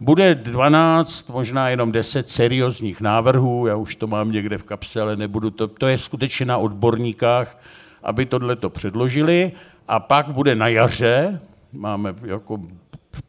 bude 0.00 0.34
12, 0.34 1.28
možná 1.28 1.68
jenom 1.68 1.92
10 1.92 2.30
seriózních 2.30 3.00
návrhů, 3.00 3.66
já 3.66 3.76
už 3.76 3.96
to 3.96 4.06
mám 4.06 4.32
někde 4.32 4.58
v 4.58 4.62
kapse, 4.62 5.00
ale 5.00 5.16
nebudu 5.16 5.50
to, 5.50 5.68
to 5.68 5.88
je 5.88 5.98
skutečně 5.98 6.46
na 6.46 6.58
odborníkách, 6.58 7.58
aby 8.02 8.26
tohle 8.26 8.56
to 8.56 8.70
předložili 8.70 9.52
a 9.88 10.00
pak 10.00 10.28
bude 10.28 10.54
na 10.54 10.68
jaře, 10.68 11.40
máme 11.72 12.14
jako 12.26 12.60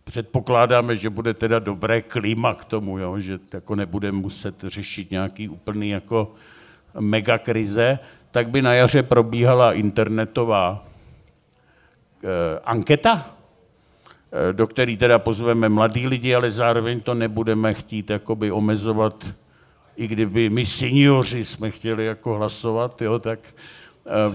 předpokládáme, 0.03 0.95
že 0.95 1.09
bude 1.09 1.33
teda 1.33 1.59
dobré 1.59 2.01
klima 2.01 2.53
k 2.53 2.65
tomu, 2.65 2.97
jo? 2.97 3.19
že 3.19 3.39
jako 3.53 3.75
nebude 3.75 4.11
muset 4.11 4.55
řešit 4.63 5.11
nějaký 5.11 5.49
úplný 5.49 5.89
jako 5.89 6.31
megakrize, 6.99 7.99
tak 8.31 8.49
by 8.49 8.61
na 8.61 8.73
jaře 8.73 9.03
probíhala 9.03 9.73
internetová 9.73 10.85
eh, 12.23 12.27
anketa, 12.63 13.35
eh, 14.49 14.53
do 14.53 14.67
který 14.67 14.97
teda 14.97 15.19
pozveme 15.19 15.69
mladí 15.69 16.07
lidi, 16.07 16.35
ale 16.35 16.51
zároveň 16.51 17.01
to 17.01 17.13
nebudeme 17.13 17.73
chtít 17.73 18.09
jakoby 18.09 18.51
omezovat, 18.51 19.25
i 19.95 20.07
kdyby 20.07 20.49
my 20.49 20.65
seniori 20.65 21.45
jsme 21.45 21.71
chtěli 21.71 22.05
jako 22.05 22.33
hlasovat, 22.33 23.01
jo, 23.01 23.19
tak 23.19 23.39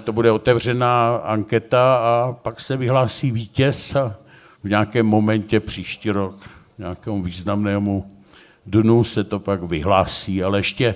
to 0.05 0.13
bude 0.13 0.31
otevřená 0.31 1.17
anketa 1.17 1.97
a 1.97 2.33
pak 2.43 2.61
se 2.61 2.77
vyhlásí 2.77 3.31
vítěz 3.31 3.97
a 3.97 4.17
v 4.65 4.69
nějakém 4.69 5.07
momentě 5.07 5.61
příští 5.61 6.11
rok, 6.11 6.35
nějakému 6.79 7.23
významnému 7.23 8.19
dnu 8.67 9.05
se 9.05 9.25
to 9.25 9.39
pak 9.39 9.63
vyhlásí, 9.63 10.45
ale 10.45 10.59
ještě 10.59 10.95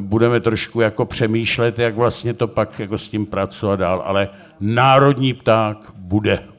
budeme 0.00 0.40
trošku 0.40 0.80
jako 0.80 1.04
přemýšlet, 1.04 1.78
jak 1.78 1.94
vlastně 1.94 2.34
to 2.34 2.48
pak 2.48 2.80
jako 2.80 2.98
s 2.98 3.08
tím 3.08 3.26
pracovat 3.26 3.76
dál, 3.76 4.02
ale 4.06 4.28
národní 4.60 5.34
pták 5.34 5.92
bude. 5.94 6.51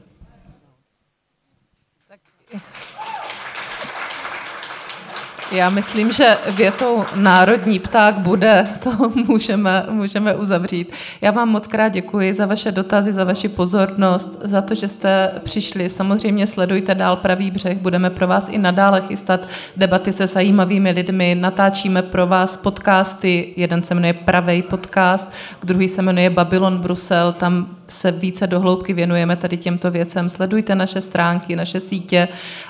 Já 5.54 5.70
myslím, 5.70 6.12
že 6.12 6.36
větou 6.50 7.04
národní 7.14 7.78
pták 7.78 8.18
bude, 8.18 8.66
to 8.82 8.90
můžeme, 9.28 9.86
můžeme 9.90 10.34
uzavřít. 10.34 10.92
Já 11.20 11.30
vám 11.30 11.48
moc 11.48 11.66
krát 11.66 11.88
děkuji 11.88 12.34
za 12.34 12.46
vaše 12.46 12.72
dotazy, 12.72 13.12
za 13.12 13.24
vaši 13.24 13.48
pozornost, 13.48 14.40
za 14.44 14.62
to, 14.62 14.74
že 14.74 14.88
jste 14.88 15.32
přišli. 15.44 15.90
Samozřejmě 15.90 16.46
sledujte 16.46 16.94
dál 16.94 17.16
Pravý 17.16 17.50
břeh, 17.50 17.78
budeme 17.78 18.10
pro 18.10 18.26
vás 18.26 18.48
i 18.48 18.58
nadále 18.58 19.00
chystat 19.00 19.40
debaty 19.76 20.12
se 20.12 20.26
zajímavými 20.26 20.90
lidmi, 20.90 21.36
natáčíme 21.40 22.02
pro 22.02 22.26
vás 22.26 22.56
podcasty, 22.56 23.54
jeden 23.56 23.82
se 23.82 23.94
jmenuje 23.94 24.12
Pravej 24.12 24.62
podcast, 24.62 25.32
druhý 25.64 25.88
se 25.88 26.02
jmenuje 26.02 26.30
Babylon 26.30 26.78
Brusel, 26.78 27.32
tam 27.32 27.66
se 27.88 28.10
více 28.10 28.46
dohloubky 28.46 28.92
věnujeme 28.92 29.36
tady 29.36 29.56
těmto 29.56 29.90
věcem. 29.90 30.28
Sledujte 30.28 30.74
naše 30.74 31.00
stránky, 31.00 31.56
naše 31.56 31.80
sítě 31.80 32.28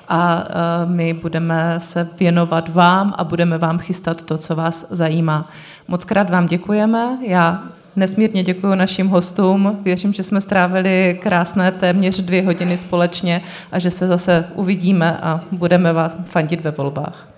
a 0.09 0.45
my 0.87 1.13
budeme 1.13 1.75
se 1.79 2.09
věnovat 2.19 2.69
vám 2.69 3.15
a 3.19 3.25
budeme 3.25 3.59
vám 3.59 3.79
chystat 3.79 4.23
to, 4.23 4.39
co 4.39 4.55
vás 4.55 4.87
zajímá. 4.91 5.51
Moc 5.89 6.05
krát 6.05 6.31
vám 6.31 6.47
děkujeme. 6.47 7.19
Já 7.27 7.63
nesmírně 7.97 8.43
děkuji 8.43 8.75
našim 8.75 9.09
hostům. 9.09 9.79
Věřím, 9.83 10.13
že 10.13 10.23
jsme 10.23 10.41
strávili 10.41 11.19
krásné 11.23 11.73
téměř 11.73 12.21
dvě 12.21 12.43
hodiny 12.43 12.77
společně 12.77 13.43
a 13.73 13.79
že 13.79 13.91
se 13.91 14.07
zase 14.09 14.45
uvidíme 14.55 15.19
a 15.23 15.41
budeme 15.53 15.93
vás 15.93 16.17
fandit 16.25 16.61
ve 16.61 16.71
volbách. 16.71 17.34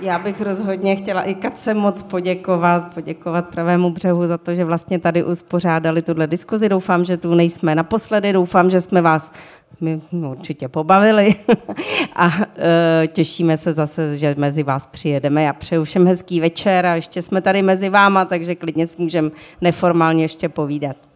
Já 0.00 0.18
bych 0.18 0.40
rozhodně 0.40 0.96
chtěla 0.96 1.22
i 1.22 1.34
Katce 1.34 1.74
moc 1.74 2.02
poděkovat, 2.02 2.94
poděkovat 2.94 3.48
Pravému 3.48 3.90
břehu 3.90 4.26
za 4.26 4.38
to, 4.38 4.54
že 4.54 4.64
vlastně 4.64 4.98
tady 4.98 5.24
uspořádali 5.24 6.02
tuhle 6.02 6.26
diskuzi. 6.26 6.68
Doufám, 6.68 7.04
že 7.04 7.16
tu 7.16 7.34
nejsme 7.34 7.74
naposledy, 7.74 8.32
doufám, 8.32 8.70
že 8.70 8.80
jsme 8.80 9.02
vás 9.02 9.32
my 9.80 10.00
určitě 10.10 10.68
pobavili 10.68 11.34
a 12.16 12.30
e, 12.58 13.06
těšíme 13.06 13.56
se 13.56 13.72
zase, 13.72 14.16
že 14.16 14.34
mezi 14.38 14.62
vás 14.62 14.86
přijedeme. 14.86 15.42
Já 15.42 15.52
přeju 15.52 15.84
všem 15.84 16.06
hezký 16.06 16.40
večer 16.40 16.86
a 16.86 16.94
ještě 16.94 17.22
jsme 17.22 17.40
tady 17.40 17.62
mezi 17.62 17.88
váma, 17.88 18.24
takže 18.24 18.54
klidně 18.54 18.86
si 18.86 19.02
můžeme 19.02 19.30
neformálně 19.60 20.24
ještě 20.24 20.48
povídat. 20.48 21.09